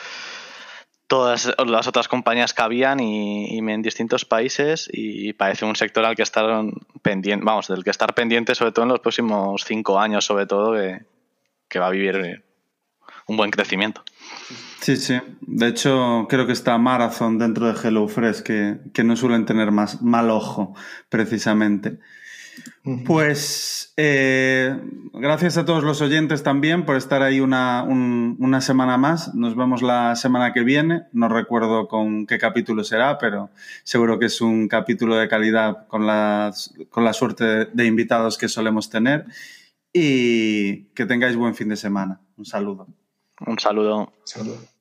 todas 1.08 1.52
las 1.66 1.88
otras 1.88 2.06
compañías 2.06 2.52
que 2.52 2.62
habían 2.62 3.00
y, 3.00 3.58
en 3.58 3.82
distintos 3.82 4.24
países 4.24 4.88
y 4.92 5.32
parece 5.32 5.64
un 5.64 5.74
sector 5.74 6.04
al 6.04 6.14
que 6.14 6.22
estar 6.22 6.44
pendiente, 7.02 7.44
vamos, 7.44 7.66
del 7.66 7.82
que 7.82 7.90
estar 7.90 8.14
pendiente 8.14 8.54
sobre 8.54 8.72
todo 8.72 8.84
en 8.84 8.90
los 8.90 9.00
próximos 9.00 9.64
cinco 9.66 9.98
años, 9.98 10.24
sobre 10.24 10.46
todo, 10.46 10.74
que, 10.74 11.00
que 11.66 11.78
va 11.78 11.86
a 11.86 11.90
vivir 11.90 12.44
un 13.26 13.36
buen 13.36 13.50
crecimiento. 13.50 14.04
Sí, 14.80 14.96
sí. 14.96 15.18
De 15.40 15.68
hecho, 15.68 16.26
creo 16.28 16.46
que 16.46 16.52
está 16.52 16.76
Marathon 16.78 17.38
dentro 17.38 17.66
de 17.66 17.74
HelloFresh, 17.74 18.42
que, 18.42 18.78
que 18.92 19.02
no 19.02 19.16
suelen 19.16 19.46
tener 19.46 19.70
más 19.70 20.02
mal 20.02 20.30
ojo, 20.30 20.74
precisamente. 21.08 21.98
Pues 23.04 23.92
eh, 23.96 24.74
gracias 25.12 25.58
a 25.58 25.64
todos 25.64 25.84
los 25.84 26.00
oyentes 26.00 26.42
también 26.42 26.86
por 26.86 26.96
estar 26.96 27.22
ahí 27.22 27.40
una, 27.40 27.82
una, 27.82 28.60
semana 28.60 28.96
más. 28.96 29.34
Nos 29.34 29.56
vemos 29.56 29.82
la 29.82 30.16
semana 30.16 30.52
que 30.52 30.62
viene. 30.62 31.02
No 31.12 31.28
recuerdo 31.28 31.88
con 31.88 32.26
qué 32.26 32.38
capítulo 32.38 32.84
será, 32.84 33.18
pero 33.18 33.50
seguro 33.84 34.18
que 34.18 34.26
es 34.26 34.40
un 34.40 34.68
capítulo 34.68 35.16
de 35.16 35.28
calidad 35.28 35.86
con, 35.88 36.06
con 36.88 37.04
la 37.04 37.12
suerte 37.12 37.66
de 37.66 37.86
invitados 37.86 38.38
que 38.38 38.48
solemos 38.48 38.88
tener. 38.88 39.26
Y 39.92 40.84
que 40.94 41.06
tengáis 41.06 41.36
buen 41.36 41.54
fin 41.54 41.68
de 41.68 41.76
semana. 41.76 42.20
Un 42.36 42.44
saludo. 42.44 42.86
Un 43.46 43.58
saludo. 43.58 44.12
Saludo. 44.24 44.77